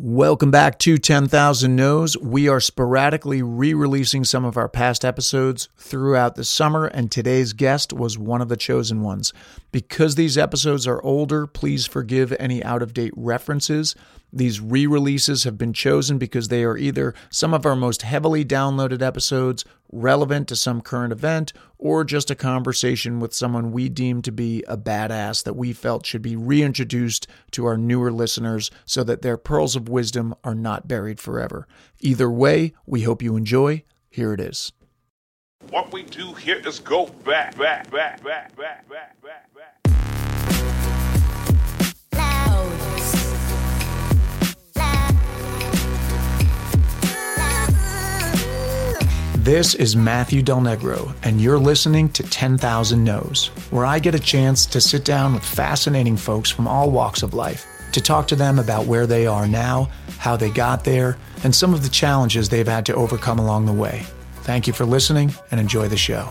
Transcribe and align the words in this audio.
Welcome 0.00 0.52
back 0.52 0.78
to 0.78 0.96
10,000 0.96 1.74
No's. 1.74 2.16
We 2.16 2.46
are 2.46 2.60
sporadically 2.60 3.42
re 3.42 3.74
releasing 3.74 4.22
some 4.22 4.44
of 4.44 4.56
our 4.56 4.68
past 4.68 5.04
episodes 5.04 5.68
throughout 5.76 6.36
the 6.36 6.44
summer, 6.44 6.86
and 6.86 7.10
today's 7.10 7.52
guest 7.52 7.92
was 7.92 8.16
one 8.16 8.40
of 8.40 8.48
the 8.48 8.56
chosen 8.56 9.02
ones. 9.02 9.32
Because 9.72 10.14
these 10.14 10.38
episodes 10.38 10.86
are 10.86 11.02
older, 11.02 11.48
please 11.48 11.88
forgive 11.88 12.32
any 12.38 12.62
out 12.62 12.80
of 12.80 12.94
date 12.94 13.12
references. 13.16 13.96
These 14.32 14.60
re 14.60 14.86
releases 14.86 15.44
have 15.44 15.56
been 15.56 15.72
chosen 15.72 16.18
because 16.18 16.48
they 16.48 16.62
are 16.64 16.76
either 16.76 17.14
some 17.30 17.54
of 17.54 17.64
our 17.64 17.76
most 17.76 18.02
heavily 18.02 18.44
downloaded 18.44 19.00
episodes, 19.00 19.64
relevant 19.90 20.48
to 20.48 20.56
some 20.56 20.82
current 20.82 21.12
event, 21.12 21.52
or 21.78 22.04
just 22.04 22.30
a 22.30 22.34
conversation 22.34 23.20
with 23.20 23.32
someone 23.32 23.72
we 23.72 23.88
deem 23.88 24.20
to 24.22 24.32
be 24.32 24.62
a 24.68 24.76
badass 24.76 25.42
that 25.44 25.56
we 25.56 25.72
felt 25.72 26.04
should 26.04 26.20
be 26.20 26.36
reintroduced 26.36 27.26
to 27.52 27.64
our 27.64 27.78
newer 27.78 28.12
listeners 28.12 28.70
so 28.84 29.02
that 29.02 29.22
their 29.22 29.38
pearls 29.38 29.74
of 29.74 29.88
wisdom 29.88 30.34
are 30.44 30.54
not 30.54 30.86
buried 30.86 31.20
forever. 31.20 31.66
Either 32.00 32.30
way, 32.30 32.74
we 32.84 33.02
hope 33.02 33.22
you 33.22 33.34
enjoy. 33.36 33.82
Here 34.10 34.34
it 34.34 34.40
is. 34.40 34.72
What 35.70 35.92
we 35.92 36.02
do 36.04 36.34
here 36.34 36.60
is 36.64 36.78
go 36.78 37.06
back, 37.24 37.56
back, 37.56 37.90
back, 37.90 38.22
back, 38.22 38.56
back, 38.56 38.88
back, 38.88 39.20
back, 39.22 39.47
This 49.48 49.74
is 49.74 49.96
Matthew 49.96 50.42
Del 50.42 50.60
Negro, 50.60 51.14
and 51.22 51.40
you're 51.40 51.58
listening 51.58 52.10
to 52.10 52.22
10,000 52.22 53.02
No's, 53.02 53.46
where 53.70 53.86
I 53.86 53.98
get 53.98 54.14
a 54.14 54.18
chance 54.18 54.66
to 54.66 54.78
sit 54.78 55.06
down 55.06 55.32
with 55.32 55.42
fascinating 55.42 56.18
folks 56.18 56.50
from 56.50 56.68
all 56.68 56.90
walks 56.90 57.22
of 57.22 57.32
life 57.32 57.66
to 57.92 58.02
talk 58.02 58.28
to 58.28 58.36
them 58.36 58.58
about 58.58 58.84
where 58.84 59.06
they 59.06 59.26
are 59.26 59.48
now, 59.48 59.88
how 60.18 60.36
they 60.36 60.50
got 60.50 60.84
there, 60.84 61.16
and 61.44 61.54
some 61.54 61.72
of 61.72 61.82
the 61.82 61.88
challenges 61.88 62.50
they've 62.50 62.68
had 62.68 62.84
to 62.84 62.94
overcome 62.94 63.38
along 63.38 63.64
the 63.64 63.72
way. 63.72 64.04
Thank 64.42 64.66
you 64.66 64.74
for 64.74 64.84
listening 64.84 65.32
and 65.50 65.58
enjoy 65.58 65.88
the 65.88 65.96
show. 65.96 66.28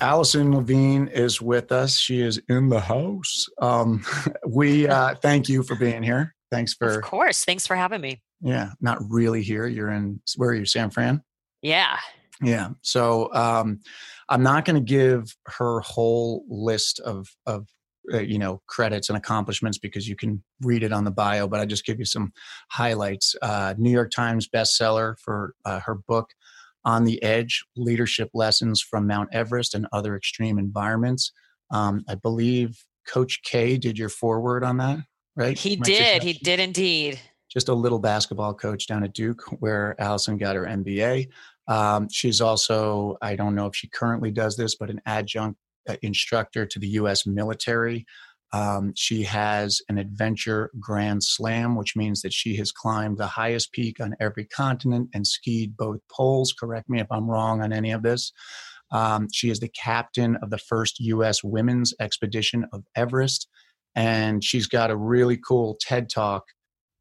Alison 0.00 0.54
Levine 0.54 1.08
is 1.08 1.42
with 1.42 1.72
us. 1.72 1.96
She 1.98 2.20
is 2.20 2.40
in 2.48 2.68
the 2.68 2.80
house. 2.80 3.46
Um, 3.60 4.04
we 4.46 4.88
uh, 4.88 5.14
thank 5.16 5.48
you 5.48 5.62
for 5.62 5.76
being 5.76 6.02
here. 6.02 6.34
Thanks 6.50 6.74
for, 6.74 6.98
Of 6.98 7.02
course. 7.02 7.44
Thanks 7.44 7.66
for 7.66 7.76
having 7.76 8.00
me. 8.00 8.22
yeah, 8.40 8.70
not 8.80 8.98
really 9.08 9.42
here. 9.42 9.66
You're 9.66 9.90
in, 9.90 10.20
where 10.36 10.50
are 10.50 10.54
you, 10.54 10.64
San 10.64 10.90
Fran? 10.90 11.22
Yeah. 11.62 11.96
Yeah. 12.42 12.70
So 12.82 13.32
um, 13.34 13.80
I'm 14.28 14.42
not 14.42 14.64
going 14.64 14.76
to 14.76 14.80
give 14.82 15.36
her 15.46 15.80
whole 15.80 16.44
list 16.48 16.98
of 17.00 17.28
of 17.44 17.68
uh, 18.12 18.20
you 18.20 18.38
know 18.38 18.62
credits 18.66 19.10
and 19.10 19.18
accomplishments 19.18 19.76
because 19.76 20.08
you 20.08 20.16
can 20.16 20.42
read 20.62 20.82
it 20.82 20.90
on 20.92 21.04
the 21.04 21.10
bio. 21.10 21.46
But 21.46 21.60
I 21.60 21.66
just 21.66 21.84
give 21.84 21.98
you 21.98 22.06
some 22.06 22.32
highlights. 22.70 23.36
Uh, 23.42 23.74
New 23.76 23.90
York 23.90 24.10
Times 24.10 24.48
bestseller 24.48 25.18
for 25.18 25.54
uh, 25.66 25.80
her 25.80 25.96
book 25.96 26.30
"On 26.84 27.04
the 27.04 27.22
Edge: 27.22 27.64
Leadership 27.76 28.30
Lessons 28.34 28.80
from 28.80 29.06
Mount 29.06 29.28
Everest 29.32 29.74
and 29.74 29.86
Other 29.92 30.16
Extreme 30.16 30.58
Environments." 30.58 31.32
Um, 31.70 32.04
I 32.08 32.16
believe 32.16 32.84
Coach 33.06 33.42
K 33.44 33.76
did 33.76 33.98
your 33.98 34.08
foreword 34.08 34.64
on 34.64 34.78
that, 34.78 34.98
right? 35.36 35.58
He 35.58 35.76
did. 35.76 36.22
He 36.22 36.34
did 36.34 36.60
indeed. 36.60 37.20
just 37.48 37.68
a 37.68 37.74
little 37.74 37.98
basketball 37.98 38.54
coach 38.54 38.86
down 38.86 39.02
at 39.02 39.12
Duke, 39.12 39.42
where 39.58 39.96
Alison 39.98 40.36
got 40.36 40.56
her 40.56 40.64
MBA. 40.64 41.28
Um, 41.66 42.08
she's 42.08 42.40
also, 42.40 43.16
I 43.22 43.36
don't 43.36 43.54
know 43.54 43.66
if 43.66 43.76
she 43.76 43.88
currently 43.88 44.30
does 44.30 44.56
this, 44.56 44.76
but 44.76 44.90
an 44.90 45.00
adjunct 45.06 45.58
uh, 45.88 45.96
instructor 46.02 46.66
to 46.66 46.78
the 46.78 46.88
U.S. 46.88 47.26
military. 47.26 48.06
Um, 48.52 48.92
she 48.96 49.22
has 49.24 49.80
an 49.88 49.98
adventure 49.98 50.70
grand 50.80 51.22
slam, 51.22 51.76
which 51.76 51.94
means 51.94 52.22
that 52.22 52.32
she 52.32 52.56
has 52.56 52.72
climbed 52.72 53.18
the 53.18 53.26
highest 53.26 53.72
peak 53.72 54.00
on 54.00 54.14
every 54.20 54.44
continent 54.44 55.08
and 55.14 55.26
skied 55.26 55.76
both 55.76 56.00
poles. 56.10 56.52
Correct 56.52 56.88
me 56.88 57.00
if 57.00 57.06
I'm 57.10 57.30
wrong 57.30 57.62
on 57.62 57.72
any 57.72 57.92
of 57.92 58.02
this. 58.02 58.32
Um, 58.92 59.28
she 59.32 59.50
is 59.50 59.60
the 59.60 59.68
captain 59.68 60.36
of 60.42 60.50
the 60.50 60.58
first 60.58 60.98
U.S. 60.98 61.44
women's 61.44 61.94
expedition 62.00 62.66
of 62.72 62.82
Everest. 62.96 63.48
And 63.94 64.42
she's 64.42 64.66
got 64.66 64.90
a 64.90 64.96
really 64.96 65.36
cool 65.36 65.76
TED 65.80 66.08
talk 66.10 66.44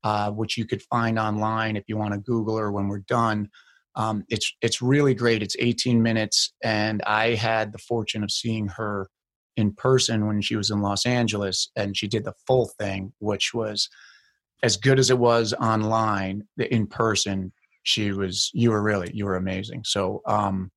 uh, 0.03 0.31
which 0.31 0.57
you 0.57 0.65
could 0.65 0.81
find 0.83 1.19
online 1.19 1.75
if 1.75 1.83
you 1.87 1.97
want 1.97 2.13
to 2.13 2.19
Google 2.19 2.57
her 2.57 2.71
when 2.71 2.87
we're 2.87 2.99
done. 2.99 3.49
Um, 3.95 4.23
it's 4.29 4.53
it's 4.61 4.81
really 4.81 5.13
great. 5.13 5.43
It's 5.43 5.55
18 5.59 6.01
minutes, 6.01 6.53
and 6.63 7.01
I 7.03 7.35
had 7.35 7.73
the 7.73 7.79
fortune 7.79 8.23
of 8.23 8.31
seeing 8.31 8.67
her 8.69 9.09
in 9.59 9.73
person 9.73 10.25
when 10.25 10.41
she 10.41 10.55
was 10.55 10.71
in 10.71 10.81
Los 10.81 11.05
Angeles, 11.05 11.69
and 11.75 11.95
she 11.95 12.07
did 12.07 12.23
the 12.23 12.33
full 12.47 12.71
thing, 12.79 13.13
which 13.19 13.53
was 13.53 13.89
as 14.63 14.77
good 14.77 14.99
as 14.99 15.09
it 15.09 15.19
was 15.19 15.53
online. 15.53 16.47
In 16.57 16.87
person, 16.87 17.53
she 17.83 18.11
was. 18.11 18.49
You 18.53 18.71
were 18.71 18.81
really 18.81 19.11
you 19.13 19.25
were 19.25 19.35
amazing. 19.35 19.83
So. 19.85 20.21
Um, 20.25 20.71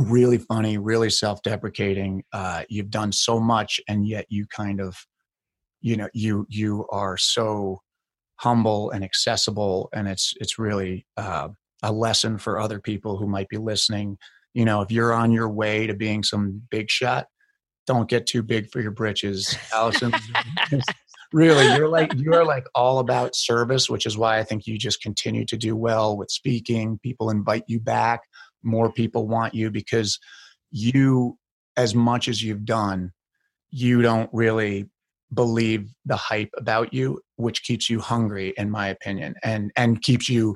really 0.00 0.38
funny 0.38 0.76
really 0.76 1.08
self-deprecating 1.08 2.24
uh, 2.32 2.64
you've 2.68 2.90
done 2.90 3.12
so 3.12 3.38
much 3.38 3.80
and 3.86 4.08
yet 4.08 4.26
you 4.28 4.44
kind 4.46 4.80
of 4.80 4.96
you 5.80 5.96
know 5.96 6.08
you 6.14 6.46
you 6.48 6.86
are 6.90 7.16
so 7.16 7.80
humble 8.36 8.90
and 8.90 9.04
accessible 9.04 9.88
and 9.92 10.08
it's 10.08 10.34
it's 10.40 10.58
really 10.58 11.06
uh, 11.16 11.48
a 11.82 11.92
lesson 11.92 12.38
for 12.38 12.58
other 12.58 12.80
people 12.80 13.16
who 13.16 13.26
might 13.28 13.48
be 13.48 13.56
listening 13.56 14.18
you 14.52 14.64
know 14.64 14.80
if 14.80 14.90
you're 14.90 15.12
on 15.12 15.30
your 15.30 15.48
way 15.48 15.86
to 15.86 15.94
being 15.94 16.22
some 16.22 16.60
big 16.70 16.90
shot 16.90 17.26
don't 17.86 18.08
get 18.08 18.26
too 18.26 18.42
big 18.42 18.70
for 18.70 18.80
your 18.80 18.90
britches 18.90 19.56
alison. 19.72 20.12
Really 21.32 21.66
you're 21.74 21.88
like 21.88 22.12
you're 22.14 22.44
like 22.44 22.64
all 22.76 23.00
about 23.00 23.34
service 23.34 23.90
which 23.90 24.06
is 24.06 24.16
why 24.16 24.38
i 24.38 24.44
think 24.44 24.68
you 24.68 24.78
just 24.78 25.02
continue 25.02 25.44
to 25.46 25.56
do 25.56 25.74
well 25.74 26.16
with 26.16 26.30
speaking. 26.30 27.00
People 27.02 27.28
invite 27.28 27.64
you 27.66 27.80
back. 27.80 28.20
More 28.62 28.92
people 28.92 29.26
want 29.26 29.52
you 29.52 29.68
because 29.72 30.20
you 30.70 31.36
as 31.76 31.92
much 31.92 32.28
as 32.28 32.40
you've 32.40 32.64
done 32.64 33.10
you 33.70 34.00
don't 34.00 34.30
really 34.32 34.88
believe 35.32 35.92
the 36.04 36.14
hype 36.14 36.50
about 36.56 36.94
you 36.94 37.20
which 37.34 37.64
keeps 37.64 37.90
you 37.90 37.98
hungry 37.98 38.54
in 38.56 38.70
my 38.70 38.86
opinion 38.86 39.34
and 39.42 39.72
and 39.74 40.02
keeps 40.02 40.28
you 40.28 40.54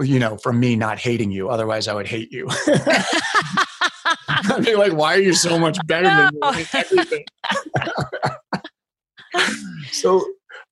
you 0.00 0.18
know 0.18 0.36
from 0.38 0.58
me 0.58 0.74
not 0.74 0.98
hating 0.98 1.30
you. 1.30 1.48
Otherwise 1.48 1.86
i 1.86 1.94
would 1.94 2.08
hate 2.08 2.32
you 2.32 2.48
i'd 4.54 4.64
be 4.64 4.74
like 4.74 4.92
why 4.92 5.14
are 5.14 5.20
you 5.20 5.32
so 5.32 5.58
much 5.58 5.78
better 5.86 6.08
than 6.08 6.30
me? 6.34 6.64
Everything. 6.74 7.24
So 9.92 10.24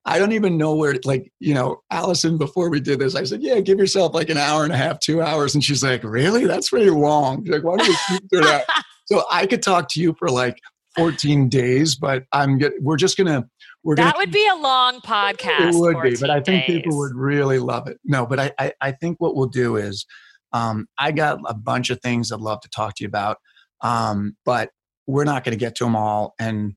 i 0.05 0.19
don't 0.19 0.33
even 0.33 0.57
know 0.57 0.75
where 0.75 0.95
like 1.05 1.33
you 1.41 1.53
know 1.53 1.81
alison 1.91 2.39
before 2.39 2.71
we 2.71 2.79
did 2.81 3.01
this 3.01 3.17
i 3.17 3.25
said 3.25 3.43
yeah 3.43 3.59
give 3.61 3.79
yourself 3.79 4.15
like 4.15 4.31
an 4.31 4.37
hour 4.37 4.63
and 4.63 4.73
a 4.73 4.77
half 4.77 5.01
two 5.01 5.21
hours. 5.21 5.55
And 5.55 5.65
she's 5.65 5.83
like 5.83 6.05
really? 6.05 6.47
That's 6.47 6.71
pretty 6.71 6.91
long. 6.91 7.45
She's 7.45 7.53
like 7.53 7.65
why 7.65 7.77
do 7.77 7.85
we 7.89 7.97
keep 8.09 8.29
doing 8.31 8.45
that? 8.45 8.67
So 9.07 9.25
i 9.31 9.47
could 9.47 9.63
talk 9.63 9.89
to 9.91 10.01
you 10.01 10.15
for 10.19 10.29
like 10.29 10.59
14 10.97 11.49
days, 11.49 11.95
but 11.95 12.25
I'm 12.33 12.57
get, 12.59 12.73
we're 12.81 12.97
just 12.97 13.17
gonna 13.19 13.47
we're 13.85 13.97
That 13.97 14.15
gonna 14.15 14.23
would 14.23 14.33
be 14.33 14.47
a 14.49 14.57
long 14.57 15.01
podcast. 15.01 15.75
it 15.75 15.79
would 15.79 16.03
be, 16.03 16.17
but 16.19 16.31
I 16.31 16.37
14 16.37 16.45
think 16.45 16.67
people 16.67 16.97
would 16.99 17.15
really 17.15 17.59
love 17.59 17.87
it. 17.87 17.99
No, 18.05 18.27
but 18.27 18.41
I 18.41 18.53
I, 18.59 18.73
I 18.81 18.93
think 18.93 19.21
what 19.21 19.37
we'll 19.37 19.47
do 19.49 19.77
is 19.77 20.07
um, 20.53 20.87
I 20.99 21.13
got 21.13 21.39
a 21.47 21.55
bunch 21.55 21.91
of 21.91 22.01
things 22.01 22.33
I'd 22.33 22.41
love 22.41 22.61
to 22.63 22.69
talk 22.71 22.95
to 22.97 23.05
you 23.05 23.09
about, 23.09 23.37
um, 23.81 24.37
but 24.45 24.71
we're 25.07 25.25
not 25.25 25.45
going 25.45 25.53
to 25.53 25.59
get 25.59 25.77
to 25.77 25.85
them 25.85 25.97
all, 25.97 26.35
and 26.39 26.75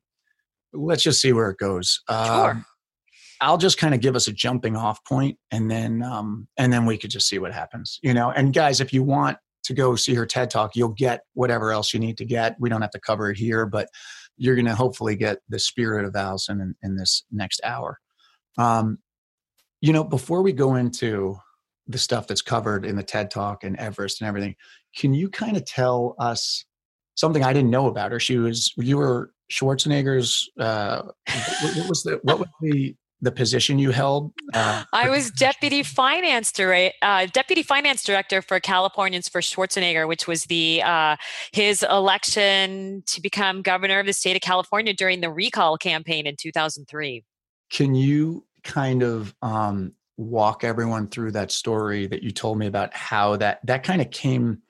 let's 0.72 1.02
just 1.02 1.20
see 1.20 1.32
where 1.32 1.50
it 1.50 1.58
goes. 1.58 2.00
Sure. 2.08 2.50
Um, 2.50 2.64
I'll 3.42 3.58
just 3.58 3.78
kind 3.78 3.94
of 3.94 4.00
give 4.00 4.16
us 4.16 4.28
a 4.28 4.32
jumping 4.32 4.76
off 4.76 5.04
point, 5.04 5.38
and 5.50 5.70
then 5.70 6.02
um, 6.02 6.46
and 6.56 6.72
then 6.72 6.84
we 6.86 6.98
could 6.98 7.10
just 7.10 7.28
see 7.28 7.38
what 7.38 7.52
happens, 7.52 7.98
you 8.02 8.12
know. 8.12 8.30
And 8.30 8.52
guys, 8.52 8.80
if 8.80 8.92
you 8.92 9.02
want 9.02 9.38
to 9.64 9.74
go 9.74 9.96
see 9.96 10.14
her 10.14 10.26
TED 10.26 10.50
talk, 10.50 10.76
you'll 10.76 10.88
get 10.88 11.22
whatever 11.34 11.72
else 11.72 11.92
you 11.94 12.00
need 12.00 12.18
to 12.18 12.24
get. 12.24 12.56
We 12.58 12.68
don't 12.68 12.82
have 12.82 12.90
to 12.92 13.00
cover 13.00 13.30
it 13.30 13.38
here, 13.38 13.66
but 13.66 13.88
you're 14.36 14.54
going 14.54 14.66
to 14.66 14.74
hopefully 14.74 15.16
get 15.16 15.38
the 15.48 15.58
spirit 15.58 16.04
of 16.04 16.16
Alison 16.16 16.60
in, 16.60 16.74
in 16.82 16.96
this 16.96 17.24
next 17.30 17.60
hour. 17.64 17.98
Um, 18.58 18.98
you 19.80 19.92
know, 19.92 20.04
before 20.04 20.42
we 20.42 20.52
go 20.52 20.74
into 20.74 21.36
the 21.86 21.98
stuff 21.98 22.26
that's 22.26 22.42
covered 22.42 22.84
in 22.84 22.96
the 22.96 23.02
TED 23.02 23.30
talk 23.30 23.64
and 23.64 23.76
Everest 23.76 24.20
and 24.20 24.28
everything, 24.28 24.54
can 24.96 25.14
you 25.14 25.28
kind 25.28 25.56
of 25.56 25.64
tell 25.64 26.14
us 26.18 26.64
something 27.20 27.44
I 27.44 27.52
didn't 27.52 27.70
know 27.70 27.86
about 27.86 28.12
her? 28.12 28.18
She 28.18 28.38
was 28.38 28.72
you 28.76 28.96
were 28.96 29.32
Schwarzenegger's. 29.52 30.50
Uh, 30.58 31.02
what, 31.62 31.76
what 31.76 31.88
was 31.88 32.02
the 32.02 32.20
what 32.22 32.38
was 32.38 32.48
the 32.62 32.96
the 33.22 33.30
position 33.30 33.78
you 33.78 33.90
held? 33.90 34.32
Uh, 34.54 34.84
I 34.92 35.10
was 35.10 35.30
deputy 35.30 35.82
finance 35.82 36.50
director, 36.50 36.96
uh, 37.02 37.26
deputy 37.26 37.62
finance 37.62 38.02
director 38.02 38.40
for 38.40 38.58
Californians 38.60 39.28
for 39.28 39.40
Schwarzenegger, 39.40 40.08
which 40.08 40.26
was 40.26 40.44
the 40.44 40.82
uh, 40.82 41.16
his 41.52 41.82
election 41.82 43.02
to 43.06 43.20
become 43.20 43.62
governor 43.62 44.00
of 44.00 44.06
the 44.06 44.12
state 44.12 44.36
of 44.36 44.42
California 44.42 44.94
during 44.94 45.20
the 45.20 45.30
recall 45.30 45.76
campaign 45.76 46.26
in 46.26 46.36
2003. 46.38 47.22
Can 47.70 47.94
you 47.94 48.46
kind 48.64 49.02
of 49.02 49.34
um, 49.42 49.92
walk 50.16 50.64
everyone 50.64 51.08
through 51.08 51.32
that 51.32 51.52
story 51.52 52.06
that 52.06 52.22
you 52.22 52.30
told 52.30 52.58
me 52.58 52.66
about 52.66 52.94
how 52.94 53.36
that 53.36 53.60
that 53.66 53.82
kind 53.82 54.00
of 54.00 54.10
came 54.10 54.62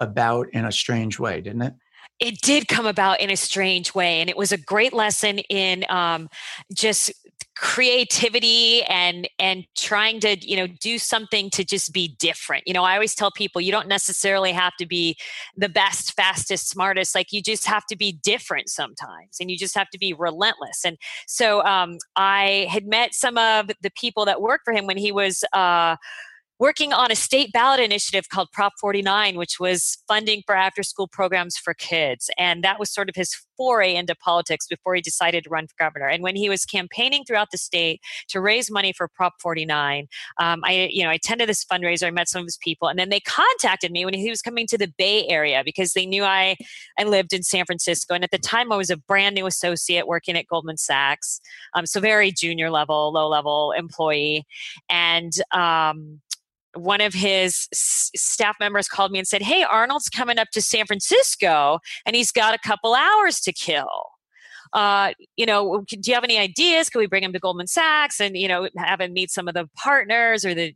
about 0.00 0.48
in 0.50 0.64
a 0.64 0.72
strange 0.72 1.18
way, 1.18 1.40
didn't 1.40 1.62
it? 1.62 1.74
It 2.18 2.40
did 2.40 2.68
come 2.68 2.86
about 2.86 3.20
in 3.20 3.30
a 3.30 3.36
strange 3.36 3.94
way 3.94 4.20
and 4.20 4.30
it 4.30 4.36
was 4.36 4.52
a 4.52 4.58
great 4.58 4.92
lesson 4.92 5.38
in 5.38 5.84
um, 5.88 6.28
just 6.72 7.12
creativity 7.56 8.82
and 8.82 9.26
and 9.38 9.64
trying 9.74 10.20
to 10.20 10.36
you 10.46 10.56
know 10.56 10.66
do 10.66 10.98
something 10.98 11.48
to 11.48 11.64
just 11.64 11.92
be 11.92 12.14
different. 12.18 12.62
You 12.66 12.74
know 12.74 12.84
i 12.84 12.94
always 12.94 13.14
tell 13.14 13.30
people 13.30 13.62
you 13.62 13.72
don't 13.72 13.88
necessarily 13.88 14.52
have 14.52 14.74
to 14.78 14.86
be 14.86 15.16
the 15.56 15.68
best 15.68 16.12
fastest 16.12 16.68
smartest 16.68 17.14
like 17.14 17.32
you 17.32 17.42
just 17.42 17.66
have 17.66 17.86
to 17.86 17.96
be 17.96 18.12
different 18.12 18.68
sometimes 18.68 19.38
and 19.40 19.50
you 19.50 19.56
just 19.56 19.74
have 19.74 19.88
to 19.90 19.98
be 19.98 20.12
relentless. 20.12 20.84
And 20.84 20.98
so 21.26 21.64
um, 21.64 21.98
i 22.14 22.66
had 22.70 22.86
met 22.86 23.14
some 23.14 23.38
of 23.38 23.70
the 23.80 23.90
people 23.90 24.26
that 24.26 24.42
worked 24.42 24.64
for 24.64 24.74
him 24.74 24.86
when 24.86 24.98
he 24.98 25.10
was 25.10 25.42
uh, 25.54 25.96
working 26.58 26.92
on 26.92 27.12
a 27.12 27.16
state 27.16 27.52
ballot 27.52 27.80
initiative 27.80 28.28
called 28.28 28.50
Prop 28.52 28.72
49, 28.80 29.36
which 29.36 29.60
was 29.60 29.98
funding 30.08 30.42
for 30.46 30.54
after 30.56 30.82
school 30.82 31.06
programs 31.06 31.56
for 31.56 31.74
kids. 31.74 32.30
And 32.38 32.64
that 32.64 32.78
was 32.78 32.90
sort 32.90 33.08
of 33.08 33.14
his 33.14 33.34
foray 33.56 33.94
into 33.94 34.14
politics 34.14 34.66
before 34.66 34.94
he 34.94 35.00
decided 35.00 35.44
to 35.44 35.50
run 35.50 35.66
for 35.66 35.74
governor. 35.78 36.08
And 36.08 36.22
when 36.22 36.36
he 36.36 36.48
was 36.48 36.64
campaigning 36.64 37.24
throughout 37.24 37.50
the 37.50 37.58
state 37.58 38.00
to 38.28 38.40
raise 38.40 38.70
money 38.70 38.92
for 38.92 39.08
Prop 39.08 39.34
49, 39.40 40.08
um, 40.38 40.62
I, 40.64 40.88
you 40.90 41.02
know, 41.02 41.10
I 41.10 41.14
attended 41.14 41.48
this 41.48 41.64
fundraiser, 41.64 42.06
I 42.06 42.10
met 42.10 42.28
some 42.28 42.40
of 42.40 42.46
his 42.46 42.58
people, 42.58 42.88
and 42.88 42.98
then 42.98 43.10
they 43.10 43.20
contacted 43.20 43.92
me 43.92 44.04
when 44.04 44.14
he 44.14 44.30
was 44.30 44.42
coming 44.42 44.66
to 44.68 44.78
the 44.78 44.92
Bay 44.96 45.26
Area 45.28 45.62
because 45.64 45.92
they 45.92 46.06
knew 46.06 46.24
I, 46.24 46.56
I 46.98 47.04
lived 47.04 47.32
in 47.32 47.42
San 47.42 47.66
Francisco. 47.66 48.14
And 48.14 48.24
at 48.24 48.30
the 48.30 48.38
time, 48.38 48.72
I 48.72 48.76
was 48.76 48.90
a 48.90 48.96
brand 48.96 49.34
new 49.34 49.46
associate 49.46 50.06
working 50.06 50.36
at 50.36 50.46
Goldman 50.46 50.78
Sachs. 50.78 51.40
Um, 51.74 51.86
so 51.86 52.00
very 52.00 52.32
junior 52.32 52.70
level, 52.70 53.12
low 53.12 53.28
level 53.28 53.72
employee. 53.72 54.46
And, 54.88 55.32
um, 55.52 56.20
one 56.76 57.00
of 57.00 57.14
his 57.14 57.68
s- 57.72 58.10
staff 58.14 58.56
members 58.60 58.88
called 58.88 59.12
me 59.12 59.18
and 59.18 59.28
said, 59.28 59.42
Hey, 59.42 59.64
Arnold's 59.64 60.08
coming 60.08 60.38
up 60.38 60.48
to 60.52 60.62
San 60.62 60.86
Francisco 60.86 61.78
and 62.04 62.16
he's 62.16 62.32
got 62.32 62.54
a 62.54 62.58
couple 62.58 62.94
hours 62.94 63.40
to 63.40 63.52
kill. 63.52 63.88
Uh, 64.72 65.12
you 65.36 65.46
know, 65.46 65.84
do 65.88 65.98
you 66.04 66.14
have 66.14 66.24
any 66.24 66.38
ideas? 66.38 66.90
Can 66.90 66.98
we 66.98 67.06
bring 67.06 67.22
him 67.22 67.32
to 67.32 67.38
Goldman 67.38 67.66
Sachs 67.66 68.20
and, 68.20 68.36
you 68.36 68.48
know, 68.48 68.68
have 68.76 69.00
him 69.00 69.12
meet 69.12 69.30
some 69.30 69.48
of 69.48 69.54
the 69.54 69.68
partners 69.76 70.44
or 70.44 70.54
the 70.54 70.74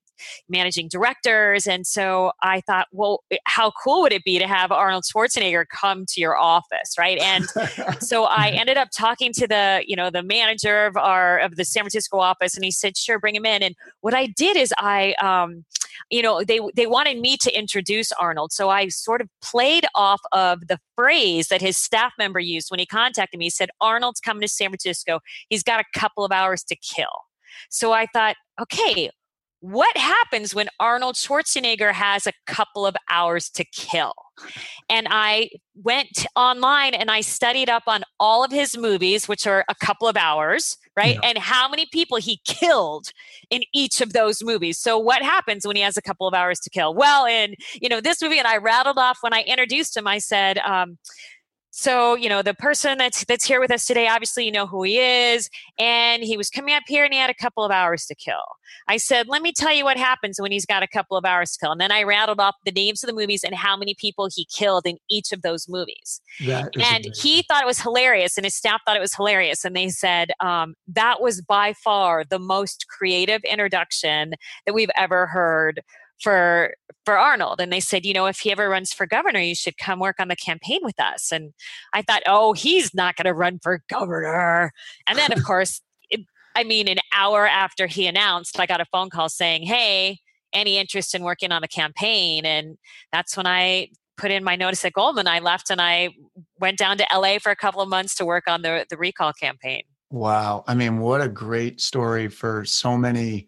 managing 0.48 0.88
directors? 0.88 1.66
And 1.66 1.86
so 1.86 2.32
I 2.42 2.60
thought, 2.62 2.88
well, 2.92 3.22
how 3.44 3.72
cool 3.82 4.02
would 4.02 4.12
it 4.12 4.24
be 4.24 4.38
to 4.38 4.46
have 4.46 4.72
Arnold 4.72 5.04
Schwarzenegger 5.04 5.64
come 5.68 6.04
to 6.06 6.20
your 6.20 6.36
office, 6.36 6.94
right? 6.98 7.18
And 7.18 7.46
so 8.00 8.24
I 8.24 8.48
ended 8.48 8.76
up 8.76 8.88
talking 8.96 9.32
to 9.34 9.46
the, 9.46 9.82
you 9.86 9.96
know, 9.96 10.10
the 10.10 10.22
manager 10.22 10.86
of 10.86 10.96
our 10.96 11.38
of 11.38 11.56
the 11.56 11.64
San 11.64 11.82
Francisco 11.82 12.18
office, 12.18 12.54
and 12.54 12.64
he 12.64 12.70
said, 12.70 12.96
sure, 12.96 13.18
bring 13.18 13.34
him 13.34 13.46
in. 13.46 13.62
And 13.62 13.74
what 14.00 14.14
I 14.14 14.26
did 14.26 14.56
is 14.56 14.72
I, 14.78 15.14
um, 15.14 15.64
you 16.10 16.22
know, 16.22 16.42
they 16.44 16.60
they 16.74 16.86
wanted 16.86 17.20
me 17.20 17.36
to 17.38 17.58
introduce 17.58 18.12
Arnold, 18.12 18.52
so 18.52 18.68
I 18.70 18.88
sort 18.88 19.20
of 19.20 19.28
played 19.42 19.86
off 19.94 20.20
of 20.32 20.66
the 20.68 20.78
phrase 20.96 21.48
that 21.48 21.60
his 21.60 21.76
staff 21.76 22.12
member 22.18 22.40
used 22.40 22.70
when 22.70 22.80
he 22.80 22.86
contacted 22.86 23.38
me. 23.38 23.46
He 23.46 23.50
said, 23.50 23.70
Arnold's 23.80 24.20
coming 24.20 24.42
to 24.42 24.48
San 24.48 24.68
Francisco. 24.68 25.20
He's 25.48 25.62
got 25.62 25.80
a 25.80 25.98
couple 25.98 26.24
of 26.24 26.32
hours 26.32 26.62
to 26.64 26.76
kill. 26.76 27.08
So 27.68 27.92
I 27.92 28.06
thought, 28.12 28.36
okay, 28.60 29.10
what 29.60 29.94
happens 29.96 30.54
when 30.54 30.68
Arnold 30.80 31.16
Schwarzenegger 31.16 31.92
has 31.92 32.26
a 32.26 32.32
couple 32.46 32.86
of 32.86 32.96
hours 33.10 33.50
to 33.50 33.64
kill? 33.64 34.14
And 34.88 35.06
I 35.10 35.50
went 35.74 36.26
online 36.34 36.94
and 36.94 37.10
I 37.10 37.20
studied 37.20 37.68
up 37.68 37.82
on 37.86 38.02
all 38.18 38.42
of 38.42 38.50
his 38.50 38.76
movies, 38.76 39.28
which 39.28 39.46
are 39.46 39.64
a 39.68 39.74
couple 39.74 40.08
of 40.08 40.16
hours, 40.16 40.78
right? 40.96 41.18
Yeah. 41.22 41.28
And 41.28 41.38
how 41.38 41.68
many 41.68 41.86
people 41.92 42.16
he 42.16 42.40
killed 42.46 43.12
in 43.50 43.62
each 43.74 44.00
of 44.00 44.14
those 44.14 44.42
movies. 44.42 44.78
So 44.78 44.98
what 44.98 45.22
happens 45.22 45.66
when 45.66 45.76
he 45.76 45.82
has 45.82 45.98
a 45.98 46.02
couple 46.02 46.26
of 46.26 46.32
hours 46.32 46.58
to 46.60 46.70
kill? 46.70 46.94
Well, 46.94 47.26
in 47.26 47.54
you 47.74 47.88
know 47.88 48.00
this 48.00 48.22
movie, 48.22 48.38
and 48.38 48.48
I 48.48 48.56
rattled 48.56 48.98
off 48.98 49.18
when 49.20 49.34
I 49.34 49.42
introduced 49.42 49.96
him. 49.96 50.06
I 50.06 50.18
said. 50.18 50.58
Um, 50.58 50.98
so 51.70 52.14
you 52.14 52.28
know 52.28 52.42
the 52.42 52.54
person 52.54 52.98
that's 52.98 53.24
that's 53.24 53.44
here 53.44 53.60
with 53.60 53.70
us 53.70 53.86
today 53.86 54.08
obviously 54.08 54.44
you 54.44 54.52
know 54.52 54.66
who 54.66 54.82
he 54.82 54.98
is 54.98 55.48
and 55.78 56.22
he 56.22 56.36
was 56.36 56.50
coming 56.50 56.74
up 56.74 56.82
here 56.86 57.04
and 57.04 57.12
he 57.12 57.18
had 57.18 57.30
a 57.30 57.34
couple 57.34 57.64
of 57.64 57.70
hours 57.70 58.06
to 58.06 58.14
kill. 58.14 58.42
I 58.88 58.96
said 58.96 59.28
let 59.28 59.42
me 59.42 59.52
tell 59.52 59.72
you 59.72 59.84
what 59.84 59.96
happens 59.96 60.40
when 60.40 60.52
he's 60.52 60.66
got 60.66 60.82
a 60.82 60.88
couple 60.88 61.16
of 61.16 61.24
hours 61.24 61.52
to 61.52 61.58
kill. 61.60 61.72
And 61.72 61.80
then 61.80 61.92
i 61.92 62.02
rattled 62.02 62.40
off 62.40 62.56
the 62.64 62.72
names 62.72 63.02
of 63.02 63.08
the 63.08 63.14
movies 63.14 63.44
and 63.44 63.54
how 63.54 63.76
many 63.76 63.94
people 63.94 64.28
he 64.34 64.46
killed 64.46 64.86
in 64.86 64.98
each 65.08 65.32
of 65.32 65.42
those 65.42 65.68
movies. 65.68 66.20
And 66.74 67.06
amazing. 67.06 67.12
he 67.22 67.42
thought 67.42 67.62
it 67.62 67.66
was 67.66 67.80
hilarious 67.80 68.36
and 68.36 68.44
his 68.44 68.54
staff 68.54 68.80
thought 68.84 68.96
it 68.96 69.00
was 69.00 69.14
hilarious 69.14 69.64
and 69.64 69.76
they 69.76 69.88
said 69.88 70.30
um, 70.40 70.74
that 70.88 71.20
was 71.20 71.40
by 71.40 71.72
far 71.72 72.24
the 72.24 72.38
most 72.38 72.86
creative 72.88 73.42
introduction 73.44 74.34
that 74.66 74.74
we've 74.74 74.90
ever 74.96 75.26
heard 75.26 75.80
for 76.20 76.74
for 77.04 77.18
Arnold 77.18 77.60
and 77.60 77.72
they 77.72 77.80
said, 77.80 78.04
you 78.04 78.12
know, 78.12 78.26
if 78.26 78.40
he 78.40 78.52
ever 78.52 78.68
runs 78.68 78.92
for 78.92 79.06
governor, 79.06 79.40
you 79.40 79.54
should 79.54 79.78
come 79.78 79.98
work 79.98 80.16
on 80.18 80.28
the 80.28 80.36
campaign 80.36 80.80
with 80.82 81.00
us. 81.00 81.32
And 81.32 81.52
I 81.92 82.02
thought, 82.02 82.22
oh, 82.26 82.52
he's 82.52 82.94
not 82.94 83.16
going 83.16 83.24
to 83.24 83.34
run 83.34 83.58
for 83.62 83.82
governor. 83.88 84.72
And 85.08 85.18
then 85.18 85.32
of 85.32 85.42
course, 85.46 85.80
it, 86.10 86.20
I 86.54 86.64
mean, 86.64 86.88
an 86.88 86.98
hour 87.14 87.46
after 87.46 87.86
he 87.86 88.06
announced, 88.06 88.60
I 88.60 88.66
got 88.66 88.80
a 88.80 88.86
phone 88.86 89.10
call 89.10 89.28
saying, 89.28 89.62
hey, 89.62 90.18
any 90.52 90.76
interest 90.76 91.14
in 91.14 91.22
working 91.22 91.52
on 91.52 91.62
the 91.62 91.68
campaign? 91.68 92.44
And 92.44 92.76
that's 93.12 93.36
when 93.36 93.46
I 93.46 93.88
put 94.16 94.30
in 94.30 94.44
my 94.44 94.56
notice 94.56 94.84
at 94.84 94.92
Goldman. 94.92 95.26
I 95.26 95.38
left 95.38 95.70
and 95.70 95.80
I 95.80 96.10
went 96.58 96.76
down 96.76 96.98
to 96.98 97.06
LA 97.14 97.38
for 97.38 97.50
a 97.50 97.56
couple 97.56 97.80
of 97.80 97.88
months 97.88 98.14
to 98.16 98.26
work 98.26 98.44
on 98.46 98.62
the 98.62 98.86
the 98.90 98.96
recall 98.96 99.32
campaign. 99.32 99.82
Wow. 100.10 100.64
I 100.66 100.74
mean, 100.74 100.98
what 100.98 101.20
a 101.20 101.28
great 101.28 101.80
story 101.80 102.28
for 102.28 102.64
so 102.64 102.96
many 102.96 103.46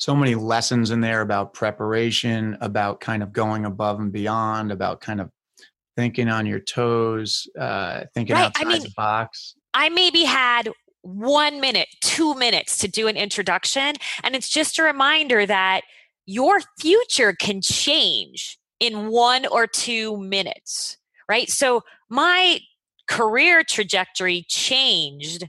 so 0.00 0.16
many 0.16 0.34
lessons 0.34 0.90
in 0.90 1.02
there 1.02 1.20
about 1.20 1.52
preparation, 1.52 2.56
about 2.62 3.00
kind 3.00 3.22
of 3.22 3.34
going 3.34 3.66
above 3.66 4.00
and 4.00 4.10
beyond, 4.10 4.72
about 4.72 5.02
kind 5.02 5.20
of 5.20 5.30
thinking 5.94 6.28
on 6.28 6.46
your 6.46 6.58
toes, 6.58 7.46
uh, 7.58 8.04
thinking 8.14 8.34
right. 8.34 8.46
outside 8.46 8.66
I 8.66 8.70
mean, 8.70 8.82
the 8.82 8.92
box. 8.96 9.54
I 9.74 9.90
maybe 9.90 10.24
had 10.24 10.70
one 11.02 11.60
minute, 11.60 11.88
two 12.00 12.34
minutes 12.34 12.78
to 12.78 12.88
do 12.88 13.08
an 13.08 13.16
introduction. 13.18 13.94
And 14.24 14.34
it's 14.34 14.48
just 14.48 14.78
a 14.78 14.82
reminder 14.82 15.44
that 15.44 15.82
your 16.24 16.60
future 16.78 17.34
can 17.34 17.60
change 17.60 18.58
in 18.80 19.08
one 19.08 19.44
or 19.46 19.66
two 19.66 20.16
minutes, 20.16 20.96
right? 21.28 21.50
So 21.50 21.82
my 22.08 22.60
career 23.06 23.62
trajectory 23.64 24.46
changed 24.48 25.46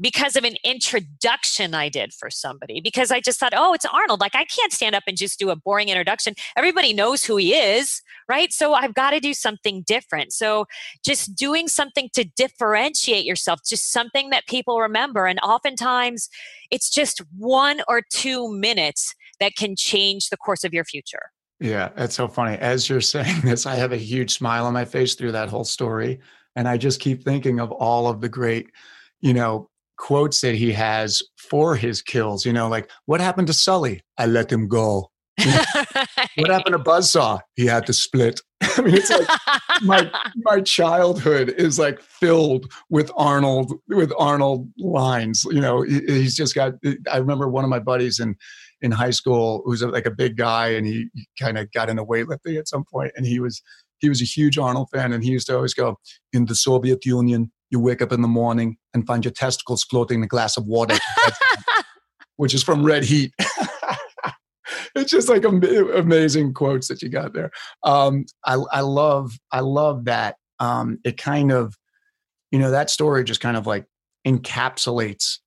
because 0.00 0.36
of 0.36 0.44
an 0.44 0.56
introduction 0.64 1.74
I 1.74 1.88
did 1.88 2.12
for 2.12 2.30
somebody. 2.30 2.80
Because 2.80 3.10
I 3.10 3.20
just 3.20 3.38
thought, 3.38 3.52
oh, 3.54 3.74
it's 3.74 3.84
Arnold. 3.84 4.20
Like, 4.20 4.34
I 4.34 4.44
can't 4.44 4.72
stand 4.72 4.94
up 4.94 5.04
and 5.06 5.16
just 5.16 5.38
do 5.38 5.50
a 5.50 5.56
boring 5.56 5.88
introduction. 5.88 6.34
Everybody 6.56 6.92
knows 6.92 7.24
who 7.24 7.36
he 7.36 7.54
is, 7.54 8.02
right? 8.28 8.52
So 8.52 8.74
I've 8.74 8.94
got 8.94 9.10
to 9.10 9.20
do 9.20 9.34
something 9.34 9.82
different. 9.86 10.32
So 10.32 10.66
just 11.04 11.34
doing 11.34 11.68
something 11.68 12.08
to 12.14 12.24
differentiate 12.24 13.24
yourself, 13.24 13.60
just 13.66 13.92
something 13.92 14.30
that 14.30 14.46
people 14.46 14.80
remember. 14.80 15.26
And 15.26 15.38
oftentimes 15.40 16.28
it's 16.70 16.90
just 16.90 17.22
one 17.36 17.82
or 17.88 18.02
two 18.10 18.52
minutes 18.52 19.14
that 19.40 19.56
can 19.56 19.74
change 19.76 20.28
the 20.28 20.36
course 20.36 20.64
of 20.64 20.72
your 20.72 20.84
future. 20.84 21.30
Yeah, 21.60 21.90
that's 21.94 22.14
so 22.14 22.28
funny. 22.28 22.56
As 22.56 22.88
you're 22.88 23.00
saying 23.02 23.42
this, 23.42 23.66
I 23.66 23.74
have 23.74 23.92
a 23.92 23.96
huge 23.96 24.34
smile 24.34 24.66
on 24.66 24.72
my 24.72 24.84
face 24.84 25.14
through 25.14 25.32
that 25.32 25.48
whole 25.48 25.64
story. 25.64 26.20
And 26.56 26.66
I 26.66 26.76
just 26.76 27.00
keep 27.00 27.22
thinking 27.22 27.60
of 27.60 27.70
all 27.70 28.08
of 28.08 28.20
the 28.20 28.28
great, 28.28 28.70
you 29.20 29.34
know, 29.34 29.69
quotes 30.00 30.40
that 30.40 30.54
he 30.54 30.72
has 30.72 31.22
for 31.36 31.76
his 31.76 32.02
kills. 32.02 32.44
You 32.44 32.52
know, 32.52 32.68
like 32.68 32.90
what 33.04 33.20
happened 33.20 33.46
to 33.48 33.52
Sully? 33.52 34.02
I 34.18 34.26
let 34.26 34.50
him 34.50 34.66
go. 34.66 35.10
what 36.36 36.50
happened 36.50 36.74
to 36.74 36.82
Buzzsaw? 36.82 37.40
He 37.54 37.66
had 37.66 37.86
to 37.86 37.92
split. 37.92 38.40
I 38.62 38.82
mean, 38.82 38.94
it's 38.94 39.10
like 39.10 39.28
my 39.82 40.10
my 40.36 40.60
childhood 40.62 41.50
is 41.50 41.78
like 41.78 42.00
filled 42.00 42.70
with 42.88 43.10
Arnold 43.16 43.72
with 43.88 44.12
Arnold 44.18 44.68
lines. 44.78 45.44
You 45.50 45.60
know, 45.60 45.82
he, 45.82 46.00
he's 46.06 46.36
just 46.36 46.54
got. 46.54 46.74
I 47.10 47.18
remember 47.18 47.48
one 47.48 47.64
of 47.64 47.70
my 47.70 47.78
buddies 47.78 48.18
in 48.18 48.36
in 48.82 48.90
high 48.90 49.10
school 49.10 49.62
who's 49.64 49.82
like 49.82 50.06
a 50.06 50.10
big 50.10 50.36
guy, 50.36 50.68
and 50.68 50.86
he, 50.86 51.08
he 51.14 51.26
kind 51.38 51.58
of 51.58 51.70
got 51.72 51.90
into 51.90 52.04
weightlifting 52.04 52.58
at 52.58 52.68
some 52.68 52.84
point, 52.84 53.12
and 53.16 53.26
he 53.26 53.40
was 53.40 53.62
he 53.98 54.08
was 54.08 54.20
a 54.20 54.26
huge 54.26 54.58
Arnold 54.58 54.88
fan, 54.92 55.12
and 55.12 55.22
he 55.22 55.30
used 55.30 55.46
to 55.46 55.56
always 55.56 55.74
go 55.74 55.98
in 56.32 56.46
the 56.46 56.54
Soviet 56.54 57.04
Union 57.04 57.50
you 57.70 57.80
wake 57.80 58.02
up 58.02 58.12
in 58.12 58.22
the 58.22 58.28
morning 58.28 58.76
and 58.94 59.06
find 59.06 59.24
your 59.24 59.32
testicles 59.32 59.84
floating 59.84 60.18
in 60.18 60.24
a 60.24 60.28
glass 60.28 60.56
of 60.56 60.66
water, 60.66 60.96
which 62.36 62.54
is 62.54 62.62
from 62.62 62.84
Red 62.84 63.04
Heat. 63.04 63.32
it's 64.94 65.10
just 65.10 65.28
like 65.28 65.44
amazing 65.44 66.52
quotes 66.52 66.88
that 66.88 67.02
you 67.02 67.08
got 67.08 67.32
there. 67.32 67.50
Um, 67.84 68.26
I, 68.44 68.54
I 68.72 68.80
love, 68.80 69.32
I 69.52 69.60
love 69.60 70.04
that. 70.06 70.36
Um, 70.58 70.98
it 71.04 71.16
kind 71.16 71.52
of, 71.52 71.74
you 72.50 72.58
know, 72.58 72.70
that 72.70 72.90
story 72.90 73.24
just 73.24 73.40
kind 73.40 73.56
of 73.56 73.66
like 73.66 73.86
encapsulates 74.26 75.38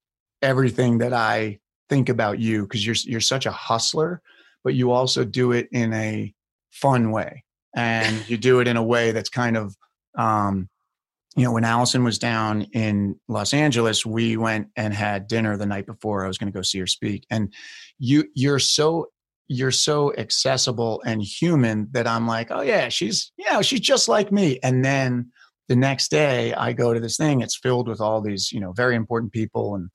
everything 0.42 1.00
that 1.00 1.14
I 1.14 1.60
think 1.90 2.10
about 2.10 2.40
you 2.40 2.64
because 2.64 2.86
you're 2.86 2.96
you're 3.04 3.22
such 3.22 3.46
a 3.46 3.52
hustler, 3.52 4.22
but 4.64 4.74
you 4.74 4.92
also 4.92 5.24
do 5.24 5.52
it 5.52 5.68
in 5.72 5.94
a 5.94 6.34
fun 6.72 7.12
way, 7.12 7.44
and 7.76 8.28
you 8.30 8.38
do 8.38 8.60
it 8.60 8.68
in 8.68 8.78
a 8.78 8.84
way 8.84 9.12
that's 9.12 9.30
kind 9.30 9.58
of 9.58 9.76
um, 10.18 10.70
you 11.36 11.44
know, 11.44 11.52
when 11.52 11.66
Alison 11.66 12.04
was 12.04 12.20
down 12.20 12.64
in 12.74 13.20
Los 13.28 13.54
Angeles, 13.54 14.06
we 14.06 14.38
went 14.38 14.68
and 14.76 14.94
had 14.94 15.28
dinner 15.28 15.58
the 15.58 15.66
night 15.66 15.86
before 15.86 16.24
I 16.24 16.28
was 16.28 16.38
going 16.38 16.52
to 16.52 16.56
go 16.56 16.62
see 16.62 16.80
her 16.80 16.88
speak. 16.88 17.26
And 17.32 17.52
you, 17.98 18.26
you're 18.36 18.60
so, 18.60 19.08
you're 19.48 19.72
so 19.72 20.14
accessible 20.16 21.02
and 21.06 21.22
human 21.22 21.88
that 21.92 22.08
I'm 22.08 22.28
like, 22.28 22.52
oh 22.52 22.62
yeah, 22.62 22.90
she's, 22.90 23.32
yeah, 23.38 23.62
she's 23.62 23.80
just 23.80 24.08
like 24.08 24.32
me. 24.32 24.60
And 24.62 24.86
then 24.86 25.32
the 25.70 25.76
next 25.76 26.12
day 26.12 26.54
I 26.54 26.74
go 26.74 26.94
to 26.94 27.00
this 27.00 27.18
thing, 27.18 27.42
it's 27.42 27.58
filled 27.58 27.88
with 27.88 28.00
all 28.00 28.22
these, 28.22 28.52
you 28.52 28.60
know, 28.60 28.72
very 28.72 28.96
important 28.96 29.32
people. 29.32 29.76
And 29.76 29.90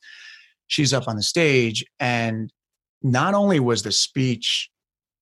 she's 0.66 0.92
up 0.92 1.06
on 1.06 1.16
the 1.16 1.22
stage. 1.22 1.84
And 2.00 2.52
not 3.02 3.34
only 3.34 3.60
was 3.60 3.84
the 3.84 3.92
speech 3.92 4.70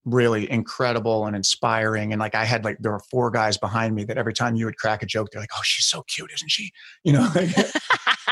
really 0.07 0.51
incredible 0.51 1.27
and 1.27 1.37
inspiring. 1.37 2.13
And 2.13 2.21
like 2.21 2.35
I 2.35 2.45
had 2.45 2.65
like 2.65 2.79
there 2.79 2.93
were 2.93 3.03
four 3.11 3.31
guys 3.31 3.59
behind 3.59 3.95
me 3.95 4.05
that 4.05 4.17
every 4.17 4.33
time 4.33 4.55
you 4.55 4.65
would 4.65 4.79
crack 4.79 5.03
a 5.03 5.07
joke, 5.07 5.29
they're 5.31 5.43
like, 5.43 5.51
"Oh, 5.55 5.63
she's 5.65 5.87
so 5.87 6.03
cute, 6.03 6.31
isn't 6.33 6.51
she?" 6.51 6.71
You 7.05 7.13
know, 7.15 7.29
like, 7.35 7.57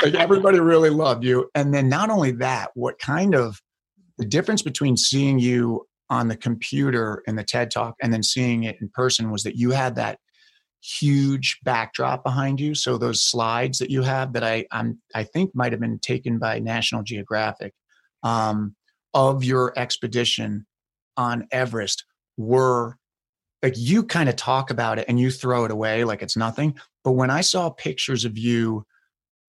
like 0.01 0.15
everybody 0.15 0.59
really 0.59 0.89
loved 0.89 1.23
you. 1.23 1.49
And 1.53 1.73
then 1.73 1.89
not 1.89 2.09
only 2.09 2.31
that, 2.31 2.71
what 2.73 2.97
kind 2.97 3.35
of 3.35 3.61
the 4.17 4.25
difference 4.25 4.61
between 4.61 4.97
seeing 4.97 5.37
you 5.37 5.85
on 6.09 6.29
the 6.29 6.37
computer 6.37 7.21
in 7.27 7.35
the 7.35 7.43
TED 7.43 7.71
Talk 7.71 7.95
and 8.01 8.13
then 8.13 8.23
seeing 8.23 8.63
it 8.63 8.77
in 8.79 8.89
person 8.89 9.31
was 9.31 9.43
that 9.43 9.55
you 9.55 9.71
had 9.71 9.95
that 9.95 10.19
huge 10.81 11.59
backdrop 11.63 12.23
behind 12.23 12.59
you. 12.59 12.75
So 12.75 12.97
those 12.97 13.21
slides 13.21 13.79
that 13.79 13.89
you 13.89 14.03
have 14.03 14.33
that 14.33 14.43
I 14.43 14.65
I'm, 14.71 15.01
I 15.13 15.23
think 15.23 15.51
might 15.53 15.73
have 15.73 15.81
been 15.81 15.99
taken 15.99 16.37
by 16.37 16.59
National 16.59 17.03
Geographic 17.03 17.73
um, 18.23 18.75
of 19.13 19.43
your 19.43 19.77
expedition 19.77 20.65
on 21.17 21.47
Everest 21.51 22.05
were 22.37 22.97
like 23.63 23.73
you 23.77 24.03
kind 24.03 24.29
of 24.29 24.35
talk 24.35 24.69
about 24.69 24.99
it 24.99 25.05
and 25.07 25.19
you 25.19 25.31
throw 25.31 25.65
it 25.65 25.71
away 25.71 26.03
like 26.03 26.21
it's 26.21 26.37
nothing. 26.37 26.75
But 27.03 27.13
when 27.13 27.29
I 27.29 27.41
saw 27.41 27.69
pictures 27.69 28.25
of 28.25 28.37
you 28.37 28.85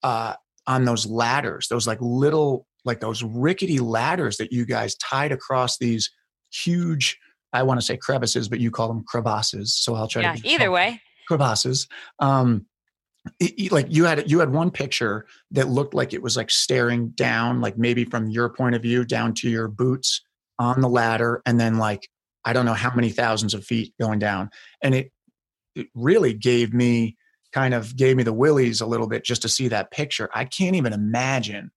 uh, 0.02 0.34
on 0.66 0.84
those 0.84 1.06
ladders, 1.06 1.68
those 1.68 1.86
like 1.86 1.98
little 2.00 2.66
like 2.84 3.00
those 3.00 3.22
rickety 3.22 3.78
ladders 3.78 4.36
that 4.36 4.52
you 4.52 4.64
guys 4.64 4.94
tied 4.96 5.32
across 5.32 5.78
these 5.78 6.10
huge 6.52 7.18
I 7.52 7.62
want 7.62 7.80
to 7.80 7.86
say 7.86 7.96
crevices, 7.96 8.48
but 8.48 8.60
you 8.60 8.70
call 8.70 8.88
them 8.88 9.04
crevasses. 9.06 9.74
So 9.76 9.94
I'll 9.94 10.08
try 10.08 10.22
yeah, 10.22 10.34
to 10.34 10.48
either 10.48 10.70
way. 10.70 11.00
Crevasses. 11.28 11.88
Um, 12.18 12.66
it, 13.40 13.72
like 13.72 13.86
you 13.88 14.04
had 14.04 14.30
you 14.30 14.38
had 14.38 14.52
one 14.52 14.70
picture 14.70 15.26
that 15.52 15.68
looked 15.68 15.94
like 15.94 16.12
it 16.12 16.22
was 16.22 16.36
like 16.36 16.50
staring 16.50 17.08
down, 17.10 17.60
like 17.60 17.76
maybe 17.76 18.04
from 18.04 18.30
your 18.30 18.48
point 18.48 18.74
of 18.74 18.82
view 18.82 19.04
down 19.04 19.34
to 19.34 19.50
your 19.50 19.68
boots 19.68 20.22
on 20.58 20.80
the 20.80 20.88
ladder, 20.88 21.42
and 21.46 21.60
then 21.60 21.78
like 21.78 22.08
I 22.44 22.52
don't 22.52 22.66
know 22.66 22.74
how 22.74 22.94
many 22.94 23.10
thousands 23.10 23.54
of 23.54 23.64
feet 23.64 23.94
going 24.00 24.18
down, 24.18 24.50
and 24.82 24.94
it 24.94 25.12
it 25.74 25.88
really 25.94 26.32
gave 26.34 26.72
me 26.72 27.16
kind 27.52 27.74
of 27.74 27.96
gave 27.96 28.16
me 28.16 28.22
the 28.22 28.32
willies 28.32 28.80
a 28.80 28.86
little 28.86 29.06
bit 29.06 29.24
just 29.24 29.42
to 29.42 29.48
see 29.48 29.68
that 29.68 29.90
picture. 29.90 30.28
I 30.34 30.44
can't 30.44 30.76
even 30.76 30.92
imagine 30.92 31.70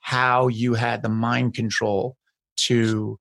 how 0.00 0.48
you 0.48 0.74
had 0.74 1.02
the 1.02 1.08
mind 1.08 1.54
control 1.54 2.16
to 2.56 3.18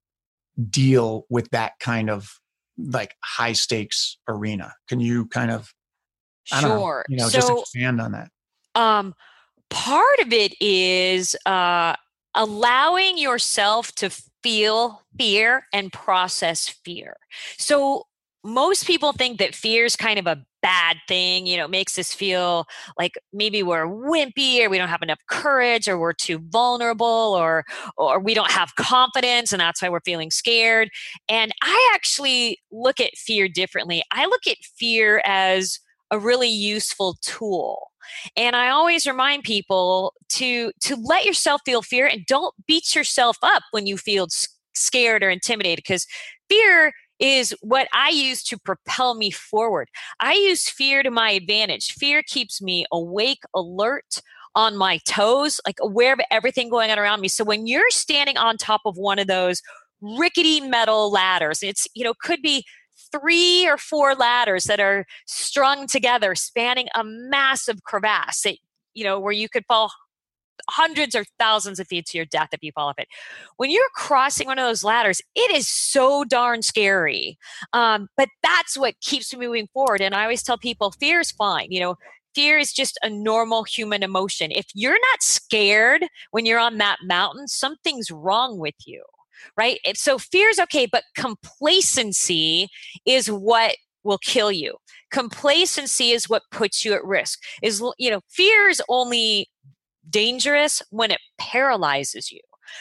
deal 0.69 1.25
with 1.29 1.49
that 1.51 1.73
kind 1.79 2.09
of 2.09 2.39
like 2.77 3.15
high 3.23 3.53
stakes 3.53 4.17
arena. 4.27 4.73
Can 4.87 4.99
you 4.99 5.27
kind 5.27 5.51
of 5.51 5.73
I 6.51 6.61
sure. 6.61 7.05
Know, 7.07 7.13
you 7.13 7.17
know, 7.17 7.29
so, 7.29 7.37
just 7.37 7.51
expand 7.51 8.01
on 8.01 8.11
that. 8.13 8.29
Um 8.75 9.13
part 9.69 10.19
of 10.19 10.33
it 10.33 10.53
is 10.61 11.35
uh 11.45 11.95
allowing 12.35 13.17
yourself 13.17 13.91
to 13.95 14.09
feel 14.43 15.01
fear 15.17 15.67
and 15.73 15.91
process 15.91 16.69
fear. 16.83 17.15
So 17.57 18.05
most 18.43 18.87
people 18.87 19.13
think 19.13 19.37
that 19.39 19.53
fear 19.53 19.85
is 19.85 19.95
kind 19.95 20.17
of 20.17 20.25
a 20.25 20.43
bad 20.61 20.97
thing 21.07 21.47
you 21.47 21.57
know 21.57 21.67
makes 21.67 21.97
us 21.97 22.13
feel 22.13 22.65
like 22.97 23.13
maybe 23.33 23.63
we're 23.63 23.85
wimpy 23.87 24.63
or 24.63 24.69
we 24.69 24.77
don't 24.77 24.89
have 24.89 25.01
enough 25.01 25.19
courage 25.27 25.87
or 25.87 25.97
we're 25.97 26.13
too 26.13 26.39
vulnerable 26.49 27.05
or 27.07 27.63
or 27.97 28.19
we 28.19 28.33
don't 28.33 28.51
have 28.51 28.75
confidence 28.75 29.51
and 29.51 29.59
that's 29.59 29.81
why 29.81 29.89
we're 29.89 29.99
feeling 30.05 30.31
scared. 30.31 30.89
And 31.27 31.51
i 31.61 31.91
actually 31.93 32.59
look 32.71 32.99
at 32.99 33.17
fear 33.17 33.47
differently. 33.47 34.03
I 34.11 34.25
look 34.25 34.45
at 34.47 34.57
fear 34.77 35.21
as 35.25 35.79
a 36.11 36.19
really 36.19 36.49
useful 36.49 37.17
tool 37.21 37.90
and 38.35 38.55
i 38.55 38.69
always 38.69 39.07
remind 39.07 39.43
people 39.43 40.13
to 40.29 40.71
to 40.81 40.95
let 40.95 41.25
yourself 41.25 41.61
feel 41.65 41.81
fear 41.81 42.07
and 42.07 42.25
don't 42.25 42.53
beat 42.67 42.95
yourself 42.95 43.37
up 43.41 43.63
when 43.71 43.85
you 43.85 43.97
feel 43.97 44.27
scared 44.73 45.23
or 45.23 45.29
intimidated 45.29 45.83
because 45.83 46.05
fear 46.49 46.93
is 47.19 47.55
what 47.61 47.87
I 47.93 48.09
use 48.09 48.43
to 48.45 48.57
propel 48.57 49.13
me 49.13 49.29
forward. 49.29 49.89
I 50.19 50.33
use 50.33 50.67
fear 50.67 51.03
to 51.03 51.11
my 51.11 51.29
advantage. 51.29 51.91
Fear 51.91 52.23
keeps 52.23 52.63
me 52.63 52.87
awake, 52.91 53.43
alert, 53.53 54.23
on 54.55 54.75
my 54.75 54.99
toes, 55.05 55.59
like 55.65 55.77
aware 55.81 56.13
of 56.13 56.19
everything 56.29 56.69
going 56.69 56.91
on 56.91 56.99
around 56.99 57.21
me. 57.21 57.27
So 57.27 57.43
when 57.43 57.67
you're 57.67 57.89
standing 57.89 58.37
on 58.37 58.57
top 58.57 58.81
of 58.85 58.97
one 58.97 59.19
of 59.19 59.27
those 59.27 59.61
rickety 60.01 60.61
metal 60.61 61.11
ladders, 61.11 61.63
it's, 61.63 61.87
you 61.93 62.03
know, 62.03 62.13
could 62.21 62.41
be 62.41 62.65
three 63.11 63.67
or 63.67 63.77
four 63.77 64.15
ladders 64.15 64.65
that 64.65 64.79
are 64.79 65.05
strung 65.25 65.87
together, 65.87 66.35
spanning 66.35 66.87
a 66.95 67.03
massive 67.03 67.83
crevasse 67.83 68.41
that, 68.43 68.57
you 68.93 69.03
know, 69.03 69.19
where 69.19 69.33
you 69.33 69.49
could 69.49 69.65
fall 69.67 69.91
hundreds 70.69 71.15
or 71.15 71.25
thousands 71.39 71.79
of 71.79 71.87
feet 71.87 72.05
to 72.05 72.17
your 72.17 72.25
death 72.25 72.49
if 72.51 72.61
you 72.61 72.71
fall 72.71 72.89
off 72.89 72.99
it. 72.99 73.07
When 73.57 73.71
you're 73.71 73.89
crossing 73.95 74.47
one 74.47 74.59
of 74.59 74.65
those 74.65 74.83
ladders, 74.83 75.21
it 75.35 75.51
is 75.51 75.67
so 75.67 76.23
darn 76.23 76.61
scary. 76.61 77.37
Um, 77.73 78.07
but 78.17 78.29
that's 78.43 78.77
what 78.77 78.99
keeps 79.01 79.33
me 79.33 79.45
moving 79.47 79.67
forward. 79.73 80.01
And 80.01 80.13
I 80.13 80.23
always 80.23 80.43
tell 80.43 80.57
people 80.57 80.91
fear 80.91 81.19
is 81.21 81.31
fine. 81.31 81.71
You 81.71 81.79
know, 81.79 81.95
fear 82.35 82.57
is 82.57 82.73
just 82.73 82.99
a 83.01 83.09
normal 83.09 83.63
human 83.63 84.03
emotion. 84.03 84.51
If 84.51 84.67
you're 84.73 84.93
not 84.93 85.21
scared 85.21 86.05
when 86.31 86.45
you're 86.45 86.59
on 86.59 86.77
that 86.77 86.97
mountain, 87.03 87.47
something's 87.47 88.11
wrong 88.11 88.57
with 88.57 88.75
you. 88.85 89.03
Right. 89.57 89.79
So 89.95 90.17
fear 90.17 90.49
is 90.49 90.59
okay, 90.59 90.87
but 90.91 91.03
complacency 91.15 92.67
is 93.05 93.29
what 93.29 93.75
will 94.03 94.17
kill 94.17 94.51
you 94.51 94.75
complacency 95.11 96.11
is 96.11 96.29
what 96.29 96.41
puts 96.51 96.83
you 96.83 96.93
at 96.93 97.03
risk 97.03 97.39
is 97.61 97.83
you 97.99 98.09
know 98.09 98.21
fear 98.29 98.67
is 98.67 98.81
only 98.89 99.47
dangerous 100.09 100.81
when 100.89 101.11
it 101.11 101.19
paralyzes 101.37 102.31
you. 102.31 102.39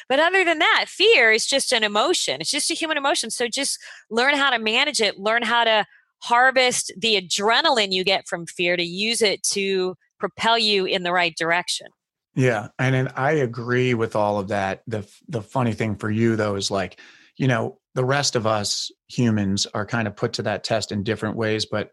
But 0.09 0.21
other 0.21 0.45
than 0.45 0.61
that, 0.61 0.87
fear 0.89 1.33
is 1.33 1.47
just 1.47 1.73
an 1.73 1.83
emotion. 1.83 2.41
It's 2.41 2.51
just 2.51 2.71
a 2.71 2.75
human 2.75 2.97
emotion. 2.97 3.31
So 3.31 3.49
just 3.49 3.79
learn 4.09 4.37
how 4.37 4.51
to 4.51 4.59
manage 4.59 5.01
it, 5.01 5.19
learn 5.19 5.43
how 5.43 5.65
to 5.65 5.85
harvest 6.23 6.93
the 6.97 7.21
adrenaline 7.21 7.93
you 7.93 8.05
get 8.05 8.29
from 8.29 8.47
fear 8.47 8.77
to 8.77 8.85
use 8.85 9.21
it 9.21 9.43
to 9.43 9.97
propel 10.19 10.59
you 10.59 10.85
in 10.85 11.03
the 11.03 11.13
right 11.13 11.35
direction. 11.37 11.89
Yeah, 12.35 12.69
and 12.79 12.95
then 12.95 13.09
I 13.17 13.33
agree 13.33 13.95
with 13.95 14.15
all 14.15 14.39
of 14.39 14.49
that. 14.49 14.83
The 14.87 15.09
the 15.29 15.43
funny 15.43 15.73
thing 15.73 15.97
for 15.97 16.11
you 16.11 16.37
though 16.37 16.55
is 16.55 16.71
like, 16.71 17.01
you 17.37 17.49
know, 17.49 17.79
the 17.95 18.05
rest 18.05 18.37
of 18.37 18.47
us 18.47 18.91
humans 19.09 19.67
are 19.75 19.85
kind 19.87 20.07
of 20.07 20.15
put 20.17 20.33
to 20.35 20.43
that 20.43 20.63
test 20.63 20.93
in 20.93 21.03
different 21.03 21.37
ways, 21.37 21.67
but 21.67 21.91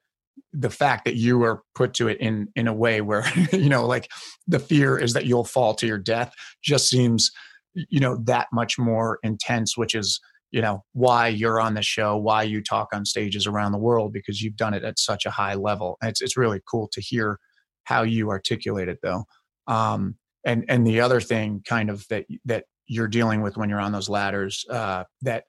the 0.53 0.70
fact 0.70 1.06
that 1.06 1.15
you 1.15 1.44
are 1.44 1.63
put 1.75 1.94
to 1.96 2.08
it 2.08 2.20
in 2.20 2.48
in 2.56 2.67
a 2.67 2.74
way 2.74 3.01
where 3.01 3.25
you 3.51 3.70
know 3.70 3.86
like 3.88 4.10
the 4.48 4.60
fear 4.60 4.98
is 4.98 5.13
that 5.13 5.25
you'll 5.25 5.44
fall 5.44 5.74
to 5.75 5.88
your 5.88 5.98
death 5.98 6.34
just 6.63 6.89
seems 6.89 7.32
you 7.74 8.00
know 8.00 8.17
that 8.25 8.48
much 8.53 8.77
more 8.77 9.20
intense 9.24 9.77
which 9.77 9.96
is 9.96 10.20
you 10.51 10.62
know 10.62 10.84
why 10.94 11.27
you're 11.27 11.60
on 11.60 11.74
the 11.74 11.82
show 11.82 12.15
why 12.17 12.44
you 12.44 12.62
talk 12.63 12.89
on 12.94 13.06
stages 13.06 13.48
around 13.48 13.72
the 13.72 13.77
world 13.79 14.13
because 14.13 14.41
you've 14.41 14.56
done 14.56 14.74
it 14.75 14.84
at 14.84 15.00
such 15.00 15.25
a 15.25 15.32
high 15.32 15.56
level 15.56 15.98
it's 16.03 16.22
it's 16.22 16.38
really 16.38 16.62
cool 16.70 16.88
to 16.91 17.01
hear 17.01 17.39
how 17.86 18.03
you 18.03 18.29
articulate 18.29 18.88
it 18.88 19.00
though 19.03 19.25
um 19.67 20.15
and 20.47 20.65
and 20.67 20.87
the 20.87 20.99
other 20.99 21.21
thing 21.21 21.61
kind 21.67 21.91
of 21.91 22.07
that 22.07 22.25
that 22.45 22.65
you're 22.87 23.07
dealing 23.07 23.41
with 23.41 23.57
when 23.57 23.69
you're 23.69 23.79
on 23.79 23.91
those 23.91 24.09
ladders 24.09 24.65
uh 24.71 25.03
that 25.21 25.43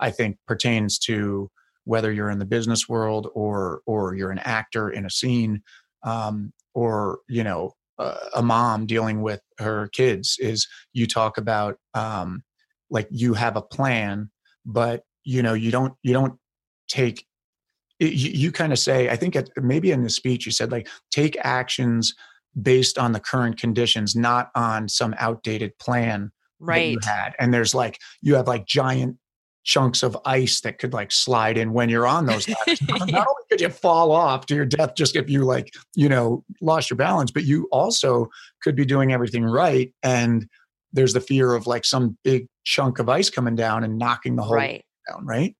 i 0.00 0.10
think 0.10 0.38
pertains 0.46 0.98
to 0.98 1.50
whether 1.84 2.10
you're 2.10 2.30
in 2.30 2.38
the 2.38 2.46
business 2.46 2.88
world 2.88 3.28
or 3.34 3.82
or 3.86 4.14
you're 4.14 4.30
an 4.30 4.38
actor 4.38 4.90
in 4.90 5.04
a 5.04 5.10
scene 5.10 5.62
um, 6.04 6.52
or 6.74 7.18
you 7.28 7.44
know 7.44 7.72
uh, 7.98 8.16
a 8.34 8.42
mom 8.42 8.86
dealing 8.86 9.22
with 9.22 9.40
her 9.58 9.88
kids 9.88 10.36
is 10.40 10.66
you 10.92 11.06
talk 11.06 11.38
about 11.38 11.76
um, 11.94 12.42
like 12.90 13.06
you 13.10 13.34
have 13.34 13.56
a 13.56 13.62
plan 13.62 14.30
but 14.64 15.02
you 15.24 15.42
know 15.42 15.54
you 15.54 15.70
don't 15.70 15.94
you 16.02 16.12
don't 16.12 16.38
take 16.88 17.26
you, 17.98 18.08
you 18.08 18.52
kind 18.52 18.72
of 18.72 18.78
say 18.78 19.08
i 19.08 19.16
think 19.16 19.36
it, 19.36 19.50
maybe 19.56 19.92
in 19.92 20.02
the 20.02 20.10
speech 20.10 20.46
you 20.46 20.52
said 20.52 20.72
like 20.72 20.88
take 21.10 21.36
actions 21.42 22.14
based 22.60 22.98
on 22.98 23.12
the 23.12 23.20
current 23.20 23.58
conditions 23.58 24.14
not 24.14 24.50
on 24.54 24.88
some 24.88 25.14
outdated 25.18 25.76
plan 25.78 26.30
right 26.60 26.92
you 26.92 26.98
had 27.02 27.34
and 27.38 27.52
there's 27.52 27.74
like 27.74 27.98
you 28.20 28.34
have 28.34 28.46
like 28.46 28.66
giant 28.66 29.16
chunks 29.64 30.02
of 30.02 30.16
ice 30.26 30.60
that 30.60 30.78
could 30.78 30.92
like 30.92 31.10
slide 31.10 31.58
in 31.58 31.72
when 31.72 31.88
you're 31.88 32.06
on 32.06 32.26
those 32.26 32.46
ladders. 32.48 32.80
Not 32.82 33.00
only 33.00 33.42
could 33.50 33.60
you 33.60 33.70
fall 33.70 34.12
off 34.12 34.46
to 34.46 34.54
your 34.54 34.66
death 34.66 34.94
just 34.94 35.16
if 35.16 35.28
you 35.28 35.44
like, 35.44 35.72
you 35.94 36.08
know, 36.08 36.44
lost 36.60 36.90
your 36.90 36.98
balance, 36.98 37.30
but 37.30 37.44
you 37.44 37.66
also 37.72 38.28
could 38.62 38.76
be 38.76 38.84
doing 38.84 39.12
everything 39.12 39.44
right. 39.44 39.92
And 40.02 40.46
there's 40.92 41.14
the 41.14 41.20
fear 41.20 41.54
of 41.54 41.66
like 41.66 41.84
some 41.84 42.16
big 42.22 42.46
chunk 42.64 42.98
of 42.98 43.08
ice 43.08 43.30
coming 43.30 43.56
down 43.56 43.84
and 43.84 43.98
knocking 43.98 44.36
the 44.36 44.42
whole 44.42 44.54
right. 44.54 44.84
down, 45.10 45.24
right? 45.26 45.56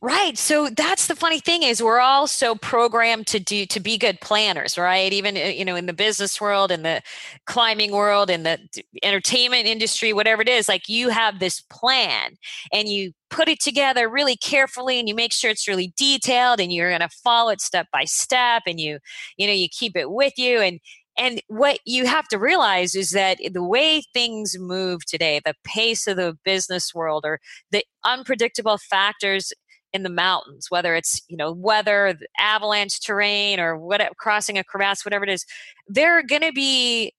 Right. 0.00 0.36
So 0.38 0.68
that's 0.70 1.06
the 1.06 1.14
funny 1.16 1.40
thing 1.40 1.62
is 1.62 1.82
we're 1.82 2.00
all 2.00 2.26
so 2.26 2.54
programmed 2.54 3.26
to 3.28 3.40
do 3.40 3.66
to 3.66 3.80
be 3.80 3.98
good 3.98 4.20
planners, 4.20 4.76
right? 4.78 5.12
Even 5.12 5.36
uh, 5.36 5.40
you 5.40 5.64
know 5.64 5.76
in 5.76 5.86
the 5.86 5.92
business 5.92 6.40
world, 6.40 6.70
in 6.72 6.82
the 6.82 7.02
climbing 7.46 7.92
world, 7.92 8.30
in 8.30 8.42
the 8.42 8.58
entertainment 9.02 9.66
industry, 9.66 10.12
whatever 10.12 10.42
it 10.42 10.48
is, 10.48 10.68
like 10.68 10.88
you 10.88 11.08
have 11.10 11.38
this 11.38 11.60
plan 11.62 12.36
and 12.72 12.88
you 12.88 13.12
put 13.30 13.48
it 13.48 13.60
together 13.60 14.08
really 14.08 14.36
carefully 14.36 14.98
and 14.98 15.08
you 15.08 15.14
make 15.14 15.32
sure 15.32 15.50
it's 15.50 15.68
really 15.68 15.92
detailed 15.96 16.58
and 16.60 16.72
you're 16.72 16.88
going 16.90 17.00
to 17.00 17.08
follow 17.22 17.50
it 17.50 17.60
step 17.60 17.86
by 17.92 18.04
step 18.04 18.62
and 18.66 18.80
you 18.80 18.98
you 19.36 19.46
know 19.46 19.52
you 19.52 19.68
keep 19.68 19.96
it 19.96 20.10
with 20.10 20.32
you 20.36 20.60
and 20.60 20.80
and 21.20 21.40
what 21.48 21.78
you 21.84 22.06
have 22.06 22.26
to 22.28 22.38
realize 22.38 22.94
is 22.94 23.10
that 23.10 23.38
the 23.52 23.62
way 23.62 24.02
things 24.12 24.56
move 24.58 25.04
today 25.04 25.40
the 25.44 25.54
pace 25.64 26.06
of 26.06 26.16
the 26.16 26.36
business 26.44 26.94
world 26.94 27.24
or 27.24 27.38
the 27.70 27.84
unpredictable 28.04 28.78
factors 28.78 29.52
in 29.92 30.02
the 30.02 30.10
mountains 30.10 30.66
whether 30.70 30.94
it's 30.94 31.22
you 31.28 31.36
know 31.36 31.52
weather 31.52 32.16
avalanche 32.38 33.00
terrain 33.00 33.60
or 33.60 33.76
what 33.76 34.00
crossing 34.18 34.58
a 34.58 34.64
crevasse 34.64 35.04
whatever 35.04 35.24
it 35.24 35.30
is 35.30 35.44
there 35.88 36.18
are 36.18 36.22
going 36.22 36.42
to 36.42 36.52
be 36.52 37.12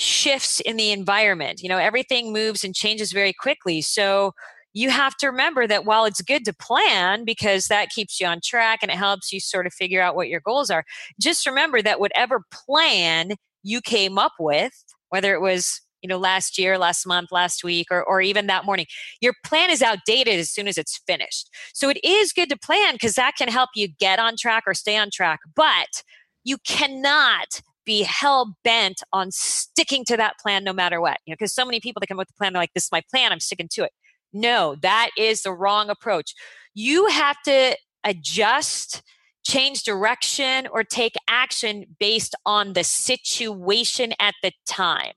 shifts 0.00 0.60
in 0.60 0.76
the 0.76 0.90
environment. 0.92 1.62
You 1.62 1.68
know, 1.68 1.78
everything 1.78 2.32
moves 2.32 2.64
and 2.64 2.74
changes 2.74 3.12
very 3.12 3.32
quickly. 3.32 3.82
So 3.82 4.32
you 4.72 4.90
have 4.90 5.16
to 5.16 5.26
remember 5.26 5.66
that 5.66 5.84
while 5.84 6.04
it's 6.04 6.22
good 6.22 6.44
to 6.44 6.52
plan 6.52 7.24
because 7.24 7.66
that 7.66 7.90
keeps 7.90 8.20
you 8.20 8.26
on 8.26 8.40
track 8.44 8.80
and 8.82 8.90
it 8.90 8.96
helps 8.96 9.32
you 9.32 9.40
sort 9.40 9.66
of 9.66 9.72
figure 9.72 10.00
out 10.00 10.14
what 10.14 10.28
your 10.28 10.40
goals 10.40 10.70
are, 10.70 10.84
just 11.20 11.46
remember 11.46 11.82
that 11.82 12.00
whatever 12.00 12.42
plan 12.52 13.32
you 13.62 13.80
came 13.80 14.18
up 14.18 14.32
with, 14.38 14.72
whether 15.08 15.34
it 15.34 15.40
was 15.40 15.80
you 16.02 16.08
know 16.08 16.16
last 16.16 16.56
year 16.56 16.78
last 16.78 17.06
month 17.06 17.30
last 17.30 17.62
week 17.62 17.86
or, 17.90 18.02
or 18.02 18.22
even 18.22 18.46
that 18.46 18.64
morning 18.64 18.86
your 19.20 19.34
plan 19.44 19.68
is 19.68 19.82
outdated 19.82 20.40
as 20.40 20.50
soon 20.50 20.66
as 20.66 20.78
it's 20.78 20.98
finished 21.06 21.50
so 21.74 21.90
it 21.90 22.02
is 22.02 22.32
good 22.32 22.48
to 22.48 22.56
plan 22.56 22.94
because 22.94 23.16
that 23.16 23.34
can 23.36 23.48
help 23.48 23.68
you 23.74 23.86
get 23.86 24.18
on 24.18 24.34
track 24.34 24.62
or 24.66 24.72
stay 24.72 24.96
on 24.96 25.10
track 25.12 25.40
but 25.54 26.02
you 26.42 26.56
cannot 26.66 27.60
be 27.84 28.02
hell 28.02 28.56
bent 28.62 29.02
on 29.12 29.30
sticking 29.30 30.04
to 30.04 30.16
that 30.16 30.38
plan 30.38 30.62
no 30.62 30.72
matter 30.72 31.00
what. 31.00 31.18
You 31.26 31.32
know, 31.32 31.36
because 31.38 31.52
so 31.52 31.64
many 31.64 31.80
people 31.80 31.98
that 32.00 32.06
come 32.06 32.18
up 32.18 32.22
with 32.22 32.30
a 32.30 32.38
plan, 32.38 32.52
they're 32.52 32.62
like, 32.62 32.72
this 32.74 32.84
is 32.84 32.92
my 32.92 33.02
plan, 33.10 33.32
I'm 33.32 33.40
sticking 33.40 33.68
to 33.72 33.84
it. 33.84 33.90
No, 34.32 34.76
that 34.82 35.10
is 35.18 35.42
the 35.42 35.52
wrong 35.52 35.90
approach. 35.90 36.34
You 36.74 37.06
have 37.06 37.36
to 37.46 37.76
adjust, 38.04 39.02
change 39.44 39.82
direction, 39.82 40.68
or 40.72 40.84
take 40.84 41.14
action 41.28 41.84
based 41.98 42.34
on 42.46 42.74
the 42.74 42.84
situation 42.84 44.12
at 44.20 44.34
the 44.42 44.52
time 44.66 45.14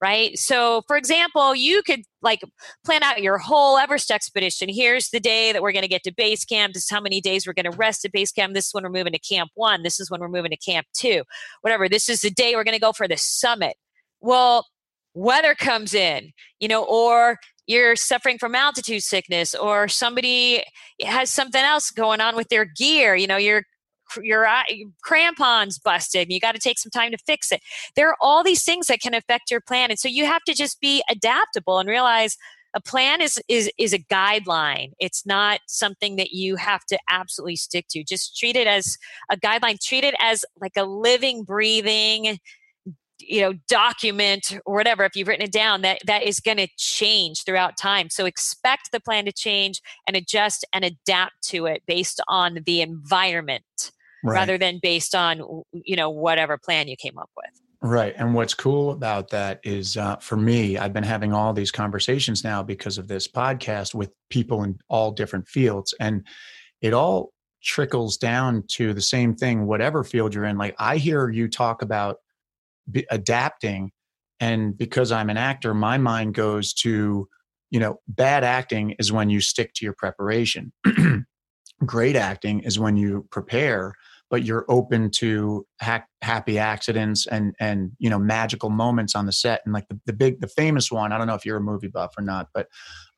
right? 0.00 0.38
So, 0.38 0.82
for 0.86 0.96
example, 0.96 1.54
you 1.54 1.82
could 1.82 2.02
like 2.20 2.42
plan 2.84 3.02
out 3.02 3.22
your 3.22 3.38
whole 3.38 3.78
Everest 3.78 4.10
expedition. 4.10 4.68
Here's 4.68 5.08
the 5.08 5.20
day 5.20 5.52
that 5.52 5.62
we're 5.62 5.72
going 5.72 5.82
to 5.82 5.88
get 5.88 6.02
to 6.04 6.12
base 6.12 6.44
camp. 6.44 6.74
This 6.74 6.84
is 6.84 6.90
how 6.90 7.00
many 7.00 7.20
days 7.20 7.46
we're 7.46 7.54
going 7.54 7.70
to 7.70 7.76
rest 7.76 8.04
at 8.04 8.12
base 8.12 8.32
camp. 8.32 8.54
This 8.54 8.66
is 8.66 8.74
when 8.74 8.84
we're 8.84 8.90
moving 8.90 9.12
to 9.12 9.18
camp 9.18 9.50
one. 9.54 9.82
This 9.82 9.98
is 9.98 10.10
when 10.10 10.20
we're 10.20 10.28
moving 10.28 10.50
to 10.50 10.56
camp 10.56 10.86
two. 10.92 11.22
Whatever. 11.62 11.88
This 11.88 12.08
is 12.08 12.20
the 12.20 12.30
day 12.30 12.54
we're 12.54 12.64
going 12.64 12.74
to 12.76 12.80
go 12.80 12.92
for 12.92 13.08
the 13.08 13.16
summit. 13.16 13.76
Well, 14.20 14.66
weather 15.14 15.54
comes 15.54 15.94
in, 15.94 16.32
you 16.60 16.68
know, 16.68 16.84
or 16.84 17.38
you're 17.66 17.96
suffering 17.96 18.38
from 18.38 18.54
altitude 18.54 19.02
sickness 19.02 19.54
or 19.54 19.88
somebody 19.88 20.62
has 21.02 21.30
something 21.30 21.62
else 21.62 21.90
going 21.90 22.20
on 22.20 22.36
with 22.36 22.48
their 22.48 22.64
gear 22.64 23.14
you 23.16 23.26
know 23.26 23.36
you're 23.36 23.64
your 24.22 24.46
crampons 25.02 25.78
busted 25.78 26.30
you 26.30 26.38
got 26.38 26.54
to 26.54 26.60
take 26.60 26.78
some 26.78 26.90
time 26.90 27.10
to 27.10 27.18
fix 27.26 27.50
it. 27.50 27.60
There 27.96 28.08
are 28.08 28.16
all 28.20 28.44
these 28.44 28.62
things 28.62 28.86
that 28.86 29.00
can 29.00 29.14
affect 29.14 29.50
your 29.50 29.60
plan 29.60 29.90
and 29.90 29.98
so 29.98 30.08
you 30.08 30.26
have 30.26 30.44
to 30.44 30.54
just 30.54 30.80
be 30.80 31.02
adaptable 31.10 31.78
and 31.80 31.88
realize 31.88 32.36
a 32.76 32.80
plan 32.80 33.22
is 33.22 33.40
is 33.48 33.70
is 33.78 33.94
a 33.94 33.98
guideline. 33.98 34.92
It's 35.00 35.24
not 35.24 35.60
something 35.66 36.16
that 36.16 36.32
you 36.32 36.56
have 36.56 36.84
to 36.86 36.98
absolutely 37.08 37.56
stick 37.56 37.86
to. 37.90 38.04
Just 38.04 38.36
treat 38.38 38.54
it 38.54 38.66
as 38.66 38.98
a 39.30 39.36
guideline. 39.36 39.80
Treat 39.82 40.04
it 40.04 40.14
as 40.20 40.44
like 40.60 40.76
a 40.76 40.84
living 40.84 41.42
breathing 41.42 42.38
you 43.26 43.40
know 43.40 43.52
document 43.68 44.58
or 44.64 44.74
whatever 44.74 45.04
if 45.04 45.16
you've 45.16 45.28
written 45.28 45.44
it 45.44 45.52
down 45.52 45.82
that 45.82 45.98
that 46.06 46.22
is 46.22 46.40
going 46.40 46.58
to 46.58 46.68
change 46.76 47.44
throughout 47.44 47.76
time. 47.76 48.10
So 48.10 48.24
expect 48.24 48.92
the 48.92 49.00
plan 49.00 49.24
to 49.24 49.32
change 49.32 49.80
and 50.06 50.16
adjust 50.16 50.64
and 50.72 50.84
adapt 50.84 51.42
to 51.48 51.66
it 51.66 51.82
based 51.86 52.20
on 52.28 52.58
the 52.66 52.80
environment 52.80 53.92
right. 54.24 54.34
rather 54.34 54.58
than 54.58 54.78
based 54.82 55.14
on 55.14 55.62
you 55.72 55.96
know 55.96 56.10
whatever 56.10 56.58
plan 56.58 56.88
you 56.88 56.96
came 56.96 57.18
up 57.18 57.30
with. 57.36 57.50
Right 57.82 58.14
and 58.16 58.34
what's 58.34 58.54
cool 58.54 58.90
about 58.90 59.30
that 59.30 59.60
is 59.62 59.96
uh, 59.96 60.16
for 60.16 60.36
me 60.36 60.78
i've 60.78 60.94
been 60.94 61.04
having 61.04 61.32
all 61.32 61.52
these 61.52 61.70
conversations 61.70 62.42
now 62.42 62.62
because 62.62 62.96
of 62.98 63.06
this 63.06 63.28
podcast 63.28 63.94
with 63.94 64.10
people 64.30 64.64
in 64.64 64.78
all 64.88 65.12
different 65.12 65.46
fields 65.46 65.94
and 66.00 66.26
it 66.80 66.94
all 66.94 67.32
trickles 67.62 68.16
down 68.16 68.64
to 68.68 68.94
the 68.94 69.00
same 69.00 69.34
thing 69.34 69.66
whatever 69.66 70.04
field 70.04 70.34
you're 70.34 70.46
in. 70.46 70.56
Like 70.56 70.74
i 70.78 70.96
hear 70.96 71.28
you 71.28 71.48
talk 71.48 71.82
about 71.82 72.16
adapting 73.10 73.90
and 74.40 74.76
because 74.76 75.12
i'm 75.12 75.30
an 75.30 75.36
actor 75.36 75.74
my 75.74 75.98
mind 75.98 76.34
goes 76.34 76.72
to 76.72 77.28
you 77.70 77.80
know 77.80 78.00
bad 78.08 78.44
acting 78.44 78.94
is 78.98 79.12
when 79.12 79.30
you 79.30 79.40
stick 79.40 79.72
to 79.74 79.84
your 79.84 79.94
preparation. 79.94 80.72
Great 81.84 82.16
acting 82.16 82.60
is 82.60 82.78
when 82.78 82.96
you 82.96 83.26
prepare 83.30 83.94
but 84.28 84.42
you're 84.42 84.64
open 84.68 85.08
to 85.08 85.64
ha- 85.80 86.04
happy 86.20 86.58
accidents 86.58 87.28
and 87.28 87.54
and 87.60 87.92
you 87.98 88.10
know 88.10 88.18
magical 88.18 88.70
moments 88.70 89.14
on 89.14 89.26
the 89.26 89.32
set. 89.32 89.60
And 89.64 89.74
like 89.74 89.86
the, 89.88 90.00
the 90.06 90.12
big 90.12 90.40
the 90.40 90.48
famous 90.48 90.90
one 90.90 91.12
i 91.12 91.18
don't 91.18 91.26
know 91.26 91.34
if 91.34 91.44
you're 91.44 91.58
a 91.58 91.60
movie 91.60 91.88
buff 91.88 92.14
or 92.16 92.22
not 92.22 92.48
but 92.54 92.66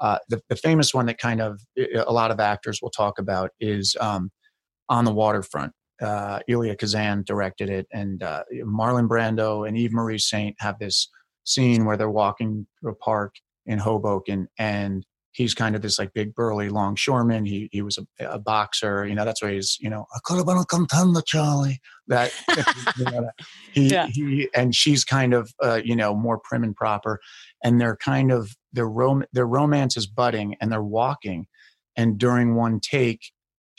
uh, 0.00 0.18
the, 0.28 0.40
the 0.48 0.56
famous 0.56 0.92
one 0.92 1.06
that 1.06 1.18
kind 1.18 1.40
of 1.40 1.60
a 2.06 2.12
lot 2.12 2.30
of 2.30 2.40
actors 2.40 2.80
will 2.82 2.90
talk 2.90 3.18
about 3.18 3.50
is 3.60 3.96
um, 4.00 4.30
on 4.88 5.04
the 5.04 5.12
waterfront 5.12 5.72
uh, 6.00 6.40
Elia 6.48 6.76
Kazan 6.76 7.24
directed 7.24 7.70
it, 7.70 7.86
and 7.92 8.22
uh, 8.22 8.44
Marlon 8.64 9.08
Brando 9.08 9.66
and 9.66 9.76
Eva 9.76 9.94
Marie 9.94 10.18
Saint 10.18 10.56
have 10.60 10.78
this 10.78 11.08
scene 11.44 11.84
where 11.84 11.96
they're 11.96 12.10
walking 12.10 12.66
through 12.80 12.92
a 12.92 12.96
park 12.96 13.34
in 13.66 13.78
Hoboken, 13.78 14.48
and 14.58 15.04
he's 15.32 15.54
kind 15.54 15.76
of 15.76 15.82
this 15.82 15.98
like 15.98 16.12
big 16.12 16.34
burly 16.34 16.68
longshoreman. 16.68 17.44
He 17.44 17.68
he 17.72 17.82
was 17.82 17.98
a, 17.98 18.24
a 18.24 18.38
boxer. 18.38 19.06
You 19.06 19.14
know, 19.14 19.24
that's 19.24 19.42
why 19.42 19.52
he's 19.52 19.76
you 19.80 19.88
know 19.88 20.06
a 20.14 20.20
could 20.24 20.44
contender, 20.68 21.22
Charlie. 21.24 21.80
That, 22.08 22.32
you 22.98 23.04
know, 23.04 23.22
that 23.22 23.34
he 23.72 23.88
yeah. 23.88 24.06
he 24.06 24.48
and 24.54 24.74
she's 24.74 25.04
kind 25.04 25.34
of 25.34 25.52
uh, 25.62 25.80
you 25.84 25.96
know 25.96 26.14
more 26.14 26.38
prim 26.38 26.64
and 26.64 26.74
proper, 26.74 27.20
and 27.62 27.80
they're 27.80 27.96
kind 27.96 28.32
of 28.32 28.56
their 28.72 28.88
rom 28.88 29.24
their 29.32 29.46
romance 29.46 29.96
is 29.96 30.06
budding, 30.06 30.56
and 30.60 30.70
they're 30.70 30.82
walking, 30.82 31.46
and 31.96 32.18
during 32.18 32.54
one 32.54 32.80
take, 32.80 33.20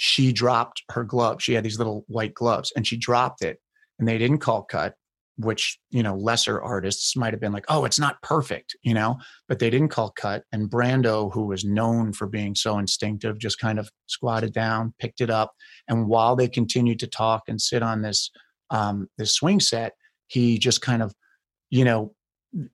she 0.01 0.31
dropped 0.31 0.81
her 0.91 1.03
glove. 1.03 1.43
She 1.43 1.53
had 1.53 1.65
these 1.65 1.77
little 1.77 2.05
white 2.07 2.33
gloves, 2.33 2.71
and 2.73 2.87
she 2.87 2.95
dropped 2.95 3.43
it, 3.43 3.59
and 3.99 4.07
they 4.07 4.17
didn't 4.17 4.39
call 4.39 4.63
cut 4.63 4.95
which 5.35 5.79
you 5.89 6.03
know 6.03 6.15
lesser 6.15 6.61
artists 6.61 7.15
might 7.15 7.31
have 7.31 7.39
been 7.39 7.53
like 7.53 7.63
oh 7.69 7.85
it's 7.85 7.97
not 7.99 8.21
perfect 8.21 8.75
you 8.83 8.93
know? 8.93 9.17
But 9.47 9.59
they 9.59 9.69
didn't 9.69 9.87
call 9.87 10.11
cut 10.11 10.43
and 10.51 10.69
brando 10.69 11.31
who 11.33 11.45
was 11.45 11.63
known 11.63 12.11
for 12.11 12.27
being 12.27 12.55
so 12.55 12.77
instinctive 12.77 13.39
just 13.39 13.57
kind 13.57 13.79
of 13.79 13.89
squatted 14.07 14.51
down 14.53 14.93
picked 14.99 15.21
it 15.21 15.29
up. 15.29 15.53
And 15.87 16.07
while 16.07 16.35
they 16.35 16.49
continued 16.49 16.99
to 16.99 17.07
talk 17.07 17.43
and 17.47 17.61
sit 17.61 17.81
on 17.81 18.01
this 18.01 18.29
um, 18.69 19.07
this 19.17 19.33
swing 19.33 19.61
set 19.61 19.93
he 20.27 20.57
just 20.57 20.81
kind 20.81 21.01
of 21.01 21.13
you 21.69 21.85
know 21.85 22.13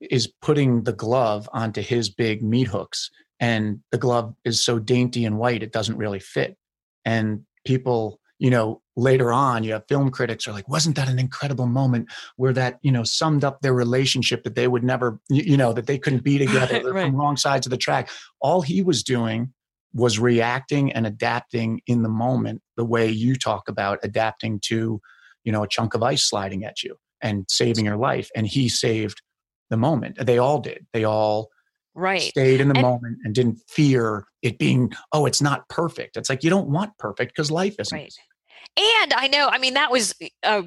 is 0.02 0.32
putting 0.42 0.84
the 0.84 0.94
glove 0.94 1.48
onto 1.54 1.82
his 1.82 2.10
big 2.10 2.42
meat 2.42 2.68
hooks. 2.68 3.12
And 3.40 3.82
the 3.92 3.98
glove 3.98 4.34
is 4.44 4.64
so 4.64 4.80
dainty 4.80 5.26
and 5.26 5.38
white 5.38 5.62
it 5.62 5.72
doesn't 5.72 5.98
really 5.98 6.20
fit 6.20 6.58
and 7.06 7.42
people 7.66 8.20
you 8.40 8.50
know 8.50 8.82
later 8.98 9.32
on 9.32 9.64
you 9.64 9.74
have 9.74 9.88
film 9.88 10.10
critics 10.10 10.48
are 10.48 10.52
like 10.52 10.68
wasn't 10.68 10.96
that 10.96 11.10
an 11.10 11.20
incredible 11.20 11.66
moment 11.66 12.10
where 12.38 12.54
that 12.54 12.80
you 12.82 12.92
know 12.92 13.04
summed 13.04 13.44
up 13.44 13.62
their 13.62 13.74
relationship 13.74 14.44
that 14.44 14.56
they 14.56 14.68
would 14.68 14.84
never 14.84 15.20
you 15.30 15.58
know 15.58 15.74
that 15.74 15.88
they 15.88 15.98
couldn't 15.98 16.24
be 16.24 16.38
together 16.46 16.92
right. 16.92 17.06
from 17.06 17.16
wrong 17.16 17.38
sides 17.38 17.66
of 17.66 17.72
the 17.72 17.78
track? 17.78 18.10
All 18.42 18.62
he 18.62 18.82
was 18.82 19.04
doing 19.04 19.54
was 19.94 20.20
reacting 20.20 20.92
and 20.92 21.08
adapting 21.08 21.82
in 21.88 22.04
the 22.04 22.10
moment 22.10 22.62
the 22.76 22.84
way 22.86 23.10
you 23.10 23.36
talk 23.36 23.70
about 23.70 24.00
adapting 24.04 24.60
to 24.66 25.00
you 25.44 25.52
know 25.52 25.64
a 25.64 25.68
chunk 25.68 25.94
of 25.94 26.04
ice 26.04 26.24
sliding 26.24 26.66
at 26.66 26.84
you 26.84 26.96
and 27.22 27.46
saving 27.50 27.86
your 27.86 27.98
life 27.98 28.30
and 28.36 28.48
he 28.48 28.70
saved 28.70 29.22
the 29.70 29.78
moment. 29.78 30.18
They 30.24 30.38
all 30.38 30.60
did. 30.60 30.86
They 30.94 31.04
all 31.04 31.50
right. 31.96 32.22
stayed 32.22 32.62
in 32.62 32.68
the 32.68 32.76
and, 32.76 32.82
moment 32.82 33.18
and 33.24 33.34
didn't 33.34 33.60
fear 33.68 34.28
it 34.42 34.58
being 34.60 34.94
oh 35.12 35.26
it's 35.26 35.42
not 35.42 35.68
perfect. 35.70 36.18
It's 36.18 36.30
like 36.30 36.44
you 36.44 36.50
don't 36.50 36.70
want 36.70 36.98
perfect 36.98 37.34
because 37.34 37.50
life 37.50 37.76
isn't. 37.80 37.98
Right. 37.98 38.14
And 38.78 39.14
I 39.14 39.28
know, 39.28 39.48
I 39.48 39.58
mean, 39.58 39.76
that 39.76 39.92
was 39.92 40.14
eh, 40.22 40.30
a, 40.44 40.64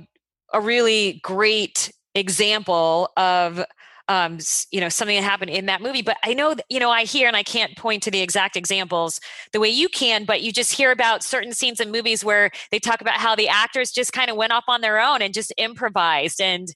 a 0.52 0.60
really 0.60 1.20
great 1.22 1.92
example 2.14 3.10
of 3.16 3.64
um, 4.08 4.38
you 4.70 4.80
know 4.80 4.88
something 4.88 5.16
that 5.16 5.22
happened 5.22 5.50
in 5.50 5.66
that 5.66 5.82
movie 5.82 6.02
but 6.02 6.16
i 6.24 6.32
know 6.34 6.54
you 6.68 6.80
know 6.80 6.90
i 6.90 7.04
hear 7.04 7.28
and 7.28 7.36
i 7.36 7.42
can't 7.42 7.76
point 7.76 8.02
to 8.02 8.10
the 8.10 8.20
exact 8.20 8.56
examples 8.56 9.20
the 9.52 9.60
way 9.60 9.68
you 9.68 9.88
can 9.88 10.24
but 10.24 10.42
you 10.42 10.52
just 10.52 10.72
hear 10.72 10.90
about 10.90 11.22
certain 11.22 11.52
scenes 11.52 11.80
in 11.80 11.90
movies 11.90 12.24
where 12.24 12.50
they 12.70 12.78
talk 12.78 13.00
about 13.00 13.14
how 13.14 13.36
the 13.36 13.48
actors 13.48 13.90
just 13.90 14.12
kind 14.12 14.30
of 14.30 14.36
went 14.36 14.52
off 14.52 14.64
on 14.68 14.80
their 14.80 15.00
own 15.00 15.22
and 15.22 15.34
just 15.34 15.52
improvised 15.58 16.40
and 16.40 16.68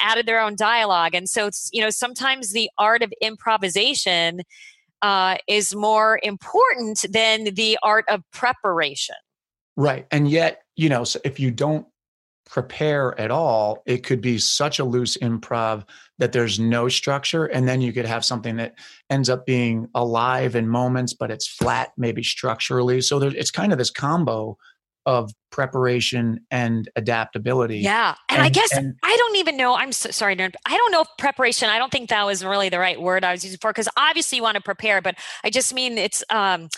added 0.00 0.26
their 0.26 0.40
own 0.40 0.56
dialogue 0.56 1.14
and 1.14 1.28
so 1.28 1.46
it's 1.46 1.68
you 1.72 1.80
know 1.80 1.90
sometimes 1.90 2.52
the 2.52 2.68
art 2.78 3.02
of 3.02 3.12
improvisation 3.20 4.40
uh, 5.02 5.36
is 5.46 5.74
more 5.74 6.18
important 6.22 7.04
than 7.10 7.44
the 7.54 7.78
art 7.82 8.06
of 8.08 8.22
preparation 8.32 9.16
Right. 9.76 10.06
And 10.10 10.28
yet, 10.28 10.62
you 10.76 10.88
know, 10.88 11.04
so 11.04 11.20
if 11.24 11.40
you 11.40 11.50
don't 11.50 11.86
prepare 12.46 13.18
at 13.20 13.30
all, 13.30 13.82
it 13.86 14.04
could 14.04 14.20
be 14.20 14.38
such 14.38 14.78
a 14.78 14.84
loose 14.84 15.16
improv 15.18 15.84
that 16.18 16.32
there's 16.32 16.60
no 16.60 16.88
structure. 16.88 17.46
And 17.46 17.66
then 17.66 17.80
you 17.80 17.92
could 17.92 18.06
have 18.06 18.24
something 18.24 18.56
that 18.56 18.74
ends 19.10 19.28
up 19.28 19.46
being 19.46 19.88
alive 19.94 20.54
in 20.54 20.68
moments, 20.68 21.14
but 21.14 21.30
it's 21.30 21.48
flat, 21.48 21.92
maybe 21.96 22.22
structurally. 22.22 23.00
So 23.00 23.18
there, 23.18 23.34
it's 23.34 23.50
kind 23.50 23.72
of 23.72 23.78
this 23.78 23.90
combo 23.90 24.56
of 25.06 25.32
preparation 25.50 26.40
and 26.50 26.88
adaptability. 26.96 27.78
Yeah. 27.78 28.14
And, 28.30 28.38
and 28.38 28.42
I 28.42 28.48
guess 28.48 28.72
and, 28.74 28.94
I 29.02 29.16
don't 29.16 29.36
even 29.36 29.56
know. 29.56 29.74
I'm 29.74 29.92
so, 29.92 30.10
sorry. 30.10 30.32
I 30.32 30.76
don't 30.76 30.92
know 30.92 31.02
if 31.02 31.08
preparation, 31.18 31.68
I 31.68 31.78
don't 31.78 31.92
think 31.92 32.08
that 32.08 32.24
was 32.24 32.44
really 32.44 32.68
the 32.68 32.78
right 32.78 33.00
word 33.00 33.24
I 33.24 33.32
was 33.32 33.44
using 33.44 33.58
for 33.60 33.70
because 33.70 33.88
obviously 33.96 34.36
you 34.36 34.42
want 34.42 34.56
to 34.56 34.62
prepare, 34.62 35.02
but 35.02 35.16
I 35.42 35.50
just 35.50 35.74
mean 35.74 35.98
it's 35.98 36.24
um, 36.30 36.68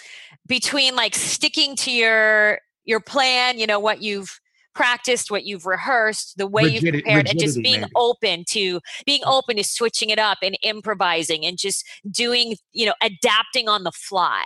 between 0.47 0.97
like 0.97 1.15
sticking 1.15 1.77
to 1.77 1.91
your 1.91 2.61
your 2.85 3.01
plan, 3.01 3.59
you 3.59 3.67
know, 3.67 3.81
what 3.81 4.01
you've 4.01 4.41
practiced, 4.77 5.31
what 5.31 5.45
you've 5.45 5.67
rehearsed, 5.67 6.37
the 6.37 6.47
way 6.47 6.65
you've 6.65 6.83
prepared, 6.83 7.29
and 7.29 7.39
just 7.39 7.61
being 7.61 7.81
maybe. 7.81 7.93
open 7.97 8.45
to 8.51 8.81
being 9.07 9.23
open 9.25 9.57
to 9.57 9.65
switching 9.65 10.11
it 10.11 10.19
up 10.19 10.39
and 10.43 10.57
improvising 10.63 11.45
and 11.45 11.59
just 11.59 11.85
doing, 12.11 12.57
you 12.73 12.87
know, 12.87 12.95
adapting 13.03 13.69
on 13.69 13.83
the 13.83 13.93
fly. 13.93 14.45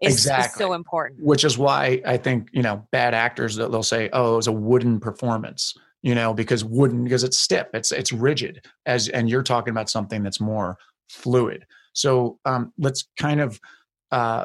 Is, 0.00 0.14
exactly. 0.14 0.64
Is 0.64 0.68
so 0.68 0.72
important. 0.72 1.22
Which 1.22 1.44
is 1.44 1.58
why 1.58 2.00
I 2.06 2.16
think, 2.16 2.48
you 2.52 2.62
know, 2.62 2.86
bad 2.90 3.14
actors 3.14 3.56
that 3.56 3.70
they'll 3.70 3.82
say, 3.82 4.10
oh, 4.12 4.34
it 4.34 4.36
was 4.36 4.46
a 4.46 4.52
wooden 4.52 5.00
performance, 5.00 5.74
you 6.02 6.14
know, 6.14 6.32
because 6.34 6.64
wooden, 6.64 7.04
because 7.04 7.24
it's 7.24 7.38
stiff, 7.38 7.66
it's 7.74 7.92
it's 7.92 8.12
rigid. 8.12 8.64
As 8.86 9.08
and 9.08 9.28
you're 9.28 9.42
talking 9.42 9.70
about 9.72 9.90
something 9.90 10.22
that's 10.22 10.40
more 10.40 10.78
fluid. 11.08 11.66
So 11.92 12.38
um, 12.44 12.72
let's 12.78 13.08
kind 13.18 13.40
of 13.40 13.60
uh, 14.10 14.44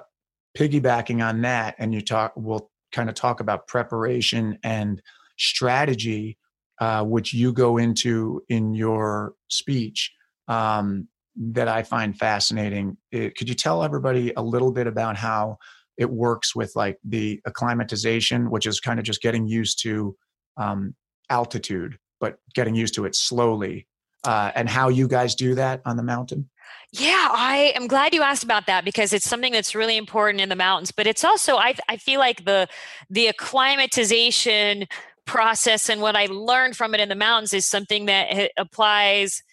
piggybacking 0.57 1.23
on 1.23 1.41
that, 1.41 1.75
and 1.77 1.93
you 1.93 2.01
talk. 2.01 2.33
We'll 2.35 2.69
kind 2.91 3.09
of 3.09 3.15
talk 3.15 3.39
about 3.39 3.67
preparation 3.67 4.57
and 4.63 5.01
strategy, 5.39 6.37
uh, 6.79 7.03
which 7.03 7.33
you 7.33 7.51
go 7.51 7.77
into 7.77 8.43
in 8.49 8.73
your 8.73 9.33
speech, 9.49 10.11
um, 10.47 11.07
that 11.35 11.67
I 11.67 11.83
find 11.83 12.17
fascinating. 12.17 12.97
It, 13.11 13.35
could 13.35 13.49
you 13.49 13.55
tell 13.55 13.83
everybody 13.83 14.33
a 14.35 14.41
little 14.41 14.71
bit 14.71 14.87
about 14.87 15.15
how 15.15 15.57
it 15.97 16.09
works 16.09 16.55
with 16.55 16.71
like 16.75 16.97
the 17.03 17.41
acclimatization, 17.45 18.49
which 18.49 18.65
is 18.65 18.79
kind 18.79 18.99
of 18.99 19.05
just 19.05 19.21
getting 19.21 19.47
used 19.47 19.81
to 19.83 20.15
um, 20.57 20.95
altitude, 21.29 21.97
but 22.19 22.37
getting 22.55 22.75
used 22.75 22.93
to 22.95 23.05
it 23.05 23.15
slowly, 23.15 23.87
uh, 24.25 24.51
and 24.55 24.69
how 24.69 24.89
you 24.89 25.07
guys 25.07 25.35
do 25.35 25.55
that 25.55 25.81
on 25.85 25.97
the 25.97 26.03
mountain? 26.03 26.49
Yeah, 26.91 27.27
I 27.31 27.71
am 27.75 27.87
glad 27.87 28.15
you 28.15 28.23
asked 28.23 28.43
about 28.43 28.65
that 28.65 28.83
because 28.83 29.13
it's 29.13 29.29
something 29.29 29.53
that's 29.53 29.75
really 29.75 29.95
important 29.95 30.41
in 30.41 30.49
the 30.49 30.55
mountains. 30.55 30.91
But 30.91 31.05
it's 31.05 31.23
also 31.23 31.57
I 31.57 31.75
I 31.87 31.97
feel 31.97 32.19
like 32.19 32.45
the 32.45 32.67
the 33.09 33.27
acclimatization 33.27 34.85
process 35.29 35.89
and 35.89 36.01
what 36.01 36.15
I 36.15 36.25
learned 36.25 36.75
from 36.75 36.95
it 36.95 36.99
in 36.99 37.07
the 37.07 37.15
mountains 37.15 37.53
is 37.53 37.63
something 37.63 38.07
that 38.07 38.51
applies 38.57 39.43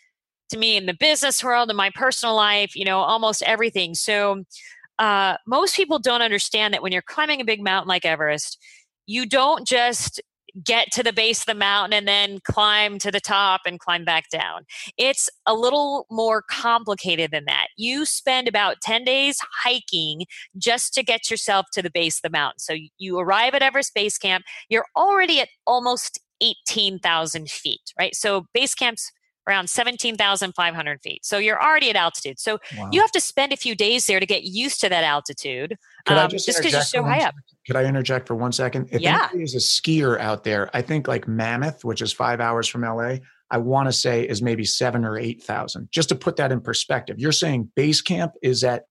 to 0.49 0.57
me 0.57 0.79
in 0.79 0.87
the 0.87 0.95
business 0.95 1.45
world 1.45 1.69
and 1.69 1.77
my 1.77 1.91
personal 1.95 2.35
life. 2.35 2.75
You 2.75 2.87
know, 2.87 3.01
almost 3.01 3.43
everything. 3.43 3.95
So 3.95 4.45
uh, 4.99 5.37
most 5.47 5.77
people 5.77 5.99
don't 5.99 6.23
understand 6.23 6.73
that 6.73 6.83
when 6.83 6.93
you're 6.93 7.03
climbing 7.03 7.43
a 7.43 7.45
big 7.45 7.63
mountain 7.63 7.89
like 7.89 8.07
Everest, 8.07 8.59
you 9.07 9.27
don't 9.27 9.67
just 9.67 10.23
get 10.65 10.91
to 10.93 11.03
the 11.03 11.13
base 11.13 11.41
of 11.41 11.47
the 11.47 11.55
mountain 11.55 11.93
and 11.93 12.09
then 12.09 12.39
climb 12.45 12.99
to 12.99 13.11
the 13.11 13.21
top 13.21 13.63
and 13.67 13.81
climb 13.81 14.05
back 14.05 14.29
down. 14.31 14.65
It's 14.97 15.29
a 15.47 15.55
little 15.55 16.07
more 16.11 16.43
complicated 16.43 17.31
than 17.31 17.45
that. 17.47 17.69
You 17.77 18.05
spend 18.05 18.49
about 18.49 18.81
10 18.83 19.05
days 19.05 19.39
hiking 19.63 20.25
just 20.57 20.95
to 20.95 21.03
get 21.03 21.31
yourself 21.31 21.67
to 21.73 21.83
the 21.83 21.91
base 21.91 22.19
of 22.19 22.23
the 22.23 22.31
mountain. 22.31 22.59
So 22.59 22.75
you 22.99 23.19
arrive 23.19 23.55
at 23.55 23.63
Everest 23.63 23.95
Base 23.95 24.19
Camp, 24.19 24.45
you're 24.69 24.87
already 24.97 25.41
at 25.41 25.49
almost 25.67 26.21
18,000 26.41 27.51
feet, 27.51 27.93
right? 27.99 28.15
So 28.15 28.47
base 28.53 28.75
camp's 28.75 29.11
around 29.47 29.71
17,500 29.71 31.01
feet. 31.03 31.25
So 31.25 31.39
you're 31.39 31.63
already 31.63 31.91
at 31.91 31.97
altitude. 31.97 32.39
So 32.39 32.59
wow. 32.77 32.89
you 32.93 33.01
have 33.01 33.13
to 33.13 33.21
spend 33.21 33.53
a 33.53 33.57
few 33.57 33.75
days 33.75 34.07
there 34.07 34.21
to 34.21 34.27
get 34.27 34.45
used 34.45 34.81
to 34.81 34.89
that 34.89 35.05
altitude. 35.05 35.77
Um, 36.07 36.29
just 36.31 36.47
because 36.47 36.73
you're 36.73 36.83
so 36.83 37.03
high 37.03 37.25
up. 37.25 37.35
Could 37.67 37.77
I 37.77 37.85
interject 37.85 38.27
for 38.27 38.35
one 38.35 38.53
second? 38.53 38.89
If 38.93 39.01
yeah. 39.01 39.29
is 39.35 39.55
a 39.55 39.59
skier 39.59 40.19
out 40.21 40.45
there, 40.45 40.71
I 40.75 40.83
think 40.83 41.09
like 41.09 41.27
Mammoth, 41.27 41.85
which 41.85 42.03
is 42.03 42.13
five 42.13 42.41
hours 42.41 42.69
from 42.69 42.83
LA, 42.83 43.17
I 43.51 43.59
want 43.59 43.89
to 43.89 43.93
say 43.93 44.23
is 44.23 44.43
maybe 44.43 44.65
seven 44.65 45.05
or 45.05 45.19
8,000. 45.19 45.89
Just 45.91 46.09
to 46.09 46.15
put 46.15 46.37
that 46.37 46.53
in 46.53 46.61
perspective, 46.61 47.19
you're 47.19 47.33
saying 47.33 47.71
base 47.75 48.01
camp 48.01 48.33
is 48.43 48.65
at 48.65 48.87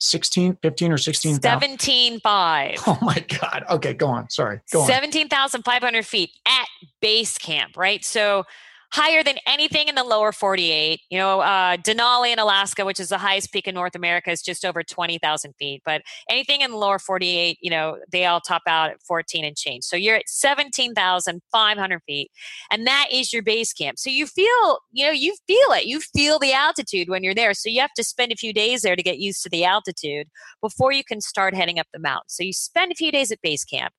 16, 0.00 0.58
15 0.60 0.92
or 0.92 0.98
16? 0.98 1.36
17.5. 1.38 2.82
Oh 2.86 2.98
my 3.02 3.24
God. 3.40 3.64
Okay, 3.70 3.94
go 3.94 4.08
on. 4.08 4.28
Sorry. 4.30 4.60
Go 4.72 4.86
17,500 4.86 6.06
feet 6.06 6.30
at 6.46 6.66
base 7.00 7.38
camp, 7.38 7.76
right? 7.76 8.04
So 8.04 8.44
higher 8.92 9.22
than 9.22 9.36
anything 9.46 9.88
in 9.88 9.94
the 9.94 10.04
lower 10.04 10.32
48. 10.32 11.00
You 11.10 11.18
know, 11.18 11.40
uh, 11.40 11.78
Denali 11.78 12.32
in 12.32 12.38
Alaska, 12.38 12.84
which 12.84 13.00
is 13.00 13.08
the 13.08 13.18
highest 13.18 13.50
peak 13.50 13.66
in 13.66 13.74
North 13.74 13.94
America, 13.94 14.30
is 14.30 14.42
just 14.42 14.66
over 14.66 14.82
20,000 14.82 15.54
feet. 15.58 15.82
But 15.84 16.02
anything 16.28 16.60
in 16.60 16.72
the 16.72 16.76
lower 16.76 16.98
48, 16.98 17.58
you 17.62 17.70
know, 17.70 17.98
they 18.10 18.26
all 18.26 18.40
top 18.40 18.62
out 18.66 18.90
at 18.90 19.02
14 19.02 19.46
and 19.46 19.56
change. 19.56 19.84
So 19.84 19.96
you're 19.96 20.16
at 20.16 20.28
17,500 20.28 22.02
feet. 22.06 22.30
And 22.70 22.86
that 22.86 23.06
is 23.10 23.32
your 23.32 23.42
base 23.42 23.72
camp. 23.72 23.98
So 23.98 24.10
you 24.10 24.26
feel, 24.26 24.80
you 24.92 25.06
know, 25.06 25.12
you 25.12 25.34
feel 25.46 25.72
it. 25.72 25.86
You 25.86 26.00
feel 26.00 26.38
the 26.38 26.52
altitude 26.52 27.08
when 27.08 27.24
you're 27.24 27.34
there. 27.34 27.54
So 27.54 27.70
you 27.70 27.80
have 27.80 27.94
to 27.94 28.04
spend 28.04 28.30
a 28.30 28.36
few 28.36 28.52
days 28.52 28.82
there 28.82 28.96
to 28.96 29.02
get 29.02 29.18
used 29.18 29.42
to 29.44 29.48
the 29.48 29.64
altitude 29.64 30.28
before 30.60 30.92
you 30.92 31.02
can 31.02 31.22
start 31.22 31.54
heading 31.54 31.78
up 31.78 31.86
the 31.94 31.98
mountain. 31.98 32.28
So 32.28 32.42
you 32.42 32.52
spend 32.52 32.92
a 32.92 32.96
few 32.96 33.10
days 33.10 33.32
at 33.32 33.40
base 33.40 33.64
camp 33.64 33.94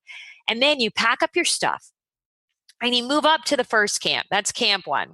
and 0.47 0.61
then 0.61 0.79
you 0.79 0.91
pack 0.91 1.23
up 1.23 1.31
your 1.35 1.45
stuff 1.45 1.91
and 2.83 2.93
you 2.93 3.07
move 3.07 3.25
up 3.25 3.45
to 3.45 3.55
the 3.55 3.63
first 3.63 4.01
camp. 4.01 4.27
That's 4.29 4.51
camp 4.51 4.85
one. 4.85 5.13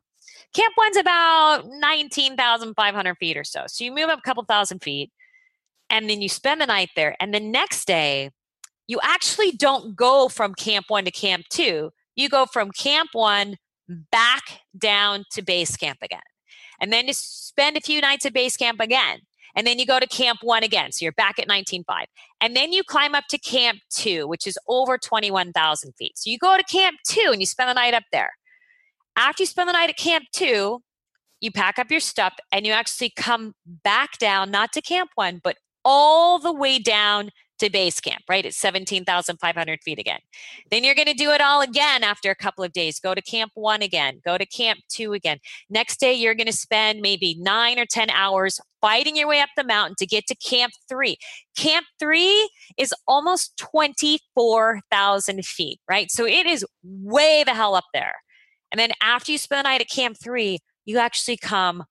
Camp 0.55 0.73
one's 0.75 0.97
about 0.97 1.67
19,500 1.67 3.15
feet 3.15 3.37
or 3.37 3.43
so. 3.43 3.65
So 3.67 3.83
you 3.83 3.93
move 3.93 4.09
up 4.09 4.19
a 4.19 4.23
couple 4.23 4.43
thousand 4.43 4.79
feet 4.79 5.11
and 5.89 6.09
then 6.09 6.21
you 6.21 6.27
spend 6.27 6.59
the 6.59 6.65
night 6.65 6.89
there. 6.95 7.15
And 7.19 7.33
the 7.33 7.39
next 7.39 7.85
day, 7.85 8.31
you 8.87 8.99
actually 9.03 9.51
don't 9.51 9.95
go 9.95 10.27
from 10.27 10.55
camp 10.55 10.85
one 10.87 11.05
to 11.05 11.11
camp 11.11 11.45
two. 11.49 11.91
You 12.15 12.27
go 12.27 12.47
from 12.47 12.71
camp 12.71 13.11
one 13.13 13.57
back 14.11 14.61
down 14.75 15.25
to 15.31 15.43
base 15.43 15.77
camp 15.77 15.99
again. 16.01 16.19
And 16.81 16.91
then 16.91 17.07
you 17.07 17.13
spend 17.13 17.77
a 17.77 17.81
few 17.81 18.01
nights 18.01 18.25
at 18.25 18.33
base 18.33 18.57
camp 18.57 18.79
again. 18.79 19.19
And 19.55 19.65
then 19.65 19.79
you 19.79 19.85
go 19.85 19.99
to 19.99 20.07
camp 20.07 20.39
one 20.41 20.63
again. 20.63 20.91
So 20.91 21.03
you're 21.03 21.11
back 21.13 21.39
at 21.39 21.47
19.5. 21.47 21.83
And 22.41 22.55
then 22.55 22.71
you 22.71 22.83
climb 22.83 23.15
up 23.15 23.25
to 23.29 23.37
camp 23.37 23.79
two, 23.89 24.27
which 24.27 24.47
is 24.47 24.57
over 24.67 24.97
21,000 24.97 25.93
feet. 25.93 26.17
So 26.17 26.29
you 26.29 26.37
go 26.37 26.57
to 26.57 26.63
camp 26.63 26.97
two 27.07 27.29
and 27.31 27.41
you 27.41 27.45
spend 27.45 27.69
the 27.69 27.73
night 27.73 27.93
up 27.93 28.03
there. 28.11 28.31
After 29.15 29.43
you 29.43 29.47
spend 29.47 29.67
the 29.67 29.73
night 29.73 29.89
at 29.89 29.97
camp 29.97 30.25
two, 30.33 30.81
you 31.41 31.51
pack 31.51 31.79
up 31.79 31.89
your 31.89 31.99
stuff 31.99 32.33
and 32.51 32.65
you 32.65 32.73
actually 32.73 33.11
come 33.15 33.53
back 33.65 34.17
down, 34.17 34.51
not 34.51 34.71
to 34.73 34.81
camp 34.81 35.11
one, 35.15 35.39
but 35.43 35.57
all 35.85 36.39
the 36.39 36.53
way 36.53 36.79
down 36.79 37.31
to 37.59 37.69
base 37.69 37.99
camp, 37.99 38.23
right? 38.29 38.45
It's 38.45 38.57
17,500 38.57 39.79
feet 39.83 39.99
again. 39.99 40.19
Then 40.71 40.83
you're 40.83 40.95
going 40.95 41.07
to 41.07 41.13
do 41.13 41.31
it 41.31 41.41
all 41.41 41.61
again 41.61 42.03
after 42.03 42.31
a 42.31 42.35
couple 42.35 42.63
of 42.63 42.73
days. 42.73 42.99
Go 42.99 43.13
to 43.13 43.21
camp 43.21 43.51
one 43.55 43.81
again, 43.81 44.21
go 44.25 44.37
to 44.37 44.45
camp 44.45 44.79
two 44.89 45.13
again. 45.13 45.39
Next 45.69 45.99
day, 45.99 46.13
you're 46.13 46.35
going 46.35 46.47
to 46.47 46.53
spend 46.53 47.01
maybe 47.01 47.35
nine 47.39 47.79
or 47.79 47.85
10 47.85 48.09
hours 48.09 48.59
fighting 48.81 49.15
your 49.15 49.27
way 49.27 49.41
up 49.41 49.49
the 49.55 49.63
mountain 49.63 49.95
to 49.99 50.05
get 50.05 50.25
to 50.27 50.35
camp 50.35 50.73
three. 50.87 51.17
Camp 51.57 51.85
three 51.99 52.49
is 52.77 52.93
almost 53.07 53.57
24,000 53.57 55.45
feet, 55.45 55.79
right? 55.89 56.09
So 56.11 56.25
it 56.25 56.45
is 56.45 56.65
way 56.83 57.43
the 57.43 57.53
hell 57.53 57.75
up 57.75 57.85
there. 57.93 58.15
And 58.71 58.79
then 58.79 58.91
after 59.01 59.31
you 59.31 59.37
spend 59.37 59.59
the 59.59 59.69
night 59.69 59.81
at 59.81 59.89
camp 59.89 60.17
three, 60.21 60.59
you 60.85 60.97
actually 60.97 61.37
come 61.37 61.83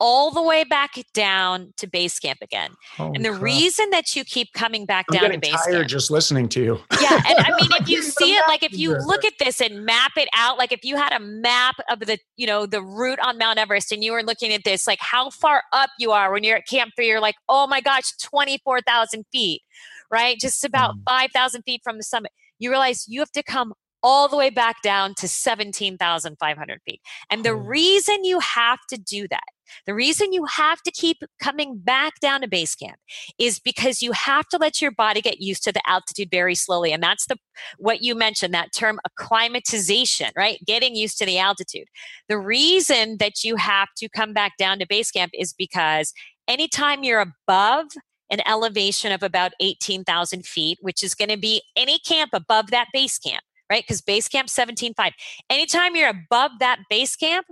all 0.00 0.30
the 0.30 0.42
way 0.42 0.64
back 0.64 0.94
down 1.12 1.72
to 1.76 1.86
base 1.86 2.18
camp 2.18 2.38
again. 2.42 2.70
Holy 2.96 3.16
and 3.16 3.24
the 3.24 3.30
crap. 3.30 3.42
reason 3.42 3.90
that 3.90 4.16
you 4.16 4.24
keep 4.24 4.52
coming 4.52 4.86
back 4.86 5.06
I'm 5.10 5.18
down 5.18 5.30
to 5.30 5.38
base 5.38 5.52
tired 5.52 5.76
camp, 5.76 5.88
just 5.88 6.10
listening 6.10 6.48
to 6.50 6.62
you. 6.62 6.80
Yeah, 7.00 7.22
and 7.26 7.38
I 7.38 7.50
mean, 7.50 7.70
if 7.80 7.88
you 7.88 8.02
see 8.02 8.34
it, 8.34 8.42
like 8.48 8.62
if 8.62 8.76
you 8.76 8.96
look 9.06 9.24
at 9.24 9.34
this 9.38 9.60
and 9.60 9.84
map 9.84 10.12
it 10.16 10.28
out, 10.36 10.58
like 10.58 10.72
if 10.72 10.84
you 10.84 10.96
had 10.96 11.12
a 11.12 11.20
map 11.20 11.76
of 11.90 12.00
the, 12.00 12.18
you 12.36 12.46
know, 12.46 12.66
the 12.66 12.82
route 12.82 13.20
on 13.20 13.38
Mount 13.38 13.58
Everest, 13.58 13.92
and 13.92 14.02
you 14.02 14.12
were 14.12 14.22
looking 14.22 14.52
at 14.52 14.64
this, 14.64 14.86
like 14.86 15.00
how 15.00 15.30
far 15.30 15.62
up 15.72 15.90
you 15.98 16.10
are 16.10 16.32
when 16.32 16.44
you're 16.44 16.56
at 16.56 16.66
Camp 16.66 16.92
Three, 16.96 17.08
you're 17.08 17.20
like, 17.20 17.36
oh 17.48 17.66
my 17.66 17.80
gosh, 17.80 18.16
twenty 18.20 18.58
four 18.64 18.80
thousand 18.80 19.24
feet, 19.32 19.62
right? 20.10 20.38
Just 20.38 20.64
about 20.64 20.96
mm. 20.96 21.02
five 21.06 21.30
thousand 21.32 21.62
feet 21.62 21.80
from 21.84 21.96
the 21.98 22.04
summit. 22.04 22.32
You 22.58 22.70
realize 22.70 23.06
you 23.08 23.20
have 23.20 23.32
to 23.32 23.42
come 23.42 23.74
all 24.04 24.28
the 24.28 24.36
way 24.36 24.50
back 24.50 24.76
down 24.82 25.14
to 25.16 25.26
17,500 25.26 26.80
feet. 26.84 27.00
And 27.30 27.44
the 27.44 27.50
oh. 27.50 27.54
reason 27.54 28.22
you 28.22 28.38
have 28.38 28.78
to 28.90 28.96
do 28.96 29.26
that 29.28 29.42
the 29.86 29.94
reason 29.94 30.32
you 30.32 30.44
have 30.44 30.82
to 30.82 30.90
keep 30.90 31.22
coming 31.40 31.78
back 31.78 32.20
down 32.20 32.40
to 32.40 32.48
base 32.48 32.74
camp 32.74 32.98
is 33.38 33.58
because 33.58 34.02
you 34.02 34.12
have 34.12 34.46
to 34.48 34.58
let 34.58 34.80
your 34.80 34.90
body 34.90 35.20
get 35.20 35.40
used 35.40 35.64
to 35.64 35.72
the 35.72 35.82
altitude 35.88 36.30
very 36.30 36.54
slowly. 36.54 36.92
And 36.92 37.02
that's 37.02 37.26
the 37.26 37.36
what 37.78 38.02
you 38.02 38.14
mentioned, 38.14 38.54
that 38.54 38.72
term 38.72 39.00
acclimatization, 39.04 40.30
right? 40.36 40.58
Getting 40.66 40.94
used 40.94 41.18
to 41.18 41.26
the 41.26 41.38
altitude. 41.38 41.86
The 42.28 42.38
reason 42.38 43.18
that 43.18 43.44
you 43.44 43.56
have 43.56 43.88
to 43.98 44.08
come 44.08 44.32
back 44.32 44.56
down 44.58 44.78
to 44.78 44.86
base 44.86 45.10
camp 45.10 45.32
is 45.34 45.52
because 45.52 46.12
anytime 46.48 47.04
you're 47.04 47.20
above 47.20 47.86
an 48.30 48.40
elevation 48.46 49.12
of 49.12 49.22
about 49.22 49.52
18,000 49.60 50.46
feet, 50.46 50.78
which 50.80 51.02
is 51.02 51.14
going 51.14 51.28
to 51.28 51.36
be 51.36 51.62
any 51.76 51.98
camp 51.98 52.30
above 52.32 52.70
that 52.70 52.88
base 52.92 53.18
camp, 53.18 53.44
right? 53.74 53.82
Because 53.82 54.00
base 54.00 54.28
camp 54.28 54.48
17.5. 54.48 55.10
Anytime 55.50 55.96
you're 55.96 56.08
above 56.08 56.52
that 56.60 56.78
base 56.88 57.16
camp, 57.16 57.46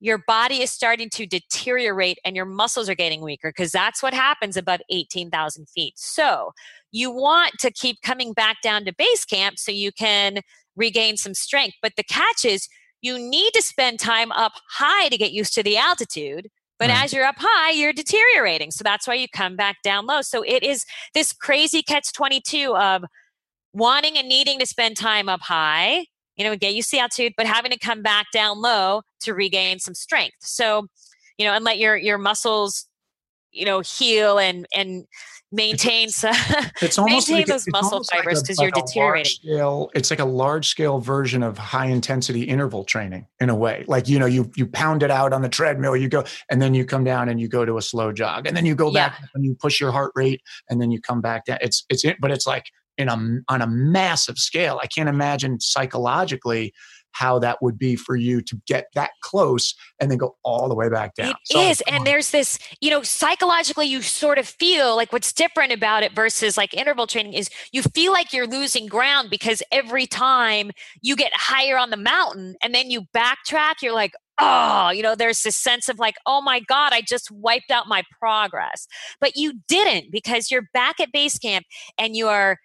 your 0.00 0.18
body 0.26 0.60
is 0.60 0.70
starting 0.70 1.08
to 1.10 1.24
deteriorate 1.24 2.18
and 2.24 2.34
your 2.34 2.44
muscles 2.44 2.88
are 2.88 2.96
getting 2.96 3.22
weaker 3.22 3.50
because 3.50 3.70
that's 3.70 4.02
what 4.02 4.12
happens 4.12 4.56
above 4.56 4.80
18,000 4.90 5.68
feet. 5.68 5.94
So 5.96 6.52
you 6.90 7.12
want 7.12 7.52
to 7.60 7.70
keep 7.70 8.02
coming 8.02 8.32
back 8.32 8.56
down 8.62 8.84
to 8.86 8.92
base 8.92 9.24
camp 9.24 9.58
so 9.58 9.70
you 9.70 9.92
can 9.92 10.40
regain 10.74 11.16
some 11.16 11.32
strength. 11.32 11.76
But 11.80 11.92
the 11.96 12.02
catch 12.02 12.44
is 12.44 12.68
you 13.00 13.16
need 13.16 13.52
to 13.54 13.62
spend 13.62 14.00
time 14.00 14.32
up 14.32 14.52
high 14.68 15.08
to 15.08 15.16
get 15.16 15.30
used 15.30 15.54
to 15.54 15.62
the 15.62 15.76
altitude. 15.76 16.48
But 16.78 16.88
right. 16.88 17.04
as 17.04 17.12
you're 17.12 17.24
up 17.24 17.36
high, 17.38 17.70
you're 17.70 17.92
deteriorating. 17.92 18.72
So 18.72 18.82
that's 18.82 19.06
why 19.06 19.14
you 19.14 19.28
come 19.32 19.56
back 19.56 19.76
down 19.82 20.06
low. 20.06 20.22
So 20.22 20.42
it 20.42 20.62
is 20.62 20.84
this 21.14 21.32
crazy 21.32 21.82
catch 21.82 22.12
22 22.12 22.76
of 22.76 23.04
wanting 23.76 24.16
and 24.16 24.28
needing 24.28 24.58
to 24.58 24.66
spend 24.66 24.96
time 24.96 25.28
up 25.28 25.40
high 25.42 26.06
you 26.36 26.44
know, 26.44 26.54
get 26.56 26.74
used 26.74 26.90
to 26.90 26.96
the 26.96 27.00
altitude, 27.00 27.32
but 27.36 27.46
having 27.46 27.70
to 27.70 27.78
come 27.78 28.02
back 28.02 28.26
down 28.32 28.60
low 28.60 29.02
to 29.20 29.34
regain 29.34 29.78
some 29.78 29.94
strength. 29.94 30.36
So, 30.40 30.86
you 31.38 31.46
know, 31.46 31.52
and 31.52 31.64
let 31.64 31.78
your 31.78 31.96
your 31.96 32.18
muscles, 32.18 32.86
you 33.52 33.64
know, 33.64 33.80
heal 33.80 34.38
and 34.38 34.66
and 34.74 35.06
maintain 35.50 36.10
some. 36.10 36.34
it's 36.82 36.98
almost 36.98 37.28
maintain 37.28 37.36
like, 37.36 37.46
those 37.46 37.66
muscle 37.68 38.04
fibers 38.04 38.42
because 38.42 38.58
like 38.58 38.64
you're 38.64 38.84
deteriorating. 38.84 39.32
Scale, 39.32 39.90
it's 39.94 40.10
like 40.10 40.20
a 40.20 40.26
large 40.26 40.68
scale 40.68 40.98
version 40.98 41.42
of 41.42 41.56
high 41.56 41.86
intensity 41.86 42.42
interval 42.42 42.84
training 42.84 43.26
in 43.40 43.48
a 43.48 43.54
way. 43.54 43.84
Like 43.88 44.06
you 44.06 44.18
know, 44.18 44.26
you 44.26 44.50
you 44.56 44.66
pound 44.66 45.02
it 45.02 45.10
out 45.10 45.32
on 45.32 45.40
the 45.40 45.48
treadmill, 45.48 45.96
you 45.96 46.08
go, 46.08 46.24
and 46.50 46.60
then 46.60 46.74
you 46.74 46.84
come 46.84 47.04
down 47.04 47.30
and 47.30 47.40
you 47.40 47.48
go 47.48 47.64
to 47.64 47.78
a 47.78 47.82
slow 47.82 48.12
jog, 48.12 48.46
and 48.46 48.54
then 48.54 48.66
you 48.66 48.74
go 48.74 48.92
back 48.92 49.16
yeah. 49.18 49.26
and 49.34 49.44
you 49.44 49.54
push 49.54 49.80
your 49.80 49.90
heart 49.90 50.12
rate, 50.14 50.42
and 50.68 50.82
then 50.82 50.90
you 50.90 51.00
come 51.00 51.22
back 51.22 51.46
down. 51.46 51.58
It's 51.62 51.86
it's 51.88 52.04
it, 52.04 52.18
but 52.20 52.30
it's 52.30 52.46
like 52.46 52.66
in 52.98 53.08
a 53.08 53.16
on 53.48 53.62
a 53.62 53.66
massive 53.66 54.38
scale. 54.38 54.80
I 54.82 54.86
can't 54.86 55.08
imagine 55.08 55.60
psychologically 55.60 56.72
how 57.16 57.38
that 57.38 57.62
would 57.62 57.78
be 57.78 57.96
for 57.96 58.14
you 58.14 58.42
to 58.42 58.60
get 58.66 58.88
that 58.94 59.10
close 59.22 59.74
and 59.98 60.10
then 60.10 60.18
go 60.18 60.36
all 60.44 60.68
the 60.68 60.74
way 60.74 60.90
back 60.90 61.14
down. 61.14 61.30
It 61.30 61.36
so, 61.44 61.60
is, 61.60 61.82
and 61.88 62.06
there's 62.06 62.30
this, 62.30 62.58
you 62.82 62.90
know, 62.90 63.02
psychologically, 63.02 63.86
you 63.86 64.02
sort 64.02 64.38
of 64.38 64.46
feel 64.46 64.96
like 64.96 65.14
what's 65.14 65.32
different 65.32 65.72
about 65.72 66.02
it 66.02 66.14
versus 66.14 66.58
like 66.58 66.74
interval 66.74 67.06
training 67.06 67.32
is 67.32 67.48
you 67.72 67.82
feel 67.82 68.12
like 68.12 68.34
you're 68.34 68.46
losing 68.46 68.86
ground 68.86 69.30
because 69.30 69.62
every 69.72 70.06
time 70.06 70.72
you 71.00 71.16
get 71.16 71.32
higher 71.34 71.78
on 71.78 71.88
the 71.88 71.96
mountain 71.96 72.54
and 72.62 72.74
then 72.74 72.90
you 72.90 73.06
backtrack, 73.16 73.76
you're 73.80 73.94
like, 73.94 74.12
oh, 74.38 74.90
you 74.90 75.02
know, 75.02 75.14
there's 75.14 75.42
this 75.42 75.56
sense 75.56 75.88
of 75.88 75.98
like, 75.98 76.16
oh 76.26 76.42
my 76.42 76.60
God, 76.60 76.92
I 76.92 77.00
just 77.00 77.30
wiped 77.30 77.70
out 77.70 77.88
my 77.88 78.02
progress. 78.20 78.86
But 79.22 79.36
you 79.36 79.54
didn't 79.68 80.12
because 80.12 80.50
you're 80.50 80.68
back 80.74 81.00
at 81.00 81.12
base 81.12 81.38
camp 81.38 81.64
and 81.96 82.14
you 82.14 82.28
are 82.28 82.58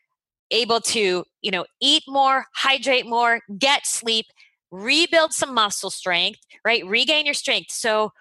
able 0.51 0.81
to, 0.81 1.23
you 1.41 1.51
know, 1.51 1.65
eat 1.81 2.03
more, 2.07 2.45
hydrate 2.53 3.07
more, 3.07 3.41
get 3.57 3.85
sleep, 3.85 4.25
rebuild 4.71 5.33
some 5.33 5.53
muscle 5.53 5.89
strength, 5.89 6.39
right? 6.63 6.85
Regain 6.85 7.25
your 7.25 7.33
strength. 7.33 7.71
So 7.71 8.11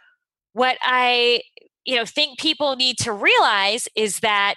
what 0.53 0.79
I, 0.83 1.43
you 1.85 1.97
know, 1.97 2.05
think 2.05 2.39
people 2.39 2.77
need 2.77 2.99
to 2.99 3.13
realize 3.13 3.89
is 3.95 4.21
that 4.21 4.57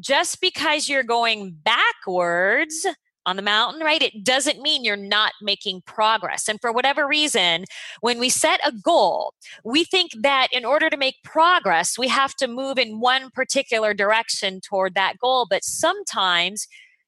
just 0.00 0.40
because 0.40 0.88
you're 0.88 1.02
going 1.02 1.56
backwards 1.64 2.86
on 3.24 3.36
the 3.36 3.42
mountain, 3.42 3.82
right? 3.82 4.02
It 4.02 4.24
doesn't 4.24 4.60
mean 4.60 4.84
you're 4.84 4.96
not 4.96 5.32
making 5.40 5.82
progress. 5.86 6.48
And 6.48 6.60
for 6.60 6.72
whatever 6.72 7.06
reason, 7.06 7.64
when 8.00 8.18
we 8.18 8.28
set 8.28 8.60
a 8.66 8.72
goal, 8.72 9.34
we 9.64 9.84
think 9.84 10.10
that 10.22 10.48
in 10.52 10.64
order 10.64 10.90
to 10.90 10.96
make 10.96 11.22
progress, 11.22 11.96
we 11.96 12.08
have 12.08 12.34
to 12.36 12.48
move 12.48 12.78
in 12.78 13.00
one 13.00 13.30
particular 13.30 13.94
direction 13.94 14.60
toward 14.60 14.94
that 14.94 15.18
goal. 15.18 15.46
But 15.48 15.64
sometimes 15.64 16.66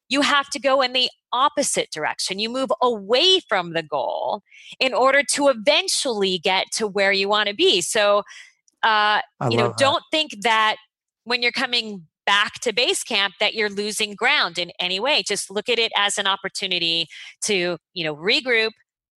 you 0.08 0.20
have 0.20 0.48
to 0.50 0.60
go 0.60 0.82
in 0.82 0.92
the 0.92 1.10
opposite 1.32 1.90
direction. 1.90 2.38
You 2.38 2.48
move 2.48 2.70
away 2.82 3.40
from 3.48 3.72
the 3.72 3.82
goal 3.82 4.42
in 4.78 4.94
order 4.94 5.22
to 5.32 5.48
eventually 5.48 6.38
get 6.38 6.66
to 6.74 6.86
where 6.86 7.12
you 7.12 7.28
want 7.28 7.48
to 7.48 7.54
be. 7.54 7.80
So, 7.80 8.22
uh, 8.82 9.20
you 9.50 9.56
know, 9.56 9.68
that. 9.68 9.78
don't 9.78 10.04
think 10.10 10.42
that 10.42 10.76
when 11.24 11.42
you're 11.42 11.52
coming 11.52 12.06
back 12.26 12.54
to 12.60 12.72
base 12.72 13.02
camp 13.02 13.34
that 13.40 13.54
you're 13.54 13.70
losing 13.70 14.14
ground 14.14 14.58
in 14.58 14.72
any 14.80 14.98
way. 14.98 15.22
Just 15.22 15.50
look 15.50 15.68
at 15.68 15.78
it 15.78 15.92
as 15.96 16.18
an 16.18 16.26
opportunity 16.26 17.06
to, 17.42 17.76
you 17.92 18.04
know, 18.04 18.16
regroup, 18.16 18.70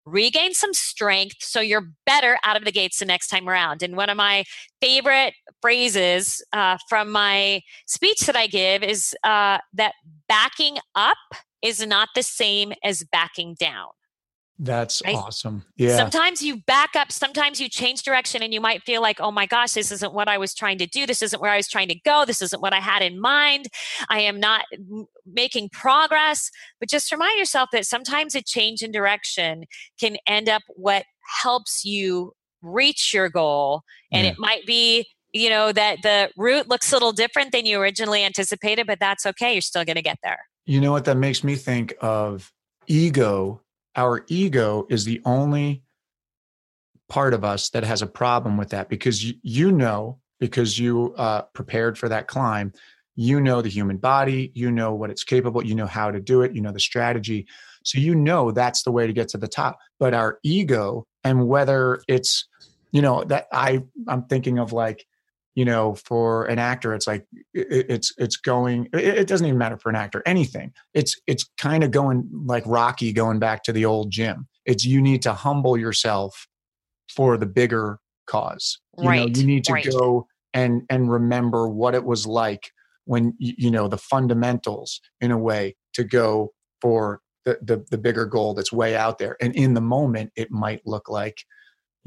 regain 0.08 0.54
some 0.54 0.74
strength 0.74 1.36
so 1.40 1.60
you're 1.60 1.90
better 2.06 2.38
out 2.44 2.56
of 2.56 2.64
the 2.64 2.72
gates 2.72 3.00
the 3.00 3.06
next 3.06 3.28
time 3.28 3.48
around. 3.48 3.84
And 3.84 3.96
one 3.96 4.10
of 4.10 4.18
my 4.18 4.46
favorite 4.82 5.34
phrases 5.62 6.44
uh, 6.54 6.78
from 6.88 7.12
my 7.12 7.62
speech 7.86 8.22
that 8.22 8.36
I 8.36 8.48
give 8.48 8.84
is 8.84 9.14
uh, 9.24 9.60
that 9.74 9.94
backing 10.30 10.78
up 10.96 11.18
is 11.62 11.86
not 11.86 12.10
the 12.16 12.24
same 12.24 12.74
as 12.84 13.04
backing 13.12 13.56
down. 13.60 13.90
That's 14.60 15.04
right? 15.06 15.16
awesome. 15.16 15.66
Yeah. 15.76 15.96
Sometimes 15.96 16.42
you 16.42 16.58
back 16.58 16.96
up, 16.96 17.12
sometimes 17.12 17.62
you 17.62 17.70
change 17.70 18.02
direction, 18.02 18.42
and 18.42 18.52
you 18.52 18.60
might 18.60 18.82
feel 18.84 19.02
like, 19.02 19.20
oh 19.20 19.32
my 19.32 19.46
gosh, 19.46 19.74
this 19.74 19.92
isn't 19.92 20.14
what 20.14 20.28
I 20.28 20.40
was 20.40 20.56
trying 20.56 20.80
to 20.80 20.88
do. 20.88 21.06
This 21.06 21.22
isn't 21.22 21.40
where 21.40 21.52
I 21.52 21.58
was 21.58 21.68
trying 21.68 21.90
to 21.90 22.00
go. 22.00 22.26
This 22.26 22.42
isn't 22.42 22.62
what 22.62 22.74
I 22.74 22.80
had 22.80 23.04
in 23.04 23.20
mind. 23.20 23.68
I 24.10 24.22
am 24.22 24.40
not 24.40 24.66
making 25.32 25.70
progress. 25.70 26.50
But 26.80 26.90
just 26.90 27.12
remind 27.12 27.38
yourself 27.38 27.70
that 27.74 27.86
sometimes 27.86 28.36
a 28.36 28.42
change 28.42 28.82
in 28.82 28.92
direction 28.92 29.66
can 30.00 30.18
end 30.28 30.50
up 30.50 30.64
what 30.70 31.06
helps 31.44 31.84
you 31.84 32.34
reach 32.62 33.14
your 33.14 33.30
goal. 33.30 33.82
And 34.12 34.26
yeah. 34.26 34.32
it 34.32 34.40
might 34.40 34.66
be 34.66 35.08
you 35.34 35.50
know 35.50 35.72
that 35.72 36.02
the 36.04 36.30
route 36.38 36.68
looks 36.68 36.92
a 36.92 36.96
little 36.96 37.12
different 37.12 37.52
than 37.52 37.66
you 37.66 37.80
originally 37.80 38.24
anticipated 38.24 38.88
but 38.88 39.00
that's 39.00 39.26
okay 39.26 39.54
you're 39.54 39.62
still 39.62 39.84
going 39.84 39.96
to 39.96 40.02
get 40.02 40.18
there 40.24 40.40
you 40.66 40.80
know 40.80 40.92
what 40.92 41.06
that 41.06 41.18
makes 41.18 41.44
me 41.44 41.56
think 41.56 41.94
of 42.00 42.52
ego 42.88 43.62
our 43.96 44.24
ego 44.28 44.88
is 44.90 45.06
the 45.06 45.22
only 45.26 45.84
part 47.10 47.34
of 47.34 47.44
us 47.44 47.70
that 47.70 47.84
has 47.84 48.02
a 48.02 48.08
problem 48.08 48.58
with 48.58 48.70
that 48.70 48.90
because 48.90 49.24
you, 49.24 49.34
you 49.42 49.72
know 49.72 50.20
because 50.40 50.78
you 50.78 51.14
uh, 51.18 51.42
prepared 51.54 51.98
for 51.98 52.10
that 52.10 52.28
climb 52.28 52.72
you 53.18 53.42
know 53.42 53.62
the 53.62 53.70
human 53.70 53.98
body 53.98 54.52
you 54.54 54.72
know 54.72 54.94
what 54.94 55.10
it's 55.10 55.24
capable 55.24 55.66
you 55.66 55.76
know 55.76 55.88
how 55.88 56.12
to 56.12 56.20
do 56.20 56.44
it 56.44 56.54
you 56.54 56.62
know 56.62 56.72
the 56.72 56.80
strategy. 56.80 57.46
So 57.84 58.00
you 58.00 58.16
know 58.16 58.52
that's 58.52 58.84
the 58.84 58.92
way 58.92 59.08
to 59.08 59.14
get 59.14 59.30
to 59.30 59.38
the 59.38 59.48
top. 59.48 59.80
But 60.00 60.14
our 60.14 60.40
ego 60.44 61.06
and 61.24 61.48
whether 61.48 62.02
it's 62.08 62.48
you 62.92 63.02
know 63.02 63.24
that 63.26 63.48
i 63.52 63.84
i'm 64.08 64.24
thinking 64.24 64.60
of 64.60 64.72
like 64.72 65.06
you 65.56 65.66
know 65.66 65.96
for 65.96 66.46
an 66.46 66.58
actor 66.60 66.94
it's 66.94 67.08
like 67.08 67.26
it, 67.54 67.86
it's 67.90 68.14
it's 68.18 68.38
going 68.38 68.88
it, 68.94 69.04
it, 69.04 69.28
doesn't 69.28 69.46
even 69.46 69.58
matter 69.58 69.78
for 69.78 69.90
an 69.90 69.96
actor 69.96 70.24
anything. 70.26 70.72
It's 70.94 71.20
it's 71.28 71.50
kind 71.58 71.84
of 71.84 71.92
going 71.92 72.30
like 72.46 72.64
rocky 72.66 73.12
going 73.12 73.40
back 73.40 73.64
to 73.64 73.74
the 73.74 73.86
old 73.86 74.12
gym. 74.12 74.48
It's 74.66 74.86
you 74.86 75.02
need 75.02 75.22
to 75.24 75.34
humble 75.34 75.78
yourself 75.78 76.48
for 77.10 77.38
the 77.38 77.46
bigger 77.46 78.00
cause. 78.28 78.80
You 78.98 79.10
right 79.10 79.30
know 79.30 79.40
you 79.40 79.48
need 79.48 79.64
to 79.66 79.74
right. 79.74 79.90
go 79.90 80.28
and 80.54 80.84
and 80.90 81.12
remember 81.12 81.68
what 81.68 81.96
it 81.96 82.06
was 82.06 82.26
like 82.26 82.72
when 83.08 83.34
you 83.40 83.72
know 83.72 83.88
the 83.88 83.98
fundamentals 83.98 85.02
in 85.22 85.32
a 85.32 85.38
way 85.38 85.76
to 85.94 86.04
go 86.04 86.54
for 86.82 87.22
the, 87.46 87.58
the 87.62 87.86
the 87.90 87.98
bigger 87.98 88.26
goal 88.26 88.54
that's 88.54 88.72
way 88.72 88.96
out 88.96 89.18
there 89.18 89.36
and 89.42 89.56
in 89.56 89.74
the 89.74 89.82
moment 89.82 90.32
it 90.36 90.52
might 90.52 90.82
look 90.86 91.10
like 91.10 91.44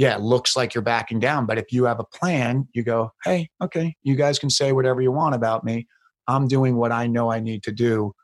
yeah, 0.00 0.14
it 0.14 0.22
looks 0.22 0.56
like 0.56 0.72
you're 0.72 0.80
backing 0.80 1.20
down. 1.20 1.44
But 1.44 1.58
if 1.58 1.72
you 1.72 1.84
have 1.84 2.00
a 2.00 2.04
plan, 2.04 2.66
you 2.72 2.82
go, 2.82 3.12
hey, 3.22 3.50
okay, 3.62 3.94
you 4.02 4.16
guys 4.16 4.38
can 4.38 4.48
say 4.48 4.72
whatever 4.72 5.02
you 5.02 5.12
want 5.12 5.34
about 5.34 5.62
me. 5.62 5.86
I'm 6.26 6.48
doing 6.48 6.76
what 6.76 6.90
I 6.90 7.06
know 7.06 7.30
I 7.30 7.38
need 7.38 7.62
to 7.64 7.70
do 7.70 8.14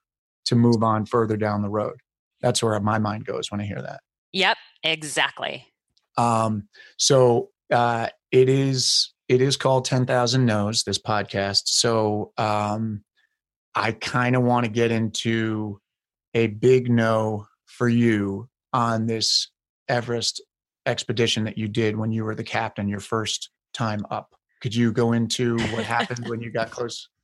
to 0.47 0.57
move 0.57 0.83
on 0.83 1.05
further 1.05 1.37
down 1.37 1.61
the 1.61 1.69
road. 1.69 1.97
That's 2.41 2.63
where 2.63 2.81
my 2.81 2.99
mind 2.99 3.27
goes 3.27 3.51
when 3.51 3.61
I 3.61 3.65
hear 3.65 3.83
that. 3.83 4.01
Yep, 4.33 4.57
exactly. 4.85 5.67
Um, 6.17 6.67
so 6.97 7.51
uh, 7.71 8.09
it 8.33 8.49
is 8.49 9.13
it 9.29 9.41
is 9.41 9.57
called 9.57 9.85
10,000 9.85 10.45
No's, 10.45 10.85
this 10.85 10.99
podcast. 10.99 11.63
So 11.67 12.33
um, 12.39 13.03
I 13.75 13.93
kind 13.93 14.37
of 14.37 14.43
want 14.43 14.65
to 14.65 14.71
get 14.71 14.93
into 14.93 15.81
a 16.35 16.47
big 16.47 16.91
no 16.91 17.47
for 17.65 17.89
you 17.89 18.49
on 18.73 19.07
this 19.07 19.49
Everest 19.89 20.43
expedition 20.85 21.45
that 21.45 21.59
you 21.59 21.69
did 21.69 21.97
when 21.97 22.13
you 22.13 22.25
were 22.25 22.35
the 22.35 22.45
captain 22.45 22.89
your 22.89 23.01
first 23.01 23.51
time 23.75 24.07
up. 24.11 24.35
Could 24.61 24.75
you 24.75 24.93
go 24.93 25.13
into 25.13 25.59
what 25.73 25.85
happened 25.85 26.29
when 26.29 26.41
you 26.41 26.51
got 26.51 26.71
close? 26.71 27.09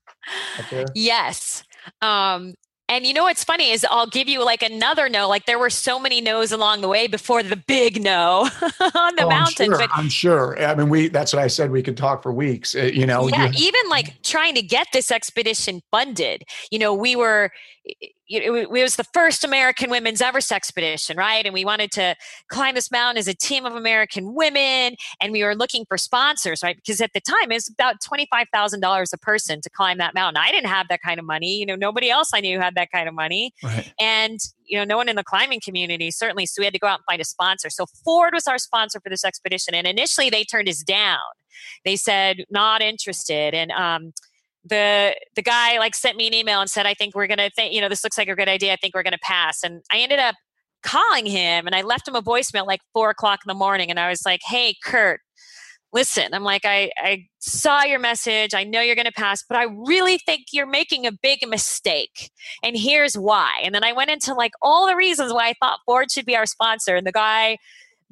Yes. 0.94 1.64
Um, 2.00 2.54
and 2.88 3.06
you 3.06 3.14
know 3.14 3.22
what's 3.24 3.44
funny 3.44 3.70
is 3.70 3.86
I'll 3.90 4.06
give 4.06 4.28
you 4.28 4.44
like 4.44 4.62
another 4.62 5.08
no. 5.08 5.28
Like 5.28 5.46
there 5.46 5.58
were 5.58 5.70
so 5.70 5.98
many 5.98 6.20
no's 6.20 6.52
along 6.52 6.80
the 6.80 6.88
way 6.88 7.06
before 7.06 7.42
the 7.42 7.56
big 7.56 8.02
no 8.02 8.48
on 8.80 9.16
the 9.16 9.24
oh, 9.24 9.28
mountain. 9.28 9.72
I'm 9.72 9.78
sure, 9.78 9.78
but 9.78 9.90
I'm 9.94 10.08
sure. 10.08 10.62
I 10.62 10.74
mean, 10.74 10.88
we 10.88 11.08
that's 11.08 11.32
what 11.32 11.42
I 11.42 11.46
said. 11.46 11.70
We 11.70 11.82
could 11.82 11.96
talk 11.96 12.22
for 12.22 12.32
weeks. 12.32 12.74
Uh, 12.74 12.82
you 12.82 13.06
know. 13.06 13.28
Yeah. 13.28 13.46
You, 13.46 13.66
even 13.66 13.88
like 13.88 14.22
trying 14.22 14.54
to 14.56 14.62
get 14.62 14.88
this 14.92 15.10
expedition 15.10 15.82
funded. 15.90 16.44
You 16.70 16.78
know, 16.78 16.92
we 16.92 17.16
were 17.16 17.50
it 18.28 18.70
was 18.70 18.96
the 18.96 19.04
first 19.12 19.44
American 19.44 19.90
women's 19.90 20.20
Everest 20.20 20.52
expedition, 20.52 21.16
right? 21.16 21.44
And 21.44 21.52
we 21.52 21.64
wanted 21.64 21.90
to 21.92 22.16
climb 22.48 22.74
this 22.74 22.90
mountain 22.90 23.18
as 23.18 23.28
a 23.28 23.34
team 23.34 23.66
of 23.66 23.74
American 23.74 24.34
women, 24.34 24.96
and 25.20 25.32
we 25.32 25.42
were 25.42 25.54
looking 25.54 25.84
for 25.86 25.98
sponsors, 25.98 26.62
right? 26.62 26.76
Because 26.76 27.00
at 27.00 27.10
the 27.14 27.20
time 27.20 27.50
it 27.50 27.54
was 27.54 27.68
about 27.68 27.96
twenty 28.00 28.26
five 28.30 28.46
thousand 28.52 28.80
dollars 28.80 29.12
a 29.12 29.18
person 29.18 29.60
to 29.60 29.70
climb 29.70 29.98
that 29.98 30.14
mountain. 30.14 30.42
I 30.42 30.50
didn't 30.52 30.68
have 30.68 30.88
that 30.88 31.00
kind 31.02 31.18
of 31.18 31.26
money. 31.26 31.56
You 31.58 31.66
know, 31.66 31.76
nobody 31.76 32.10
else 32.10 32.30
I 32.32 32.40
knew 32.40 32.60
had 32.60 32.74
that 32.76 32.90
kind 32.92 33.08
of 33.08 33.14
money, 33.14 33.52
right. 33.62 33.92
and 34.00 34.38
you 34.64 34.78
know, 34.78 34.84
no 34.84 34.96
one 34.96 35.08
in 35.08 35.16
the 35.16 35.24
climbing 35.24 35.60
community 35.60 36.10
certainly. 36.10 36.46
So 36.46 36.60
we 36.60 36.64
had 36.64 36.74
to 36.74 36.80
go 36.80 36.86
out 36.86 37.00
and 37.00 37.04
find 37.04 37.20
a 37.20 37.24
sponsor. 37.24 37.68
So 37.70 37.86
Ford 38.04 38.32
was 38.32 38.46
our 38.46 38.58
sponsor 38.58 39.00
for 39.00 39.10
this 39.10 39.24
expedition, 39.24 39.74
and 39.74 39.86
initially 39.86 40.30
they 40.30 40.44
turned 40.44 40.68
us 40.68 40.82
down. 40.82 41.18
They 41.84 41.96
said 41.96 42.44
not 42.50 42.82
interested, 42.82 43.54
and 43.54 43.70
um, 43.72 44.12
the 44.64 45.14
the 45.34 45.42
guy 45.42 45.78
like 45.78 45.94
sent 45.94 46.16
me 46.16 46.26
an 46.26 46.34
email 46.34 46.60
and 46.60 46.70
said, 46.70 46.86
"I 46.86 46.94
think 46.94 47.14
we're 47.14 47.26
gonna 47.26 47.50
think 47.50 47.72
you 47.72 47.80
know 47.80 47.88
this 47.88 48.04
looks 48.04 48.18
like 48.18 48.28
a 48.28 48.34
good 48.34 48.48
idea. 48.48 48.72
I 48.72 48.76
think 48.76 48.94
we're 48.94 49.02
gonna 49.02 49.18
pass." 49.22 49.62
And 49.62 49.82
I 49.90 49.98
ended 49.98 50.18
up 50.18 50.36
calling 50.82 51.26
him 51.26 51.66
and 51.66 51.74
I 51.76 51.82
left 51.82 52.08
him 52.08 52.16
a 52.16 52.22
voicemail 52.22 52.66
like 52.66 52.80
four 52.92 53.10
o'clock 53.10 53.40
in 53.44 53.48
the 53.48 53.58
morning, 53.58 53.90
and 53.90 53.98
I 53.98 54.08
was 54.08 54.22
like, 54.24 54.40
"Hey, 54.46 54.74
Kurt." 54.84 55.20
Listen, 55.94 56.32
I'm 56.32 56.42
like, 56.42 56.64
I, 56.64 56.90
I 56.96 57.26
saw 57.38 57.82
your 57.82 57.98
message. 57.98 58.54
I 58.54 58.64
know 58.64 58.80
you're 58.80 58.94
going 58.94 59.04
to 59.04 59.12
pass, 59.12 59.44
but 59.46 59.58
I 59.58 59.64
really 59.64 60.16
think 60.16 60.46
you're 60.50 60.64
making 60.64 61.06
a 61.06 61.12
big 61.12 61.46
mistake. 61.46 62.30
And 62.62 62.78
here's 62.78 63.14
why. 63.14 63.60
And 63.62 63.74
then 63.74 63.84
I 63.84 63.92
went 63.92 64.08
into 64.08 64.32
like 64.32 64.52
all 64.62 64.86
the 64.86 64.96
reasons 64.96 65.34
why 65.34 65.48
I 65.48 65.54
thought 65.60 65.80
Ford 65.84 66.10
should 66.10 66.24
be 66.24 66.34
our 66.34 66.46
sponsor. 66.46 66.96
And 66.96 67.06
the 67.06 67.12
guy 67.12 67.58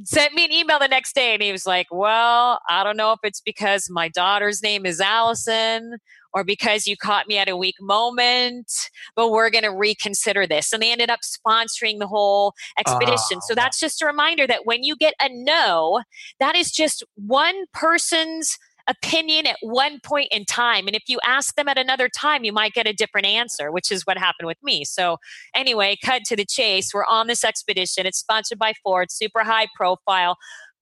sent 0.05 0.35
me 0.35 0.45
an 0.45 0.53
email 0.53 0.79
the 0.79 0.89
next 0.89 1.15
day 1.15 1.35
and 1.35 1.43
he 1.43 1.53
was 1.53 1.67
like, 1.67 1.87
Well, 1.91 2.61
I 2.69 2.85
don't 2.85 2.97
know 2.97 3.13
if 3.13 3.21
it's 3.23 3.41
because 3.41 3.89
my 3.91 4.09
daughter's 4.09 4.63
name 4.63 4.87
is 4.87 5.01
Allison 5.01 5.97
or 6.33 6.45
because 6.45 6.87
you 6.87 6.97
caught 6.97 7.27
me 7.27 7.39
at 7.39 7.49
a 7.49 7.57
weak 7.57 7.75
moment, 7.81 8.71
but 9.17 9.31
we're 9.31 9.51
going 9.51 9.65
to 9.65 9.73
reconsider 9.73 10.47
this. 10.47 10.73
And 10.73 10.83
they 10.83 10.93
ended 10.93 11.11
up 11.11 11.21
sponsoring 11.21 11.99
the 11.99 12.07
whole 12.07 12.55
expedition. 12.79 13.39
Uh, 13.39 13.41
so 13.41 13.55
that's 13.55 13.81
just 13.81 14.01
a 14.03 14.07
reminder 14.07 14.47
that 14.47 14.65
when 14.65 14.85
you 14.85 14.97
get 14.97 15.15
a 15.21 15.29
no, 15.29 16.03
that 16.39 16.55
is 16.55 16.71
just 16.71 17.03
one 17.17 17.65
person's 17.73 18.59
opinion 18.87 19.47
at 19.47 19.57
one 19.61 20.01
point 20.03 20.29
in 20.31 20.45
time. 20.45 20.87
And 20.87 20.97
if 20.97 21.05
you 21.09 21.19
ask 21.27 21.55
them 21.57 21.69
at 21.69 21.79
another 21.79 22.09
time, 22.09 22.45
you 22.45 22.53
might 22.53 22.73
get 22.73 22.87
a 22.87 22.93
different 22.93 23.27
answer, 23.27 23.71
which 23.71 23.91
is 23.91 24.07
what 24.07 24.19
happened 24.19 24.47
with 24.47 24.59
me. 24.63 24.85
So, 24.85 25.19
anyway, 25.55 25.97
cut 26.05 26.23
to 26.27 26.37
the 26.37 26.45
chase. 26.45 26.93
We're 26.93 27.05
on 27.07 27.27
this 27.27 27.45
expedition. 27.45 28.07
It's 28.07 28.19
sponsored 28.19 28.59
by 28.59 28.73
Ford, 28.83 29.11
super 29.11 29.45
high 29.45 29.69
profile 29.77 30.37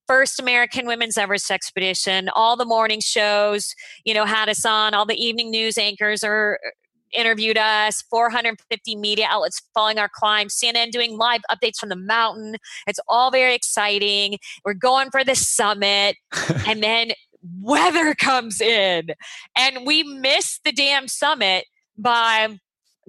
first 0.08 0.40
American 0.40 0.86
Women's 0.86 1.18
Everest 1.18 1.50
expedition. 1.50 2.30
All 2.30 2.56
the 2.56 2.64
morning 2.64 2.98
shows, 3.00 3.74
you 4.04 4.14
know, 4.14 4.24
had 4.24 4.48
us 4.48 4.64
on. 4.64 4.94
All 4.94 5.04
the 5.04 5.22
evening 5.22 5.50
news 5.50 5.76
anchors 5.76 6.24
are 6.24 6.58
uh, 6.66 6.70
interviewed 7.12 7.56
us 7.56 8.02
450 8.10 8.96
media 8.96 9.26
outlets 9.30 9.62
following 9.72 9.98
our 9.98 10.10
climb 10.12 10.48
cnn 10.48 10.90
doing 10.90 11.16
live 11.16 11.40
updates 11.50 11.76
from 11.78 11.88
the 11.88 11.96
mountain 11.96 12.56
it's 12.86 13.00
all 13.08 13.30
very 13.30 13.54
exciting 13.54 14.36
we're 14.62 14.74
going 14.74 15.10
for 15.10 15.24
the 15.24 15.34
summit 15.34 16.16
and 16.66 16.82
then 16.82 17.12
weather 17.60 18.14
comes 18.14 18.60
in 18.60 19.08
and 19.56 19.86
we 19.86 20.02
miss 20.02 20.60
the 20.64 20.72
damn 20.72 21.08
summit 21.08 21.64
by 21.96 22.58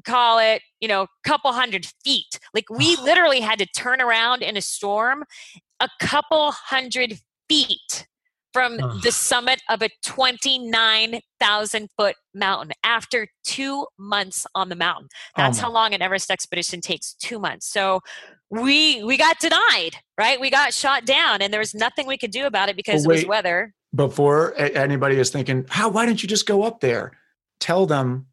call 0.05 0.39
it 0.39 0.61
you 0.79 0.87
know 0.87 1.03
a 1.03 1.07
couple 1.23 1.51
hundred 1.51 1.85
feet 2.03 2.39
like 2.53 2.69
we 2.69 2.95
literally 3.03 3.39
had 3.39 3.59
to 3.59 3.65
turn 3.65 4.01
around 4.01 4.41
in 4.41 4.55
a 4.55 4.61
storm 4.61 5.23
a 5.79 5.89
couple 5.99 6.51
hundred 6.51 7.19
feet 7.47 8.07
from 8.53 8.77
the 9.03 9.11
summit 9.11 9.61
of 9.69 9.81
a 9.81 9.89
29,000 10.03 11.89
foot 11.97 12.15
mountain 12.33 12.71
after 12.83 13.27
two 13.43 13.85
months 13.97 14.45
on 14.55 14.69
the 14.69 14.75
mountain. 14.75 15.07
Oh 15.11 15.43
That's 15.43 15.59
oh 15.59 15.63
how 15.63 15.71
long 15.71 15.93
an 15.93 16.01
Everest 16.01 16.31
expedition 16.31 16.81
takes 16.81 17.13
two 17.13 17.39
months. 17.39 17.67
So 17.67 18.01
we 18.49 19.03
we 19.03 19.17
got 19.17 19.39
denied, 19.39 19.97
right? 20.17 20.39
We 20.39 20.49
got 20.49 20.73
shot 20.73 21.05
down, 21.05 21.41
and 21.41 21.53
there 21.53 21.59
was 21.59 21.75
nothing 21.75 22.07
we 22.07 22.17
could 22.17 22.31
do 22.31 22.45
about 22.45 22.69
it 22.69 22.75
because 22.75 23.05
well, 23.05 23.15
wait, 23.15 23.23
it 23.23 23.27
was 23.27 23.29
weather. 23.29 23.73
Before 23.93 24.53
anybody 24.55 25.17
is 25.17 25.31
thinking, 25.31 25.65
how? 25.69 25.89
Why 25.89 26.05
didn't 26.05 26.21
you 26.21 26.29
just 26.29 26.45
go 26.45 26.63
up 26.63 26.79
there? 26.79 27.13
Tell 27.59 27.85
them 27.85 28.27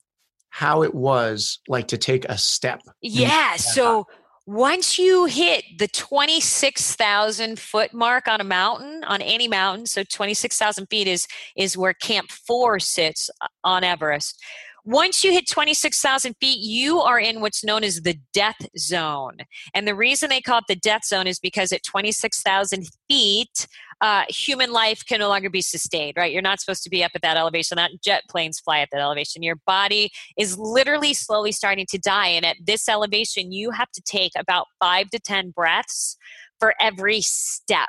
how 0.51 0.83
it 0.83 0.95
was 0.95 1.59
like 1.69 1.89
to 1.89 1.99
take 1.99 2.25
a 2.27 2.39
step. 2.39 2.83
Yeah. 3.01 3.57
So 3.57 4.07
once 4.47 4.97
you 4.97 5.25
hit 5.25 5.65
the 5.79 5.89
26,000 5.89 7.59
foot 7.59 7.93
mark 7.93 8.29
on 8.29 8.41
a 8.41 8.45
mountain, 8.45 9.03
on 9.05 9.21
any 9.21 9.49
mountain, 9.49 9.87
so 9.87 10.05
26,000 10.05 10.87
feet 10.87 11.09
is, 11.09 11.27
is 11.57 11.77
where 11.77 11.93
Camp 11.93 12.31
4 12.31 12.79
sits 12.79 13.29
uh, 13.41 13.49
on 13.65 13.83
Everest. 13.83 14.41
Once 14.87 15.25
you 15.25 15.33
hit 15.33 15.49
26,000 15.49 16.37
feet, 16.41 16.59
you 16.61 17.01
are 17.01 17.19
in 17.19 17.41
what's 17.41 17.65
known 17.65 17.83
as 17.83 18.03
the 18.03 18.17
death 18.33 18.69
zone. 18.79 19.37
And 19.75 19.87
the 19.87 19.97
reason 19.97 20.31
they 20.31 20.41
call 20.41 20.59
it 20.59 20.65
the 20.69 20.77
death 20.77 21.05
zone 21.05 21.27
is 21.27 21.41
because 21.41 21.73
at 21.73 21.83
26,000 21.83 22.87
feet, 23.09 23.67
uh, 24.01 24.23
human 24.29 24.71
life 24.71 25.05
can 25.05 25.19
no 25.19 25.29
longer 25.29 25.51
be 25.51 25.61
sustained, 25.61 26.15
right? 26.17 26.33
You're 26.33 26.41
not 26.41 26.61
supposed 26.61 26.85
to 26.85 26.91
be 26.91 27.03
up 27.03 27.11
at 27.17 27.23
that 27.23 27.37
elevation. 27.37 27.75
That 27.75 28.01
jet 28.01 28.23
planes 28.31 28.61
fly 28.61 28.79
at 28.79 28.91
that 28.93 29.01
elevation. 29.01 29.43
Your 29.43 29.59
body 29.67 30.13
is 30.39 30.57
literally 30.57 31.15
slowly 31.15 31.51
starting 31.51 31.87
to 31.91 31.99
die. 31.99 32.29
And 32.29 32.47
at 32.47 32.57
this 32.65 32.89
elevation, 32.89 33.51
you 33.51 33.73
have 33.73 33.91
to 33.91 34.01
take 34.03 34.33
about 34.39 34.69
five 34.79 35.11
to 35.11 35.19
10 35.19 35.51
breaths 35.51 36.17
for 36.61 36.75
every 36.81 37.23
step. 37.23 37.89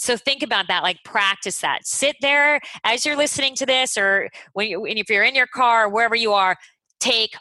So 0.00 0.16
think 0.16 0.42
about 0.42 0.66
that, 0.68 0.82
like 0.82 1.04
practice 1.04 1.60
that. 1.60 1.86
Sit 1.86 2.16
there 2.22 2.62
as 2.84 3.04
you're 3.04 3.18
listening 3.18 3.54
to 3.56 3.66
this, 3.66 3.98
or 3.98 4.30
when 4.54 4.68
you, 4.68 4.86
if 4.86 5.10
you're 5.10 5.24
in 5.24 5.34
your 5.34 5.46
car, 5.46 5.84
or 5.84 5.88
wherever 5.90 6.16
you 6.16 6.32
are, 6.32 6.56
take 7.00 7.34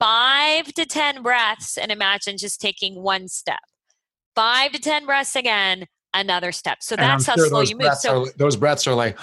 five 0.00 0.72
to 0.72 0.86
10 0.86 1.22
breaths 1.22 1.76
and 1.76 1.92
imagine 1.92 2.38
just 2.38 2.58
taking 2.58 3.02
one 3.02 3.28
step. 3.28 3.60
Five 4.34 4.72
to 4.72 4.80
10 4.80 5.04
breaths 5.04 5.36
again, 5.36 5.84
another 6.14 6.52
step. 6.52 6.78
So 6.80 6.96
that's 6.96 7.26
how 7.26 7.34
sure 7.34 7.48
slow 7.48 7.60
you 7.60 7.76
move. 7.76 7.94
So 7.96 8.22
are, 8.22 8.32
those 8.38 8.56
breaths 8.56 8.86
are 8.86 8.94
like, 8.94 9.18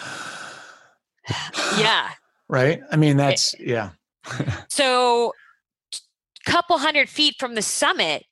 yeah. 1.80 2.12
Right. 2.48 2.80
I 2.92 2.96
mean, 2.96 3.18
that's, 3.18 3.56
it, 3.56 3.62
yeah. 3.62 3.90
so 4.70 5.34
couple 6.46 6.78
hundred 6.78 7.10
feet 7.10 7.36
from 7.40 7.56
the 7.56 7.62
summit, 7.64 8.24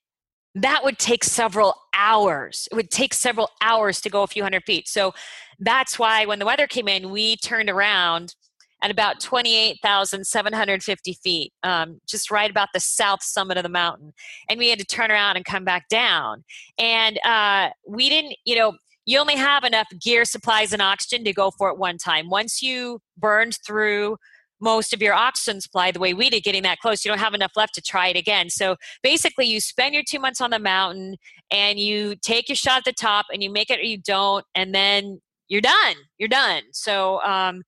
that 0.56 0.84
would 0.84 1.00
take 1.00 1.24
several 1.24 1.76
hours. 1.94 2.68
It 2.72 2.76
would 2.76 2.92
take 2.92 3.14
several 3.14 3.50
hours 3.62 4.02
to 4.02 4.10
go 4.10 4.24
a 4.24 4.28
few 4.28 4.44
hundred 4.44 4.64
feet. 4.66 4.88
So 4.88 5.14
that's 5.60 5.98
why 5.98 6.26
when 6.26 6.40
the 6.40 6.46
weather 6.46 6.68
came 6.68 6.88
in, 6.88 7.12
we 7.12 7.38
turned 7.38 7.70
around 7.70 8.36
at 8.84 8.92
about 8.92 9.20
28,750 9.20 11.14
feet, 11.14 11.54
um, 11.64 12.02
just 12.08 12.32
right 12.32 12.50
about 12.50 12.70
the 12.74 12.80
south 12.80 13.22
summit 13.22 13.58
of 13.58 13.64
the 13.64 13.70
mountain. 13.70 14.12
And 14.50 14.58
we 14.58 14.70
had 14.70 14.80
to 14.80 14.86
turn 14.86 15.12
around 15.12 15.36
and 15.36 15.46
come 15.46 15.64
back 15.64 15.88
down. 15.88 16.44
And 16.80 17.20
uh, 17.24 17.70
we 17.88 18.10
didn't, 18.10 18.36
you 18.44 18.56
know, 18.56 18.74
you 19.06 19.20
only 19.20 19.36
have 19.36 19.64
enough 19.64 19.88
gear, 20.02 20.26
supplies, 20.26 20.74
and 20.74 20.82
oxygen 20.82 21.24
to 21.26 21.34
go 21.34 21.52
for 21.52 21.70
it 21.70 21.78
one 21.78 21.98
time. 21.98 22.30
Once 22.30 22.62
you 22.62 23.00
burned 23.18 23.58
through 23.66 24.18
most 24.62 24.94
of 24.94 25.02
your 25.02 25.14
oxygen 25.14 25.60
supply 25.60 25.92
the 25.92 26.00
way 26.00 26.14
we 26.14 26.30
did 26.30 26.44
getting 26.44 26.64
that 26.64 26.80
close 26.80 27.04
you 27.04 27.10
don't 27.10 27.20
have 27.20 27.34
enough 27.34 27.52
left 27.56 27.74
to 27.74 27.82
try 27.82 28.08
it 28.08 28.16
again 28.16 28.50
so 28.50 28.76
basically 29.04 29.46
you 29.46 29.60
spend 29.60 29.94
your 29.94 30.04
two 30.08 30.20
months 30.20 30.42
on 30.42 30.52
the 30.52 30.60
mountain 30.60 31.16
and 31.50 31.80
you 31.80 32.16
take 32.16 32.48
your 32.48 32.56
shot 32.56 32.80
at 32.80 32.86
the 32.86 32.94
top 32.94 33.26
and 33.34 33.44
you 33.44 33.52
make 33.52 33.70
it 33.70 33.80
or 33.80 33.84
you 33.84 33.98
don't 33.98 34.46
and 34.56 34.74
then 34.74 35.20
you're 35.48 35.62
done 35.62 35.96
you're 36.18 36.30
done 36.30 36.64
so 36.72 37.22
um, 37.24 37.64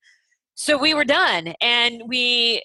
so 0.56 0.78
we 0.78 0.94
were 0.94 1.06
done 1.06 1.54
and 1.62 2.04
we 2.08 2.62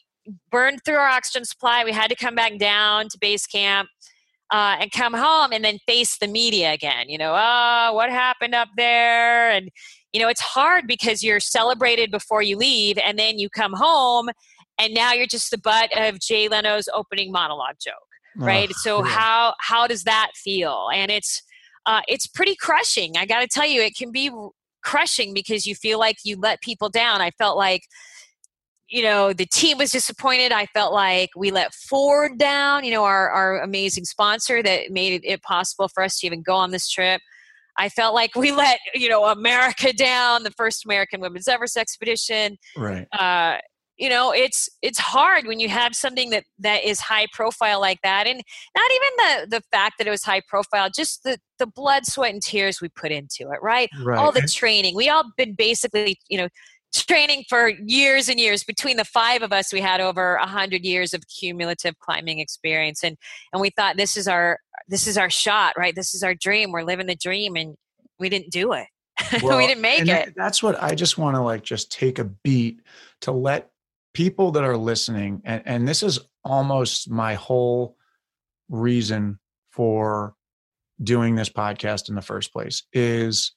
burned 0.50 0.84
through 0.84 0.96
our 0.96 1.08
oxygen 1.08 1.44
supply. 1.44 1.84
We 1.84 1.92
had 1.92 2.08
to 2.10 2.16
come 2.16 2.34
back 2.34 2.58
down 2.58 3.08
to 3.08 3.18
base 3.18 3.46
camp 3.46 3.88
uh, 4.50 4.76
and 4.80 4.92
come 4.92 5.14
home 5.14 5.52
and 5.52 5.64
then 5.64 5.78
face 5.86 6.18
the 6.18 6.26
media 6.26 6.72
again. 6.72 7.08
You 7.08 7.18
know, 7.18 7.34
oh, 7.36 7.92
what 7.94 8.10
happened 8.10 8.54
up 8.54 8.68
there? 8.76 9.50
And, 9.50 9.70
you 10.12 10.20
know, 10.20 10.28
it's 10.28 10.40
hard 10.40 10.86
because 10.86 11.22
you're 11.22 11.40
celebrated 11.40 12.10
before 12.10 12.42
you 12.42 12.56
leave 12.56 12.98
and 12.98 13.18
then 13.18 13.38
you 13.38 13.50
come 13.50 13.74
home 13.74 14.28
and 14.78 14.94
now 14.94 15.12
you're 15.12 15.26
just 15.26 15.50
the 15.50 15.58
butt 15.58 15.90
of 15.96 16.20
Jay 16.20 16.48
Leno's 16.48 16.88
opening 16.94 17.32
monologue 17.32 17.76
joke. 17.80 17.94
Right. 18.36 18.68
Oh, 18.70 18.78
so 18.78 19.04
yeah. 19.04 19.10
how 19.10 19.54
how 19.60 19.86
does 19.86 20.04
that 20.04 20.30
feel? 20.34 20.88
And 20.94 21.10
it's 21.10 21.42
uh, 21.86 22.02
it's 22.06 22.26
pretty 22.26 22.54
crushing. 22.54 23.16
I 23.16 23.26
got 23.26 23.40
to 23.40 23.48
tell 23.48 23.66
you, 23.66 23.82
it 23.82 23.96
can 23.96 24.12
be 24.12 24.30
crushing 24.84 25.34
because 25.34 25.66
you 25.66 25.74
feel 25.74 25.98
like 25.98 26.18
you 26.24 26.36
let 26.38 26.60
people 26.60 26.88
down. 26.88 27.20
I 27.20 27.30
felt 27.32 27.56
like 27.56 27.82
you 28.88 29.02
know 29.02 29.32
the 29.32 29.44
team 29.44 29.76
was 29.76 29.90
disappointed 29.90 30.50
i 30.50 30.64
felt 30.66 30.94
like 30.94 31.28
we 31.36 31.50
let 31.50 31.74
ford 31.74 32.38
down 32.38 32.84
you 32.84 32.90
know 32.90 33.04
our, 33.04 33.28
our 33.28 33.60
amazing 33.60 34.04
sponsor 34.04 34.62
that 34.62 34.90
made 34.90 35.20
it 35.24 35.42
possible 35.42 35.88
for 35.88 36.02
us 36.02 36.18
to 36.18 36.26
even 36.26 36.40
go 36.40 36.54
on 36.54 36.70
this 36.70 36.88
trip 36.88 37.20
i 37.78 37.88
felt 37.88 38.14
like 38.14 38.34
we 38.34 38.52
let 38.52 38.78
you 38.94 39.08
know 39.08 39.24
america 39.26 39.92
down 39.96 40.42
the 40.42 40.50
first 40.52 40.84
american 40.84 41.20
women's 41.20 41.48
everest 41.48 41.76
expedition 41.76 42.56
right 42.76 43.06
uh, 43.18 43.56
you 43.98 44.08
know 44.08 44.32
it's 44.32 44.68
it's 44.80 44.98
hard 44.98 45.46
when 45.46 45.60
you 45.60 45.68
have 45.68 45.94
something 45.94 46.30
that 46.30 46.44
that 46.58 46.84
is 46.84 47.00
high 47.00 47.26
profile 47.32 47.80
like 47.80 48.00
that 48.02 48.26
and 48.26 48.40
not 48.76 48.90
even 48.90 49.10
the 49.50 49.56
the 49.56 49.62
fact 49.72 49.94
that 49.98 50.06
it 50.06 50.10
was 50.10 50.22
high 50.22 50.42
profile 50.48 50.88
just 50.94 51.24
the 51.24 51.38
the 51.58 51.66
blood 51.66 52.06
sweat 52.06 52.32
and 52.32 52.42
tears 52.42 52.80
we 52.80 52.88
put 52.90 53.10
into 53.10 53.50
it 53.50 53.58
right, 53.60 53.90
right. 54.02 54.18
all 54.18 54.32
the 54.32 54.42
training 54.42 54.94
we 54.94 55.08
all 55.08 55.24
been 55.36 55.54
basically 55.54 56.16
you 56.28 56.38
know 56.38 56.48
training 57.04 57.44
for 57.48 57.68
years 57.68 58.28
and 58.28 58.38
years. 58.38 58.64
Between 58.64 58.96
the 58.96 59.04
five 59.04 59.42
of 59.42 59.52
us, 59.52 59.72
we 59.72 59.80
had 59.80 60.00
over 60.00 60.36
a 60.36 60.46
hundred 60.46 60.84
years 60.84 61.14
of 61.14 61.22
cumulative 61.28 61.98
climbing 61.98 62.38
experience, 62.38 63.02
and 63.02 63.16
and 63.52 63.60
we 63.60 63.70
thought 63.70 63.96
this 63.96 64.16
is 64.16 64.28
our 64.28 64.58
this 64.88 65.06
is 65.06 65.18
our 65.18 65.30
shot, 65.30 65.74
right? 65.76 65.94
This 65.94 66.14
is 66.14 66.22
our 66.22 66.34
dream. 66.34 66.72
We're 66.72 66.82
living 66.82 67.06
the 67.06 67.14
dream, 67.14 67.56
and 67.56 67.76
we 68.18 68.28
didn't 68.28 68.50
do 68.50 68.72
it. 68.72 68.86
Well, 69.42 69.58
we 69.58 69.66
didn't 69.66 69.82
make 69.82 70.06
it. 70.06 70.34
That's 70.36 70.62
what 70.62 70.80
I 70.80 70.94
just 70.94 71.18
want 71.18 71.34
to 71.34 71.42
like 71.42 71.62
just 71.62 71.90
take 71.90 72.18
a 72.18 72.24
beat 72.24 72.80
to 73.22 73.32
let 73.32 73.70
people 74.14 74.52
that 74.52 74.64
are 74.64 74.76
listening, 74.76 75.42
and, 75.44 75.62
and 75.64 75.88
this 75.88 76.02
is 76.02 76.20
almost 76.44 77.10
my 77.10 77.34
whole 77.34 77.96
reason 78.68 79.38
for 79.70 80.34
doing 81.02 81.34
this 81.34 81.48
podcast 81.48 82.08
in 82.08 82.14
the 82.14 82.22
first 82.22 82.52
place 82.52 82.82
is, 82.92 83.52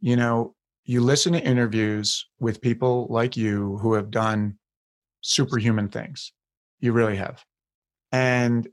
you 0.00 0.16
know, 0.16 0.54
you 0.84 1.00
listen 1.00 1.32
to 1.34 1.42
interviews 1.42 2.26
with 2.38 2.60
people 2.60 3.06
like 3.10 3.36
you 3.36 3.78
who 3.78 3.94
have 3.94 4.10
done 4.10 4.58
superhuman 5.20 5.88
things. 5.88 6.32
You 6.80 6.92
really 6.92 7.16
have. 7.16 7.44
And 8.12 8.68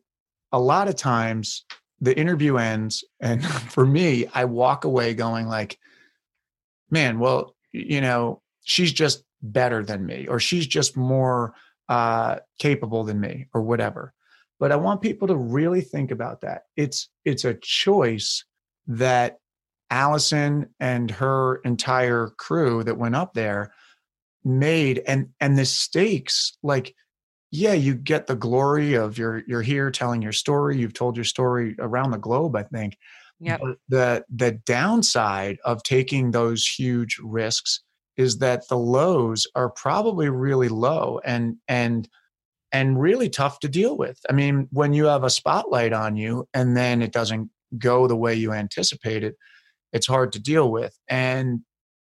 a 0.52 0.60
lot 0.60 0.88
of 0.88 0.96
times 0.96 1.66
the 2.00 2.18
interview 2.18 2.58
ends 2.58 3.04
and 3.20 3.46
for 3.72 3.86
me 3.86 4.26
I 4.34 4.46
walk 4.46 4.86
away 4.86 5.14
going 5.14 5.48
like 5.48 5.78
man, 6.90 7.20
well, 7.20 7.54
you 7.74 8.00
know, 8.00 8.42
she's 8.64 8.94
just 8.94 9.24
better 9.42 9.84
than 9.84 10.06
me 10.06 10.26
or 10.28 10.40
she's 10.40 10.66
just 10.66 10.96
more 10.98 11.54
uh 11.90 12.38
capable 12.60 13.04
than 13.04 13.20
me 13.20 13.48
or 13.54 13.62
whatever. 13.62 14.14
But 14.60 14.72
I 14.72 14.76
want 14.78 15.02
people 15.02 15.28
to 15.28 15.36
really 15.36 15.82
think 15.82 16.12
about 16.12 16.42
that. 16.42 16.64
It's 16.76 17.10
it's 17.26 17.46
a 17.46 17.54
choice 17.56 18.44
that 18.88 19.38
Alison 19.90 20.70
and 20.80 21.10
her 21.12 21.58
entire 21.58 22.32
crew 22.38 22.84
that 22.84 22.98
went 22.98 23.16
up 23.16 23.34
there 23.34 23.72
made 24.44 25.02
and 25.08 25.30
and 25.40 25.58
the 25.58 25.66
stakes 25.66 26.58
like 26.64 26.96
yeah 27.52 27.74
you 27.74 27.94
get 27.96 28.28
the 28.28 28.36
glory 28.36 28.94
of 28.94 29.18
you're 29.18 29.44
you're 29.48 29.62
here 29.62 29.92
telling 29.92 30.22
your 30.22 30.32
story. 30.32 30.78
You've 30.78 30.94
told 30.94 31.18
your 31.18 31.26
story 31.26 31.76
around 31.80 32.12
the 32.12 32.18
globe 32.18 32.56
i 32.56 32.64
think. 32.64 32.98
Yeah 33.40 33.58
the 33.90 34.26
the 34.34 34.52
downside 34.66 35.58
of 35.66 35.84
taking 35.84 36.32
those 36.32 36.66
huge 36.66 37.18
risks 37.24 37.82
is 38.18 38.40
that 38.40 38.68
the 38.68 38.78
lows 38.78 39.48
are 39.56 39.70
probably 39.70 40.30
really 40.30 40.70
low 40.70 41.20
and 41.24 41.58
and 41.68 42.10
and 42.72 43.00
really 43.00 43.30
tough 43.30 43.60
to 43.62 43.70
deal 43.70 43.98
with. 43.98 44.20
I 44.30 44.34
mean, 44.34 44.68
when 44.72 44.94
you 44.94 45.06
have 45.06 45.24
a 45.24 45.30
spotlight 45.30 45.94
on 45.94 46.18
you 46.18 46.48
and 46.54 46.76
then 46.76 47.02
it 47.02 47.14
doesn't 47.14 47.50
go 47.78 48.08
the 48.08 48.16
way 48.16 48.34
you 48.36 48.52
anticipated, 48.52 49.36
it's 49.94 50.08
hard 50.08 50.32
to 50.34 50.40
deal 50.40 50.72
with. 50.72 50.98
And 51.08 51.62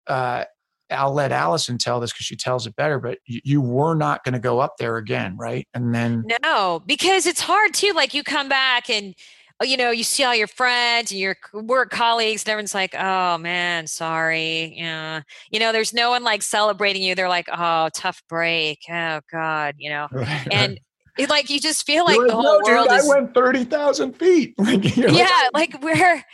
uh, 0.06 0.44
I'll 0.90 1.12
let 1.12 1.32
Alison 1.32 1.78
tell 1.78 2.00
this 2.00 2.12
because 2.12 2.26
she 2.26 2.36
tells 2.36 2.66
it 2.66 2.76
better, 2.76 2.98
but 2.98 3.18
you, 3.26 3.40
you 3.44 3.60
were 3.60 3.94
not 3.94 4.24
going 4.24 4.34
to 4.34 4.38
go 4.38 4.60
up 4.60 4.76
there 4.78 4.96
again, 4.96 5.36
right? 5.36 5.66
And 5.74 5.94
then. 5.94 6.24
No, 6.42 6.82
because 6.86 7.26
it's 7.26 7.40
hard 7.40 7.74
too. 7.74 7.92
Like 7.92 8.14
you 8.14 8.22
come 8.22 8.48
back 8.48 8.90
and 8.90 9.14
Oh, 9.62 9.64
you 9.64 9.76
know, 9.76 9.92
you 9.92 10.02
see 10.02 10.24
all 10.24 10.34
your 10.34 10.48
friends 10.48 11.12
and 11.12 11.20
your 11.20 11.36
work 11.54 11.90
colleagues, 11.90 12.42
and 12.42 12.48
everyone's 12.48 12.74
like, 12.74 12.96
"Oh 12.98 13.38
man, 13.38 13.86
sorry." 13.86 14.74
Yeah, 14.76 15.22
you 15.52 15.60
know, 15.60 15.70
there's 15.70 15.94
no 15.94 16.10
one 16.10 16.24
like 16.24 16.42
celebrating 16.42 17.00
you. 17.00 17.14
They're 17.14 17.28
like, 17.28 17.46
"Oh, 17.48 17.88
tough 17.94 18.24
break." 18.28 18.80
Oh 18.90 19.20
God, 19.30 19.76
you 19.78 19.90
know, 19.90 20.08
right, 20.10 20.48
and. 20.50 20.72
Right. 20.72 20.82
It, 21.18 21.28
like 21.28 21.50
you 21.50 21.60
just 21.60 21.84
feel 21.84 22.06
like, 22.06 22.16
like 22.16 22.28
the 22.28 22.34
whole 22.34 22.42
no, 22.42 22.60
world 22.64 22.88
dude, 22.88 22.98
is. 22.98 23.04
I 23.04 23.14
went 23.14 23.34
thirty 23.34 23.64
thousand 23.64 24.14
feet. 24.14 24.54
Like, 24.58 24.96
yeah, 24.96 25.48
like, 25.52 25.74
like 25.74 25.82
we're, 25.82 26.24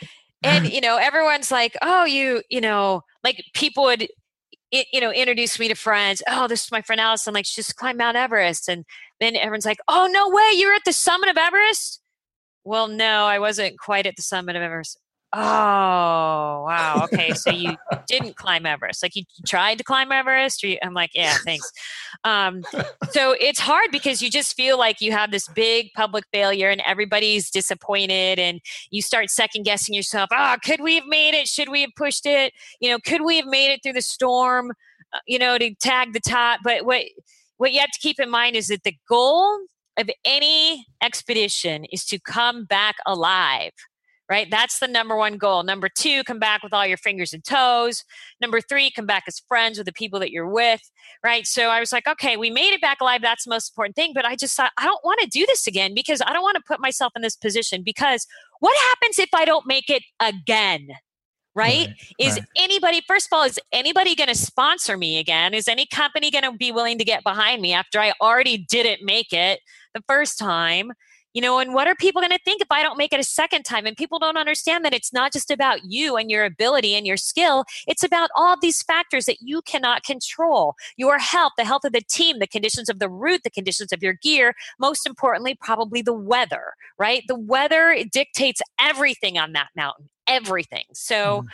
and 0.43 0.67
you 0.71 0.81
know, 0.81 0.97
everyone's 0.97 1.51
like, 1.51 1.75
"Oh, 1.81 2.05
you, 2.05 2.43
you 2.49 2.61
know, 2.61 3.03
like 3.23 3.43
people 3.53 3.83
would 3.85 4.07
it, 4.71 4.87
you 4.93 5.01
know, 5.01 5.11
introduce 5.11 5.59
me 5.59 5.67
to 5.67 5.75
friends. 5.75 6.21
Oh, 6.27 6.47
this 6.47 6.65
is 6.65 6.71
my 6.71 6.81
friend 6.81 7.01
Alison. 7.01 7.33
Like, 7.33 7.45
she 7.45 7.61
just 7.61 7.75
climbed 7.75 7.97
Mount 7.97 8.17
Everest. 8.17 8.69
And 8.69 8.85
then 9.19 9.35
everyone's 9.35 9.65
like, 9.65 9.79
oh, 9.87 10.07
no 10.11 10.29
way. 10.29 10.51
You're 10.53 10.73
at 10.73 10.83
the 10.85 10.93
summit 10.93 11.29
of 11.29 11.37
Everest? 11.37 12.01
Well, 12.63 12.87
no, 12.87 13.25
I 13.25 13.39
wasn't 13.39 13.79
quite 13.79 14.05
at 14.05 14.15
the 14.15 14.21
summit 14.21 14.55
of 14.55 14.61
Everest. 14.61 14.99
Oh, 15.31 16.63
wow. 16.65 17.01
Okay. 17.03 17.33
So 17.33 17.51
you 17.51 17.75
didn't 18.07 18.35
climb 18.35 18.65
Everest. 18.65 19.03
Like 19.03 19.15
you 19.15 19.23
tried 19.45 19.77
to 19.77 19.83
climb 19.83 20.11
Everest? 20.11 20.63
You, 20.63 20.77
I'm 20.81 20.95
like, 20.95 21.11
yeah, 21.13 21.35
thanks. 21.45 21.71
Um, 22.23 22.63
so 23.11 23.35
it's 23.39 23.59
hard 23.59 23.91
because 23.91 24.23
you 24.23 24.31
just 24.31 24.55
feel 24.55 24.79
like 24.79 25.01
you 25.01 25.11
have 25.11 25.29
this 25.29 25.47
big 25.49 25.91
public 25.95 26.25
failure 26.33 26.69
and 26.69 26.81
everybody's 26.85 27.51
disappointed 27.51 28.39
and 28.39 28.59
you 28.89 29.03
start 29.03 29.29
second 29.29 29.63
guessing 29.63 29.93
yourself. 29.93 30.29
Oh, 30.33 30.55
could 30.63 30.81
we 30.81 30.95
have 30.95 31.05
made 31.07 31.35
it? 31.35 31.47
Should 31.47 31.69
we 31.69 31.81
have 31.81 31.91
pushed 31.95 32.25
it? 32.25 32.51
You 32.79 32.89
know, 32.89 32.97
could 33.05 33.21
we 33.21 33.37
have 33.37 33.45
made 33.45 33.71
it 33.71 33.81
through 33.83 33.93
the 33.93 34.01
storm, 34.01 34.71
uh, 35.13 35.19
you 35.27 35.37
know, 35.37 35.59
to 35.59 35.75
tag 35.75 36.13
the 36.13 36.19
top? 36.19 36.61
But 36.63 36.85
what, 36.85 37.03
what 37.57 37.71
you 37.71 37.79
have 37.81 37.91
to 37.91 37.99
keep 37.99 38.19
in 38.19 38.31
mind 38.31 38.55
is 38.55 38.67
that 38.67 38.83
the 38.83 38.95
goal 39.07 39.59
of 39.95 40.09
any 40.25 40.87
expedition 41.03 41.85
is 41.85 42.03
to 42.05 42.19
come 42.19 42.65
back 42.65 42.95
alive 43.05 43.73
right? 44.29 44.47
That's 44.49 44.79
the 44.79 44.87
number 44.87 45.15
one 45.15 45.37
goal. 45.37 45.63
Number 45.63 45.89
two, 45.89 46.23
come 46.23 46.39
back 46.39 46.61
with 46.61 46.73
all 46.73 46.85
your 46.85 46.97
fingers 46.97 47.33
and 47.33 47.43
toes. 47.43 48.03
Number 48.39 48.61
three, 48.61 48.91
come 48.91 49.07
back 49.07 49.23
as 49.27 49.39
friends 49.39 49.77
with 49.77 49.85
the 49.85 49.93
people 49.93 50.19
that 50.19 50.31
you're 50.31 50.47
with, 50.47 50.81
right? 51.23 51.47
So 51.47 51.69
I 51.69 51.79
was 51.79 51.91
like, 51.91 52.07
okay, 52.07 52.37
we 52.37 52.49
made 52.49 52.73
it 52.73 52.81
back 52.81 53.01
alive. 53.01 53.21
That's 53.21 53.45
the 53.45 53.49
most 53.49 53.71
important 53.71 53.95
thing. 53.95 54.11
But 54.13 54.25
I 54.25 54.35
just 54.35 54.55
thought, 54.55 54.71
I 54.77 54.85
don't 54.85 55.03
want 55.03 55.19
to 55.21 55.27
do 55.27 55.45
this 55.47 55.65
again 55.65 55.93
because 55.95 56.21
I 56.25 56.31
don't 56.31 56.43
want 56.43 56.57
to 56.57 56.63
put 56.67 56.79
myself 56.79 57.13
in 57.15 57.23
this 57.23 57.35
position. 57.35 57.81
Because 57.83 58.27
what 58.59 58.77
happens 58.89 59.17
if 59.17 59.29
I 59.33 59.45
don't 59.45 59.65
make 59.65 59.89
it 59.89 60.03
again? 60.19 60.89
right? 61.55 61.87
right 61.87 61.95
is 62.19 62.33
right. 62.35 62.45
anybody, 62.55 63.01
first 63.07 63.27
of 63.27 63.35
all, 63.35 63.43
is 63.43 63.59
anybody 63.71 64.15
going 64.15 64.29
to 64.29 64.35
sponsor 64.35 64.97
me 64.97 65.17
again? 65.17 65.53
Is 65.53 65.67
any 65.67 65.85
company 65.85 66.31
going 66.31 66.43
to 66.43 66.51
be 66.51 66.71
willing 66.71 66.97
to 66.97 67.05
get 67.05 67.23
behind 67.23 67.61
me 67.61 67.73
after 67.73 67.99
I 67.99 68.13
already 68.21 68.57
didn't 68.57 69.03
make 69.03 69.33
it 69.33 69.59
the 69.93 70.03
first 70.07 70.37
time? 70.37 70.91
You 71.33 71.41
know, 71.41 71.59
and 71.59 71.73
what 71.73 71.87
are 71.87 71.95
people 71.95 72.21
going 72.21 72.31
to 72.31 72.39
think 72.43 72.61
if 72.61 72.71
I 72.71 72.81
don't 72.81 72.97
make 72.97 73.13
it 73.13 73.19
a 73.19 73.23
second 73.23 73.63
time? 73.63 73.85
And 73.85 73.95
people 73.95 74.17
don't 74.19 74.37
understand 74.37 74.83
that 74.83 74.93
it's 74.93 75.13
not 75.13 75.31
just 75.31 75.51
about 75.51 75.79
you 75.85 76.17
and 76.17 76.31
your 76.31 76.43
ability 76.43 76.95
and 76.95 77.05
your 77.05 77.17
skill. 77.17 77.65
It's 77.87 78.03
about 78.03 78.29
all 78.35 78.55
these 78.59 78.81
factors 78.81 79.25
that 79.25 79.37
you 79.41 79.61
cannot 79.61 80.03
control 80.03 80.75
your 80.97 81.19
health, 81.19 81.53
the 81.57 81.65
health 81.65 81.85
of 81.85 81.93
the 81.93 82.01
team, 82.01 82.39
the 82.39 82.47
conditions 82.47 82.89
of 82.89 82.99
the 82.99 83.09
route, 83.09 83.41
the 83.43 83.51
conditions 83.51 83.93
of 83.93 84.01
your 84.01 84.13
gear. 84.13 84.55
Most 84.79 85.05
importantly, 85.05 85.55
probably 85.61 86.01
the 86.01 86.13
weather, 86.13 86.73
right? 86.97 87.23
The 87.27 87.39
weather 87.39 88.03
dictates 88.11 88.61
everything 88.79 89.37
on 89.37 89.53
that 89.53 89.69
mountain, 89.75 90.09
everything. 90.27 90.85
So, 90.93 91.45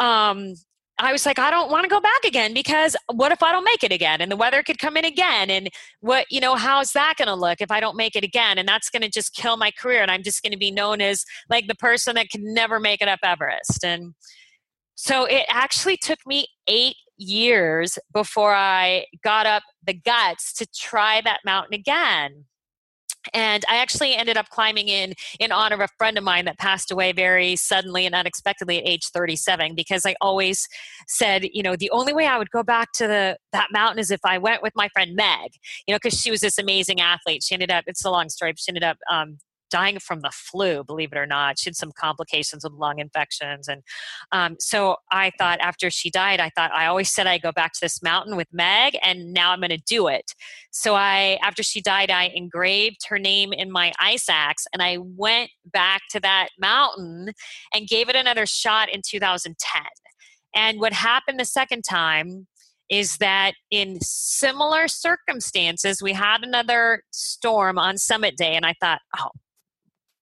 mm-hmm. 0.00 0.04
um, 0.04 0.54
I 0.98 1.10
was 1.10 1.26
like, 1.26 1.40
I 1.40 1.50
don't 1.50 1.70
want 1.70 1.82
to 1.82 1.88
go 1.88 2.00
back 2.00 2.24
again 2.24 2.54
because 2.54 2.96
what 3.12 3.32
if 3.32 3.42
I 3.42 3.50
don't 3.50 3.64
make 3.64 3.82
it 3.82 3.90
again 3.90 4.20
and 4.20 4.30
the 4.30 4.36
weather 4.36 4.62
could 4.62 4.78
come 4.78 4.96
in 4.96 5.04
again? 5.04 5.50
And 5.50 5.68
what, 6.00 6.26
you 6.30 6.40
know, 6.40 6.54
how's 6.54 6.92
that 6.92 7.14
going 7.18 7.26
to 7.26 7.34
look 7.34 7.60
if 7.60 7.72
I 7.72 7.80
don't 7.80 7.96
make 7.96 8.14
it 8.14 8.22
again? 8.22 8.58
And 8.58 8.68
that's 8.68 8.90
going 8.90 9.02
to 9.02 9.10
just 9.10 9.34
kill 9.34 9.56
my 9.56 9.72
career. 9.72 10.02
And 10.02 10.10
I'm 10.10 10.22
just 10.22 10.42
going 10.42 10.52
to 10.52 10.58
be 10.58 10.70
known 10.70 11.00
as 11.00 11.24
like 11.50 11.66
the 11.66 11.74
person 11.74 12.14
that 12.14 12.30
can 12.30 12.54
never 12.54 12.78
make 12.78 13.02
it 13.02 13.08
up 13.08 13.20
Everest. 13.24 13.84
And 13.84 14.14
so 14.94 15.24
it 15.24 15.46
actually 15.48 15.96
took 15.96 16.20
me 16.26 16.46
eight 16.68 16.96
years 17.16 17.98
before 18.12 18.54
I 18.54 19.06
got 19.24 19.46
up 19.46 19.64
the 19.84 19.94
guts 19.94 20.52
to 20.54 20.66
try 20.66 21.20
that 21.22 21.40
mountain 21.44 21.74
again 21.74 22.44
and 23.32 23.64
i 23.68 23.76
actually 23.76 24.14
ended 24.14 24.36
up 24.36 24.48
climbing 24.50 24.88
in 24.88 25.14
in 25.40 25.52
honor 25.52 25.74
of 25.74 25.80
a 25.80 25.88
friend 25.98 26.18
of 26.18 26.24
mine 26.24 26.44
that 26.44 26.58
passed 26.58 26.90
away 26.90 27.12
very 27.12 27.56
suddenly 27.56 28.06
and 28.06 28.14
unexpectedly 28.14 28.78
at 28.78 28.88
age 28.88 29.06
37 29.12 29.74
because 29.74 30.04
i 30.06 30.14
always 30.20 30.68
said 31.06 31.44
you 31.52 31.62
know 31.62 31.76
the 31.76 31.90
only 31.90 32.12
way 32.12 32.26
i 32.26 32.38
would 32.38 32.50
go 32.50 32.62
back 32.62 32.92
to 32.92 33.06
the 33.06 33.36
that 33.52 33.68
mountain 33.72 33.98
is 33.98 34.10
if 34.10 34.20
i 34.24 34.38
went 34.38 34.62
with 34.62 34.72
my 34.76 34.88
friend 34.88 35.14
meg 35.14 35.52
you 35.86 35.92
know 35.92 35.98
because 36.02 36.18
she 36.20 36.30
was 36.30 36.40
this 36.40 36.58
amazing 36.58 37.00
athlete. 37.00 37.42
She 37.42 37.54
ended 37.54 37.70
up 37.70 37.84
it's 37.86 38.04
a 38.04 38.10
long 38.10 38.28
story 38.28 38.54
she 38.56 38.70
ended 38.70 38.84
up 38.84 38.98
um, 39.10 39.38
dying 39.74 39.98
from 39.98 40.20
the 40.20 40.30
flu, 40.32 40.84
believe 40.84 41.10
it 41.10 41.18
or 41.18 41.26
not. 41.26 41.58
She 41.58 41.68
had 41.68 41.74
some 41.74 41.90
complications 41.90 42.62
with 42.62 42.74
lung 42.74 43.00
infections. 43.00 43.66
And 43.66 43.82
um, 44.30 44.54
so 44.60 44.98
I 45.10 45.32
thought 45.36 45.58
after 45.58 45.90
she 45.90 46.10
died, 46.10 46.38
I 46.38 46.48
thought, 46.50 46.70
I 46.72 46.86
always 46.86 47.10
said 47.10 47.26
I'd 47.26 47.42
go 47.42 47.50
back 47.50 47.72
to 47.72 47.80
this 47.80 48.00
mountain 48.00 48.36
with 48.36 48.46
Meg, 48.52 48.96
and 49.02 49.32
now 49.32 49.50
I'm 49.50 49.58
going 49.58 49.70
to 49.70 49.76
do 49.78 50.06
it. 50.06 50.32
So 50.70 50.94
I, 50.94 51.40
after 51.42 51.64
she 51.64 51.80
died, 51.80 52.08
I 52.08 52.26
engraved 52.26 53.08
her 53.08 53.18
name 53.18 53.52
in 53.52 53.72
my 53.72 53.92
ice 53.98 54.28
axe 54.28 54.64
and 54.72 54.80
I 54.80 54.98
went 55.00 55.50
back 55.64 56.02
to 56.10 56.20
that 56.20 56.50
mountain 56.56 57.32
and 57.74 57.88
gave 57.88 58.08
it 58.08 58.14
another 58.14 58.46
shot 58.46 58.88
in 58.88 59.02
2010. 59.04 59.82
And 60.54 60.78
what 60.78 60.92
happened 60.92 61.40
the 61.40 61.44
second 61.44 61.82
time 61.82 62.46
is 62.88 63.16
that 63.16 63.54
in 63.70 63.98
similar 64.00 64.88
circumstances, 64.88 66.02
we 66.02 66.12
had 66.12 66.44
another 66.44 67.02
storm 67.10 67.78
on 67.78 67.96
summit 67.96 68.36
day, 68.36 68.54
and 68.54 68.66
I 68.66 68.74
thought, 68.80 69.00
oh, 69.18 69.30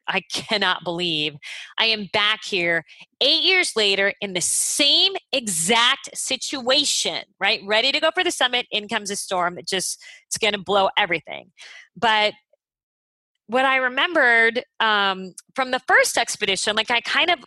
I 0.09 0.23
cannot 0.33 0.85
believe 0.85 1.35
I 1.79 1.87
am 1.87 2.09
back 2.13 2.45
here 2.45 2.85
eight 3.21 3.43
years 3.43 3.73
later 3.77 4.13
in 4.21 4.33
the 4.33 4.41
same 4.41 5.13
exact 5.33 6.17
situation, 6.17 7.25
right? 7.41 7.61
Ready 7.65 7.93
to 7.93 8.01
go 8.01 8.11
for 8.15 8.25
the 8.25 8.31
summit. 8.31 8.67
In 8.71 8.89
comes 8.89 9.11
a 9.11 9.17
storm 9.17 9.55
that 9.57 9.67
just 9.67 10.03
it's 10.27 10.39
going 10.39 10.55
to 10.55 10.61
blow 10.61 10.89
everything. 10.97 11.53
But 11.97 12.35
what 13.47 13.65
I 13.65 13.77
remembered 13.77 14.65
um, 14.81 15.35
from 15.55 15.73
the 15.73 15.81
first 15.87 16.17
expedition, 16.17 16.75
like 16.75 16.91
I 16.91 17.01
kind 17.01 17.31
of 17.31 17.39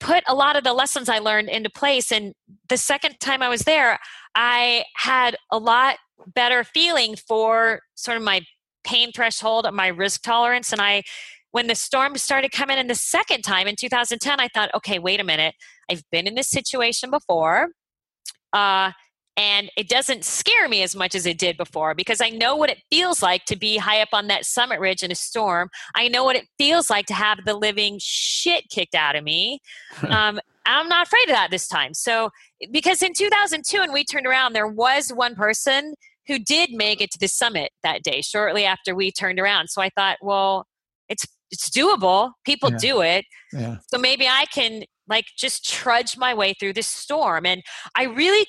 put 0.00 0.24
a 0.26 0.34
lot 0.34 0.56
of 0.56 0.64
the 0.64 0.72
lessons 0.72 1.08
I 1.08 1.18
learned 1.18 1.48
into 1.48 1.70
place. 1.70 2.12
And 2.12 2.34
the 2.68 2.76
second 2.76 3.16
time 3.20 3.42
I 3.42 3.48
was 3.48 3.62
there, 3.62 3.98
I 4.34 4.84
had 4.96 5.36
a 5.50 5.58
lot 5.58 5.96
better 6.34 6.64
feeling 6.64 7.16
for 7.16 7.80
sort 7.94 8.16
of 8.16 8.22
my 8.22 8.42
pain 8.84 9.12
threshold, 9.12 9.66
my 9.72 9.88
risk 9.88 10.22
tolerance. 10.22 10.72
And 10.72 10.80
I, 10.80 11.02
when 11.54 11.68
the 11.68 11.74
storm 11.76 12.16
started 12.16 12.50
coming 12.50 12.78
in 12.78 12.88
the 12.88 12.96
second 12.96 13.42
time 13.42 13.68
in 13.68 13.76
2010, 13.76 14.40
I 14.40 14.48
thought, 14.48 14.74
okay, 14.74 14.98
wait 14.98 15.20
a 15.20 15.24
minute. 15.24 15.54
I've 15.88 16.02
been 16.10 16.26
in 16.26 16.34
this 16.34 16.50
situation 16.50 17.12
before. 17.12 17.68
Uh, 18.52 18.90
and 19.36 19.70
it 19.76 19.88
doesn't 19.88 20.24
scare 20.24 20.68
me 20.68 20.82
as 20.82 20.96
much 20.96 21.14
as 21.14 21.26
it 21.26 21.38
did 21.38 21.56
before 21.56 21.94
because 21.94 22.20
I 22.20 22.30
know 22.30 22.56
what 22.56 22.70
it 22.70 22.82
feels 22.90 23.22
like 23.22 23.44
to 23.44 23.54
be 23.54 23.76
high 23.76 24.02
up 24.02 24.08
on 24.12 24.26
that 24.26 24.44
summit 24.44 24.80
ridge 24.80 25.04
in 25.04 25.12
a 25.12 25.14
storm. 25.14 25.68
I 25.94 26.08
know 26.08 26.24
what 26.24 26.34
it 26.34 26.48
feels 26.58 26.90
like 26.90 27.06
to 27.06 27.14
have 27.14 27.44
the 27.44 27.54
living 27.54 28.00
shit 28.02 28.64
kicked 28.68 28.96
out 28.96 29.14
of 29.14 29.22
me. 29.22 29.60
um, 30.08 30.40
I'm 30.66 30.88
not 30.88 31.06
afraid 31.06 31.28
of 31.28 31.36
that 31.36 31.52
this 31.52 31.68
time. 31.68 31.94
So, 31.94 32.30
because 32.72 33.00
in 33.00 33.12
2002, 33.14 33.78
when 33.78 33.92
we 33.92 34.04
turned 34.04 34.26
around, 34.26 34.54
there 34.54 34.66
was 34.66 35.10
one 35.10 35.36
person 35.36 35.94
who 36.26 36.40
did 36.40 36.70
make 36.72 37.00
it 37.00 37.12
to 37.12 37.18
the 37.20 37.28
summit 37.28 37.70
that 37.84 38.02
day 38.02 38.22
shortly 38.22 38.64
after 38.64 38.92
we 38.92 39.12
turned 39.12 39.38
around. 39.38 39.68
So 39.68 39.80
I 39.80 39.90
thought, 39.90 40.16
well, 40.20 40.66
it's 41.54 41.70
doable. 41.70 42.32
People 42.44 42.70
yeah. 42.72 42.78
do 42.78 43.00
it. 43.00 43.24
Yeah. 43.52 43.76
So 43.88 43.98
maybe 43.98 44.28
I 44.28 44.44
can 44.52 44.84
like 45.08 45.26
just 45.36 45.68
trudge 45.68 46.16
my 46.16 46.34
way 46.34 46.54
through 46.54 46.74
this 46.74 46.86
storm. 46.86 47.46
And 47.46 47.62
I 47.96 48.04
really 48.04 48.46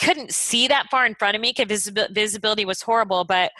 couldn't 0.00 0.32
see 0.32 0.68
that 0.68 0.88
far 0.90 1.06
in 1.06 1.14
front 1.14 1.34
of 1.34 1.40
me 1.40 1.54
because 1.56 1.90
visibility 2.10 2.64
was 2.64 2.82
horrible. 2.82 3.24
But 3.24 3.52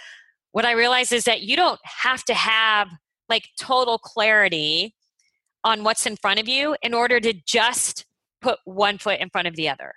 what 0.53 0.64
I 0.64 0.72
realized 0.72 1.12
is 1.12 1.24
that 1.24 1.42
you 1.42 1.57
don't 1.57 1.80
have 1.84 2.24
to 2.24 2.34
have 2.34 2.88
like 3.28 3.49
total 3.59 3.99
clarity 3.99 4.94
on 5.64 5.84
what's 5.84 6.07
in 6.07 6.16
front 6.16 6.40
of 6.40 6.49
you 6.49 6.76
in 6.82 6.94
order 6.94 7.20
to 7.20 7.34
just 7.46 8.07
put 8.40 8.59
one 8.64 8.99
foot 8.99 9.20
in 9.20 9.28
front 9.30 9.49
of 9.49 9.57
the 9.57 9.68
other, 9.68 9.92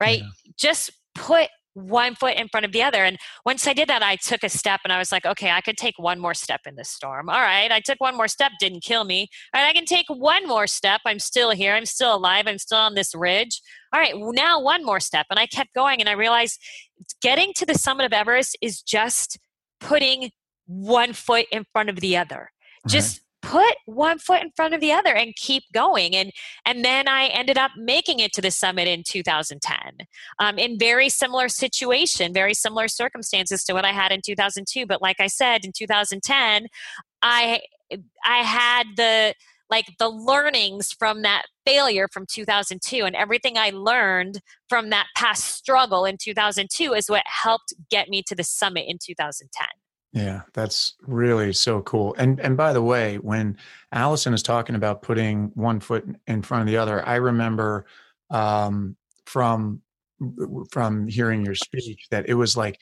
right? 0.00 0.20
Yeah. 0.20 0.52
Just 0.58 0.90
put 1.14 1.48
one 1.76 2.14
foot 2.14 2.36
in 2.36 2.48
front 2.48 2.64
of 2.64 2.72
the 2.72 2.82
other. 2.82 3.04
And 3.04 3.18
once 3.44 3.66
I 3.66 3.74
did 3.74 3.88
that, 3.88 4.02
I 4.02 4.16
took 4.16 4.42
a 4.42 4.48
step 4.48 4.80
and 4.82 4.92
I 4.92 4.98
was 4.98 5.12
like, 5.12 5.26
okay, 5.26 5.50
I 5.50 5.60
could 5.60 5.76
take 5.76 5.98
one 5.98 6.18
more 6.18 6.32
step 6.32 6.62
in 6.66 6.74
this 6.74 6.88
storm. 6.88 7.28
All 7.28 7.40
right, 7.40 7.70
I 7.70 7.80
took 7.80 8.00
one 8.00 8.16
more 8.16 8.28
step, 8.28 8.52
didn't 8.58 8.82
kill 8.82 9.04
me. 9.04 9.28
All 9.54 9.62
right, 9.62 9.68
I 9.68 9.72
can 9.74 9.84
take 9.84 10.06
one 10.08 10.48
more 10.48 10.66
step. 10.66 11.02
I'm 11.04 11.18
still 11.18 11.50
here. 11.50 11.74
I'm 11.74 11.84
still 11.84 12.14
alive. 12.16 12.46
I'm 12.46 12.58
still 12.58 12.78
on 12.78 12.94
this 12.94 13.14
ridge. 13.14 13.60
All 13.92 14.00
right, 14.00 14.14
now 14.16 14.60
one 14.60 14.84
more 14.84 15.00
step. 15.00 15.26
And 15.28 15.38
I 15.38 15.46
kept 15.46 15.74
going 15.74 16.00
and 16.00 16.08
I 16.08 16.12
realized 16.12 16.58
getting 17.20 17.52
to 17.56 17.66
the 17.66 17.74
summit 17.74 18.06
of 18.06 18.12
Everest 18.12 18.56
is 18.62 18.80
just 18.80 19.38
putting 19.78 20.30
one 20.66 21.12
foot 21.12 21.46
in 21.52 21.64
front 21.72 21.90
of 21.90 22.00
the 22.00 22.16
other. 22.16 22.50
Mm-hmm. 22.80 22.90
Just 22.90 23.20
put 23.46 23.76
one 23.86 24.18
foot 24.18 24.42
in 24.42 24.50
front 24.50 24.74
of 24.74 24.80
the 24.80 24.92
other 24.92 25.14
and 25.14 25.34
keep 25.36 25.62
going 25.72 26.16
and 26.16 26.32
and 26.64 26.84
then 26.84 27.06
i 27.08 27.26
ended 27.26 27.56
up 27.56 27.70
making 27.76 28.18
it 28.18 28.32
to 28.32 28.42
the 28.42 28.50
summit 28.50 28.88
in 28.88 29.02
2010 29.04 30.06
um, 30.40 30.58
in 30.58 30.78
very 30.78 31.08
similar 31.08 31.48
situation 31.48 32.32
very 32.32 32.54
similar 32.54 32.88
circumstances 32.88 33.62
to 33.62 33.72
what 33.72 33.84
i 33.84 33.92
had 33.92 34.10
in 34.10 34.20
2002 34.20 34.84
but 34.84 35.00
like 35.00 35.20
i 35.20 35.28
said 35.28 35.64
in 35.64 35.72
2010 35.72 36.66
i 37.22 37.60
i 38.24 38.38
had 38.38 38.84
the 38.96 39.32
like 39.70 39.86
the 39.98 40.08
learnings 40.08 40.92
from 40.92 41.22
that 41.22 41.44
failure 41.64 42.08
from 42.12 42.24
2002 42.30 43.04
and 43.04 43.16
everything 43.16 43.58
I 43.58 43.70
learned 43.70 44.40
from 44.68 44.90
that 44.90 45.06
past 45.16 45.44
struggle 45.44 46.04
in 46.04 46.16
2002 46.18 46.92
is 46.92 47.10
what 47.10 47.24
helped 47.26 47.74
get 47.90 48.08
me 48.08 48.22
to 48.28 48.36
the 48.36 48.44
summit 48.44 48.84
in 48.86 48.98
2010. 49.04 49.66
Yeah, 50.12 50.42
that's 50.54 50.94
really 51.02 51.52
so 51.52 51.82
cool. 51.82 52.14
And 52.16 52.40
and 52.40 52.56
by 52.56 52.72
the 52.72 52.82
way, 52.82 53.16
when 53.18 53.58
Alison 53.92 54.32
is 54.32 54.42
talking 54.42 54.74
about 54.74 55.02
putting 55.02 55.50
one 55.54 55.80
foot 55.80 56.06
in 56.26 56.42
front 56.42 56.62
of 56.62 56.66
the 56.68 56.78
other, 56.78 57.06
I 57.06 57.16
remember 57.16 57.84
um, 58.30 58.96
from 59.26 59.82
from 60.70 61.06
hearing 61.08 61.44
your 61.44 61.54
speech 61.54 62.06
that 62.10 62.28
it 62.28 62.34
was 62.34 62.56
like 62.56 62.78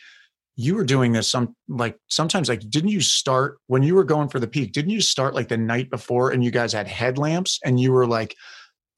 you 0.56 0.74
were 0.76 0.84
doing 0.84 1.12
this 1.12 1.28
some 1.30 1.56
like 1.68 1.98
sometimes 2.08 2.48
like 2.48 2.60
didn't 2.70 2.90
you 2.90 3.00
start 3.00 3.58
when 3.66 3.82
you 3.82 3.94
were 3.94 4.04
going 4.04 4.28
for 4.28 4.38
the 4.40 4.46
peak 4.46 4.72
didn't 4.72 4.90
you 4.90 5.00
start 5.00 5.34
like 5.34 5.48
the 5.48 5.56
night 5.56 5.90
before 5.90 6.30
and 6.30 6.44
you 6.44 6.50
guys 6.52 6.72
had 6.72 6.86
headlamps 6.86 7.58
and 7.64 7.80
you 7.80 7.92
were 7.92 8.06
like 8.06 8.36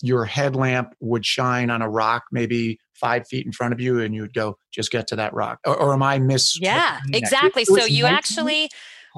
your 0.03 0.25
headlamp 0.25 0.95
would 1.01 1.25
shine 1.25 1.71
on 1.71 1.83
a 1.83 1.89
rock 1.89 2.25
maybe 2.31 2.79
five 2.95 3.27
feet 3.29 3.47
in 3.47 3.53
front 3.53 3.73
of 3.73 3.81
you 3.81 4.01
and 4.01 4.15
you 4.15 4.23
would 4.23 4.35
go 4.35 4.57
just 4.73 4.91
get 4.91 5.07
to 5.09 5.17
that 5.17 5.33
rock. 5.35 5.59
Or, 5.67 5.77
or 5.77 5.93
am 5.93 6.03
i 6.03 6.19
miss 6.19 6.59
yeah 6.61 7.01
exactly. 7.13 7.65
So 7.65 7.85
you 7.85 8.07
actually 8.07 8.71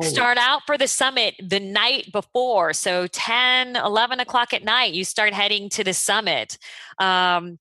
start 0.02 0.38
out 0.38 0.62
for 0.64 0.78
the 0.78 0.86
summit 0.86 1.34
the 1.42 1.60
night 1.60 2.12
before. 2.12 2.72
So 2.72 3.06
10 3.08 3.76
11 3.76 4.20
o'clock 4.20 4.52
at 4.52 4.64
night 4.64 4.92
you 4.92 5.04
start 5.04 5.32
heading 5.32 5.68
to 5.70 5.84
the 5.84 5.94
summit. 5.94 6.58
Um, 6.98 7.58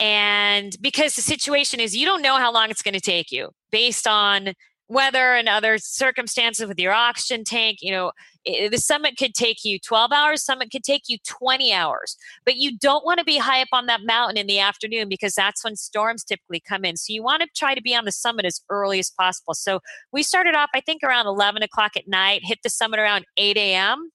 and 0.00 0.76
because 0.80 1.16
the 1.16 1.22
situation 1.22 1.80
is 1.80 1.96
you 1.96 2.06
don't 2.06 2.22
know 2.22 2.36
how 2.36 2.52
long 2.52 2.70
it's 2.70 2.82
going 2.82 2.94
to 2.94 3.00
take 3.00 3.32
you 3.32 3.50
based 3.70 4.06
on 4.06 4.52
weather 4.88 5.34
and 5.34 5.48
other 5.48 5.78
circumstances 5.78 6.66
with 6.66 6.78
your 6.78 6.92
oxygen 6.92 7.44
tank 7.44 7.78
you 7.82 7.92
know 7.92 8.10
it, 8.44 8.70
the 8.70 8.78
summit 8.78 9.16
could 9.18 9.34
take 9.34 9.64
you 9.64 9.78
12 9.78 10.12
hours 10.12 10.42
summit 10.42 10.70
could 10.70 10.82
take 10.82 11.02
you 11.08 11.18
20 11.26 11.72
hours 11.72 12.16
but 12.44 12.56
you 12.56 12.76
don't 12.78 13.04
want 13.04 13.18
to 13.18 13.24
be 13.24 13.36
high 13.36 13.60
up 13.60 13.68
on 13.72 13.86
that 13.86 14.00
mountain 14.04 14.38
in 14.38 14.46
the 14.46 14.58
afternoon 14.58 15.08
because 15.08 15.34
that's 15.34 15.62
when 15.62 15.76
storms 15.76 16.24
typically 16.24 16.60
come 16.60 16.84
in. 16.84 16.96
So 16.96 17.12
you 17.12 17.22
want 17.22 17.42
to 17.42 17.48
try 17.54 17.74
to 17.74 17.82
be 17.82 17.94
on 17.94 18.04
the 18.04 18.12
summit 18.12 18.44
as 18.44 18.62
early 18.70 18.98
as 18.98 19.10
possible. 19.10 19.54
So 19.54 19.80
we 20.12 20.22
started 20.22 20.54
off 20.54 20.70
i 20.74 20.80
think 20.80 21.02
around 21.02 21.26
11 21.26 21.62
o'clock 21.62 21.92
at 21.96 22.08
night 22.08 22.40
hit 22.44 22.58
the 22.62 22.70
summit 22.70 22.98
around 22.98 23.24
8 23.36 23.56
a.m 23.56 24.10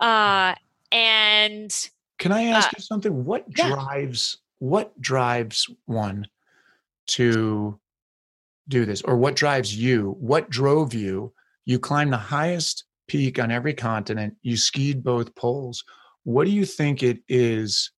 uh, 0.00 0.54
and 0.90 1.90
can 2.18 2.32
i 2.32 2.44
ask 2.44 2.68
uh, 2.68 2.70
you 2.76 2.82
something? 2.82 3.24
What 3.24 3.50
drives 3.50 4.38
what 4.58 4.98
drives 5.00 5.68
one 5.86 6.26
to 7.08 7.78
do 8.68 8.84
this? 8.84 9.02
Or 9.02 9.16
what 9.16 9.36
drives 9.36 9.76
you? 9.76 10.16
What 10.18 10.50
drove 10.50 10.94
you? 10.94 11.32
You 11.64 11.78
climbed 11.78 12.12
the 12.12 12.18
highest 12.18 12.84
peak 13.08 13.38
on 13.38 13.50
every 13.50 13.74
continent. 13.74 14.34
You 14.42 14.56
skied 14.56 15.02
both 15.02 15.34
poles. 15.34 15.84
What 16.24 16.44
do 16.44 16.50
you 16.50 16.64
think 16.64 17.02
it 17.02 17.20
is 17.28 17.90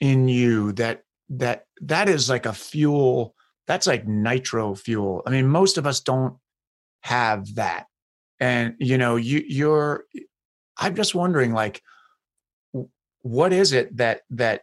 in 0.00 0.28
you 0.28 0.72
that 0.72 1.02
that 1.30 1.64
that 1.82 2.08
is 2.08 2.28
like 2.28 2.46
a 2.46 2.52
fuel 2.52 3.34
that's 3.66 3.86
like 3.86 4.06
nitro 4.06 4.74
fuel? 4.74 5.22
I 5.26 5.30
mean 5.30 5.46
most 5.46 5.78
of 5.78 5.86
us 5.86 6.00
don't 6.00 6.36
have 7.02 7.54
that. 7.54 7.86
And 8.40 8.74
you 8.78 8.98
know 8.98 9.16
you 9.16 9.42
you're 9.46 10.04
i'm 10.78 10.94
just 10.94 11.14
wondering 11.14 11.54
like 11.54 11.80
what 13.22 13.52
is 13.52 13.72
it 13.72 13.96
that 13.96 14.20
that 14.30 14.62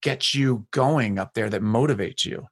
gets 0.00 0.34
you 0.34 0.66
going 0.70 1.18
up 1.18 1.34
there 1.34 1.50
that 1.50 1.62
motivates 1.62 2.24
you? 2.24 2.46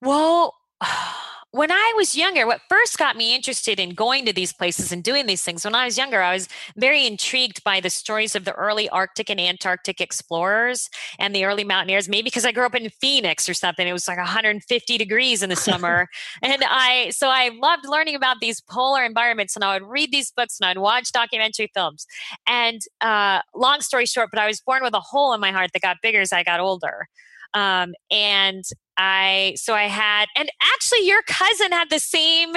Well 0.00 0.54
when 1.52 1.72
I 1.72 1.92
was 1.96 2.16
younger, 2.16 2.46
what 2.46 2.60
first 2.68 2.96
got 2.96 3.16
me 3.16 3.34
interested 3.34 3.80
in 3.80 3.90
going 3.90 4.24
to 4.26 4.32
these 4.32 4.52
places 4.52 4.92
and 4.92 5.02
doing 5.02 5.26
these 5.26 5.42
things, 5.42 5.64
when 5.64 5.74
I 5.74 5.84
was 5.84 5.98
younger, 5.98 6.22
I 6.22 6.32
was 6.32 6.48
very 6.76 7.06
intrigued 7.06 7.64
by 7.64 7.80
the 7.80 7.90
stories 7.90 8.36
of 8.36 8.44
the 8.44 8.52
early 8.52 8.88
Arctic 8.90 9.30
and 9.30 9.40
Antarctic 9.40 10.00
explorers 10.00 10.88
and 11.18 11.34
the 11.34 11.44
early 11.44 11.64
mountaineers, 11.64 12.08
maybe 12.08 12.24
because 12.24 12.44
I 12.44 12.52
grew 12.52 12.66
up 12.66 12.76
in 12.76 12.88
Phoenix 13.00 13.48
or 13.48 13.54
something. 13.54 13.86
It 13.86 13.92
was 13.92 14.06
like 14.06 14.18
150 14.18 14.96
degrees 14.96 15.42
in 15.42 15.50
the 15.50 15.56
summer. 15.56 16.08
and 16.42 16.62
I, 16.64 17.10
so 17.10 17.28
I 17.28 17.50
loved 17.60 17.84
learning 17.88 18.14
about 18.14 18.36
these 18.40 18.60
polar 18.60 19.02
environments 19.02 19.56
and 19.56 19.64
I 19.64 19.74
would 19.74 19.88
read 19.88 20.12
these 20.12 20.30
books 20.30 20.58
and 20.60 20.68
I'd 20.68 20.78
watch 20.78 21.10
documentary 21.10 21.70
films. 21.74 22.06
And 22.46 22.80
uh, 23.00 23.40
long 23.56 23.80
story 23.80 24.06
short, 24.06 24.30
but 24.32 24.40
I 24.40 24.46
was 24.46 24.60
born 24.60 24.84
with 24.84 24.94
a 24.94 25.00
hole 25.00 25.32
in 25.32 25.40
my 25.40 25.50
heart 25.50 25.70
that 25.72 25.82
got 25.82 25.96
bigger 26.00 26.20
as 26.20 26.32
I 26.32 26.44
got 26.44 26.60
older. 26.60 27.08
Um, 27.54 27.94
and 28.10 28.64
I 29.00 29.54
so 29.56 29.74
I 29.74 29.84
had 29.84 30.26
and 30.36 30.50
actually 30.74 31.06
your 31.06 31.22
cousin 31.22 31.72
had 31.72 31.88
the 31.88 31.98
same 31.98 32.54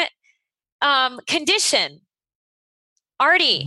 um, 0.82 1.22
condition. 1.26 2.02
Artie. 3.20 3.66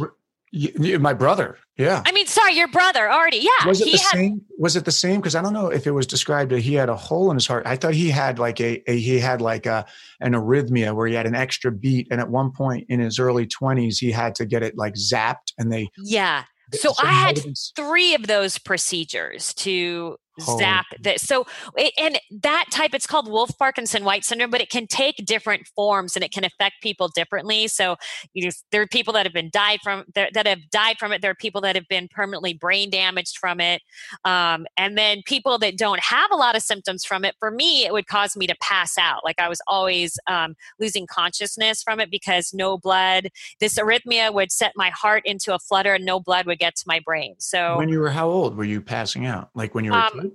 My 0.99 1.13
brother, 1.13 1.59
yeah. 1.77 2.03
I 2.07 2.13
mean, 2.13 2.27
sorry, 2.27 2.55
your 2.55 2.69
brother, 2.69 3.09
Artie, 3.09 3.39
yeah. 3.39 3.67
Was 3.67 3.81
it 3.81 3.87
the 3.87 3.99
had, 3.99 4.11
same? 4.13 4.43
Was 4.59 4.77
it 4.77 4.85
the 4.85 4.93
same? 4.93 5.21
Because 5.21 5.35
I 5.35 5.43
don't 5.43 5.53
know 5.53 5.69
if 5.69 5.87
it 5.87 5.91
was 5.91 6.07
described 6.07 6.51
that 6.53 6.61
he 6.61 6.75
had 6.75 6.89
a 6.89 6.97
hole 6.97 7.31
in 7.31 7.37
his 7.37 7.47
heart. 7.47 7.67
I 7.67 7.77
thought 7.77 7.95
he 7.95 8.11
had 8.11 8.39
like 8.39 8.61
a, 8.61 8.83
a 8.91 8.99
he 8.99 9.19
had 9.19 9.41
like 9.41 9.67
a 9.67 9.87
an 10.21 10.33
arrhythmia 10.33 10.95
where 10.95 11.07
he 11.07 11.15
had 11.15 11.27
an 11.27 11.35
extra 11.35 11.73
beat, 11.73 12.09
and 12.11 12.21
at 12.21 12.31
one 12.31 12.53
point 12.53 12.87
in 12.89 13.01
his 13.01 13.19
early 13.19 13.47
twenties, 13.47 13.99
he 13.99 14.11
had 14.11 14.35
to 14.37 14.47
get 14.47 14.63
it 14.63 14.77
like 14.77 14.95
zapped, 14.95 15.53
and 15.59 15.73
they 15.73 15.89
yeah. 15.99 16.45
So, 16.73 16.93
so 16.93 17.07
I 17.07 17.13
had 17.13 17.41
three 17.75 18.15
of 18.15 18.27
those 18.27 18.59
procedures 18.59 19.55
to 19.55 20.17
zap 20.41 20.87
this. 21.01 21.23
So, 21.23 21.47
it, 21.77 21.93
and 21.99 22.19
that 22.43 22.67
type, 22.71 22.95
it's 22.95 23.07
called 23.07 23.31
Wolff 23.31 23.57
Parkinson 23.59 24.05
White 24.05 24.25
syndrome, 24.25 24.51
but 24.51 24.61
it 24.61 24.71
can 24.71 24.87
take 24.87 25.17
different 25.25 25.67
forms 25.75 26.17
and 26.17 26.25
it 26.25 26.33
can 26.33 26.45
affect 26.45 26.77
people 26.83 27.09
differently. 27.09 27.69
So, 27.69 27.97
you 28.33 28.45
know, 28.45 28.51
there 28.73 28.83
are 28.83 28.87
people 28.87 29.13
that 29.15 29.27
have 29.27 29.33
been 29.33 29.51
died 29.53 29.81
from 29.83 30.05
that 30.15 30.47
have 30.47 30.71
died 30.71 30.97
from 30.99 31.13
it. 31.13 31.23
There 31.23 31.31
are 31.31 31.37
people 31.37 31.61
that 31.63 31.77
have 31.77 31.89
been 31.89 32.09
permanently 32.09 32.55
brain 32.55 32.91
damaged 32.91 33.39
from 33.39 33.61
it, 33.61 33.83
um, 34.25 34.67
and 34.77 34.97
then 34.97 35.23
people 35.27 35.59
that 35.59 35.77
don't 35.77 36.01
have 36.01 36.31
a 36.31 36.37
lot 36.37 36.57
of 36.57 36.63
symptoms 36.63 37.05
from 37.05 37.25
it. 37.25 37.35
For 37.39 37.51
me, 37.51 37.85
it 37.85 37.93
would 37.93 38.07
cause 38.07 38.37
me 38.37 38.47
to 38.47 38.57
pass 38.61 38.99
out. 38.99 39.25
Like 39.25 39.39
I 39.39 39.49
was 39.49 39.61
always 39.67 40.19
um, 40.27 40.55
losing 40.79 41.07
consciousness 41.07 41.83
from 41.83 42.01
it 42.01 42.11
because 42.11 42.53
no 42.53 42.79
blood. 42.79 43.29
This 43.61 43.79
arrhythmia 43.79 44.33
would 44.33 44.53
set 44.53 44.73
my 44.77 44.91
heart 44.91 45.23
into 45.25 45.55
a 45.55 45.59
flutter, 45.59 45.95
and 45.95 46.05
no 46.05 46.21
blood 46.21 46.47
would 46.47 46.59
get 46.59 46.77
to 46.77 46.85
my 46.87 47.01
brain. 47.05 47.35
So, 47.39 47.77
when 47.79 47.89
you 47.89 48.01
were 48.01 48.11
how 48.11 48.29
old 48.29 48.57
were 48.57 48.65
you 48.65 48.81
passing 48.81 49.27
out? 49.27 49.51
Like 49.55 49.75
when 49.75 49.85
you 49.85 49.93
were 49.93 49.99
um, 49.99 50.26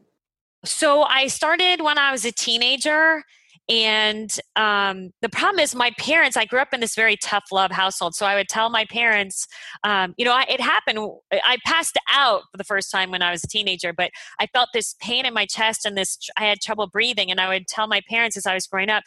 so 0.64 1.04
I 1.04 1.28
started 1.28 1.82
when 1.82 1.98
I 1.98 2.12
was 2.12 2.26
a 2.26 2.32
teenager. 2.32 3.24
And 3.70 4.36
um, 4.56 5.12
the 5.22 5.30
problem 5.30 5.60
is, 5.60 5.74
my 5.74 5.92
parents, 5.98 6.36
I 6.36 6.46
grew 6.46 6.60
up 6.60 6.74
in 6.74 6.82
this 6.82 6.96
very 6.96 7.16
tough 7.16 7.46
love 7.52 7.72
household. 7.72 8.16
So 8.16 8.26
I 8.26 8.36
would 8.36 8.50
tell 8.50 8.70
my 8.70 8.86
parents, 8.86 9.48
um, 9.84 10.14
you 10.18 10.26
know, 10.26 10.34
I, 10.34 10.46
it 10.50 10.60
happened. 10.60 11.00
I 11.32 11.58
passed 11.66 11.98
out 12.10 12.42
for 12.52 12.58
the 12.58 12.66
first 12.66 12.92
time 12.92 13.12
when 13.12 13.22
I 13.22 13.32
was 13.32 13.44
a 13.44 13.48
teenager, 13.48 13.94
but 13.94 14.12
I 14.40 14.48
felt 14.48 14.70
this 14.74 14.96
pain 15.00 15.26
in 15.26 15.34
my 15.34 15.46
chest 15.46 15.86
and 15.86 15.96
this, 15.96 16.18
I 16.38 16.46
had 16.46 16.60
trouble 16.60 16.88
breathing. 16.88 17.32
And 17.32 17.40
I 17.40 17.48
would 17.48 17.68
tell 17.68 17.88
my 17.88 18.02
parents 18.10 18.36
as 18.36 18.46
I 18.46 18.56
was 18.56 18.68
growing 18.68 18.90
up, 18.90 19.04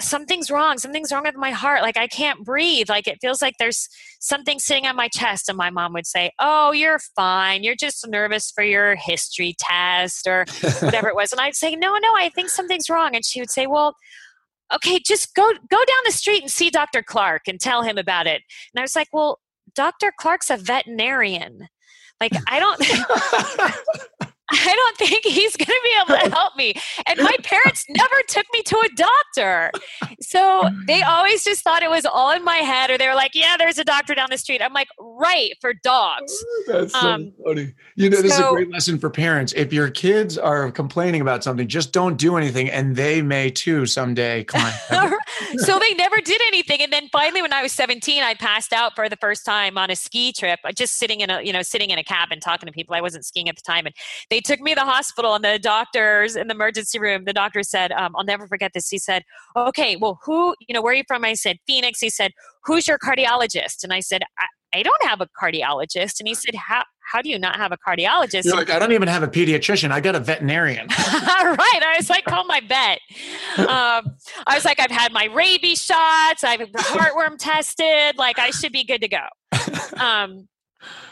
something's 0.00 0.50
wrong 0.50 0.78
something's 0.78 1.12
wrong 1.12 1.24
with 1.24 1.36
my 1.36 1.50
heart 1.50 1.82
like 1.82 1.96
i 1.96 2.06
can't 2.06 2.44
breathe 2.44 2.88
like 2.88 3.06
it 3.06 3.18
feels 3.20 3.42
like 3.42 3.54
there's 3.58 3.88
something 4.18 4.58
sitting 4.58 4.86
on 4.86 4.96
my 4.96 5.08
chest 5.08 5.48
and 5.48 5.58
my 5.58 5.70
mom 5.70 5.92
would 5.92 6.06
say 6.06 6.30
oh 6.38 6.72
you're 6.72 6.98
fine 7.14 7.62
you're 7.62 7.76
just 7.76 8.06
nervous 8.08 8.50
for 8.50 8.64
your 8.64 8.96
history 8.96 9.54
test 9.58 10.26
or 10.26 10.44
whatever 10.80 11.08
it 11.08 11.14
was. 11.14 11.32
And 11.32 11.40
i'd 11.40 11.54
say 11.54 11.74
no 11.76 11.96
no 11.98 12.14
i 12.16 12.30
think 12.34 12.48
something's 12.48 12.90
wrong. 12.90 13.14
And 13.14 13.24
she 13.24 13.40
would 13.40 13.50
say 13.50 13.66
well 13.66 13.94
okay 14.74 14.98
just 14.98 15.34
go 15.34 15.50
go 15.70 15.76
down 15.76 16.02
the 16.04 16.12
street 16.12 16.42
and 16.42 16.50
see 16.50 16.70
dr 16.70 17.02
clark 17.04 17.42
and 17.46 17.60
tell 17.60 17.82
him 17.82 17.98
about 17.98 18.26
it. 18.26 18.42
And 18.72 18.80
i 18.80 18.82
was 18.82 18.96
like 18.96 19.08
well 19.12 19.38
dr 19.74 20.12
clark's 20.18 20.50
a 20.50 20.56
veterinarian. 20.56 21.68
Like 22.20 22.32
i 22.48 22.58
don't 22.58 22.80
I 24.50 24.74
don't 24.74 24.96
think 24.96 25.24
he's 25.24 25.56
going 25.56 25.66
to 25.66 25.80
be 25.82 26.12
able 26.12 26.20
to 26.20 26.34
help 26.34 26.56
me. 26.56 26.74
And 27.06 27.18
my 27.20 27.36
parents 27.42 27.84
never 27.88 28.16
took 28.28 28.46
me 28.52 28.62
to 28.62 28.76
a 28.76 28.88
doctor. 28.96 29.70
So 30.20 30.68
they 30.86 31.02
always 31.02 31.44
just 31.44 31.62
thought 31.62 31.82
it 31.82 31.90
was 31.90 32.06
all 32.06 32.32
in 32.32 32.44
my 32.44 32.56
head, 32.56 32.90
or 32.90 32.98
they 32.98 33.08
were 33.08 33.14
like, 33.14 33.34
yeah, 33.34 33.56
there's 33.58 33.78
a 33.78 33.84
doctor 33.84 34.14
down 34.14 34.28
the 34.30 34.38
street. 34.38 34.62
I'm 34.62 34.72
like, 34.72 34.88
right, 34.98 35.52
for 35.60 35.74
dogs. 35.74 36.44
That's 36.66 36.92
so 36.92 36.98
um, 36.98 37.32
funny. 37.44 37.74
You 37.96 38.10
know, 38.10 38.22
this 38.22 38.36
so, 38.36 38.44
is 38.44 38.46
a 38.46 38.50
great 38.50 38.72
lesson 38.72 38.98
for 38.98 39.10
parents. 39.10 39.52
If 39.54 39.72
your 39.72 39.90
kids 39.90 40.38
are 40.38 40.70
complaining 40.70 41.20
about 41.20 41.44
something, 41.44 41.68
just 41.68 41.92
don't 41.92 42.16
do 42.16 42.36
anything, 42.36 42.70
and 42.70 42.96
they 42.96 43.22
may 43.22 43.50
too 43.50 43.86
someday 43.86 44.44
climb. 44.44 44.72
so 45.56 45.78
they 45.78 45.94
never 45.94 46.16
did 46.20 46.40
anything. 46.48 46.80
And 46.80 46.92
then 46.92 47.08
finally, 47.12 47.42
when 47.42 47.52
I 47.52 47.62
was 47.62 47.72
17, 47.72 48.22
I 48.22 48.34
passed 48.34 48.72
out 48.72 48.94
for 48.94 49.08
the 49.08 49.16
first 49.16 49.44
time 49.44 49.78
on 49.78 49.90
a 49.90 49.96
ski 49.96 50.32
trip, 50.32 50.60
just 50.74 50.96
sitting 50.96 51.20
in 51.20 51.30
a, 51.30 51.42
you 51.42 51.52
know, 51.52 51.62
sitting 51.62 51.90
in 51.90 51.98
a 51.98 52.04
cabin 52.04 52.40
talking 52.40 52.66
to 52.66 52.72
people. 52.72 52.94
I 52.94 53.00
wasn't 53.00 53.24
skiing 53.24 53.48
at 53.48 53.56
the 53.56 53.62
time. 53.62 53.86
And 53.86 53.94
they 54.30 54.37
they 54.38 54.42
took 54.42 54.60
me 54.60 54.72
to 54.72 54.76
the 54.76 54.86
hospital 54.86 55.34
and 55.34 55.44
the 55.44 55.58
doctors 55.58 56.36
in 56.36 56.46
the 56.46 56.54
emergency 56.54 57.00
room, 57.00 57.24
the 57.24 57.32
doctor 57.32 57.64
said, 57.64 57.90
um, 57.90 58.14
I'll 58.14 58.24
never 58.24 58.46
forget 58.46 58.70
this. 58.72 58.88
He 58.88 58.96
said, 58.98 59.24
okay, 59.56 59.96
well, 59.96 60.20
who, 60.24 60.54
you 60.68 60.72
know, 60.72 60.80
where 60.80 60.92
are 60.92 60.96
you 60.96 61.02
from? 61.08 61.24
I 61.24 61.34
said, 61.34 61.56
Phoenix. 61.66 61.98
He 61.98 62.08
said, 62.08 62.30
who's 62.62 62.86
your 62.86 62.98
cardiologist? 62.98 63.82
And 63.82 63.92
I 63.92 63.98
said, 63.98 64.22
I, 64.38 64.78
I 64.78 64.82
don't 64.84 65.02
have 65.02 65.20
a 65.20 65.26
cardiologist. 65.26 66.20
And 66.20 66.28
he 66.28 66.34
said, 66.34 66.54
how, 66.54 66.84
how 67.00 67.20
do 67.20 67.28
you 67.30 67.38
not 67.38 67.56
have 67.56 67.72
a 67.72 67.76
cardiologist? 67.76 68.44
You're 68.44 68.54
like, 68.54 68.70
I 68.70 68.78
don't 68.78 68.92
even 68.92 69.08
have 69.08 69.24
a 69.24 69.28
pediatrician. 69.28 69.90
I 69.90 70.00
got 70.00 70.14
a 70.14 70.20
veterinarian. 70.20 70.86
right. 70.98 71.82
I 71.82 71.94
was 71.96 72.08
like, 72.08 72.24
call 72.24 72.44
my 72.44 72.60
vet. 72.60 73.00
Um, 73.58 74.14
I 74.46 74.54
was 74.54 74.64
like, 74.64 74.78
I've 74.78 74.92
had 74.92 75.12
my 75.12 75.24
rabies 75.24 75.84
shots. 75.84 76.44
I've 76.44 76.60
had 76.60 76.72
heartworm 76.74 77.38
tested. 77.38 78.16
Like, 78.16 78.38
I 78.38 78.50
should 78.50 78.72
be 78.72 78.84
good 78.84 79.00
to 79.00 79.08
go. 79.08 79.24
Um, 79.98 80.46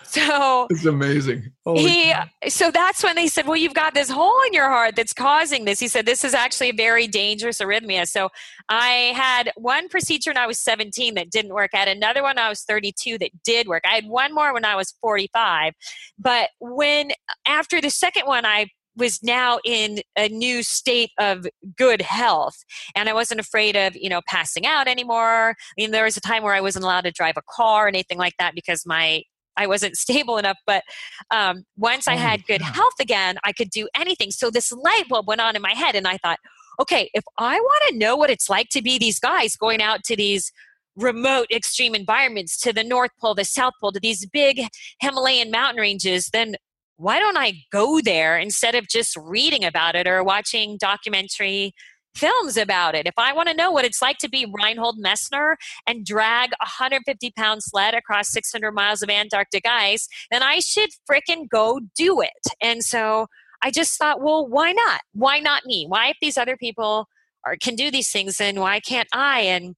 so 0.04 0.66
it's 0.70 0.84
amazing. 0.84 1.50
Holy 1.64 1.82
he 1.82 2.12
God. 2.12 2.28
so 2.48 2.70
that's 2.70 3.02
when 3.02 3.16
they 3.16 3.26
said, 3.26 3.46
Well, 3.46 3.56
you've 3.56 3.74
got 3.74 3.94
this 3.94 4.08
hole 4.08 4.40
in 4.46 4.52
your 4.52 4.68
heart 4.68 4.96
that's 4.96 5.12
causing 5.12 5.64
this. 5.64 5.80
He 5.80 5.88
said, 5.88 6.06
This 6.06 6.24
is 6.24 6.34
actually 6.34 6.70
a 6.70 6.74
very 6.74 7.06
dangerous 7.06 7.60
arrhythmia. 7.60 8.06
So 8.06 8.30
I 8.68 9.12
had 9.14 9.52
one 9.56 9.88
procedure 9.88 10.30
when 10.30 10.38
I 10.38 10.46
was 10.46 10.58
17 10.60 11.14
that 11.14 11.30
didn't 11.30 11.52
work. 11.52 11.70
I 11.74 11.78
had 11.78 11.88
another 11.88 12.22
one 12.22 12.38
I 12.38 12.48
was 12.48 12.62
32 12.62 13.18
that 13.18 13.30
did 13.44 13.68
work. 13.68 13.82
I 13.86 13.94
had 13.94 14.06
one 14.06 14.34
more 14.34 14.52
when 14.52 14.64
I 14.64 14.76
was 14.76 14.94
45. 15.00 15.72
But 16.18 16.50
when 16.60 17.10
after 17.46 17.80
the 17.80 17.90
second 17.90 18.26
one, 18.26 18.46
I 18.46 18.68
was 18.96 19.22
now 19.22 19.58
in 19.64 19.98
a 20.16 20.28
new 20.28 20.62
state 20.62 21.10
of 21.18 21.46
good 21.76 22.00
health 22.00 22.64
and 22.94 23.08
i 23.08 23.12
wasn't 23.12 23.38
afraid 23.38 23.76
of 23.76 23.94
you 23.94 24.08
know 24.08 24.22
passing 24.26 24.66
out 24.66 24.88
anymore 24.88 25.50
i 25.50 25.54
mean 25.76 25.90
there 25.90 26.04
was 26.04 26.16
a 26.16 26.20
time 26.20 26.42
where 26.42 26.54
i 26.54 26.60
wasn't 26.60 26.82
allowed 26.82 27.02
to 27.02 27.12
drive 27.12 27.36
a 27.36 27.42
car 27.50 27.84
or 27.84 27.88
anything 27.88 28.18
like 28.18 28.34
that 28.38 28.54
because 28.54 28.86
my 28.86 29.22
I 29.56 29.66
wasn't 29.66 29.96
stable 30.06 30.38
enough. 30.38 30.58
But 30.66 30.84
um, 31.30 31.64
once 31.76 32.08
I 32.08 32.14
oh, 32.14 32.18
had 32.18 32.46
good 32.46 32.62
health 32.62 32.94
again, 33.00 33.36
I 33.44 33.52
could 33.52 33.70
do 33.70 33.88
anything. 33.94 34.30
So 34.30 34.50
this 34.50 34.72
light 34.72 35.04
bulb 35.08 35.26
went 35.26 35.40
on 35.40 35.56
in 35.56 35.62
my 35.62 35.74
head, 35.74 35.94
and 35.94 36.06
I 36.06 36.16
thought, 36.18 36.38
okay, 36.80 37.10
if 37.14 37.24
I 37.38 37.58
want 37.58 37.82
to 37.88 37.98
know 37.98 38.16
what 38.16 38.30
it's 38.30 38.48
like 38.48 38.68
to 38.70 38.82
be 38.82 38.98
these 38.98 39.18
guys 39.18 39.56
going 39.56 39.82
out 39.82 40.04
to 40.04 40.16
these 40.16 40.52
remote 40.96 41.46
extreme 41.50 41.94
environments 41.94 42.58
to 42.58 42.72
the 42.72 42.84
North 42.84 43.10
Pole, 43.20 43.34
the 43.34 43.44
South 43.44 43.74
Pole, 43.80 43.92
to 43.92 44.00
these 44.00 44.26
big 44.26 44.62
Himalayan 45.00 45.50
mountain 45.50 45.80
ranges, 45.80 46.28
then 46.32 46.56
why 46.96 47.18
don't 47.18 47.36
I 47.36 47.64
go 47.70 48.00
there 48.00 48.38
instead 48.38 48.74
of 48.74 48.88
just 48.88 49.16
reading 49.16 49.64
about 49.64 49.94
it 49.94 50.08
or 50.08 50.24
watching 50.24 50.78
documentary 50.78 51.74
films 52.16 52.56
about 52.56 52.94
it. 52.94 53.06
If 53.06 53.14
I 53.18 53.32
want 53.32 53.48
to 53.48 53.54
know 53.54 53.70
what 53.70 53.84
it's 53.84 54.00
like 54.00 54.18
to 54.18 54.28
be 54.28 54.46
Reinhold 54.50 54.98
Messner 54.98 55.56
and 55.86 56.04
drag 56.04 56.52
a 56.54 56.64
150 56.64 57.30
pound 57.32 57.62
sled 57.62 57.94
across 57.94 58.30
600 58.30 58.72
miles 58.72 59.02
of 59.02 59.10
Antarctic 59.10 59.66
ice, 59.66 60.08
then 60.30 60.42
I 60.42 60.60
should 60.60 60.90
fricking 61.08 61.48
go 61.48 61.80
do 61.94 62.20
it. 62.20 62.30
And 62.60 62.82
so 62.82 63.26
I 63.62 63.70
just 63.70 63.98
thought, 63.98 64.20
well, 64.20 64.46
why 64.46 64.72
not? 64.72 65.00
Why 65.12 65.38
not 65.38 65.66
me? 65.66 65.86
Why, 65.88 66.08
if 66.08 66.16
these 66.20 66.38
other 66.38 66.56
people 66.56 67.08
are, 67.44 67.56
can 67.56 67.74
do 67.74 67.90
these 67.90 68.10
things, 68.10 68.38
then 68.38 68.60
why 68.60 68.80
can't 68.80 69.08
I? 69.12 69.40
And 69.40 69.76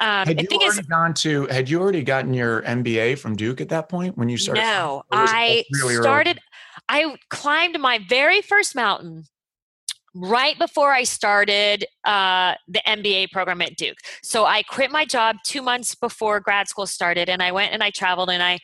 um, 0.00 0.26
had 0.26 0.40
you 0.40 0.48
already 0.48 0.80
is, 0.80 0.86
gone 0.86 1.14
to? 1.14 1.46
Had 1.48 1.68
you 1.68 1.80
already 1.80 2.02
gotten 2.02 2.32
your 2.32 2.62
MBA 2.62 3.18
from 3.18 3.36
Duke 3.36 3.60
at 3.60 3.68
that 3.68 3.88
point 3.88 4.16
when 4.16 4.30
you 4.30 4.38
started? 4.38 4.62
No, 4.62 5.02
I 5.12 5.64
really 5.72 5.96
started. 5.96 6.38
Early? 6.38 7.12
I 7.12 7.16
climbed 7.28 7.78
my 7.78 8.00
very 8.08 8.40
first 8.40 8.74
mountain 8.74 9.24
right 10.14 10.58
before 10.58 10.92
I 10.92 11.04
started 11.04 11.84
uh, 12.04 12.54
the 12.68 12.80
MBA 12.86 13.30
program 13.30 13.62
at 13.62 13.76
Duke. 13.76 13.98
So 14.22 14.44
I 14.44 14.62
quit 14.62 14.90
my 14.90 15.04
job 15.04 15.36
two 15.44 15.62
months 15.62 15.94
before 15.94 16.40
grad 16.40 16.68
school 16.68 16.86
started, 16.86 17.28
and 17.28 17.42
I 17.42 17.52
went 17.52 17.72
and 17.72 17.82
I 17.82 17.90
traveled, 17.90 18.30
and 18.30 18.42
I 18.42 18.58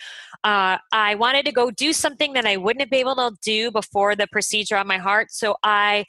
uh, 0.44 0.78
I 0.92 1.14
wanted 1.14 1.46
to 1.46 1.52
go 1.52 1.70
do 1.70 1.92
something 1.92 2.32
that 2.34 2.46
I 2.46 2.56
wouldn't 2.56 2.80
have 2.80 2.90
been 2.90 3.00
able 3.00 3.16
to 3.16 3.32
do 3.42 3.70
before 3.70 4.16
the 4.16 4.26
procedure 4.30 4.76
on 4.76 4.86
my 4.86 4.98
heart. 4.98 5.32
So 5.32 5.56
I 5.62 6.04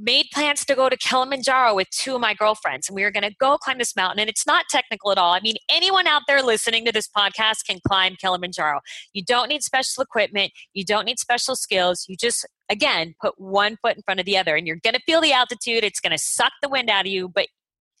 made 0.00 0.26
plans 0.32 0.64
to 0.64 0.74
go 0.74 0.88
to 0.88 0.96
Kilimanjaro 0.96 1.74
with 1.74 1.88
two 1.90 2.14
of 2.14 2.20
my 2.20 2.34
girlfriends, 2.34 2.88
and 2.88 2.96
we 2.96 3.02
were 3.02 3.10
going 3.10 3.28
to 3.28 3.34
go 3.38 3.58
climb 3.58 3.78
this 3.78 3.94
mountain. 3.94 4.20
And 4.20 4.30
it's 4.30 4.46
not 4.46 4.64
technical 4.70 5.12
at 5.12 5.18
all. 5.18 5.32
I 5.32 5.40
mean, 5.40 5.56
anyone 5.70 6.06
out 6.06 6.22
there 6.26 6.42
listening 6.42 6.84
to 6.86 6.92
this 6.92 7.08
podcast 7.08 7.66
can 7.68 7.80
climb 7.86 8.16
Kilimanjaro. 8.16 8.80
You 9.12 9.24
don't 9.24 9.48
need 9.48 9.62
special 9.62 10.02
equipment, 10.02 10.52
you 10.72 10.84
don't 10.84 11.04
need 11.04 11.18
special 11.18 11.56
skills. 11.56 12.06
You 12.08 12.16
just 12.16 12.46
again, 12.70 13.14
put 13.20 13.34
one 13.36 13.76
foot 13.82 13.96
in 13.96 14.02
front 14.02 14.20
of 14.20 14.26
the 14.26 14.38
other, 14.38 14.56
and 14.56 14.66
you're 14.66 14.78
going 14.82 14.94
to 14.94 15.02
feel 15.04 15.20
the 15.20 15.32
altitude. 15.32 15.84
It's 15.84 16.00
going 16.00 16.12
to 16.12 16.18
suck 16.18 16.52
the 16.62 16.68
wind 16.68 16.88
out 16.88 17.04
of 17.04 17.12
you, 17.12 17.28
but 17.28 17.48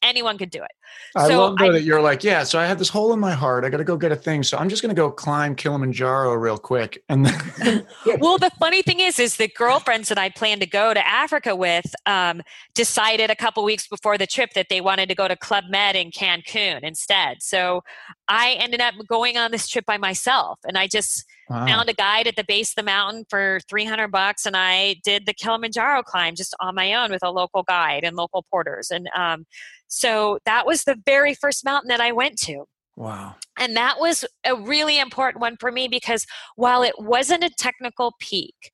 anyone 0.02 0.38
could 0.38 0.50
do 0.50 0.62
it. 0.62 0.70
I 1.16 1.28
so 1.28 1.40
love 1.40 1.56
I, 1.58 1.70
that 1.70 1.82
you're 1.82 2.00
like, 2.00 2.22
yeah. 2.24 2.42
So 2.42 2.58
I 2.58 2.66
have 2.66 2.78
this 2.78 2.88
hole 2.88 3.12
in 3.12 3.20
my 3.20 3.32
heart. 3.32 3.64
I 3.64 3.68
got 3.68 3.78
to 3.78 3.84
go 3.84 3.96
get 3.96 4.12
a 4.12 4.16
thing. 4.16 4.42
So 4.42 4.56
I'm 4.58 4.68
just 4.68 4.82
going 4.82 4.94
to 4.94 5.00
go 5.00 5.10
climb 5.10 5.54
Kilimanjaro 5.54 6.34
real 6.34 6.58
quick. 6.58 7.02
And 7.08 7.26
then 7.26 7.86
well, 8.20 8.38
the 8.38 8.50
funny 8.58 8.82
thing 8.82 9.00
is, 9.00 9.18
is 9.18 9.36
the 9.36 9.48
girlfriends 9.48 10.08
that 10.08 10.18
I 10.18 10.30
planned 10.30 10.60
to 10.60 10.66
go 10.66 10.94
to 10.94 11.06
Africa 11.06 11.56
with 11.56 11.94
um, 12.06 12.42
decided 12.74 13.30
a 13.30 13.36
couple 13.36 13.64
weeks 13.64 13.86
before 13.86 14.18
the 14.18 14.26
trip 14.26 14.52
that 14.54 14.68
they 14.68 14.80
wanted 14.80 15.08
to 15.08 15.14
go 15.14 15.28
to 15.28 15.36
Club 15.36 15.64
Med 15.68 15.96
in 15.96 16.10
Cancun 16.10 16.80
instead. 16.82 17.42
So 17.42 17.82
I 18.30 18.52
ended 18.52 18.80
up 18.80 18.94
going 19.08 19.36
on 19.36 19.50
this 19.50 19.66
trip 19.66 19.84
by 19.84 19.98
myself, 19.98 20.60
and 20.64 20.78
I 20.78 20.86
just 20.86 21.24
wow. 21.48 21.66
found 21.66 21.88
a 21.88 21.92
guide 21.92 22.28
at 22.28 22.36
the 22.36 22.44
base 22.44 22.70
of 22.70 22.76
the 22.76 22.82
mountain 22.84 23.24
for 23.28 23.58
300 23.68 24.08
bucks, 24.08 24.46
and 24.46 24.56
I 24.56 24.96
did 25.02 25.26
the 25.26 25.34
Kilimanjaro 25.34 26.04
climb 26.04 26.36
just 26.36 26.54
on 26.60 26.76
my 26.76 26.94
own 26.94 27.10
with 27.10 27.24
a 27.24 27.30
local 27.30 27.64
guide 27.64 28.04
and 28.04 28.16
local 28.16 28.44
porters, 28.48 28.90
and 28.90 29.08
um, 29.16 29.46
so 29.88 30.38
that 30.46 30.64
was 30.64 30.84
the 30.84 30.96
very 31.04 31.34
first 31.34 31.64
mountain 31.64 31.88
that 31.88 32.00
I 32.00 32.12
went 32.12 32.38
to. 32.42 32.66
Wow. 32.96 33.34
And 33.58 33.76
that 33.76 33.98
was 33.98 34.24
a 34.44 34.54
really 34.54 35.00
important 35.00 35.40
one 35.40 35.56
for 35.58 35.72
me 35.72 35.88
because 35.88 36.26
while 36.54 36.82
it 36.82 36.94
wasn't 36.98 37.42
a 37.42 37.50
technical 37.50 38.14
peak, 38.20 38.72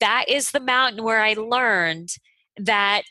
that 0.00 0.24
is 0.28 0.50
the 0.50 0.60
mountain 0.60 1.02
where 1.02 1.22
I 1.22 1.34
learned 1.34 2.10
that 2.58 3.02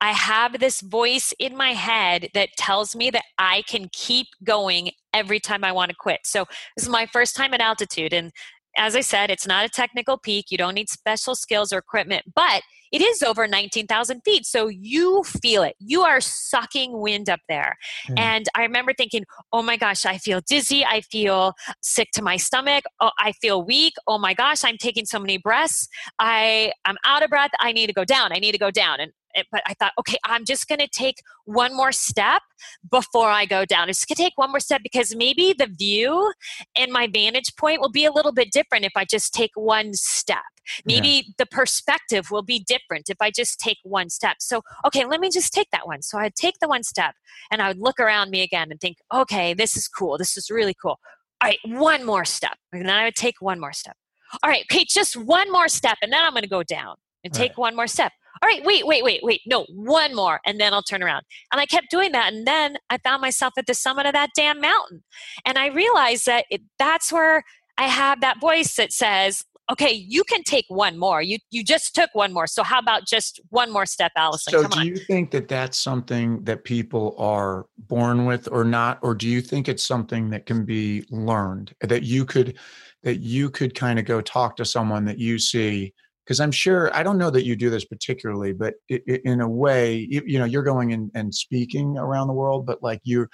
I 0.00 0.12
have 0.12 0.60
this 0.60 0.80
voice 0.80 1.32
in 1.38 1.56
my 1.56 1.72
head 1.72 2.28
that 2.34 2.50
tells 2.56 2.94
me 2.94 3.10
that 3.10 3.24
I 3.38 3.62
can 3.62 3.88
keep 3.92 4.28
going 4.44 4.90
every 5.12 5.40
time 5.40 5.64
I 5.64 5.72
want 5.72 5.90
to 5.90 5.96
quit. 5.98 6.20
So 6.24 6.44
this 6.76 6.84
is 6.84 6.88
my 6.88 7.06
first 7.06 7.34
time 7.34 7.54
at 7.54 7.60
altitude, 7.60 8.12
and 8.12 8.32
as 8.78 8.94
I 8.94 9.00
said, 9.00 9.30
it's 9.30 9.46
not 9.46 9.64
a 9.64 9.68
technical 9.68 10.16
peak. 10.18 10.46
You 10.50 10.58
don't 10.58 10.74
need 10.74 10.88
special 10.88 11.34
skills 11.34 11.72
or 11.72 11.78
equipment, 11.78 12.24
but 12.34 12.62
it 12.92 13.02
is 13.02 13.22
over 13.22 13.46
19,000 13.46 14.22
feet. 14.24 14.46
So 14.46 14.68
you 14.68 15.24
feel 15.24 15.62
it. 15.62 15.74
You 15.78 16.02
are 16.02 16.20
sucking 16.20 16.98
wind 17.00 17.28
up 17.28 17.40
there. 17.48 17.76
Mm. 18.08 18.18
And 18.18 18.46
I 18.54 18.62
remember 18.62 18.94
thinking, 18.94 19.24
oh 19.52 19.62
my 19.62 19.76
gosh, 19.76 20.06
I 20.06 20.16
feel 20.16 20.40
dizzy. 20.48 20.84
I 20.84 21.02
feel 21.02 21.52
sick 21.82 22.08
to 22.14 22.22
my 22.22 22.36
stomach. 22.36 22.84
Oh, 23.00 23.10
I 23.18 23.32
feel 23.32 23.62
weak. 23.62 23.94
Oh 24.06 24.18
my 24.18 24.32
gosh, 24.32 24.64
I'm 24.64 24.78
taking 24.78 25.04
so 25.04 25.18
many 25.18 25.38
breaths. 25.38 25.88
I, 26.18 26.72
I'm 26.84 26.96
out 27.04 27.22
of 27.22 27.30
breath. 27.30 27.50
I 27.60 27.72
need 27.72 27.88
to 27.88 27.92
go 27.92 28.04
down. 28.04 28.32
I 28.32 28.38
need 28.38 28.52
to 28.52 28.58
go 28.58 28.70
down. 28.70 29.00
And 29.00 29.12
but 29.50 29.62
I 29.66 29.74
thought, 29.74 29.92
okay, 29.98 30.18
I'm 30.24 30.44
just 30.44 30.68
going 30.68 30.78
to 30.80 30.88
take 30.88 31.16
one 31.44 31.76
more 31.76 31.92
step 31.92 32.42
before 32.90 33.28
I 33.28 33.46
go 33.46 33.64
down. 33.64 33.82
I'm 33.82 33.88
just 33.88 34.06
going 34.08 34.16
to 34.16 34.22
take 34.22 34.36
one 34.36 34.50
more 34.50 34.60
step 34.60 34.82
because 34.82 35.14
maybe 35.14 35.52
the 35.52 35.66
view 35.66 36.32
and 36.76 36.92
my 36.92 37.06
vantage 37.06 37.54
point 37.56 37.80
will 37.80 37.90
be 37.90 38.04
a 38.04 38.12
little 38.12 38.32
bit 38.32 38.50
different 38.50 38.84
if 38.84 38.92
I 38.96 39.04
just 39.04 39.32
take 39.32 39.52
one 39.54 39.94
step. 39.94 40.42
Maybe 40.84 41.08
yeah. 41.08 41.32
the 41.38 41.46
perspective 41.46 42.30
will 42.30 42.42
be 42.42 42.58
different 42.60 43.08
if 43.08 43.16
I 43.20 43.30
just 43.30 43.58
take 43.58 43.78
one 43.82 44.10
step. 44.10 44.36
So, 44.40 44.62
okay, 44.86 45.04
let 45.04 45.20
me 45.20 45.30
just 45.30 45.52
take 45.52 45.70
that 45.72 45.86
one. 45.86 46.02
So 46.02 46.18
I'd 46.18 46.34
take 46.34 46.58
the 46.60 46.68
one 46.68 46.82
step 46.82 47.14
and 47.50 47.62
I 47.62 47.68
would 47.68 47.78
look 47.78 47.98
around 47.98 48.30
me 48.30 48.42
again 48.42 48.68
and 48.70 48.80
think, 48.80 48.98
okay, 49.12 49.54
this 49.54 49.76
is 49.76 49.88
cool. 49.88 50.18
This 50.18 50.36
is 50.36 50.50
really 50.50 50.74
cool. 50.74 50.98
All 51.40 51.48
right, 51.48 51.58
one 51.64 52.04
more 52.04 52.24
step. 52.24 52.56
And 52.72 52.86
then 52.86 52.96
I 52.96 53.04
would 53.04 53.14
take 53.14 53.36
one 53.40 53.60
more 53.60 53.72
step. 53.72 53.96
All 54.42 54.50
right, 54.50 54.64
okay, 54.70 54.84
just 54.86 55.16
one 55.16 55.50
more 55.50 55.68
step, 55.68 55.96
and 56.02 56.12
then 56.12 56.22
I'm 56.22 56.32
going 56.32 56.42
to 56.42 56.48
go 56.48 56.62
down 56.62 56.96
and 57.24 57.32
take 57.32 57.52
right. 57.52 57.58
one 57.58 57.76
more 57.76 57.86
step 57.86 58.12
all 58.42 58.48
right, 58.48 58.64
wait, 58.64 58.86
wait, 58.86 59.02
wait, 59.02 59.20
wait, 59.22 59.40
no, 59.46 59.64
one 59.70 60.14
more, 60.14 60.40
and 60.46 60.60
then 60.60 60.72
I'll 60.72 60.82
turn 60.82 61.02
around. 61.02 61.22
And 61.52 61.60
I 61.60 61.66
kept 61.66 61.90
doing 61.90 62.12
that. 62.12 62.32
And 62.32 62.46
then 62.46 62.76
I 62.90 62.98
found 62.98 63.20
myself 63.20 63.54
at 63.58 63.66
the 63.66 63.74
summit 63.74 64.06
of 64.06 64.12
that 64.12 64.30
damn 64.36 64.60
mountain. 64.60 65.02
And 65.44 65.58
I 65.58 65.68
realized 65.68 66.26
that 66.26 66.44
it, 66.50 66.62
that's 66.78 67.12
where 67.12 67.42
I 67.78 67.84
have 67.84 68.20
that 68.20 68.40
voice 68.40 68.76
that 68.76 68.92
says, 68.92 69.44
okay, 69.70 69.92
you 69.92 70.24
can 70.24 70.42
take 70.42 70.64
one 70.68 70.98
more. 70.98 71.20
You 71.20 71.38
you 71.50 71.62
just 71.62 71.94
took 71.94 72.10
one 72.14 72.32
more. 72.32 72.46
So 72.46 72.62
how 72.62 72.78
about 72.78 73.06
just 73.06 73.40
one 73.50 73.70
more 73.70 73.86
step, 73.86 74.12
Alison? 74.16 74.52
So 74.52 74.62
Come 74.62 74.70
do 74.70 74.80
on. 74.80 74.86
you 74.86 74.96
think 74.96 75.30
that 75.32 75.48
that's 75.48 75.78
something 75.78 76.42
that 76.44 76.64
people 76.64 77.14
are 77.18 77.66
born 77.78 78.24
with 78.24 78.48
or 78.50 78.64
not, 78.64 78.98
or 79.02 79.14
do 79.14 79.28
you 79.28 79.40
think 79.40 79.68
it's 79.68 79.86
something 79.86 80.30
that 80.30 80.46
can 80.46 80.64
be 80.64 81.04
learned 81.10 81.74
that 81.82 82.02
you 82.02 82.24
could 82.24 82.56
that 83.02 83.20
you 83.20 83.50
could 83.50 83.74
kind 83.74 83.98
of 83.98 84.04
go 84.04 84.20
talk 84.20 84.56
to 84.56 84.64
someone 84.64 85.04
that 85.04 85.18
you 85.18 85.38
see 85.38 85.92
because 86.28 86.40
i'm 86.40 86.52
sure 86.52 86.94
i 86.94 87.02
don't 87.02 87.16
know 87.16 87.30
that 87.30 87.46
you 87.46 87.56
do 87.56 87.70
this 87.70 87.86
particularly 87.86 88.52
but 88.52 88.74
it, 88.90 89.02
it, 89.06 89.22
in 89.24 89.40
a 89.40 89.48
way 89.48 90.06
you, 90.10 90.22
you, 90.26 90.38
know 90.38 90.44
you're 90.44 90.62
going 90.62 90.90
in, 90.90 91.10
and 91.14 91.34
speaking 91.34 91.96
around 91.96 92.26
the 92.26 92.34
world 92.34 92.66
but 92.66 92.82
like 92.82 93.00
you, 93.02 93.26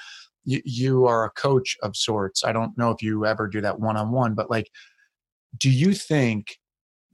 you 0.44 0.62
you 0.64 1.06
are 1.06 1.24
a 1.24 1.30
coach 1.30 1.76
of 1.82 1.96
sorts. 1.96 2.44
I 2.44 2.52
don't 2.52 2.76
know 2.78 2.90
if 2.90 3.02
you 3.02 3.26
ever 3.26 3.48
do 3.48 3.60
that 3.62 3.80
one-on-one 3.80 4.34
but 4.34 4.48
like 4.48 4.70
do 5.58 5.70
you 5.70 5.92
think 5.92 6.56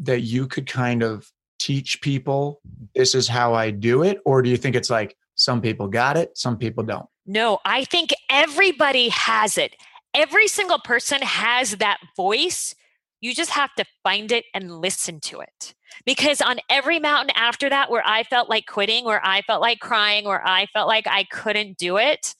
that 0.00 0.20
you 0.20 0.46
could 0.46 0.66
kind 0.66 1.02
of 1.02 1.26
teach 1.58 2.00
people 2.02 2.60
this 2.94 3.14
is 3.14 3.28
how 3.28 3.54
i 3.54 3.70
do 3.70 4.02
it 4.02 4.18
or 4.24 4.42
do 4.42 4.50
you 4.50 4.56
think 4.56 4.76
it's 4.76 4.90
like 4.90 5.16
some 5.34 5.60
people 5.60 5.88
got 5.88 6.16
it 6.18 6.36
some 6.36 6.58
people 6.58 6.84
don't? 6.84 7.06
No 7.24 7.58
i 7.64 7.84
think 7.84 8.10
everybody 8.28 9.08
has 9.08 9.56
it. 9.56 9.74
Every 10.12 10.48
single 10.48 10.80
person 10.80 11.22
has 11.22 11.76
that 11.76 11.98
voice 12.16 12.74
you 13.20 13.34
just 13.34 13.50
have 13.50 13.74
to 13.74 13.84
find 14.02 14.32
it 14.32 14.44
and 14.54 14.80
listen 14.80 15.20
to 15.20 15.40
it. 15.40 15.74
Because 16.06 16.40
on 16.40 16.60
every 16.68 16.98
mountain 16.98 17.34
after 17.36 17.68
that, 17.68 17.90
where 17.90 18.02
I 18.06 18.22
felt 18.22 18.48
like 18.48 18.66
quitting, 18.66 19.04
where 19.04 19.24
I 19.24 19.42
felt 19.42 19.60
like 19.60 19.80
crying, 19.80 20.24
where 20.24 20.46
I 20.46 20.66
felt 20.66 20.88
like 20.88 21.06
I 21.06 21.24
couldn't 21.24 21.76
do 21.78 21.98
it, 21.98 22.34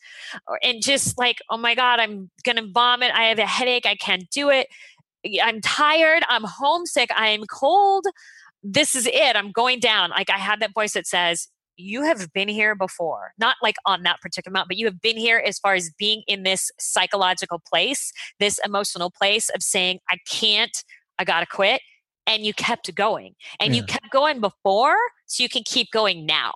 or, 0.47 0.59
and 0.63 0.83
just 0.83 1.19
like, 1.19 1.39
oh 1.51 1.57
my 1.57 1.75
God, 1.75 2.01
I'm 2.01 2.31
going 2.45 2.57
to 2.57 2.67
vomit. 2.73 3.11
I 3.13 3.25
have 3.25 3.39
a 3.39 3.47
headache. 3.47 3.87
I 3.87 3.97
can't 3.97 4.31
do 4.31 4.51
it. 4.51 4.69
I'm 5.43 5.61
tired. 5.61 6.23
I'm 6.29 6.45
homesick. 6.45 7.11
I'm 7.15 7.43
cold. 7.45 8.07
This 8.63 8.95
is 8.95 9.07
it. 9.07 9.37
I'm 9.37 9.53
going 9.53 9.81
down. 9.81 10.11
Like 10.11 10.31
I 10.31 10.39
have 10.39 10.61
that 10.61 10.73
voice 10.73 10.93
that 10.95 11.07
says, 11.07 11.49
you 11.81 12.03
have 12.05 12.33
been 12.33 12.49
here 12.49 12.75
before, 12.75 13.33
not 13.39 13.57
like 13.63 13.77
on 13.87 14.03
that 14.05 14.21
particular 14.21 14.53
amount, 14.53 14.69
but 14.69 14.77
you 14.77 14.87
have 14.87 15.01
been 15.01 15.17
here 15.17 15.43
as 15.45 15.59
far 15.59 15.75
as 15.75 15.91
being 15.99 16.23
in 16.27 16.43
this 16.43 16.71
psychological 16.79 17.61
place, 17.67 18.13
this 18.39 18.61
emotional 18.65 19.11
place 19.11 19.49
of 19.51 19.63
saying, 19.63 19.99
I 20.09 20.19
can't, 20.29 20.85
I 21.19 21.25
gotta 21.25 21.47
quit. 21.47 21.81
And 22.27 22.45
you 22.45 22.55
kept 22.55 22.95
going. 22.95 23.35
And 23.59 23.75
yeah. 23.75 23.81
you 23.81 23.87
kept 23.87 24.11
going 24.11 24.41
before, 24.41 24.97
so 25.27 25.43
you 25.43 25.49
can 25.49 25.63
keep 25.65 25.91
going 25.91 26.27
now. 26.27 26.53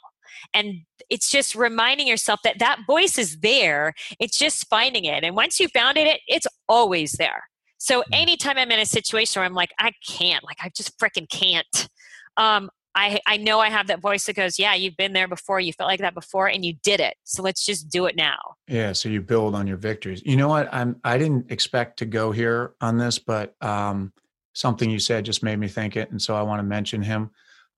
And 0.53 0.83
it's 1.11 1.31
just 1.31 1.55
reminding 1.55 2.07
yourself 2.07 2.41
that 2.45 2.59
that 2.59 2.81
voice 2.87 3.18
is 3.18 3.39
there. 3.41 3.95
It's 4.20 4.39
just 4.39 4.68
finding 4.68 5.05
it. 5.05 5.25
And 5.25 5.35
once 5.35 5.59
you 5.59 5.68
found 5.68 5.97
it, 5.97 6.20
it's 6.29 6.47
always 6.68 7.12
there. 7.12 7.45
So 7.79 8.03
anytime 8.12 8.57
I'm 8.57 8.70
in 8.70 8.81
a 8.81 8.87
situation 8.87 9.41
where 9.41 9.47
I'm 9.47 9.55
like, 9.55 9.72
I 9.79 9.93
can't, 10.07 10.45
like 10.45 10.59
I 10.62 10.70
just 10.75 10.99
freaking 10.99 11.29
can't, 11.29 11.89
um, 12.37 12.70
I, 12.95 13.20
I 13.26 13.36
know 13.36 13.61
I 13.61 13.70
have 13.70 13.88
that 13.88 14.01
voice 14.01 14.26
that 14.26 14.36
goes, 14.36 14.59
Yeah, 14.59 14.74
you've 14.74 14.97
been 14.97 15.12
there 15.12 15.28
before. 15.28 15.61
You 15.61 15.72
felt 15.72 15.88
like 15.88 16.01
that 16.01 16.14
before 16.14 16.49
and 16.49 16.64
you 16.64 16.74
did 16.82 17.01
it. 17.01 17.16
So 17.24 17.42
let's 17.42 17.64
just 17.64 17.88
do 17.88 18.07
it 18.07 18.16
now. 18.16 18.38
Yeah. 18.68 18.92
So 18.92 19.09
you 19.09 19.20
build 19.20 19.55
on 19.55 19.66
your 19.66 19.76
victories. 19.76 20.22
You 20.24 20.36
know 20.36 20.49
what? 20.49 20.68
I'm 20.72 20.97
I 21.05 21.18
didn't 21.18 21.51
expect 21.51 21.99
to 21.99 22.07
go 22.07 22.32
here 22.32 22.74
on 22.80 22.99
this, 22.99 23.18
but 23.18 23.55
um, 23.62 24.12
something 24.55 24.88
you 24.88 24.99
said 24.99 25.24
just 25.24 25.42
made 25.42 25.59
me 25.59 25.68
think 25.68 25.97
it. 25.97 26.11
And 26.11 26.20
so 26.20 26.34
I 26.34 26.42
want 26.42 26.61
to 26.61 26.64
mention 26.64 27.03
him. 27.03 27.30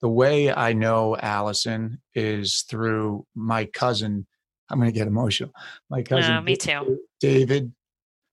The 0.02 0.08
way 0.08 0.52
I 0.52 0.74
know 0.74 1.16
Alison 1.16 2.00
is 2.14 2.62
through 2.68 3.26
my 3.34 3.64
cousin. 3.64 4.26
I'm 4.68 4.78
going 4.78 4.90
to 4.90 4.98
get 4.98 5.06
emotional. 5.06 5.52
My 5.88 6.02
cousin, 6.02 6.34
oh, 6.34 6.40
me 6.42 6.56
too. 6.56 7.00
David 7.20 7.72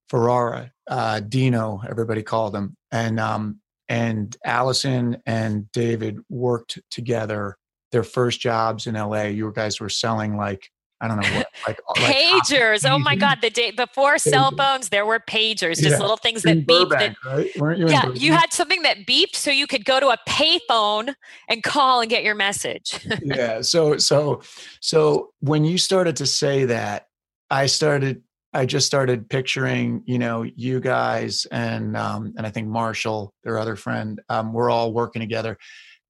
Ferrara, 0.10 0.72
uh, 0.88 1.22
Dino, 1.22 1.82
everybody 1.88 2.22
called 2.22 2.56
him. 2.56 2.76
And 2.92 3.20
um, 3.20 3.60
and 3.94 4.36
Alison 4.44 5.18
and 5.28 5.72
David 5.72 6.18
worked 6.28 6.80
together 6.90 7.58
their 7.92 8.02
first 8.02 8.40
jobs 8.40 8.88
in 8.88 8.96
LA. 8.96 9.26
You 9.26 9.52
guys 9.54 9.80
were 9.80 9.90
selling 9.90 10.36
like 10.36 10.72
I 11.00 11.08
don't 11.08 11.20
know 11.20 11.30
what 11.36 11.48
like 11.68 11.80
uh, 11.88 11.94
pagers. 11.94 12.86
Like, 12.86 12.94
oh 12.94 12.98
my 12.98 13.16
god, 13.16 13.40
the 13.42 13.52
day 13.52 13.70
before 13.70 14.16
pagers. 14.16 14.22
cell 14.22 14.52
phones, 14.58 14.90
there 14.90 15.06
were 15.06 15.20
pagers, 15.20 15.78
just 15.78 15.84
yeah. 15.84 16.00
little 16.00 16.18
things 16.18 16.42
that 16.42 16.66
beeped. 16.66 16.90
That, 16.90 17.16
right? 17.24 17.52
Weren't 17.58 17.80
you 17.80 17.88
yeah, 17.88 18.10
you 18.14 18.32
had 18.32 18.52
something 18.52 18.82
that 18.82 19.06
beeped, 19.06 19.36
so 19.36 19.52
you 19.52 19.68
could 19.68 19.86
go 19.86 20.00
to 20.00 20.08
a 20.08 20.18
payphone 20.28 21.14
and 21.48 21.62
call 21.62 22.02
and 22.02 22.10
get 22.10 22.24
your 22.24 22.36
message. 22.36 23.06
yeah. 23.22 23.62
So 23.74 23.98
so 23.98 24.42
so 24.80 25.34
when 25.42 25.66
you 25.66 25.78
started 25.78 26.16
to 26.16 26.26
say 26.26 26.66
that, 26.66 27.10
I 27.52 27.68
started 27.68 28.24
I 28.54 28.66
just 28.66 28.86
started 28.86 29.30
picturing, 29.30 30.04
you 30.06 30.20
know, 30.20 30.44
you 30.44 30.80
guys 30.80 31.48
and 31.52 31.98
um, 31.98 32.34
and 32.38 32.46
I 32.46 32.52
think 32.52 32.68
Marshall, 32.68 33.34
their 33.44 33.58
other 33.58 33.76
friend, 33.76 34.22
um, 34.30 34.54
we're 34.54 34.70
all 34.70 34.94
working 34.94 35.22
together, 35.22 35.58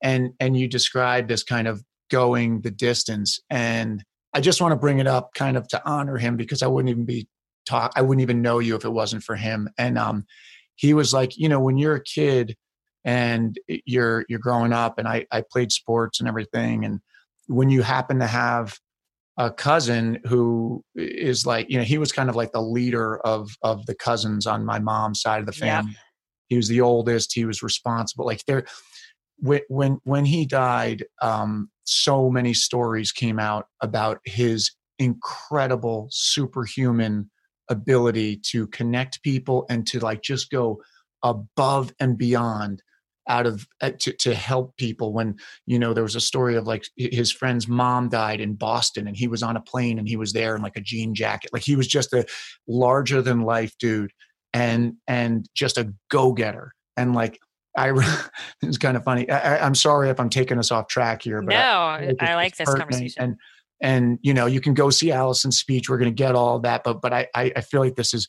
and 0.02 0.32
and 0.40 0.58
you 0.58 0.68
described 0.68 1.30
this 1.30 1.44
kind 1.44 1.68
of 1.68 1.82
going 2.12 2.62
the 2.62 2.72
distance, 2.72 3.40
and 3.50 4.04
I 4.34 4.42
just 4.42 4.62
want 4.62 4.74
to 4.74 4.78
bring 4.78 5.00
it 5.00 5.08
up, 5.08 5.34
kind 5.36 5.56
of 5.56 5.68
to 5.70 5.82
honor 5.86 6.18
him 6.18 6.36
because 6.36 6.62
I 6.62 6.68
wouldn't 6.68 6.90
even 6.90 7.06
be 7.06 7.28
talk, 7.66 7.94
I 7.96 8.02
wouldn't 8.02 8.22
even 8.22 8.42
know 8.42 8.60
you 8.60 8.76
if 8.76 8.84
it 8.84 8.90
wasn't 8.90 9.24
for 9.24 9.36
him, 9.36 9.70
and 9.78 9.98
um, 9.98 10.26
he 10.76 10.94
was 10.94 11.14
like, 11.14 11.38
you 11.38 11.48
know, 11.48 11.60
when 11.60 11.78
you're 11.78 11.96
a 11.96 12.04
kid 12.04 12.58
and 13.06 13.58
you're 13.86 14.26
you're 14.28 14.40
growing 14.40 14.74
up, 14.74 15.00
and 15.00 15.08
I 15.08 15.26
I 15.32 15.44
played 15.50 15.72
sports 15.72 16.20
and 16.20 16.28
everything, 16.28 16.84
and 16.84 17.00
when 17.48 17.70
you 17.70 17.84
happen 17.84 18.20
to 18.20 18.28
have 18.28 18.78
a 19.38 19.52
cousin 19.52 20.20
who 20.26 20.84
is 20.96 21.46
like 21.46 21.70
you 21.70 21.78
know 21.78 21.84
he 21.84 21.98
was 21.98 22.12
kind 22.12 22.30
of 22.30 22.36
like 22.36 22.52
the 22.52 22.62
leader 22.62 23.18
of 23.20 23.50
of 23.64 23.86
the 23.88 23.96
cousins 23.96 24.46
on 24.46 24.66
my 24.66 24.80
mom's 24.80 25.22
side 25.22 25.40
of 25.40 25.46
the 25.46 25.52
family 25.52 25.92
yeah. 25.92 26.00
he 26.50 26.56
was 26.56 26.68
the 26.68 26.82
oldest 26.82 27.34
he 27.34 27.46
was 27.46 27.64
responsible 27.64 28.26
like 28.26 28.44
there 28.46 28.64
when 29.40 29.62
when 29.70 29.98
when 30.04 30.26
he 30.26 30.46
died 30.46 31.04
um 31.22 31.70
so 31.84 32.30
many 32.30 32.54
stories 32.54 33.12
came 33.12 33.40
out 33.40 33.66
about 33.82 34.20
his 34.26 34.72
incredible 35.00 36.08
superhuman 36.12 37.30
ability 37.70 38.38
to 38.38 38.68
connect 38.68 39.24
people 39.24 39.66
and 39.70 39.88
to 39.88 40.00
like 40.00 40.22
just 40.22 40.52
go 40.52 40.80
above 41.24 41.94
and 42.00 42.18
beyond 42.18 42.84
out 43.28 43.46
of 43.46 43.68
uh, 43.82 43.92
to, 44.00 44.12
to 44.14 44.34
help 44.34 44.76
people 44.78 45.14
when 45.14 45.36
you 45.66 45.80
know 45.80 45.94
there 45.94 46.04
was 46.04 46.16
a 46.16 46.22
story 46.22 46.56
of 46.56 46.68
like 46.68 46.86
his 46.98 47.32
friend's 47.32 47.68
mom 47.68 48.10
died 48.10 48.42
in 48.42 48.54
boston 48.54 49.08
and 49.08 49.16
he 49.16 49.28
was 49.28 49.42
on 49.42 49.56
a 49.56 49.62
plane 49.62 49.98
and 49.98 50.08
he 50.08 50.18
was 50.18 50.34
there 50.34 50.56
in 50.56 50.62
like 50.62 50.76
a 50.76 50.82
jean 50.82 51.16
jacket 51.16 51.52
like 51.54 51.64
he 51.64 51.76
was 51.76 51.88
just 51.88 52.14
a 52.14 52.26
larger 52.68 53.22
than 53.22 53.42
life 53.42 53.74
dude 53.80 54.12
and 54.54 54.94
and 55.08 55.48
just 55.56 55.78
a 55.78 55.94
go-getter 56.10 56.74
and 56.98 57.14
like 57.14 57.40
I 57.76 57.92
it's 58.62 58.78
kind 58.78 58.96
of 58.96 59.04
funny. 59.04 59.30
I, 59.30 59.66
am 59.66 59.76
sorry 59.76 60.10
if 60.10 60.20
I'm 60.20 60.30
taking 60.30 60.60
us 60.60 60.72
off 60.72 60.88
track 60.88 61.24
here, 61.24 61.42
but 61.42 61.54
no, 61.54 61.58
I, 61.58 62.14
I 62.20 62.36
like 62.36 62.56
this 62.56 62.72
conversation. 62.72 63.24
And 63.24 63.36
and 63.82 64.20
you 64.22 64.34
know, 64.34 64.46
you 64.46 64.62
can 64.62 64.74
go 64.74 64.90
see 64.90 65.12
Alison's 65.12 65.58
speech. 65.58 65.90
We're 65.90 65.98
going 65.98 66.12
to 66.12 66.16
get 66.16 66.36
all 66.36 66.60
that, 66.60 66.84
but 66.84 67.02
but 67.02 67.14
I 67.14 67.28
I 67.36 67.62
feel 67.62 67.82
like 67.82 67.96
this 67.96 68.14
is. 68.14 68.28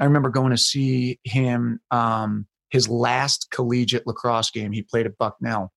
I 0.00 0.04
remember 0.04 0.28
going 0.28 0.50
to 0.50 0.56
see 0.56 1.20
him 1.22 1.78
um, 1.92 2.46
his 2.74 2.88
last 2.88 3.46
collegiate 3.52 4.04
lacrosse 4.04 4.50
game, 4.50 4.72
he 4.72 4.82
played 4.82 5.06
at 5.06 5.16
Bucknell. 5.16 5.72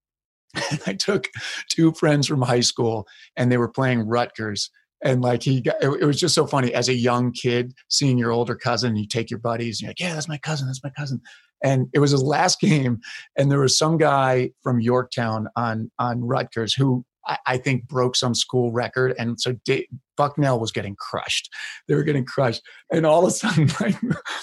And 0.70 0.80
I 0.86 0.94
took 0.94 1.28
two 1.70 1.92
friends 1.92 2.26
from 2.26 2.42
high 2.42 2.58
school 2.58 3.06
and 3.36 3.52
they 3.52 3.56
were 3.56 3.68
playing 3.68 4.08
Rutgers. 4.08 4.68
And 5.04 5.22
like 5.22 5.44
he 5.44 5.60
got, 5.60 5.76
it, 5.80 5.90
it 6.00 6.04
was 6.04 6.18
just 6.18 6.34
so 6.34 6.44
funny 6.44 6.74
as 6.74 6.88
a 6.88 6.94
young 6.94 7.30
kid 7.30 7.72
seeing 7.88 8.18
your 8.18 8.32
older 8.32 8.56
cousin, 8.56 8.96
you 8.96 9.06
take 9.06 9.30
your 9.30 9.38
buddies 9.38 9.76
and 9.76 9.82
you're 9.82 9.90
like, 9.90 10.00
yeah, 10.00 10.12
that's 10.12 10.26
my 10.28 10.38
cousin, 10.38 10.66
that's 10.66 10.82
my 10.82 10.90
cousin. 10.98 11.20
and 11.62 11.86
it 11.94 12.00
was 12.00 12.10
his 12.10 12.22
last 12.24 12.58
game, 12.68 12.98
and 13.36 13.48
there 13.48 13.60
was 13.60 13.78
some 13.78 13.96
guy 13.96 14.50
from 14.64 14.80
Yorktown 14.80 15.46
on 15.54 15.92
on 16.00 16.24
Rutgers 16.24 16.74
who 16.74 17.04
I, 17.28 17.38
I 17.46 17.56
think 17.58 17.86
broke 17.86 18.16
some 18.16 18.34
school 18.34 18.72
record, 18.72 19.14
and 19.18 19.40
so 19.40 19.54
Dave, 19.64 19.86
Bucknell 20.16 20.58
was 20.58 20.72
getting 20.72 20.96
crushed. 20.96 21.48
They 21.86 21.94
were 21.94 22.02
getting 22.02 22.24
crushed, 22.24 22.62
and 22.92 23.06
all 23.06 23.24
of 23.24 23.28
a 23.28 23.30
sudden, 23.30 23.68
like 23.80 23.96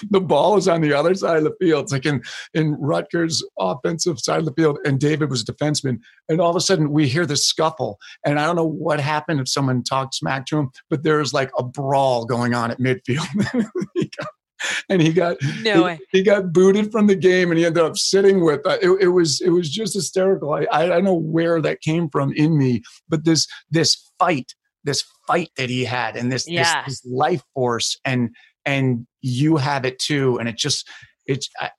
the 0.10 0.22
ball 0.22 0.56
was 0.56 0.68
on 0.68 0.82
the 0.82 0.94
other 0.94 1.14
side 1.16 1.38
of 1.38 1.44
the 1.44 1.56
field. 1.60 1.84
It's 1.84 1.92
like 1.92 2.06
in 2.06 2.24
in 2.54 2.74
Rutgers' 2.76 3.44
offensive 3.60 4.20
side 4.20 4.40
of 4.40 4.46
the 4.46 4.54
field, 4.54 4.80
and 4.86 5.00
David 5.00 5.30
was 5.30 5.42
a 5.42 5.46
defenseman. 5.46 6.00
And 6.30 6.40
all 6.40 6.50
of 6.50 6.56
a 6.56 6.62
sudden, 6.62 6.92
we 6.92 7.08
hear 7.08 7.26
this 7.26 7.46
scuffle, 7.46 8.00
and 8.26 8.40
I 8.40 8.46
don't 8.46 8.56
know 8.56 8.66
what 8.66 9.00
happened 9.00 9.40
if 9.40 9.50
someone 9.50 9.84
talked 9.84 10.16
smack 10.16 10.46
to 10.48 10.58
him, 10.58 10.70
but 10.90 11.04
there's 11.04 11.34
like 11.34 11.52
a 11.58 11.64
brawl 11.64 12.26
going 12.26 12.54
on 12.54 12.72
at 12.72 12.80
midfield. 12.80 13.28
and 14.90 15.02
he 15.02 15.12
got 15.12 15.38
no. 15.62 15.88
He, 15.88 16.00
he, 16.12 16.24
got 16.24 16.54
booted 16.54 16.92
from 16.92 17.08
the 17.08 17.16
game, 17.16 17.52
and 17.52 17.58
he 17.58 17.66
ended 17.66 17.84
up 17.84 17.98
sitting 17.98 18.44
with. 18.44 18.66
Uh, 18.66 18.78
it, 18.82 18.90
it, 19.02 19.08
was 19.08 19.42
it 19.42 19.50
was 19.50 19.70
just 19.70 19.94
hysterical. 19.94 20.54
I, 20.54 20.68
I 20.72 20.88
don't 20.88 21.04
know 21.04 21.14
where 21.14 21.62
that 21.62 21.82
came 21.82 22.10
from 22.10 22.34
in 22.34 22.58
me, 22.58 22.84
but 23.10 23.26
this 23.26 23.48
this 23.70 24.12
fight, 24.20 24.54
this 24.84 25.04
fight 25.28 25.50
that 25.58 25.70
he 25.70 25.84
had, 25.84 26.16
and 26.16 26.32
this, 26.32 26.48
yeah. 26.48 26.84
this, 26.86 27.02
this 27.02 27.12
life 27.12 27.44
force, 27.54 28.00
and 28.06 28.30
and 28.66 29.06
you 29.22 29.58
have 29.58 29.86
it 29.86 30.00
too, 30.00 30.38
and 30.40 30.50
it 30.50 30.58
just 30.58 30.88
it's. 31.26 31.50
I, 31.60 31.72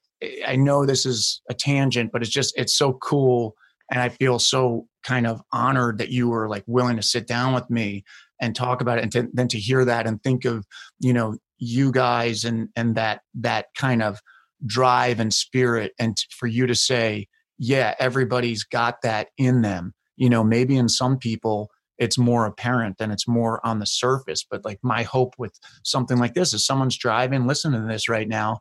I 0.46 0.56
know 0.56 0.86
this 0.86 1.04
is 1.04 1.42
a 1.50 1.54
tangent, 1.54 2.10
but 2.10 2.22
it's 2.22 2.30
just 2.30 2.56
it's 2.56 2.74
so 2.74 2.94
cool, 2.94 3.54
and 3.90 4.00
I 4.00 4.08
feel 4.08 4.38
so 4.38 4.86
kind 5.04 5.26
of 5.26 5.40
honored 5.52 5.98
that 5.98 6.08
you 6.08 6.28
were 6.28 6.48
like 6.48 6.64
willing 6.66 6.96
to 6.96 7.02
sit 7.02 7.26
down 7.26 7.54
with 7.54 7.68
me 7.70 8.02
and 8.40 8.56
talk 8.56 8.80
about 8.80 8.98
it 8.98 9.02
and 9.02 9.12
to, 9.12 9.28
then 9.32 9.48
to 9.48 9.58
hear 9.58 9.84
that 9.84 10.06
and 10.06 10.22
think 10.22 10.44
of 10.44 10.66
you 11.00 11.12
know 11.12 11.36
you 11.58 11.90
guys 11.92 12.44
and 12.44 12.68
and 12.76 12.94
that 12.94 13.20
that 13.34 13.66
kind 13.76 14.02
of 14.02 14.20
drive 14.64 15.20
and 15.20 15.32
spirit 15.32 15.92
and 15.98 16.16
for 16.30 16.46
you 16.46 16.66
to 16.66 16.74
say 16.74 17.26
yeah 17.58 17.94
everybody's 17.98 18.64
got 18.64 19.02
that 19.02 19.28
in 19.38 19.62
them. 19.62 19.94
You 20.16 20.30
know 20.30 20.44
maybe 20.44 20.76
in 20.76 20.88
some 20.88 21.18
people 21.18 21.70
it's 21.98 22.18
more 22.18 22.46
apparent 22.46 22.96
and 23.00 23.12
it's 23.12 23.28
more 23.28 23.64
on 23.66 23.78
the 23.78 23.86
surface 23.86 24.44
but 24.48 24.64
like 24.64 24.78
my 24.82 25.02
hope 25.02 25.34
with 25.38 25.58
something 25.82 26.18
like 26.18 26.34
this 26.34 26.52
is 26.52 26.64
someone's 26.66 26.96
driving 26.96 27.46
listening 27.46 27.80
to 27.80 27.86
this 27.86 28.08
right 28.08 28.28
now 28.28 28.60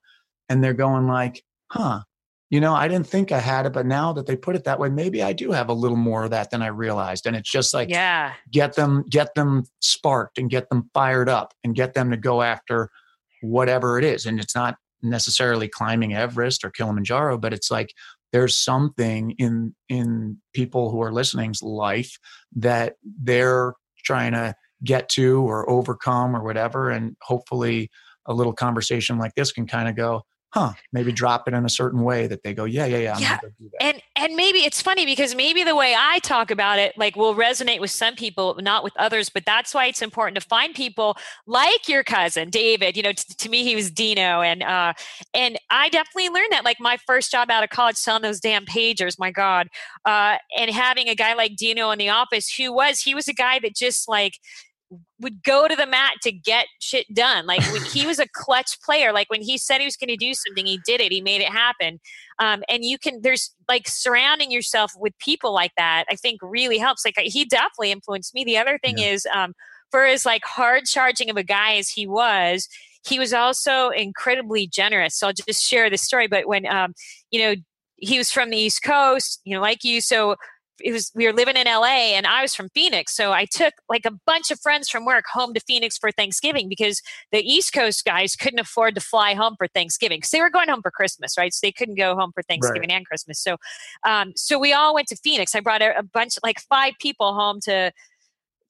and 0.49 0.63
they're 0.63 0.73
going 0.73 1.07
like 1.07 1.43
huh 1.71 2.01
you 2.49 2.59
know, 2.59 2.73
I 2.73 2.87
didn't 2.87 3.07
think 3.07 3.31
I 3.31 3.39
had 3.39 3.65
it, 3.65 3.73
but 3.73 3.85
now 3.85 4.13
that 4.13 4.27
they 4.27 4.35
put 4.35 4.55
it 4.55 4.65
that 4.65 4.79
way, 4.79 4.89
maybe 4.89 5.23
I 5.23 5.33
do 5.33 5.51
have 5.51 5.69
a 5.69 5.73
little 5.73 5.97
more 5.97 6.25
of 6.25 6.29
that 6.31 6.51
than 6.51 6.61
I 6.61 6.67
realized. 6.67 7.25
And 7.25 7.35
it's 7.35 7.49
just 7.49 7.73
like, 7.73 7.89
yeah, 7.89 8.33
get 8.51 8.75
them, 8.75 9.03
get 9.09 9.33
them 9.35 9.63
sparked 9.81 10.37
and 10.37 10.49
get 10.49 10.69
them 10.69 10.89
fired 10.93 11.27
up 11.27 11.53
and 11.63 11.75
get 11.75 11.95
them 11.95 12.11
to 12.11 12.17
go 12.17 12.41
after 12.41 12.89
whatever 13.41 13.97
it 13.97 14.05
is. 14.05 14.25
And 14.25 14.39
it's 14.39 14.55
not 14.55 14.75
necessarily 15.01 15.67
climbing 15.67 16.13
Everest 16.13 16.63
or 16.63 16.69
Kilimanjaro, 16.69 17.37
but 17.37 17.53
it's 17.53 17.71
like 17.71 17.93
there's 18.31 18.57
something 18.57 19.31
in 19.37 19.73
in 19.89 20.37
people 20.53 20.91
who 20.91 21.01
are 21.01 21.11
listening's 21.11 21.61
life 21.61 22.17
that 22.55 22.95
they're 23.23 23.73
trying 24.03 24.33
to 24.33 24.53
get 24.83 25.09
to 25.09 25.41
or 25.41 25.69
overcome 25.69 26.35
or 26.35 26.43
whatever. 26.43 26.89
And 26.89 27.15
hopefully 27.21 27.89
a 28.25 28.33
little 28.33 28.53
conversation 28.53 29.17
like 29.17 29.35
this 29.35 29.51
can 29.51 29.67
kind 29.67 29.87
of 29.87 29.95
go, 29.95 30.23
huh, 30.55 30.71
maybe 30.93 31.11
drop 31.11 31.49
it 31.49 31.53
in 31.53 31.65
a 31.65 31.69
certain 31.69 32.01
way 32.01 32.27
that 32.27 32.41
they 32.41 32.53
go, 32.53 32.63
yeah, 32.63 32.85
yeah, 32.85 32.97
yeah. 32.97 33.17
yeah. 33.19 33.39
And 33.81 34.01
and 34.15 34.35
maybe 34.35 34.59
it's 34.59 34.81
funny 34.81 35.05
because 35.05 35.35
maybe 35.35 35.65
the 35.65 35.75
way 35.75 35.93
I 35.97 36.19
talk 36.19 36.49
about 36.49 36.79
it 36.79 36.97
like 36.97 37.17
will 37.17 37.35
resonate 37.35 37.81
with 37.81 37.91
some 37.91 38.15
people, 38.15 38.57
not 38.61 38.81
with 38.81 38.93
others. 38.97 39.29
But 39.29 39.45
that's 39.45 39.73
why 39.73 39.87
it's 39.87 40.01
important 40.01 40.41
to 40.41 40.47
find 40.47 40.73
people 40.73 41.17
like 41.45 41.89
your 41.89 42.05
cousin 42.05 42.49
David. 42.49 42.95
You 42.95 43.03
know, 43.03 43.11
t- 43.11 43.33
to 43.37 43.49
me 43.49 43.63
he 43.63 43.75
was 43.75 43.91
Dino, 43.91 44.41
and 44.41 44.63
uh, 44.63 44.93
and 45.33 45.59
I 45.69 45.89
definitely 45.89 46.29
learned 46.29 46.53
that. 46.53 46.63
Like 46.63 46.79
my 46.79 46.97
first 47.05 47.31
job 47.31 47.51
out 47.51 47.65
of 47.65 47.69
college, 47.69 47.97
selling 47.97 48.21
those 48.21 48.39
damn 48.39 48.65
pagers. 48.65 49.19
My 49.19 49.31
God, 49.31 49.67
uh, 50.05 50.37
and 50.57 50.71
having 50.71 51.09
a 51.09 51.15
guy 51.15 51.33
like 51.33 51.57
Dino 51.57 51.91
in 51.91 51.99
the 51.99 52.09
office 52.09 52.49
who 52.53 52.71
was 52.71 53.01
he 53.01 53.13
was 53.13 53.27
a 53.27 53.33
guy 53.33 53.59
that 53.59 53.75
just 53.75 54.07
like 54.07 54.39
would 55.19 55.43
go 55.43 55.67
to 55.67 55.75
the 55.75 55.87
mat 55.87 56.13
to 56.21 56.31
get 56.31 56.67
shit 56.79 57.11
done. 57.13 57.45
Like 57.45 57.61
when 57.71 57.81
he 57.81 58.05
was 58.05 58.19
a 58.19 58.27
clutch 58.27 58.79
player, 58.81 59.11
like 59.11 59.29
when 59.29 59.41
he 59.41 59.57
said 59.57 59.79
he 59.79 59.85
was 59.85 59.97
going 59.97 60.09
to 60.09 60.17
do 60.17 60.33
something, 60.33 60.65
he 60.65 60.79
did 60.85 61.01
it. 61.01 61.11
He 61.11 61.21
made 61.21 61.41
it 61.41 61.49
happen. 61.49 61.99
Um, 62.39 62.63
and 62.69 62.85
you 62.85 62.97
can, 62.97 63.21
there's 63.21 63.53
like 63.67 63.87
surrounding 63.87 64.51
yourself 64.51 64.91
with 64.97 65.17
people 65.17 65.53
like 65.53 65.71
that, 65.77 66.05
I 66.09 66.15
think 66.15 66.39
really 66.43 66.77
helps. 66.77 67.03
Like 67.05 67.15
he 67.17 67.45
definitely 67.45 67.91
influenced 67.91 68.33
me. 68.33 68.43
The 68.43 68.57
other 68.57 68.77
thing 68.77 68.97
yeah. 68.97 69.07
is, 69.07 69.27
um, 69.33 69.53
for 69.91 70.05
as 70.05 70.25
like 70.25 70.43
hard 70.43 70.85
charging 70.85 71.29
of 71.29 71.37
a 71.37 71.43
guy 71.43 71.75
as 71.75 71.89
he 71.89 72.05
was, 72.05 72.67
he 73.07 73.19
was 73.19 73.33
also 73.33 73.89
incredibly 73.89 74.67
generous. 74.67 75.15
So 75.15 75.27
I'll 75.27 75.33
just 75.33 75.63
share 75.63 75.89
this 75.89 76.01
story. 76.01 76.27
But 76.27 76.47
when, 76.47 76.65
um, 76.65 76.93
you 77.31 77.39
know, 77.39 77.55
he 77.97 78.17
was 78.17 78.31
from 78.31 78.49
the 78.49 78.57
East 78.57 78.83
Coast, 78.83 79.41
you 79.45 79.55
know, 79.55 79.61
like 79.61 79.83
you. 79.83 80.01
So 80.01 80.35
it 80.81 80.91
was 80.91 81.11
we 81.15 81.25
were 81.25 81.33
living 81.33 81.55
in 81.55 81.65
LA 81.65 82.15
and 82.15 82.27
I 82.27 82.41
was 82.41 82.53
from 82.53 82.69
Phoenix. 82.69 83.15
So 83.15 83.31
I 83.31 83.45
took 83.45 83.73
like 83.89 84.05
a 84.05 84.11
bunch 84.25 84.51
of 84.51 84.59
friends 84.59 84.89
from 84.89 85.05
work 85.05 85.25
home 85.31 85.53
to 85.53 85.59
Phoenix 85.61 85.97
for 85.97 86.11
Thanksgiving 86.11 86.67
because 86.69 87.01
the 87.31 87.39
East 87.39 87.73
Coast 87.73 88.03
guys 88.05 88.35
couldn't 88.35 88.59
afford 88.59 88.95
to 88.95 89.01
fly 89.01 89.33
home 89.33 89.55
for 89.57 89.67
Thanksgiving 89.67 90.17
because 90.17 90.31
they 90.31 90.41
were 90.41 90.49
going 90.49 90.69
home 90.69 90.81
for 90.81 90.91
Christmas, 90.91 91.37
right? 91.37 91.53
So 91.53 91.65
they 91.65 91.71
couldn't 91.71 91.95
go 91.95 92.15
home 92.15 92.31
for 92.33 92.43
Thanksgiving 92.43 92.89
right. 92.89 92.97
and 92.97 93.05
Christmas. 93.05 93.39
So 93.39 93.57
um, 94.05 94.33
so 94.35 94.59
we 94.59 94.73
all 94.73 94.93
went 94.93 95.07
to 95.07 95.15
Phoenix. 95.15 95.55
I 95.55 95.59
brought 95.59 95.81
a, 95.81 95.97
a 95.97 96.03
bunch 96.03 96.37
like 96.43 96.59
five 96.59 96.93
people 96.99 97.33
home 97.33 97.59
to 97.61 97.91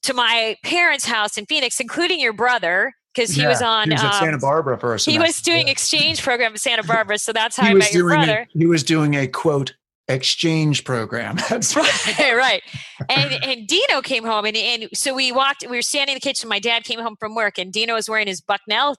to 0.04 0.14
my 0.14 0.56
parents' 0.64 1.06
house 1.06 1.38
in 1.38 1.46
Phoenix, 1.48 1.80
including 1.80 2.20
your 2.20 2.34
brother, 2.34 2.94
because 3.14 3.32
he 3.32 3.42
yeah, 3.42 3.50
was 3.50 3.62
on. 3.62 3.88
He 3.88 3.94
was 3.94 4.04
um, 4.04 4.12
Santa 4.14 4.38
Barbara 4.38 4.78
for 4.78 4.94
a 4.94 5.00
semester. 5.00 5.12
He 5.12 5.28
was 5.28 5.42
doing 5.42 5.68
yeah. 5.68 5.72
exchange 5.72 6.22
program 6.22 6.54
at 6.54 6.60
Santa 6.60 6.84
Barbara, 6.84 7.18
so 7.18 7.34
that's 7.34 7.58
how 7.58 7.68
I 7.68 7.74
met 7.74 7.94
your 7.94 8.08
brother. 8.08 8.48
A, 8.54 8.58
he 8.58 8.66
was 8.66 8.84
doing 8.84 9.16
a 9.16 9.28
quote 9.28 9.76
exchange 10.08 10.84
program. 10.84 11.38
That's 11.50 11.76
right, 11.76 12.36
right. 12.36 12.62
And 13.10 13.44
and 13.44 13.68
Dino 13.68 14.02
came 14.02 14.24
home, 14.24 14.46
and 14.46 14.58
and 14.58 14.90
so 14.94 15.14
we 15.14 15.32
walked. 15.32 15.66
We 15.70 15.78
were 15.78 15.82
standing 15.82 16.14
in 16.14 16.18
the 16.18 16.22
kitchen. 16.22 16.50
My 16.50 16.60
dad 16.60 16.84
came 16.84 17.00
home 17.00 17.16
from 17.20 17.36
work, 17.36 17.58
and 17.58 17.72
Dino 17.72 17.94
was 17.94 18.10
wearing 18.10 18.28
his 18.28 18.42
Bucknell 18.42 18.96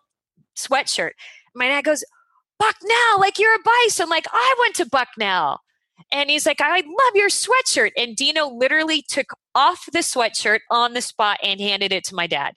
sweatshirt. 0.57 1.13
My 1.55 1.69
dad 1.69 1.85
goes, 1.85 2.05
"Bucknell, 2.59 3.21
like 3.21 3.39
you're 3.39 3.55
a 3.55 3.63
bice." 3.65 4.01
I'm 4.01 4.09
like, 4.09 4.27
"I 4.33 4.55
went 4.61 4.75
to 4.77 4.87
Bucknell." 4.87 5.61
And 6.13 6.31
he's 6.31 6.47
like, 6.47 6.61
I 6.61 6.77
love 6.77 7.15
your 7.15 7.31
sweatshirt. 7.31 7.91
And 7.97 8.15
Dino 8.15 8.49
literally 8.49 9.03
took 9.09 9.33
off 9.55 9.87
the 9.93 10.01
sweatshirt 10.01 10.61
on 10.71 10.93
the 10.93 11.01
spot 11.01 11.39
and 11.43 11.59
handed 11.59 11.91
it 11.91 12.05
to 12.05 12.15
my 12.15 12.27
dad. 12.27 12.55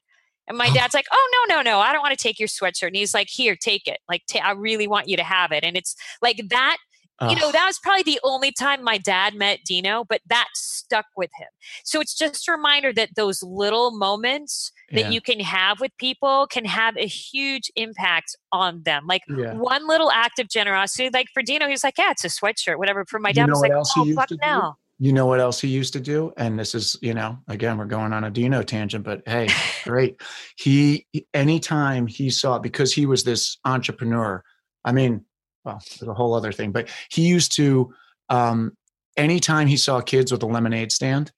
And 0.47 0.57
my 0.57 0.69
dad's 0.71 0.95
like, 0.95 1.05
"Oh 1.11 1.45
no, 1.47 1.55
no, 1.55 1.61
no! 1.61 1.79
I 1.79 1.93
don't 1.93 2.01
want 2.01 2.17
to 2.17 2.21
take 2.21 2.39
your 2.39 2.47
sweatshirt." 2.47 2.87
And 2.87 2.95
he's 2.95 3.13
like, 3.13 3.29
"Here, 3.29 3.55
take 3.55 3.87
it. 3.87 3.99
Like, 4.09 4.23
t- 4.27 4.39
I 4.39 4.51
really 4.51 4.87
want 4.87 5.07
you 5.07 5.15
to 5.15 5.23
have 5.23 5.51
it." 5.51 5.63
And 5.63 5.77
it's 5.77 5.95
like 6.23 6.41
that 6.49 6.77
you 7.21 7.35
know, 7.35 7.51
that 7.51 7.65
was 7.65 7.79
probably 7.79 8.03
the 8.03 8.19
only 8.23 8.51
time 8.51 8.83
my 8.83 8.97
dad 8.97 9.35
met 9.35 9.59
Dino, 9.65 10.05
but 10.07 10.21
that 10.27 10.47
stuck 10.55 11.05
with 11.17 11.29
him. 11.37 11.47
So 11.83 11.99
it's 11.99 12.15
just 12.15 12.47
a 12.47 12.51
reminder 12.51 12.93
that 12.93 13.15
those 13.15 13.43
little 13.43 13.91
moments 13.91 14.71
that 14.91 15.01
yeah. 15.01 15.09
you 15.09 15.21
can 15.21 15.39
have 15.39 15.79
with 15.79 15.91
people 15.97 16.47
can 16.47 16.65
have 16.65 16.95
a 16.97 17.05
huge 17.05 17.71
impact 17.75 18.35
on 18.51 18.83
them. 18.83 19.05
Like 19.05 19.23
yeah. 19.27 19.53
one 19.53 19.87
little 19.87 20.11
act 20.11 20.39
of 20.39 20.47
generosity, 20.47 21.09
like 21.13 21.27
for 21.33 21.43
Dino, 21.43 21.67
he's 21.67 21.83
like, 21.83 21.97
yeah, 21.97 22.11
it's 22.11 22.23
a 22.23 22.29
sweatshirt, 22.29 22.77
whatever. 22.77 23.03
For 23.05 23.19
my 23.19 23.31
dad, 23.31 23.41
you 23.41 23.47
know 23.47 23.51
was 23.51 23.61
like, 23.61 23.71
oh, 23.73 24.15
fuck 24.15 24.29
now. 24.41 24.77
You 25.01 25.13
know 25.13 25.25
what 25.25 25.39
else 25.39 25.61
he 25.61 25.69
used 25.69 25.93
to 25.93 26.01
do? 26.01 26.33
And 26.35 26.59
this 26.59 26.75
is, 26.75 26.97
you 27.01 27.13
know, 27.13 27.37
again, 27.47 27.77
we're 27.77 27.85
going 27.85 28.11
on 28.11 28.25
a 28.25 28.29
Dino 28.29 28.63
tangent, 28.63 29.05
but 29.05 29.21
hey, 29.25 29.47
great. 29.85 30.21
He, 30.57 31.05
anytime 31.33 32.05
he 32.05 32.29
saw, 32.29 32.59
because 32.59 32.93
he 32.93 33.05
was 33.05 33.23
this 33.23 33.57
entrepreneur, 33.63 34.43
I 34.83 34.91
mean, 34.91 35.23
well, 35.69 35.83
there's 35.99 36.09
a 36.09 36.13
whole 36.13 36.33
other 36.33 36.51
thing, 36.51 36.71
but 36.71 36.89
he 37.09 37.27
used 37.27 37.55
to, 37.55 37.93
um, 38.29 38.75
anytime 39.17 39.67
he 39.67 39.77
saw 39.77 40.01
kids 40.01 40.31
with 40.31 40.43
a 40.43 40.47
lemonade 40.47 40.91
stand, 40.91 41.31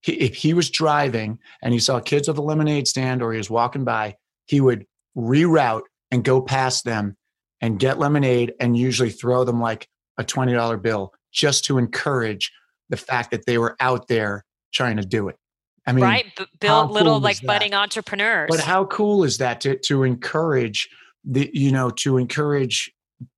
he, 0.00 0.12
if 0.12 0.34
he 0.34 0.54
was 0.54 0.70
driving 0.70 1.38
and 1.62 1.72
he 1.72 1.80
saw 1.80 2.00
kids 2.00 2.28
with 2.28 2.38
a 2.38 2.42
lemonade 2.42 2.88
stand 2.88 3.22
or 3.22 3.32
he 3.32 3.38
was 3.38 3.50
walking 3.50 3.84
by, 3.84 4.16
he 4.46 4.60
would 4.60 4.86
reroute 5.16 5.82
and 6.10 6.24
go 6.24 6.40
past 6.40 6.84
them 6.84 7.16
and 7.60 7.78
get 7.78 7.98
lemonade 7.98 8.54
and 8.60 8.76
usually 8.76 9.10
throw 9.10 9.44
them 9.44 9.60
like 9.60 9.86
a 10.18 10.24
$20 10.24 10.82
bill 10.82 11.12
just 11.32 11.64
to 11.66 11.78
encourage 11.78 12.50
the 12.88 12.96
fact 12.96 13.30
that 13.30 13.46
they 13.46 13.58
were 13.58 13.76
out 13.80 14.08
there 14.08 14.44
trying 14.72 14.96
to 14.96 15.04
do 15.04 15.28
it. 15.28 15.36
I 15.86 15.92
mean, 15.92 16.04
right, 16.04 16.26
B- 16.36 16.44
build 16.60 16.90
little 16.90 17.14
cool 17.14 17.20
like 17.20 17.42
budding 17.42 17.74
entrepreneurs. 17.74 18.48
But 18.50 18.60
how 18.60 18.84
cool 18.84 19.24
is 19.24 19.38
that 19.38 19.60
to 19.62 19.76
to 19.78 20.02
encourage 20.04 20.88
the 21.24 21.50
you 21.52 21.72
know 21.72 21.90
to 21.90 22.18
encourage 22.18 22.92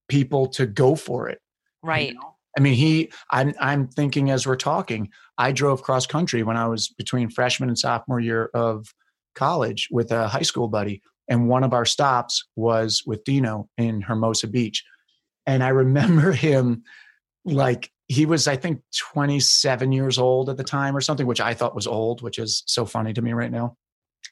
people 0.09 0.46
to 0.48 0.66
go 0.66 0.94
for 0.94 1.28
it. 1.28 1.40
Right. 1.82 2.09
You 2.09 2.14
know? 2.14 2.36
I 2.57 2.61
mean, 2.61 2.74
he, 2.74 3.11
I'm, 3.30 3.55
I'm 3.61 3.88
thinking 3.88 4.30
as 4.30 4.46
we're 4.46 4.57
talking, 4.57 5.09
I 5.38 5.53
drove 5.53 5.82
cross 5.82 6.07
country 6.07 6.42
when 6.42 6.57
I 6.57 6.68
was 6.68 6.88
between 6.88 7.30
freshman 7.30 7.68
and 7.70 7.78
sophomore 7.78 8.20
year 8.20 8.50
of 8.53 8.92
college 9.34 9.88
with 9.90 10.12
a 10.12 10.28
high 10.28 10.42
school 10.42 10.68
buddy. 10.68 11.03
And 11.28 11.48
one 11.48 11.64
of 11.64 11.72
our 11.72 11.86
stops 11.86 12.46
was 12.57 13.03
with 13.07 13.24
Dino 13.24 13.68
in 13.78 14.03
Hermosa 14.03 14.48
Beach. 14.48 14.84
And 15.46 15.64
I 15.64 15.68
remember 15.82 16.32
him 16.32 16.82
like, 17.44 17.90
he 18.09 18.26
was, 18.26 18.46
I 18.46 18.57
think, 18.57 18.82
27 18.98 19.90
years 19.90 20.18
old 20.18 20.50
at 20.50 20.59
the 20.59 20.64
time 20.64 20.94
or 20.94 21.00
something, 21.00 21.26
which 21.26 21.40
I 21.40 21.55
thought 21.55 21.74
was 21.74 21.86
old, 21.86 22.20
which 22.20 22.38
is 22.38 22.62
so 22.66 22.84
funny 22.84 23.14
to 23.14 23.22
me 23.22 23.32
right 23.32 23.50
now. 23.50 23.76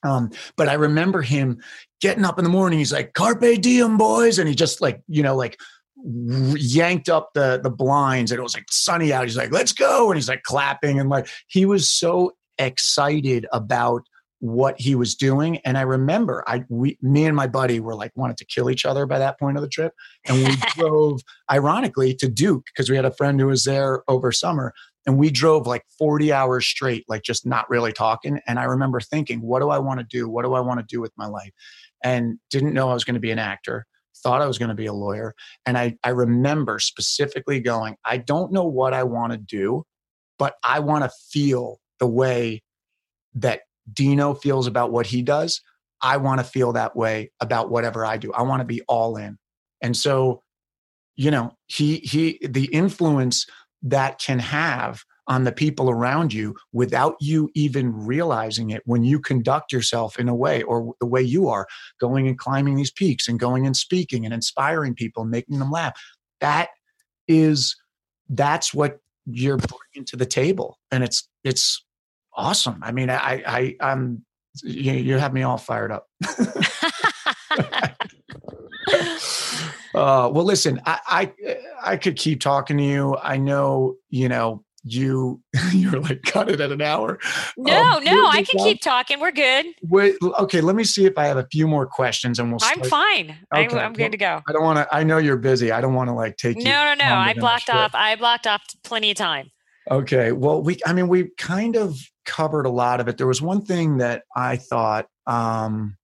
Um, 0.03 0.31
but 0.57 0.69
I 0.69 0.75
remember 0.75 1.23
him 1.23 1.61
getting 2.01 2.25
up 2.25 2.39
in 2.39 2.45
the 2.45 2.51
morning. 2.51 2.79
He's 2.79 2.93
like, 2.93 3.15
"Carpe 3.15 3.61
diem, 3.61 3.99
boys," 3.99 4.39
and 4.39 4.49
he 4.49 4.55
just 4.55 4.81
like 4.81 5.03
you 5.09 5.23
know 5.23 5.37
like 5.37 5.59
yanked 6.05 7.09
up 7.09 7.31
the 7.35 7.61
the 7.63 7.71
blinds 7.71 8.31
and 8.31 8.39
it 8.39 8.43
was 8.43 8.55
like 8.55 8.67
sunny 8.71 9.13
out. 9.13 9.25
He's 9.25 9.37
like, 9.37 9.53
let's 9.53 9.73
go. 9.73 10.11
And 10.11 10.17
he's 10.17 10.29
like 10.29 10.43
clapping 10.43 10.99
and 10.99 11.11
like 11.11 11.29
he 11.47 11.67
was 11.67 11.91
so 11.91 12.33
excited 12.59 13.47
about 13.53 14.03
what 14.39 14.81
he 14.81 14.95
was 14.95 15.15
doing. 15.15 15.59
And 15.59 15.77
I 15.77 15.83
remember 15.83 16.43
I 16.47 16.65
we 16.69 16.99
me 17.03 17.27
and 17.27 17.37
my 17.37 17.47
buddy 17.47 17.79
were 17.81 17.95
like 17.95 18.13
wanted 18.17 18.39
to 18.39 18.47
kill 18.47 18.71
each 18.71 18.87
other 18.87 19.05
by 19.05 19.19
that 19.19 19.39
point 19.39 19.57
of 19.57 19.63
the 19.63 19.69
trip. 19.69 19.93
And 20.27 20.39
we 20.39 20.57
drove 20.75 21.21
ironically 21.51 22.15
to 22.15 22.29
Duke 22.29 22.65
because 22.67 22.89
we 22.89 22.97
had 22.97 23.05
a 23.05 23.13
friend 23.13 23.39
who 23.39 23.47
was 23.47 23.65
there 23.65 24.03
over 24.09 24.33
summer. 24.33 24.73
And 25.11 25.19
we 25.19 25.29
drove 25.29 25.67
like 25.67 25.83
40 25.99 26.33
hours 26.33 26.65
straight, 26.65 27.05
like 27.09 27.23
just 27.23 27.45
not 27.45 27.69
really 27.69 27.93
talking. 27.93 28.39
And 28.47 28.61
I 28.61 28.65
remember 28.65 29.01
thinking, 29.01 29.41
what 29.41 29.59
do 29.59 29.69
I 29.69 29.81
want 29.81 29.99
to 29.99 30.07
do? 30.09 30.29
What 30.29 30.45
do 30.45 30.55
I 30.55 30.61
want 30.61 30.79
to 30.79 30.87
do 30.87 31.01
with 31.01 31.11
my 31.17 31.27
life? 31.27 31.51
And 32.05 32.39
didn't 32.49 32.75
know 32.75 32.89
I 32.89 32.95
was 32.95 33.03
going 33.03 33.15
to 33.15 33.21
be 33.21 33.33
an 33.33 33.41
actor 33.41 33.87
thought 34.23 34.43
I 34.43 34.47
was 34.47 34.59
going 34.59 34.69
to 34.69 34.75
be 34.75 34.87
a 34.87 34.93
lawyer. 34.93 35.35
And 35.67 35.79
I, 35.79 35.97
I 36.05 36.11
remember 36.11 36.79
specifically 36.79 37.59
going, 37.59 37.97
I 38.05 38.19
don't 38.19 38.53
know 38.53 38.65
what 38.65 38.93
I 38.93 39.03
want 39.03 39.33
to 39.33 39.39
do, 39.39 39.85
but 40.39 40.55
I 40.63 40.81
want 40.81 41.05
to 41.05 41.11
feel 41.31 41.81
the 41.99 42.07
way 42.07 42.63
that 43.35 43.63
Dino 43.91 44.35
feels 44.35 44.67
about 44.67 44.93
what 44.93 45.07
he 45.07 45.23
does. 45.23 45.63
I 46.03 46.19
want 46.19 46.39
to 46.39 46.45
feel 46.45 46.73
that 46.75 46.95
way 46.95 47.33
about 47.41 47.71
whatever 47.71 48.05
I 48.05 48.19
do. 48.19 48.31
I 48.33 48.43
want 48.43 48.61
to 48.61 48.67
be 48.67 48.83
all 48.83 49.17
in. 49.17 49.39
And 49.81 49.97
so, 49.97 50.43
you 51.17 51.31
know, 51.31 51.53
he 51.67 51.97
he 51.97 52.39
the 52.47 52.67
influence 52.67 53.47
that 53.83 54.19
can 54.19 54.39
have 54.39 55.03
on 55.27 55.45
the 55.45 55.53
people 55.53 55.89
around 55.89 56.33
you 56.33 56.57
without 56.73 57.15
you 57.21 57.49
even 57.55 57.93
realizing 57.95 58.71
it 58.71 58.83
when 58.85 59.05
you 59.05 59.21
conduct 59.21 59.73
yourself 59.73 60.19
in 60.19 60.29
a 60.29 60.35
way 60.35 60.63
or 60.63 60.95
the 61.01 61.07
way 61.07 61.23
you 61.23 61.49
are 61.49 61.67
going 62.01 62.27
and 62.27 62.39
climbing 62.39 62.75
these 62.75 62.91
peaks 62.91 63.29
and 63.29 63.39
going 63.39 63.65
and 63.65 63.77
speaking 63.77 64.25
and 64.25 64.35
inspiring 64.35 64.95
people 64.95 65.23
and 65.23 65.31
making 65.31 65.59
them 65.59 65.71
laugh. 65.71 65.99
That 66.41 66.71
is 67.29 67.77
that's 68.29 68.75
what 68.75 68.99
you're 69.27 69.59
bringing 69.59 70.05
to 70.07 70.17
the 70.17 70.27
table 70.27 70.79
and 70.91 71.05
it's 71.05 71.29
it's 71.45 71.85
awesome. 72.37 72.81
I 72.83 72.93
mean 72.93 73.11
i 73.11 73.43
i 73.47 73.77
i'm 73.81 74.25
you, 74.65 74.93
you 74.93 75.19
have 75.19 75.33
me 75.33 75.43
all 75.43 75.59
fired 75.59 75.93
up 75.93 76.09
Uh, 79.95 80.31
well, 80.33 80.45
listen, 80.45 80.81
I, 80.87 81.01
I 81.07 81.57
I 81.83 81.97
could 81.97 82.17
keep 82.17 82.41
talking 82.41 82.77
to 82.77 82.83
you. 82.83 83.17
I 83.17 83.37
know, 83.37 83.97
you 84.09 84.29
know, 84.29 84.65
you 84.85 85.41
you're 85.73 86.01
like 86.01 86.23
cut 86.23 86.49
it 86.51 86.61
at 86.61 86.73
an 86.73 86.81
hour. 86.81 87.19
No, 87.57 87.93
um, 87.95 88.05
no, 88.05 88.27
I 88.27 88.43
can 88.43 88.63
keep 88.63 88.81
talking. 88.81 89.21
We're 89.21 89.33
good. 89.33 89.67
Wait, 89.83 90.17
okay, 90.39 90.61
let 90.61 90.77
me 90.77 90.85
see 90.85 91.07
if 91.07 91.19
I 91.19 91.27
have 91.27 91.37
a 91.37 91.47
few 91.51 91.67
more 91.67 91.87
questions, 91.87 92.39
and 92.39 92.51
we'll. 92.51 92.61
Start. 92.61 92.79
I'm 92.79 92.85
fine. 92.85 93.37
Okay. 93.55 93.77
I'm, 93.77 93.87
I'm 93.87 93.93
good 93.93 94.13
to 94.13 94.19
go. 94.19 94.41
I 94.49 94.53
don't 94.53 94.63
want 94.63 94.79
to. 94.79 94.95
I 94.95 95.03
know 95.03 95.19
you're 95.19 95.37
busy. 95.37 95.73
I 95.73 95.81
don't 95.81 95.95
want 95.95 96.09
to 96.09 96.15
like 96.15 96.37
take 96.37 96.57
no, 96.57 96.63
you. 96.63 96.69
No, 96.69 96.95
no, 96.95 97.09
no. 97.09 97.15
I 97.15 97.35
blocked 97.35 97.71
off. 97.71 97.95
I 97.95 98.17
blocked 98.17 98.47
off 98.47 98.63
plenty 98.85 99.11
of 99.11 99.17
time. 99.17 99.51
Okay. 99.91 100.33
Well, 100.33 100.63
we. 100.63 100.79
I 100.87 100.93
mean, 100.93 101.09
we 101.09 101.31
kind 101.37 101.77
of 101.77 101.99
covered 102.25 102.67
a 102.67 102.71
lot 102.71 103.01
of 103.01 103.09
it. 103.09 103.19
There 103.19 103.27
was 103.27 103.43
one 103.43 103.63
thing 103.65 103.99
that 103.99 104.23
I 104.37 104.57
thought. 104.57 105.07
um 105.27 105.97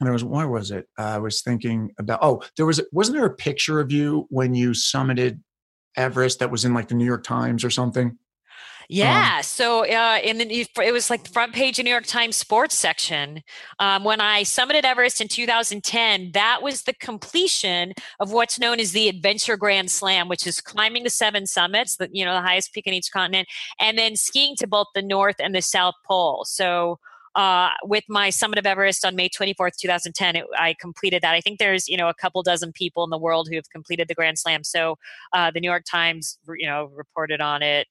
there 0.00 0.12
was 0.12 0.24
where 0.24 0.48
was 0.48 0.70
it? 0.70 0.88
Uh, 0.98 1.02
I 1.02 1.18
was 1.18 1.42
thinking 1.42 1.92
about. 1.98 2.20
Oh, 2.22 2.42
there 2.56 2.66
was 2.66 2.80
wasn't 2.92 3.16
there 3.16 3.26
a 3.26 3.34
picture 3.34 3.80
of 3.80 3.90
you 3.90 4.26
when 4.30 4.54
you 4.54 4.70
summited 4.70 5.40
Everest 5.96 6.40
that 6.40 6.50
was 6.50 6.64
in 6.64 6.74
like 6.74 6.88
the 6.88 6.94
New 6.94 7.06
York 7.06 7.24
Times 7.24 7.64
or 7.64 7.70
something? 7.70 8.18
Um, 8.88 8.88
yeah. 8.90 9.34
Um, 9.38 9.42
so 9.42 9.84
uh, 9.84 10.18
in 10.22 10.38
the 10.38 10.66
it 10.82 10.92
was 10.92 11.10
like 11.10 11.24
the 11.24 11.30
front 11.30 11.52
page 11.52 11.78
of 11.78 11.84
New 11.84 11.90
York 11.90 12.06
Times 12.06 12.36
sports 12.36 12.76
section. 12.76 13.42
Um, 13.80 14.04
when 14.04 14.20
I 14.20 14.42
summited 14.42 14.84
Everest 14.84 15.20
in 15.20 15.28
2010, 15.28 16.32
that 16.32 16.62
was 16.62 16.82
the 16.82 16.92
completion 16.94 17.94
of 18.20 18.32
what's 18.32 18.58
known 18.58 18.78
as 18.78 18.92
the 18.92 19.08
Adventure 19.08 19.56
Grand 19.56 19.90
Slam, 19.90 20.28
which 20.28 20.46
is 20.46 20.60
climbing 20.60 21.02
the 21.02 21.10
seven 21.10 21.46
summits, 21.46 21.96
the 21.96 22.08
you 22.12 22.24
know 22.24 22.34
the 22.34 22.42
highest 22.42 22.72
peak 22.72 22.86
in 22.86 22.94
each 22.94 23.10
continent, 23.10 23.48
and 23.80 23.98
then 23.98 24.14
skiing 24.14 24.54
to 24.56 24.66
both 24.66 24.86
the 24.94 25.02
North 25.02 25.36
and 25.40 25.54
the 25.54 25.62
South 25.62 25.94
Pole. 26.06 26.44
So 26.46 26.98
uh, 27.36 27.70
with 27.84 28.04
my 28.08 28.30
summit 28.30 28.58
of 28.58 28.64
Everest 28.64 29.04
on 29.04 29.14
May 29.14 29.28
24th, 29.28 29.76
2010, 29.78 30.36
it, 30.36 30.46
I 30.58 30.74
completed 30.80 31.22
that. 31.22 31.34
I 31.34 31.42
think 31.42 31.58
there's, 31.58 31.86
you 31.86 31.96
know, 31.96 32.08
a 32.08 32.14
couple 32.14 32.42
dozen 32.42 32.72
people 32.72 33.04
in 33.04 33.10
the 33.10 33.18
world 33.18 33.48
who 33.48 33.56
have 33.56 33.68
completed 33.70 34.08
the 34.08 34.14
Grand 34.14 34.38
Slam. 34.38 34.64
So 34.64 34.96
uh, 35.34 35.50
the 35.50 35.60
New 35.60 35.68
York 35.68 35.84
Times, 35.88 36.38
you 36.56 36.66
know, 36.66 36.90
reported 36.94 37.42
on 37.42 37.62
it. 37.62 37.88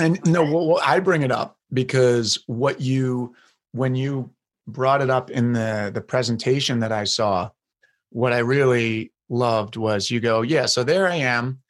And, 0.00 0.18
and 0.18 0.32
no, 0.32 0.42
well, 0.42 0.80
I 0.82 1.00
bring 1.00 1.20
it 1.20 1.30
up 1.30 1.58
because 1.70 2.42
what 2.46 2.80
you, 2.80 3.34
when 3.72 3.94
you 3.94 4.30
brought 4.66 5.02
it 5.02 5.10
up 5.10 5.30
in 5.30 5.52
the 5.52 5.90
the 5.92 6.00
presentation 6.00 6.80
that 6.80 6.92
I 6.92 7.04
saw, 7.04 7.50
what 8.10 8.32
I 8.32 8.38
really 8.38 9.12
loved 9.28 9.76
was 9.76 10.10
you 10.10 10.20
go, 10.20 10.42
yeah, 10.42 10.66
so 10.66 10.82
there 10.82 11.08
I 11.08 11.16
am, 11.16 11.60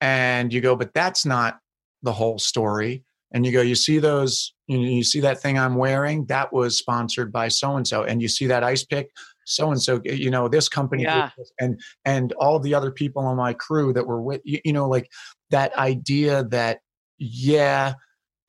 and 0.00 0.52
you 0.52 0.60
go, 0.60 0.74
but 0.74 0.92
that's 0.94 1.24
not 1.24 1.60
the 2.02 2.12
whole 2.12 2.38
story 2.38 3.04
and 3.32 3.46
you 3.46 3.52
go, 3.52 3.60
you 3.60 3.74
see 3.74 3.98
those, 3.98 4.52
you, 4.66 4.78
know, 4.78 4.88
you 4.88 5.04
see 5.04 5.20
that 5.20 5.40
thing 5.40 5.58
I'm 5.58 5.76
wearing? 5.76 6.26
That 6.26 6.52
was 6.52 6.76
sponsored 6.76 7.32
by 7.32 7.48
so 7.48 7.76
and 7.76 7.86
so. 7.86 8.02
And 8.02 8.20
you 8.20 8.28
see 8.28 8.46
that 8.46 8.64
ice 8.64 8.84
pick? 8.84 9.10
So 9.44 9.70
and 9.70 9.82
so, 9.82 10.00
you 10.04 10.30
know, 10.30 10.48
this 10.48 10.68
company 10.68 11.04
yeah. 11.04 11.30
and 11.58 11.80
and 12.04 12.32
all 12.34 12.60
the 12.60 12.74
other 12.74 12.90
people 12.90 13.22
on 13.22 13.36
my 13.36 13.52
crew 13.52 13.92
that 13.92 14.06
were 14.06 14.22
with 14.22 14.40
you, 14.44 14.60
you 14.64 14.72
know, 14.72 14.88
like 14.88 15.10
that 15.50 15.76
idea 15.76 16.44
that 16.44 16.80
yeah, 17.18 17.94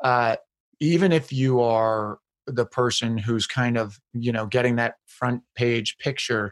uh, 0.03 0.35
even 0.79 1.11
if 1.11 1.31
you 1.31 1.61
are 1.61 2.19
the 2.47 2.65
person 2.65 3.17
who's 3.17 3.47
kind 3.47 3.77
of, 3.77 3.99
you 4.13 4.31
know, 4.31 4.45
getting 4.45 4.75
that 4.75 4.95
front 5.07 5.41
page 5.55 5.97
picture, 5.97 6.51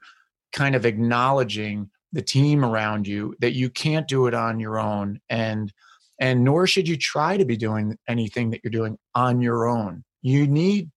kind 0.51 0.75
of 0.75 0.85
acknowledging 0.85 1.89
the 2.11 2.21
team 2.21 2.65
around 2.65 3.07
you 3.07 3.35
that 3.39 3.53
you 3.53 3.69
can't 3.69 4.07
do 4.07 4.25
it 4.25 4.33
on 4.33 4.59
your 4.59 4.79
own 4.79 5.19
and 5.29 5.71
and 6.19 6.43
nor 6.43 6.67
should 6.67 6.87
you 6.87 6.97
try 6.97 7.37
to 7.37 7.45
be 7.45 7.57
doing 7.57 7.97
anything 8.07 8.51
that 8.51 8.61
you're 8.63 8.71
doing 8.71 8.97
on 9.15 9.41
your 9.41 9.67
own. 9.67 10.03
You 10.21 10.47
need 10.47 10.89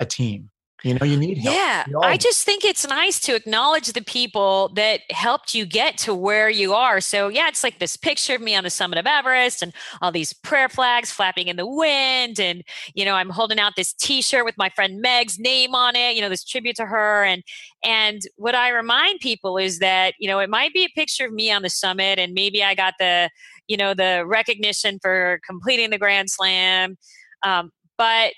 a 0.00 0.06
team. 0.06 0.50
You 0.84 0.92
know, 0.92 1.06
you 1.06 1.16
need 1.16 1.38
help. 1.38 1.56
Yeah. 1.56 1.84
I 2.02 2.18
just 2.18 2.44
think 2.44 2.62
it's 2.62 2.86
nice 2.86 3.18
to 3.20 3.34
acknowledge 3.34 3.86
the 3.86 4.02
people 4.02 4.70
that 4.74 5.00
helped 5.10 5.54
you 5.54 5.64
get 5.64 5.96
to 5.98 6.14
where 6.14 6.50
you 6.50 6.74
are. 6.74 7.00
So, 7.00 7.28
yeah, 7.28 7.48
it's 7.48 7.64
like 7.64 7.78
this 7.78 7.96
picture 7.96 8.34
of 8.34 8.42
me 8.42 8.54
on 8.54 8.64
the 8.64 8.70
summit 8.70 8.98
of 8.98 9.06
Everest 9.06 9.62
and 9.62 9.72
all 10.02 10.12
these 10.12 10.34
prayer 10.34 10.68
flags 10.68 11.10
flapping 11.10 11.48
in 11.48 11.56
the 11.56 11.66
wind. 11.66 12.38
And, 12.38 12.62
you 12.92 13.06
know, 13.06 13.14
I'm 13.14 13.30
holding 13.30 13.58
out 13.58 13.72
this 13.76 13.94
t 13.94 14.20
shirt 14.20 14.44
with 14.44 14.58
my 14.58 14.68
friend 14.68 15.00
Meg's 15.00 15.38
name 15.38 15.74
on 15.74 15.96
it, 15.96 16.16
you 16.16 16.20
know, 16.20 16.28
this 16.28 16.44
tribute 16.44 16.76
to 16.76 16.84
her. 16.84 17.24
And, 17.24 17.42
and 17.82 18.20
what 18.36 18.54
I 18.54 18.68
remind 18.68 19.20
people 19.20 19.56
is 19.56 19.78
that, 19.78 20.12
you 20.18 20.28
know, 20.28 20.38
it 20.38 20.50
might 20.50 20.74
be 20.74 20.84
a 20.84 20.90
picture 20.90 21.24
of 21.24 21.32
me 21.32 21.50
on 21.50 21.62
the 21.62 21.70
summit 21.70 22.18
and 22.18 22.34
maybe 22.34 22.62
I 22.62 22.74
got 22.74 22.92
the, 22.98 23.30
you 23.68 23.76
know, 23.76 23.94
the 23.94 24.24
recognition 24.26 24.98
for 25.00 25.40
completing 25.46 25.90
the 25.90 25.98
Grand 25.98 26.30
Slam. 26.30 26.96
Um, 27.44 27.70
but 27.96 28.32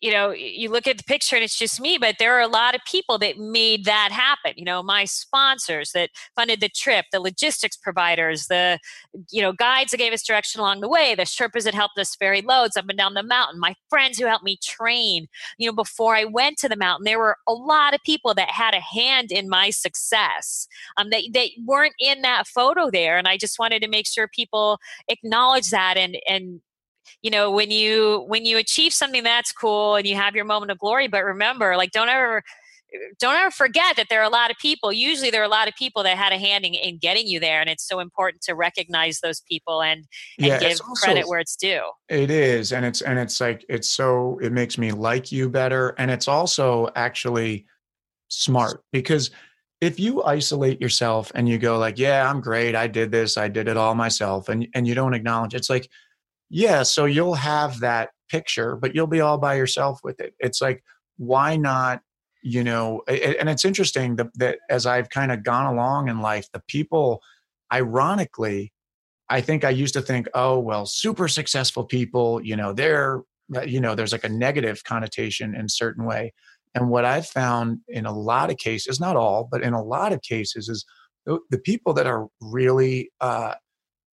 you 0.00 0.12
know, 0.12 0.30
you 0.30 0.70
look 0.70 0.86
at 0.86 0.96
the 0.96 1.04
picture 1.04 1.34
and 1.34 1.44
it's 1.44 1.58
just 1.58 1.80
me, 1.80 1.98
but 1.98 2.16
there 2.18 2.36
are 2.36 2.40
a 2.40 2.48
lot 2.48 2.74
of 2.74 2.80
people 2.86 3.18
that 3.18 3.36
made 3.36 3.84
that 3.84 4.10
happen. 4.12 4.52
You 4.56 4.64
know, 4.64 4.82
my 4.82 5.04
sponsors 5.04 5.90
that 5.92 6.10
funded 6.36 6.60
the 6.60 6.68
trip, 6.68 7.06
the 7.10 7.20
logistics 7.20 7.76
providers, 7.76 8.46
the, 8.46 8.78
you 9.30 9.42
know, 9.42 9.52
guides 9.52 9.90
that 9.90 9.96
gave 9.96 10.12
us 10.12 10.22
direction 10.22 10.60
along 10.60 10.80
the 10.80 10.88
way, 10.88 11.14
the 11.14 11.22
Sherpas 11.22 11.64
that 11.64 11.74
helped 11.74 11.98
us 11.98 12.14
ferry 12.14 12.42
loads 12.42 12.76
up 12.76 12.84
and 12.88 12.96
down 12.96 13.14
the 13.14 13.24
mountain, 13.24 13.58
my 13.58 13.74
friends 13.90 14.18
who 14.18 14.26
helped 14.26 14.44
me 14.44 14.58
train, 14.62 15.26
you 15.58 15.68
know, 15.68 15.74
before 15.74 16.14
I 16.14 16.24
went 16.24 16.58
to 16.58 16.68
the 16.68 16.76
mountain. 16.76 17.04
There 17.04 17.18
were 17.18 17.36
a 17.48 17.52
lot 17.52 17.92
of 17.92 18.00
people 18.04 18.34
that 18.34 18.50
had 18.50 18.74
a 18.74 18.80
hand 18.80 19.32
in 19.32 19.48
my 19.48 19.70
success 19.70 20.68
um, 20.96 21.10
that, 21.10 21.22
that 21.32 21.48
weren't 21.64 21.94
in 21.98 22.22
that 22.22 22.46
photo 22.46 22.90
there. 22.90 23.18
And 23.18 23.26
I 23.26 23.36
just 23.36 23.58
wanted 23.58 23.82
to 23.82 23.88
make 23.88 24.06
sure 24.06 24.28
people 24.28 24.78
acknowledge 25.08 25.70
that 25.70 25.96
and, 25.96 26.16
and, 26.28 26.60
you 27.22 27.30
know 27.30 27.50
when 27.50 27.70
you 27.70 28.24
when 28.28 28.44
you 28.44 28.58
achieve 28.58 28.92
something 28.92 29.22
that's 29.22 29.52
cool 29.52 29.96
and 29.96 30.06
you 30.06 30.16
have 30.16 30.34
your 30.34 30.44
moment 30.44 30.70
of 30.70 30.78
glory 30.78 31.08
but 31.08 31.24
remember 31.24 31.76
like 31.76 31.90
don't 31.90 32.08
ever 32.08 32.42
don't 33.18 33.34
ever 33.34 33.50
forget 33.50 33.96
that 33.96 34.06
there 34.08 34.20
are 34.20 34.24
a 34.24 34.30
lot 34.30 34.50
of 34.50 34.56
people 34.58 34.92
usually 34.92 35.30
there 35.30 35.42
are 35.42 35.44
a 35.44 35.48
lot 35.48 35.68
of 35.68 35.74
people 35.74 36.02
that 36.02 36.16
had 36.16 36.32
a 36.32 36.38
hand 36.38 36.64
in, 36.64 36.74
in 36.74 36.98
getting 36.98 37.26
you 37.26 37.38
there 37.38 37.60
and 37.60 37.68
it's 37.68 37.86
so 37.86 38.00
important 38.00 38.42
to 38.42 38.54
recognize 38.54 39.20
those 39.20 39.42
people 39.42 39.82
and, 39.82 40.04
and 40.38 40.46
yeah, 40.46 40.58
give 40.58 40.78
also, 40.80 41.04
credit 41.04 41.28
where 41.28 41.38
it's 41.38 41.56
due. 41.56 41.82
It 42.08 42.30
is 42.30 42.72
and 42.72 42.84
it's 42.86 43.02
and 43.02 43.18
it's 43.18 43.40
like 43.40 43.64
it's 43.68 43.90
so 43.90 44.38
it 44.42 44.52
makes 44.52 44.78
me 44.78 44.92
like 44.92 45.30
you 45.30 45.50
better 45.50 45.94
and 45.98 46.10
it's 46.10 46.28
also 46.28 46.88
actually 46.96 47.66
smart 48.28 48.82
because 48.92 49.30
if 49.80 50.00
you 50.00 50.22
isolate 50.24 50.80
yourself 50.80 51.30
and 51.34 51.48
you 51.48 51.58
go 51.58 51.78
like 51.78 51.98
yeah 51.98 52.28
i'm 52.28 52.40
great 52.40 52.74
i 52.74 52.86
did 52.86 53.10
this 53.10 53.36
i 53.36 53.48
did 53.48 53.68
it 53.68 53.76
all 53.76 53.94
myself 53.94 54.48
and 54.48 54.66
and 54.74 54.86
you 54.86 54.94
don't 54.94 55.14
acknowledge 55.14 55.54
it's 55.54 55.70
like 55.70 55.88
yeah, 56.50 56.82
so 56.82 57.04
you'll 57.04 57.34
have 57.34 57.80
that 57.80 58.10
picture, 58.30 58.76
but 58.76 58.94
you'll 58.94 59.06
be 59.06 59.20
all 59.20 59.38
by 59.38 59.54
yourself 59.54 60.00
with 60.02 60.20
it. 60.20 60.34
It's 60.38 60.60
like, 60.60 60.82
why 61.16 61.56
not? 61.56 62.00
You 62.42 62.64
know, 62.64 63.02
and 63.08 63.48
it's 63.48 63.64
interesting 63.64 64.16
that, 64.16 64.28
that 64.38 64.58
as 64.70 64.86
I've 64.86 65.10
kind 65.10 65.32
of 65.32 65.42
gone 65.42 65.66
along 65.66 66.08
in 66.08 66.20
life, 66.20 66.46
the 66.52 66.62
people, 66.68 67.20
ironically, 67.72 68.72
I 69.28 69.40
think 69.40 69.64
I 69.64 69.70
used 69.70 69.94
to 69.94 70.00
think, 70.00 70.28
oh, 70.34 70.58
well, 70.58 70.86
super 70.86 71.28
successful 71.28 71.84
people, 71.84 72.40
you 72.42 72.56
know, 72.56 72.72
they're, 72.72 73.22
uh, 73.54 73.62
you 73.62 73.80
know, 73.80 73.94
there's 73.94 74.12
like 74.12 74.24
a 74.24 74.28
negative 74.28 74.84
connotation 74.84 75.54
in 75.54 75.68
certain 75.68 76.04
way. 76.04 76.32
And 76.74 76.88
what 76.88 77.04
I've 77.04 77.26
found 77.26 77.80
in 77.88 78.06
a 78.06 78.16
lot 78.16 78.50
of 78.50 78.56
cases, 78.56 79.00
not 79.00 79.16
all, 79.16 79.48
but 79.50 79.62
in 79.62 79.74
a 79.74 79.82
lot 79.82 80.12
of 80.12 80.22
cases, 80.22 80.68
is 80.68 80.84
the 81.26 81.58
people 81.58 81.92
that 81.94 82.06
are 82.06 82.28
really 82.40 83.10
uh, 83.20 83.54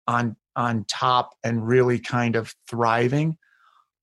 on 0.08 0.36
on 0.56 0.86
top 0.86 1.36
and 1.44 1.68
really 1.68 2.00
kind 2.00 2.36
of 2.36 2.54
thriving. 2.70 3.38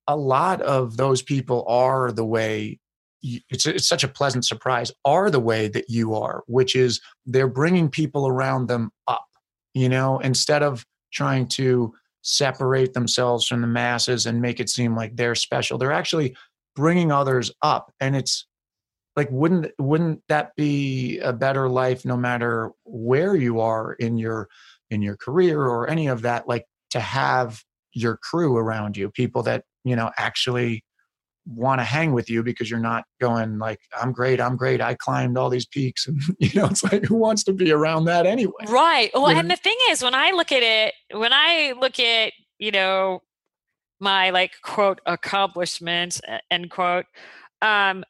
A 0.08 0.16
lot 0.16 0.60
of 0.62 0.96
those 0.96 1.22
people 1.22 1.64
are 1.66 2.12
the 2.12 2.24
way 2.24 2.78
it's, 3.50 3.66
it's 3.66 3.86
such 3.86 4.02
a 4.02 4.08
pleasant 4.08 4.44
surprise 4.44 4.90
are 5.04 5.30
the 5.30 5.38
way 5.38 5.68
that 5.68 5.88
you 5.88 6.12
are 6.12 6.42
which 6.48 6.74
is 6.74 7.00
they're 7.24 7.46
bringing 7.46 7.88
people 7.88 8.26
around 8.26 8.66
them 8.66 8.90
up 9.06 9.26
you 9.74 9.88
know 9.88 10.18
instead 10.18 10.60
of 10.60 10.84
trying 11.12 11.46
to 11.46 11.94
separate 12.22 12.94
themselves 12.94 13.46
from 13.46 13.60
the 13.60 13.66
masses 13.66 14.26
and 14.26 14.40
make 14.40 14.60
it 14.60 14.70
seem 14.70 14.96
like 14.96 15.16
they're 15.16 15.34
special. 15.34 15.76
They're 15.76 15.92
actually 15.92 16.36
bringing 16.74 17.12
others 17.12 17.52
up 17.60 17.92
and 18.00 18.16
it's 18.16 18.46
like 19.14 19.28
wouldn't 19.30 19.70
wouldn't 19.78 20.22
that 20.28 20.56
be 20.56 21.18
a 21.18 21.32
better 21.32 21.68
life 21.68 22.06
no 22.06 22.16
matter 22.16 22.70
where 22.84 23.36
you 23.36 23.60
are 23.60 23.92
in 23.94 24.16
your 24.16 24.48
in 24.92 25.02
your 25.02 25.16
career 25.16 25.64
or 25.64 25.88
any 25.88 26.06
of 26.06 26.22
that 26.22 26.46
like 26.46 26.66
to 26.90 27.00
have 27.00 27.62
your 27.94 28.16
crew 28.18 28.56
around 28.56 28.96
you 28.96 29.10
people 29.10 29.42
that 29.42 29.64
you 29.84 29.96
know 29.96 30.10
actually 30.18 30.84
want 31.46 31.80
to 31.80 31.84
hang 31.84 32.12
with 32.12 32.30
you 32.30 32.42
because 32.42 32.70
you're 32.70 32.78
not 32.78 33.04
going 33.20 33.58
like 33.58 33.80
i'm 34.00 34.12
great 34.12 34.40
i'm 34.40 34.56
great 34.56 34.80
i 34.80 34.94
climbed 34.94 35.36
all 35.36 35.50
these 35.50 35.66
peaks 35.66 36.06
and 36.06 36.20
you 36.38 36.50
know 36.54 36.66
it's 36.66 36.84
like 36.84 37.04
who 37.04 37.16
wants 37.16 37.42
to 37.42 37.52
be 37.52 37.72
around 37.72 38.04
that 38.04 38.26
anyway? 38.26 38.52
Right 38.68 39.10
well 39.14 39.32
you 39.32 39.38
and 39.38 39.50
the 39.50 39.56
thing 39.56 39.76
is 39.88 40.02
when 40.02 40.14
i 40.14 40.30
look 40.30 40.52
at 40.52 40.62
it 40.62 40.94
when 41.12 41.32
i 41.32 41.74
look 41.80 41.98
at 41.98 42.32
you 42.58 42.70
know 42.70 43.22
my 43.98 44.30
like 44.30 44.52
quote 44.62 45.00
accomplishments 45.06 46.20
end 46.50 46.70
quote 46.70 47.06
um 47.60 48.04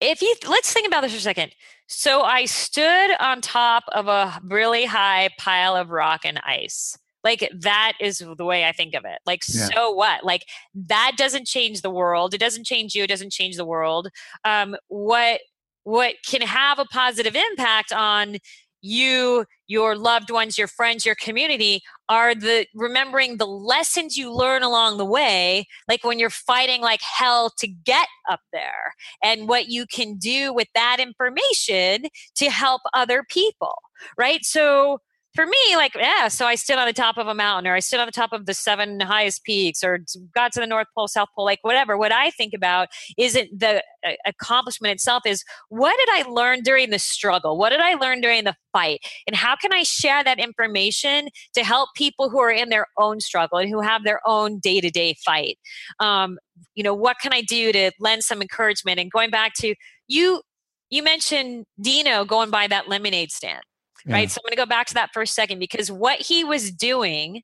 if 0.00 0.22
you 0.22 0.34
let's 0.48 0.72
think 0.72 0.86
about 0.86 1.02
this 1.02 1.12
for 1.12 1.18
a 1.18 1.20
second 1.20 1.52
so 1.86 2.22
i 2.22 2.44
stood 2.44 3.10
on 3.20 3.40
top 3.40 3.84
of 3.92 4.08
a 4.08 4.40
really 4.44 4.84
high 4.84 5.28
pile 5.38 5.76
of 5.76 5.90
rock 5.90 6.20
and 6.24 6.40
ice 6.44 6.96
like 7.24 7.50
that 7.60 7.92
is 8.00 8.22
the 8.36 8.44
way 8.44 8.64
I 8.64 8.72
think 8.72 8.94
of 8.94 9.04
it. 9.04 9.18
Like, 9.26 9.42
yeah. 9.48 9.68
so 9.74 9.90
what? 9.90 10.24
Like 10.24 10.44
that 10.74 11.12
doesn't 11.16 11.46
change 11.46 11.82
the 11.82 11.90
world. 11.90 12.32
It 12.32 12.38
doesn't 12.38 12.64
change 12.64 12.94
you. 12.94 13.04
It 13.04 13.08
doesn't 13.08 13.32
change 13.32 13.56
the 13.56 13.64
world. 13.64 14.08
Um, 14.44 14.76
what 14.88 15.40
what 15.84 16.14
can 16.26 16.42
have 16.42 16.78
a 16.78 16.84
positive 16.84 17.34
impact 17.34 17.92
on 17.92 18.36
you 18.80 19.44
your 19.66 19.96
loved 19.96 20.30
ones 20.30 20.56
your 20.56 20.68
friends 20.68 21.04
your 21.04 21.14
community 21.16 21.80
are 22.08 22.34
the 22.34 22.66
remembering 22.74 23.36
the 23.36 23.46
lessons 23.46 24.16
you 24.16 24.32
learn 24.32 24.62
along 24.62 24.96
the 24.96 25.04
way 25.04 25.66
like 25.88 26.04
when 26.04 26.18
you're 26.18 26.30
fighting 26.30 26.80
like 26.80 27.00
hell 27.02 27.50
to 27.58 27.66
get 27.66 28.08
up 28.30 28.40
there 28.52 28.94
and 29.22 29.48
what 29.48 29.68
you 29.68 29.84
can 29.86 30.16
do 30.16 30.52
with 30.52 30.68
that 30.74 30.98
information 31.00 32.04
to 32.34 32.50
help 32.50 32.82
other 32.94 33.24
people 33.28 33.74
right? 34.16 34.44
So 34.44 34.98
for 35.38 35.46
me, 35.46 35.76
like, 35.76 35.94
yeah, 35.94 36.26
so 36.26 36.46
I 36.46 36.56
stood 36.56 36.78
on 36.78 36.88
the 36.88 36.92
top 36.92 37.16
of 37.16 37.28
a 37.28 37.34
mountain 37.34 37.70
or 37.70 37.76
I 37.76 37.78
stood 37.78 38.00
on 38.00 38.06
the 38.06 38.12
top 38.12 38.32
of 38.32 38.46
the 38.46 38.54
seven 38.54 38.98
highest 38.98 39.44
peaks 39.44 39.84
or 39.84 40.00
got 40.34 40.50
to 40.54 40.60
the 40.60 40.66
North 40.66 40.88
Pole, 40.96 41.06
South 41.06 41.28
Pole, 41.32 41.44
like 41.44 41.60
whatever. 41.62 41.96
What 41.96 42.10
I 42.10 42.30
think 42.30 42.54
about 42.54 42.88
isn't 43.16 43.56
the 43.56 43.80
uh, 44.04 44.14
accomplishment 44.26 44.94
itself, 44.94 45.22
is 45.24 45.44
what 45.68 45.96
did 45.96 46.08
I 46.10 46.28
learn 46.28 46.62
during 46.62 46.90
the 46.90 46.98
struggle? 46.98 47.56
What 47.56 47.70
did 47.70 47.78
I 47.78 47.94
learn 47.94 48.20
during 48.20 48.42
the 48.42 48.56
fight? 48.72 48.98
And 49.28 49.36
how 49.36 49.54
can 49.54 49.72
I 49.72 49.84
share 49.84 50.24
that 50.24 50.40
information 50.40 51.28
to 51.54 51.62
help 51.62 51.90
people 51.94 52.30
who 52.30 52.40
are 52.40 52.50
in 52.50 52.68
their 52.68 52.88
own 52.98 53.20
struggle 53.20 53.58
and 53.58 53.70
who 53.70 53.80
have 53.80 54.02
their 54.02 54.20
own 54.26 54.58
day 54.58 54.80
to 54.80 54.90
day 54.90 55.14
fight? 55.24 55.56
Um, 56.00 56.38
you 56.74 56.82
know, 56.82 56.94
what 56.94 57.18
can 57.22 57.32
I 57.32 57.42
do 57.42 57.70
to 57.70 57.92
lend 58.00 58.24
some 58.24 58.42
encouragement? 58.42 58.98
And 58.98 59.08
going 59.08 59.30
back 59.30 59.52
to 59.60 59.76
you, 60.08 60.42
you 60.90 61.04
mentioned 61.04 61.64
Dino 61.80 62.24
going 62.24 62.50
by 62.50 62.66
that 62.66 62.88
lemonade 62.88 63.30
stand 63.30 63.62
yeah. 64.08 64.14
right? 64.14 64.30
So 64.30 64.40
I'm 64.40 64.48
going 64.48 64.56
to 64.56 64.62
go 64.62 64.66
back 64.66 64.86
to 64.88 64.94
that 64.94 65.10
for 65.12 65.22
a 65.22 65.26
second 65.26 65.58
because 65.58 65.90
what 65.90 66.20
he 66.20 66.44
was 66.44 66.70
doing, 66.70 67.42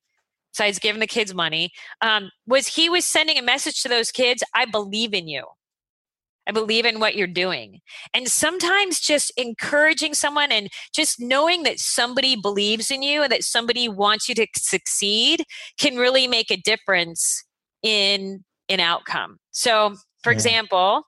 besides 0.52 0.78
giving 0.78 1.00
the 1.00 1.06
kids 1.06 1.34
money, 1.34 1.70
um, 2.00 2.30
was 2.46 2.68
he 2.68 2.88
was 2.88 3.04
sending 3.04 3.38
a 3.38 3.42
message 3.42 3.82
to 3.82 3.88
those 3.88 4.10
kids 4.10 4.42
I 4.54 4.64
believe 4.64 5.14
in 5.14 5.28
you. 5.28 5.44
I 6.46 6.52
believe 6.52 6.84
in 6.84 7.00
what 7.00 7.16
you're 7.16 7.26
doing. 7.26 7.80
And 8.12 8.28
sometimes 8.28 9.00
just 9.00 9.32
encouraging 9.36 10.14
someone 10.14 10.52
and 10.52 10.68
just 10.94 11.18
knowing 11.18 11.62
that 11.62 11.78
somebody 11.78 12.36
believes 12.36 12.90
in 12.90 13.02
you 13.02 13.22
and 13.22 13.32
that 13.32 13.44
somebody 13.44 13.88
wants 13.88 14.28
you 14.28 14.34
to 14.34 14.46
succeed 14.56 15.44
can 15.78 15.96
really 15.96 16.28
make 16.28 16.50
a 16.50 16.58
difference 16.58 17.44
in 17.82 18.44
an 18.68 18.80
outcome. 18.80 19.38
So, 19.52 19.96
for 20.22 20.32
yeah. 20.32 20.36
example, 20.36 21.04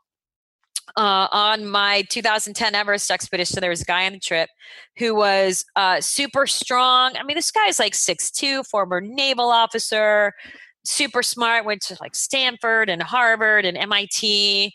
uh, 0.96 1.28
on 1.30 1.66
my 1.66 2.02
2010 2.08 2.74
Everest 2.74 3.10
expedition, 3.10 3.60
there 3.60 3.70
was 3.70 3.82
a 3.82 3.86
guy 3.86 4.06
on 4.06 4.12
the 4.12 4.18
trip 4.18 4.48
who 4.98 5.14
was 5.14 5.64
uh, 5.76 6.00
super 6.00 6.46
strong. 6.46 7.16
I 7.16 7.22
mean, 7.22 7.36
this 7.36 7.50
guy's 7.50 7.78
like 7.78 7.92
6'2, 7.92 8.66
former 8.66 9.00
naval 9.00 9.50
officer, 9.50 10.32
super 10.84 11.22
smart, 11.22 11.64
went 11.64 11.82
to 11.82 11.96
like 12.00 12.14
Stanford 12.14 12.88
and 12.88 13.02
Harvard 13.02 13.64
and 13.64 13.76
MIT, 13.76 14.72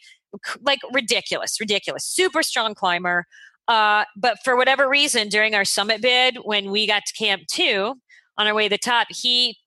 like 0.62 0.80
ridiculous, 0.94 1.60
ridiculous, 1.60 2.06
super 2.06 2.44
strong 2.44 2.76
climber. 2.76 3.26
Uh, 3.68 4.04
but 4.16 4.38
for 4.44 4.56
whatever 4.56 4.90
reason, 4.90 5.30
during 5.30 5.56
our 5.56 5.66
summit 5.66 6.02
bid, 6.02 6.38
when 6.44 6.72
we 6.72 6.86
got 6.86 7.04
to 7.06 7.14
Camp 7.14 7.44
Two 7.48 7.96
on 8.38 8.48
our 8.48 8.54
way 8.54 8.68
to 8.68 8.70
the 8.70 8.78
top, 8.78 9.08
he 9.10 9.58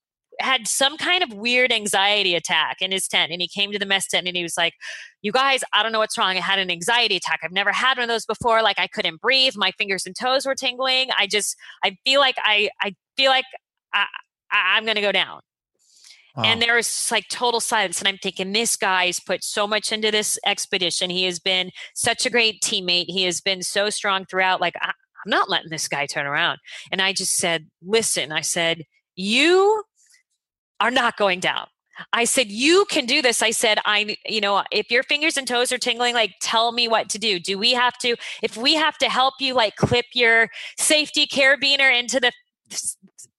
had 0.40 0.66
some 0.66 0.96
kind 0.96 1.22
of 1.22 1.32
weird 1.32 1.72
anxiety 1.72 2.34
attack 2.34 2.76
in 2.80 2.90
his 2.90 3.06
tent 3.06 3.32
and 3.32 3.40
he 3.40 3.48
came 3.48 3.72
to 3.72 3.78
the 3.78 3.86
mess 3.86 4.06
tent 4.06 4.26
and 4.26 4.36
he 4.36 4.42
was 4.42 4.56
like 4.56 4.74
you 5.22 5.32
guys 5.32 5.62
i 5.72 5.82
don't 5.82 5.92
know 5.92 5.98
what's 5.98 6.18
wrong 6.18 6.36
i 6.36 6.40
had 6.40 6.58
an 6.58 6.70
anxiety 6.70 7.16
attack 7.16 7.40
i've 7.42 7.52
never 7.52 7.72
had 7.72 7.96
one 7.96 8.04
of 8.04 8.08
those 8.08 8.26
before 8.26 8.62
like 8.62 8.78
i 8.78 8.86
couldn't 8.86 9.20
breathe 9.20 9.54
my 9.56 9.70
fingers 9.72 10.06
and 10.06 10.16
toes 10.16 10.46
were 10.46 10.54
tingling 10.54 11.08
i 11.18 11.26
just 11.26 11.56
i 11.84 11.96
feel 12.04 12.20
like 12.20 12.36
i 12.38 12.68
i 12.80 12.94
feel 13.16 13.30
like 13.30 13.44
i, 13.92 14.06
I 14.50 14.78
am 14.78 14.86
gonna 14.86 15.00
go 15.00 15.12
down 15.12 15.40
Wow. 16.36 16.42
And 16.46 16.60
there 16.60 16.74
was 16.74 17.10
like 17.12 17.28
total 17.28 17.60
silence. 17.60 18.00
And 18.00 18.08
I'm 18.08 18.18
thinking, 18.18 18.52
this 18.52 18.74
guy's 18.74 19.20
put 19.20 19.44
so 19.44 19.68
much 19.68 19.92
into 19.92 20.10
this 20.10 20.36
expedition. 20.44 21.08
He 21.08 21.24
has 21.26 21.38
been 21.38 21.70
such 21.94 22.26
a 22.26 22.30
great 22.30 22.60
teammate. 22.60 23.04
He 23.06 23.22
has 23.22 23.40
been 23.40 23.62
so 23.62 23.88
strong 23.88 24.24
throughout. 24.24 24.60
Like, 24.60 24.74
I, 24.80 24.86
I'm 24.88 25.30
not 25.30 25.48
letting 25.48 25.70
this 25.70 25.86
guy 25.86 26.06
turn 26.06 26.26
around. 26.26 26.58
And 26.90 27.00
I 27.00 27.12
just 27.12 27.36
said, 27.36 27.68
listen, 27.82 28.32
I 28.32 28.40
said, 28.40 28.82
you 29.14 29.84
are 30.80 30.90
not 30.90 31.16
going 31.16 31.40
down. 31.40 31.66
I 32.12 32.24
said, 32.24 32.50
you 32.50 32.86
can 32.90 33.06
do 33.06 33.22
this. 33.22 33.40
I 33.40 33.52
said, 33.52 33.78
I, 33.84 34.16
you 34.26 34.40
know, 34.40 34.64
if 34.72 34.90
your 34.90 35.04
fingers 35.04 35.36
and 35.36 35.46
toes 35.46 35.70
are 35.70 35.78
tingling, 35.78 36.14
like, 36.14 36.34
tell 36.40 36.72
me 36.72 36.88
what 36.88 37.08
to 37.10 37.18
do. 37.18 37.38
Do 37.38 37.56
we 37.56 37.72
have 37.72 37.96
to, 37.98 38.16
if 38.42 38.56
we 38.56 38.74
have 38.74 38.98
to 38.98 39.08
help 39.08 39.34
you, 39.38 39.54
like, 39.54 39.76
clip 39.76 40.06
your 40.12 40.48
safety 40.76 41.26
carabiner 41.26 41.96
into 41.96 42.18
the 42.18 42.32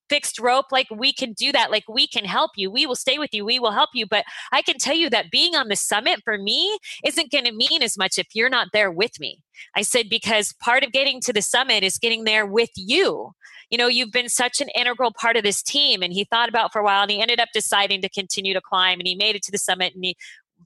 fixed 0.08 0.38
rope, 0.40 0.66
like, 0.70 0.88
we 0.90 1.12
can 1.12 1.32
do 1.32 1.52
that. 1.52 1.70
Like, 1.70 1.84
we 1.88 2.06
can 2.06 2.24
help 2.24 2.52
you. 2.56 2.70
We 2.70 2.86
will 2.86 2.94
stay 2.96 3.18
with 3.18 3.32
you. 3.32 3.44
We 3.44 3.58
will 3.58 3.72
help 3.72 3.90
you. 3.94 4.06
But 4.06 4.24
I 4.52 4.62
can 4.62 4.78
tell 4.78 4.96
you 4.96 5.10
that 5.10 5.30
being 5.30 5.54
on 5.54 5.68
the 5.68 5.76
summit 5.76 6.20
for 6.24 6.38
me 6.38 6.78
isn't 7.04 7.30
going 7.30 7.44
to 7.44 7.52
mean 7.52 7.82
as 7.82 7.98
much 7.98 8.18
if 8.18 8.28
you're 8.34 8.48
not 8.48 8.68
there 8.72 8.90
with 8.90 9.18
me. 9.20 9.40
I 9.74 9.82
said, 9.82 10.08
because 10.08 10.52
part 10.60 10.84
of 10.84 10.92
getting 10.92 11.20
to 11.22 11.32
the 11.32 11.42
summit 11.42 11.82
is 11.82 11.98
getting 11.98 12.24
there 12.24 12.46
with 12.46 12.70
you 12.76 13.32
you 13.70 13.78
know, 13.78 13.88
you've 13.88 14.12
been 14.12 14.28
such 14.28 14.60
an 14.60 14.68
integral 14.74 15.12
part 15.12 15.36
of 15.36 15.42
this 15.42 15.62
team. 15.62 16.02
And 16.02 16.12
he 16.12 16.24
thought 16.24 16.48
about 16.48 16.72
for 16.72 16.80
a 16.80 16.84
while 16.84 17.02
and 17.02 17.10
he 17.10 17.20
ended 17.20 17.40
up 17.40 17.48
deciding 17.52 18.02
to 18.02 18.08
continue 18.08 18.54
to 18.54 18.60
climb 18.60 18.98
and 19.00 19.06
he 19.06 19.14
made 19.14 19.36
it 19.36 19.42
to 19.44 19.52
the 19.52 19.58
summit 19.58 19.94
and 19.94 20.04
he 20.04 20.16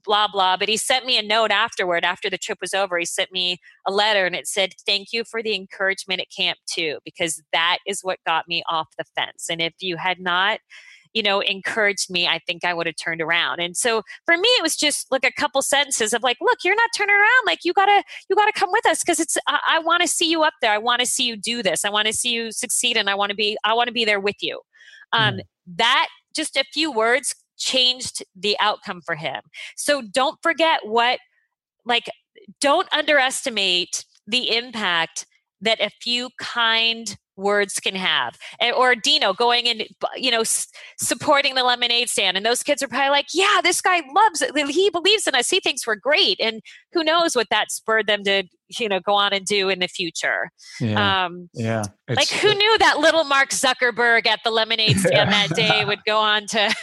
blah 0.03 0.27
blah 0.27 0.57
but 0.57 0.69
he 0.69 0.77
sent 0.77 1.05
me 1.05 1.17
a 1.17 1.21
note 1.21 1.51
afterward 1.51 2.03
after 2.03 2.29
the 2.29 2.37
trip 2.37 2.57
was 2.61 2.73
over 2.73 2.97
he 2.97 3.05
sent 3.05 3.31
me 3.31 3.57
a 3.85 3.91
letter 3.91 4.25
and 4.25 4.35
it 4.35 4.47
said 4.47 4.73
thank 4.85 5.09
you 5.11 5.23
for 5.23 5.43
the 5.43 5.53
encouragement 5.53 6.21
at 6.21 6.27
camp 6.35 6.57
two 6.65 6.97
because 7.05 7.41
that 7.53 7.77
is 7.85 8.01
what 8.01 8.19
got 8.25 8.47
me 8.47 8.63
off 8.69 8.87
the 8.97 9.05
fence 9.15 9.47
and 9.49 9.61
if 9.61 9.73
you 9.79 9.97
had 9.97 10.19
not 10.19 10.59
you 11.13 11.21
know, 11.21 11.41
encouraged 11.41 12.09
me, 12.09 12.27
I 12.27 12.39
think 12.47 12.63
I 12.63 12.73
would 12.73 12.87
have 12.87 12.95
turned 12.95 13.21
around. 13.21 13.59
And 13.59 13.75
so 13.75 14.03
for 14.25 14.37
me, 14.37 14.47
it 14.47 14.63
was 14.63 14.75
just 14.75 15.11
like 15.11 15.25
a 15.25 15.31
couple 15.31 15.61
sentences 15.61 16.13
of 16.13 16.23
like, 16.23 16.37
look, 16.39 16.59
you're 16.63 16.75
not 16.75 16.89
turning 16.95 17.15
around. 17.15 17.45
Like 17.45 17.59
you 17.63 17.73
gotta, 17.73 18.03
you 18.29 18.35
gotta 18.35 18.53
come 18.53 18.71
with 18.71 18.85
us 18.85 19.03
because 19.03 19.19
it's, 19.19 19.37
I, 19.47 19.59
I 19.67 19.79
want 19.79 20.01
to 20.01 20.07
see 20.07 20.29
you 20.29 20.43
up 20.43 20.53
there. 20.61 20.71
I 20.71 20.77
want 20.77 21.01
to 21.01 21.05
see 21.05 21.25
you 21.25 21.35
do 21.35 21.61
this. 21.61 21.83
I 21.83 21.89
want 21.89 22.07
to 22.07 22.13
see 22.13 22.31
you 22.31 22.51
succeed, 22.51 22.97
and 22.97 23.09
I 23.09 23.15
want 23.15 23.31
to 23.31 23.35
be, 23.35 23.57
I 23.63 23.73
want 23.73 23.87
to 23.87 23.93
be 23.93 24.05
there 24.05 24.19
with 24.19 24.37
you. 24.41 24.61
Um, 25.13 25.35
mm. 25.35 25.41
That 25.75 26.07
just 26.33 26.55
a 26.55 26.63
few 26.73 26.91
words 26.91 27.35
changed 27.61 28.23
the 28.35 28.57
outcome 28.59 29.01
for 29.05 29.15
him. 29.15 29.41
So 29.75 30.01
don't 30.01 30.37
forget 30.41 30.81
what, 30.83 31.19
like, 31.85 32.09
don't 32.59 32.87
underestimate 32.93 34.05
the 34.27 34.55
impact 34.55 35.25
that 35.61 35.79
a 35.79 35.91
few 36.01 36.29
kind 36.39 37.15
words 37.37 37.79
can 37.79 37.95
have. 37.95 38.37
Or 38.75 38.95
dino 38.95 39.33
going 39.33 39.67
and 39.67 39.83
you 40.15 40.31
know 40.31 40.43
supporting 40.99 41.55
the 41.55 41.63
lemonade 41.63 42.09
stand 42.09 42.37
and 42.37 42.45
those 42.45 42.61
kids 42.61 42.83
are 42.83 42.87
probably 42.87 43.09
like 43.09 43.27
yeah 43.33 43.61
this 43.63 43.81
guy 43.81 44.01
loves 44.13 44.41
it. 44.41 44.55
He 44.69 44.89
believes 44.89 45.27
in 45.27 45.35
us. 45.35 45.49
He 45.49 45.59
thinks 45.59 45.85
we're 45.85 45.95
great. 45.95 46.39
And 46.39 46.61
who 46.93 47.03
knows 47.03 47.35
what 47.35 47.47
that 47.49 47.71
spurred 47.71 48.07
them 48.07 48.23
to 48.25 48.43
you 48.79 48.87
know 48.87 48.99
go 48.99 49.13
on 49.13 49.33
and 49.33 49.45
do 49.45 49.69
in 49.69 49.79
the 49.79 49.87
future. 49.87 50.49
Yeah, 50.79 51.25
um, 51.25 51.49
yeah. 51.53 51.83
like 52.09 52.29
who 52.29 52.53
knew 52.53 52.77
that 52.77 52.99
little 52.99 53.23
mark 53.23 53.49
zuckerberg 53.49 54.27
at 54.27 54.39
the 54.43 54.51
lemonade 54.51 54.97
stand 54.99 55.31
that 55.31 55.49
day 55.55 55.83
would 55.85 56.03
go 56.05 56.17
on 56.17 56.45
to 56.47 56.73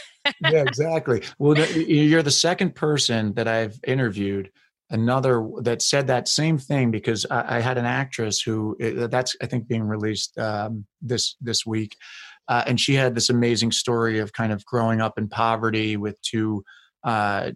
yeah 0.43 0.63
exactly 0.67 1.23
well 1.39 1.59
you're 1.59 2.23
the 2.23 2.31
second 2.31 2.75
person 2.75 3.33
that 3.35 3.49
i've 3.49 3.79
interviewed 3.87 4.51
another 4.91 5.47
that 5.61 5.83
said 5.83 6.07
that 6.07 6.29
same 6.29 6.59
thing 6.59 6.91
because 6.91 7.27
I, 7.31 7.59
I 7.59 7.61
had 7.61 7.79
an 7.79 7.85
actress 7.85 8.41
who 8.41 8.77
that's 9.11 9.37
I 9.43 9.47
think 9.47 9.69
being 9.69 9.83
released 9.83 10.37
um, 10.39 10.87
this 11.03 11.37
this 11.41 11.67
week, 11.67 11.97
uh, 12.49 12.65
and 12.67 12.81
she 12.81 12.95
had 12.95 13.15
this 13.15 13.31
amazing 13.31 13.73
story 13.73 14.19
of 14.19 14.33
kind 14.33 14.53
of 14.53 14.65
growing 14.65 15.01
up 15.01 15.19
in 15.19 15.29
poverty 15.29 15.97
with 15.97 16.21
two 16.23 16.65
uh, 17.05 17.53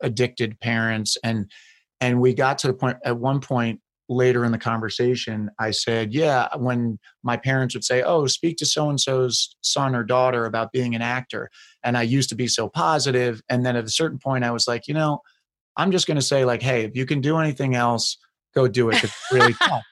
addicted 0.00 0.58
parents, 0.60 1.16
and 1.22 1.50
and 2.00 2.20
we 2.20 2.34
got 2.34 2.58
to 2.58 2.66
the 2.66 2.74
point 2.74 2.98
at 3.04 3.18
one 3.18 3.40
point 3.40 3.80
later 4.10 4.44
in 4.44 4.50
the 4.50 4.58
conversation, 4.58 5.48
I 5.58 5.70
said, 5.70 6.12
Yeah, 6.12 6.48
when 6.56 6.98
my 7.22 7.36
parents 7.36 7.74
would 7.74 7.84
say, 7.84 8.02
Oh, 8.02 8.26
speak 8.26 8.56
to 8.58 8.66
so 8.66 8.90
and 8.90 9.00
so's 9.00 9.56
son 9.62 9.94
or 9.94 10.02
daughter 10.02 10.44
about 10.44 10.72
being 10.72 10.94
an 10.94 11.00
actor. 11.00 11.48
And 11.82 11.96
I 11.96 12.02
used 12.02 12.28
to 12.30 12.34
be 12.34 12.46
so 12.46 12.68
positive. 12.68 13.42
And 13.48 13.64
then 13.64 13.76
at 13.76 13.84
a 13.84 13.90
certain 13.90 14.18
point, 14.18 14.44
I 14.44 14.50
was 14.50 14.68
like, 14.68 14.88
You 14.88 14.94
know, 14.94 15.20
I'm 15.76 15.92
just 15.92 16.06
going 16.06 16.16
to 16.16 16.22
say, 16.22 16.44
like, 16.44 16.62
Hey, 16.62 16.84
if 16.84 16.96
you 16.96 17.06
can 17.06 17.20
do 17.20 17.38
anything 17.38 17.74
else, 17.74 18.16
go 18.54 18.68
do 18.68 18.90
it. 18.90 19.02
It's 19.02 19.16
really 19.32 19.54
tough. 19.62 19.82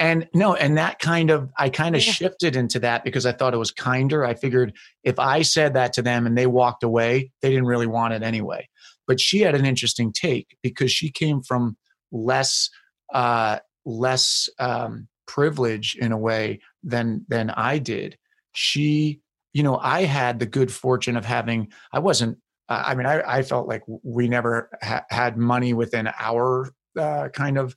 And 0.00 0.28
no, 0.32 0.54
and 0.54 0.78
that 0.78 1.00
kind 1.00 1.28
of, 1.30 1.50
I 1.58 1.70
kind 1.70 1.96
of 1.96 2.06
yeah. 2.06 2.12
shifted 2.12 2.54
into 2.54 2.78
that 2.80 3.02
because 3.02 3.26
I 3.26 3.32
thought 3.32 3.52
it 3.52 3.58
was 3.58 3.72
kinder. 3.72 4.24
I 4.24 4.34
figured 4.34 4.72
if 5.02 5.18
I 5.18 5.42
said 5.42 5.74
that 5.74 5.92
to 5.94 6.02
them 6.02 6.24
and 6.24 6.38
they 6.38 6.46
walked 6.46 6.84
away, 6.84 7.32
they 7.42 7.50
didn't 7.50 7.66
really 7.66 7.88
want 7.88 8.14
it 8.14 8.22
anyway. 8.22 8.68
But 9.08 9.18
she 9.18 9.40
had 9.40 9.56
an 9.56 9.66
interesting 9.66 10.12
take 10.12 10.56
because 10.62 10.92
she 10.92 11.10
came 11.10 11.42
from 11.42 11.76
less 12.12 12.70
uh, 13.12 13.58
less 13.84 14.48
um, 14.58 15.08
privilege 15.26 15.96
in 16.00 16.12
a 16.12 16.18
way 16.18 16.60
than 16.82 17.24
than 17.28 17.50
I 17.50 17.78
did. 17.78 18.18
She, 18.52 19.20
you 19.58 19.64
know, 19.64 19.80
I 19.82 20.04
had 20.04 20.38
the 20.38 20.46
good 20.46 20.70
fortune 20.70 21.16
of 21.16 21.24
having. 21.24 21.72
I 21.92 21.98
wasn't. 21.98 22.38
Uh, 22.68 22.84
I 22.86 22.94
mean, 22.94 23.06
I, 23.06 23.38
I 23.38 23.42
felt 23.42 23.66
like 23.66 23.82
we 24.04 24.28
never 24.28 24.70
ha- 24.84 25.04
had 25.10 25.36
money 25.36 25.74
within 25.74 26.08
our 26.16 26.70
uh, 26.96 27.30
kind 27.30 27.58
of 27.58 27.74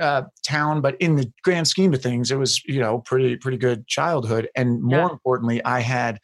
uh, 0.00 0.22
town, 0.46 0.80
but 0.80 0.96
in 1.00 1.16
the 1.16 1.28
grand 1.42 1.66
scheme 1.66 1.92
of 1.92 2.00
things, 2.00 2.30
it 2.30 2.36
was 2.36 2.62
you 2.66 2.78
know 2.78 3.00
pretty 3.00 3.36
pretty 3.38 3.58
good 3.58 3.88
childhood. 3.88 4.48
And 4.54 4.80
more 4.80 5.00
yeah. 5.00 5.10
importantly, 5.10 5.64
I 5.64 5.80
had 5.80 6.20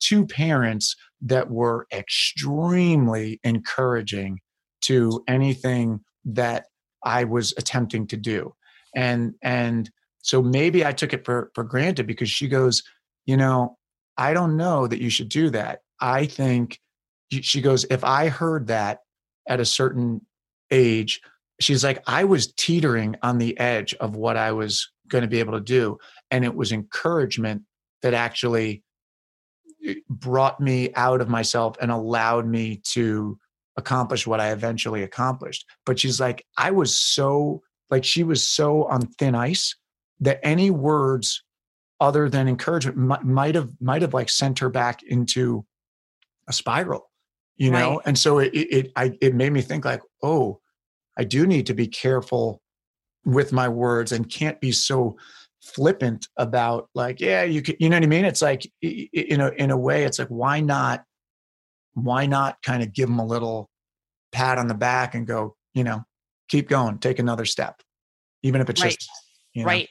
two 0.00 0.26
parents 0.26 0.96
that 1.20 1.50
were 1.50 1.86
extremely 1.92 3.38
encouraging 3.44 4.40
to 4.84 5.22
anything 5.28 6.00
that 6.24 6.64
I 7.04 7.24
was 7.24 7.52
attempting 7.58 8.06
to 8.06 8.16
do. 8.16 8.54
And 8.94 9.34
and 9.42 9.90
so 10.22 10.42
maybe 10.42 10.82
I 10.86 10.92
took 10.92 11.12
it 11.12 11.26
for, 11.26 11.50
for 11.54 11.62
granted 11.62 12.06
because 12.06 12.30
she 12.30 12.48
goes, 12.48 12.82
you 13.26 13.36
know, 13.36 13.76
I 14.18 14.32
don't 14.32 14.56
know 14.56 14.86
that 14.86 15.00
you 15.00 15.10
should 15.10 15.28
do 15.28 15.50
that. 15.50 15.80
I 16.00 16.26
think 16.26 16.80
she 17.30 17.60
goes, 17.60 17.84
if 17.90 18.04
I 18.04 18.28
heard 18.28 18.68
that 18.68 19.00
at 19.48 19.60
a 19.60 19.64
certain 19.64 20.24
age, 20.70 21.20
she's 21.60 21.84
like, 21.84 22.02
I 22.06 22.24
was 22.24 22.52
teetering 22.52 23.16
on 23.22 23.38
the 23.38 23.58
edge 23.58 23.94
of 23.94 24.16
what 24.16 24.36
I 24.36 24.52
was 24.52 24.90
going 25.08 25.22
to 25.22 25.28
be 25.28 25.40
able 25.40 25.54
to 25.54 25.60
do. 25.60 25.98
And 26.30 26.44
it 26.44 26.54
was 26.54 26.72
encouragement 26.72 27.62
that 28.02 28.14
actually 28.14 28.82
eh, 29.86 29.94
brought 30.08 30.60
me 30.60 30.92
out 30.94 31.20
of 31.20 31.28
myself 31.28 31.76
and 31.80 31.90
allowed 31.90 32.46
me 32.46 32.80
to 32.92 33.38
accomplish 33.76 34.26
what 34.26 34.40
I 34.40 34.52
eventually 34.52 35.02
accomplished. 35.02 35.66
But 35.84 35.98
she's 35.98 36.20
like, 36.20 36.44
I 36.56 36.70
was 36.70 36.96
so, 36.96 37.62
like, 37.90 38.04
she 38.04 38.22
was 38.22 38.46
so 38.46 38.84
on 38.84 39.06
thin 39.18 39.34
ice 39.34 39.76
that 40.20 40.40
any 40.42 40.70
words 40.70 41.42
other 42.00 42.28
than 42.28 42.48
encouragement 42.48 43.24
might, 43.24 43.54
have, 43.54 43.70
might 43.80 44.02
have 44.02 44.14
like 44.14 44.28
sent 44.28 44.58
her 44.58 44.68
back 44.68 45.02
into 45.02 45.64
a 46.48 46.52
spiral, 46.52 47.10
you 47.56 47.70
know? 47.70 47.96
Right. 47.96 48.06
And 48.06 48.18
so 48.18 48.38
it, 48.38 48.50
it, 48.54 48.92
I, 48.96 49.16
it 49.20 49.34
made 49.34 49.52
me 49.52 49.62
think 49.62 49.84
like, 49.84 50.02
oh, 50.22 50.60
I 51.16 51.24
do 51.24 51.46
need 51.46 51.66
to 51.66 51.74
be 51.74 51.86
careful 51.86 52.60
with 53.24 53.52
my 53.52 53.68
words 53.68 54.12
and 54.12 54.30
can't 54.30 54.60
be 54.60 54.72
so 54.72 55.16
flippant 55.62 56.28
about 56.36 56.88
like, 56.94 57.20
yeah, 57.20 57.42
you 57.42 57.62
could, 57.62 57.76
you 57.80 57.88
know 57.88 57.96
what 57.96 58.04
I 58.04 58.06
mean? 58.06 58.24
It's 58.24 58.42
like, 58.42 58.70
you 58.80 59.36
know 59.36 59.50
in 59.56 59.70
a 59.70 59.76
way, 59.76 60.04
it's 60.04 60.18
like, 60.18 60.28
why 60.28 60.60
not 60.60 61.04
why 61.94 62.26
not 62.26 62.62
kind 62.62 62.82
of 62.82 62.92
give 62.92 63.08
them 63.08 63.18
a 63.18 63.24
little 63.24 63.70
pat 64.30 64.58
on 64.58 64.68
the 64.68 64.74
back 64.74 65.14
and 65.14 65.26
go, 65.26 65.56
you 65.72 65.82
know, 65.82 66.04
keep 66.48 66.68
going, 66.68 66.98
take 66.98 67.18
another 67.18 67.46
step, 67.46 67.80
even 68.42 68.60
if 68.60 68.68
it's 68.68 68.82
right. 68.82 68.92
just, 68.92 69.10
you 69.54 69.62
know. 69.62 69.68
right. 69.68 69.88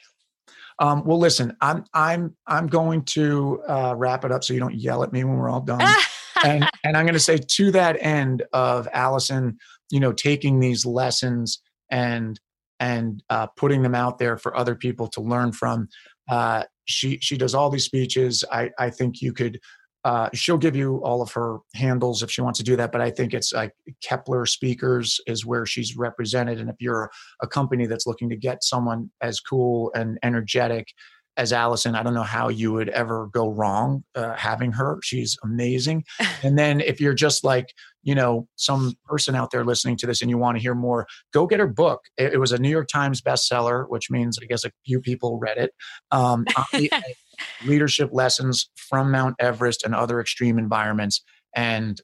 Um, 0.79 1.05
well, 1.05 1.19
listen, 1.19 1.55
I'm 1.61 1.85
I'm 1.93 2.35
I'm 2.47 2.67
going 2.67 3.03
to 3.05 3.61
uh, 3.67 3.93
wrap 3.97 4.25
it 4.25 4.31
up 4.31 4.43
so 4.43 4.53
you 4.53 4.59
don't 4.59 4.75
yell 4.75 5.03
at 5.03 5.13
me 5.13 5.23
when 5.23 5.37
we're 5.37 5.49
all 5.49 5.61
done. 5.61 5.81
and 6.43 6.69
and 6.83 6.97
I'm 6.97 7.05
going 7.05 7.13
to 7.13 7.19
say 7.19 7.37
to 7.37 7.71
that 7.71 7.97
end 7.99 8.43
of 8.53 8.87
Alison, 8.91 9.57
you 9.89 9.99
know, 9.99 10.11
taking 10.11 10.59
these 10.59 10.85
lessons 10.85 11.61
and 11.89 12.39
and 12.79 13.23
uh, 13.29 13.47
putting 13.55 13.81
them 13.81 13.95
out 13.95 14.19
there 14.19 14.37
for 14.37 14.55
other 14.55 14.75
people 14.75 15.07
to 15.09 15.21
learn 15.21 15.51
from. 15.51 15.87
Uh, 16.29 16.63
she 16.85 17.17
she 17.21 17.37
does 17.37 17.55
all 17.55 17.69
these 17.69 17.85
speeches. 17.85 18.43
I 18.51 18.71
I 18.77 18.89
think 18.89 19.21
you 19.21 19.33
could 19.33 19.59
uh, 20.05 20.29
she'll 20.35 20.57
give 20.57 20.75
you 20.75 21.03
all 21.03 21.23
of 21.23 21.31
her 21.31 21.57
handles 21.73 22.21
if 22.21 22.29
she 22.29 22.39
wants 22.39 22.59
to 22.59 22.63
do 22.63 22.75
that, 22.75 22.91
but 22.91 23.01
I 23.01 23.09
think 23.09 23.33
it's 23.33 23.51
like 23.51 23.73
Keppler 24.07 24.47
Speakers 24.47 25.19
is 25.25 25.47
where 25.47 25.65
she's 25.65 25.97
represented. 25.97 26.59
And 26.59 26.69
if 26.69 26.75
you're 26.79 27.09
a 27.41 27.47
company 27.47 27.87
that's 27.87 28.05
looking 28.05 28.29
to 28.29 28.35
get 28.35 28.63
someone 28.63 29.09
as 29.21 29.39
cool 29.39 29.91
and 29.95 30.19
energetic 30.21 30.89
as 31.37 31.51
Alison, 31.51 31.95
I 31.95 32.03
don't 32.03 32.13
know 32.13 32.21
how 32.21 32.49
you 32.49 32.71
would 32.71 32.89
ever 32.89 33.29
go 33.33 33.49
wrong 33.49 34.03
uh, 34.13 34.35
having 34.35 34.71
her. 34.73 34.99
She's 35.01 35.37
amazing. 35.43 36.05
and 36.43 36.55
then 36.57 36.81
if 36.81 37.01
you're 37.01 37.15
just 37.15 37.43
like, 37.43 37.73
you 38.03 38.13
know, 38.13 38.47
some 38.57 38.93
person 39.05 39.33
out 39.33 39.49
there 39.49 39.65
listening 39.65 39.97
to 39.97 40.05
this 40.05 40.21
and 40.21 40.29
you 40.29 40.37
want 40.37 40.55
to 40.55 40.61
hear 40.61 40.75
more, 40.75 41.07
go 41.33 41.47
get 41.47 41.59
her 41.59 41.67
book. 41.67 42.01
It, 42.15 42.33
it 42.33 42.37
was 42.37 42.51
a 42.51 42.59
New 42.59 42.69
York 42.69 42.89
Times 42.89 43.21
bestseller, 43.21 43.89
which 43.89 44.11
means 44.11 44.37
I 44.39 44.45
guess 44.45 44.63
a 44.63 44.71
few 44.85 45.01
people 45.01 45.39
read 45.39 45.57
it. 45.57 45.71
Um, 46.11 46.45
leadership 47.65 48.09
lessons 48.11 48.69
from 48.75 49.11
Mount 49.11 49.35
Everest 49.39 49.83
and 49.83 49.95
other 49.95 50.19
extreme 50.19 50.57
environments. 50.57 51.23
And 51.55 51.99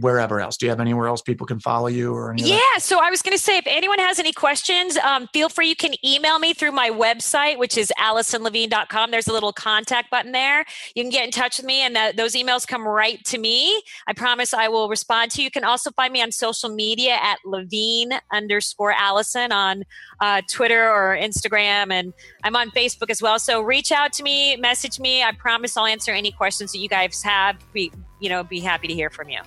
wherever 0.00 0.40
else? 0.40 0.56
Do 0.56 0.66
you 0.66 0.70
have 0.70 0.80
anywhere 0.80 1.06
else 1.06 1.22
people 1.22 1.46
can 1.46 1.60
follow 1.60 1.88
you 1.88 2.14
or 2.14 2.34
Yeah, 2.36 2.58
so 2.78 3.00
I 3.00 3.10
was 3.10 3.22
going 3.22 3.36
to 3.36 3.42
say 3.42 3.58
if 3.58 3.66
anyone 3.66 3.98
has 3.98 4.18
any 4.18 4.32
questions, 4.32 4.96
um, 4.98 5.28
feel 5.32 5.48
free. 5.48 5.68
You 5.68 5.76
can 5.76 5.94
email 6.04 6.38
me 6.38 6.54
through 6.54 6.72
my 6.72 6.90
website, 6.90 7.58
which 7.58 7.76
is 7.76 7.92
AlisonLevine.com. 7.98 9.10
There's 9.10 9.28
a 9.28 9.32
little 9.32 9.52
contact 9.52 10.10
button 10.10 10.32
there. 10.32 10.64
You 10.94 11.02
can 11.02 11.10
get 11.10 11.24
in 11.24 11.30
touch 11.30 11.58
with 11.58 11.66
me, 11.66 11.80
and 11.80 11.96
those 12.16 12.34
emails 12.34 12.66
come 12.66 12.86
right 12.86 13.22
to 13.24 13.38
me. 13.38 13.82
I 14.06 14.12
promise 14.12 14.54
I 14.54 14.68
will 14.68 14.88
respond 14.88 15.30
to 15.32 15.42
you. 15.42 15.46
You 15.46 15.50
can 15.50 15.64
also 15.64 15.90
find 15.90 16.12
me 16.12 16.22
on 16.22 16.32
social 16.32 16.70
media 16.70 17.18
at 17.20 17.38
Levine 17.44 18.12
underscore 18.32 18.92
Alison 18.92 19.52
on 19.52 19.84
uh, 20.20 20.40
Twitter 20.50 20.88
or 20.88 21.16
Instagram, 21.16 21.92
and 21.92 22.12
I'm 22.44 22.56
on 22.56 22.70
Facebook 22.70 23.10
as 23.10 23.20
well. 23.20 23.38
So 23.38 23.60
reach 23.60 23.92
out 23.92 24.12
to 24.14 24.22
me, 24.22 24.56
message 24.56 24.98
me. 25.00 25.22
I 25.22 25.32
promise 25.32 25.76
I'll 25.76 25.86
answer 25.86 26.12
any 26.12 26.32
questions 26.32 26.72
that 26.72 26.78
you 26.78 26.88
guys 26.88 27.22
have. 27.22 27.56
Be, 27.72 27.92
you 28.20 28.28
know, 28.28 28.44
be 28.44 28.60
happy 28.60 28.88
to 28.88 28.94
hear 28.94 29.10
from 29.10 29.28
you. 29.28 29.40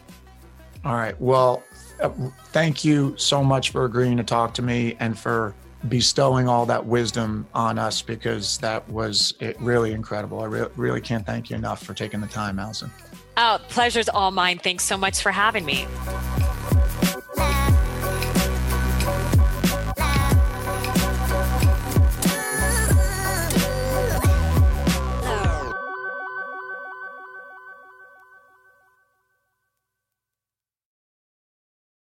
All 0.85 0.93
right. 0.93 1.19
Well, 1.19 1.63
uh, 1.99 2.09
thank 2.51 2.85
you 2.85 3.15
so 3.17 3.43
much 3.43 3.71
for 3.71 3.85
agreeing 3.85 4.17
to 4.17 4.23
talk 4.23 4.53
to 4.55 4.61
me 4.61 4.95
and 4.99 5.17
for 5.17 5.55
bestowing 5.89 6.47
all 6.47 6.65
that 6.67 6.85
wisdom 6.85 7.47
on 7.53 7.79
us 7.79 8.01
because 8.03 8.59
that 8.59 8.87
was 8.89 9.33
it 9.39 9.59
really 9.59 9.93
incredible. 9.93 10.41
I 10.41 10.45
re- 10.45 10.67
really 10.75 11.01
can't 11.01 11.25
thank 11.25 11.49
you 11.49 11.55
enough 11.55 11.83
for 11.83 11.95
taking 11.95 12.21
the 12.21 12.27
time, 12.27 12.59
Alison. 12.59 12.91
Oh, 13.37 13.59
pleasure's 13.67 14.09
all 14.09 14.31
mine. 14.31 14.59
Thanks 14.59 14.83
so 14.83 14.95
much 14.95 15.21
for 15.21 15.31
having 15.31 15.65
me. 15.65 15.87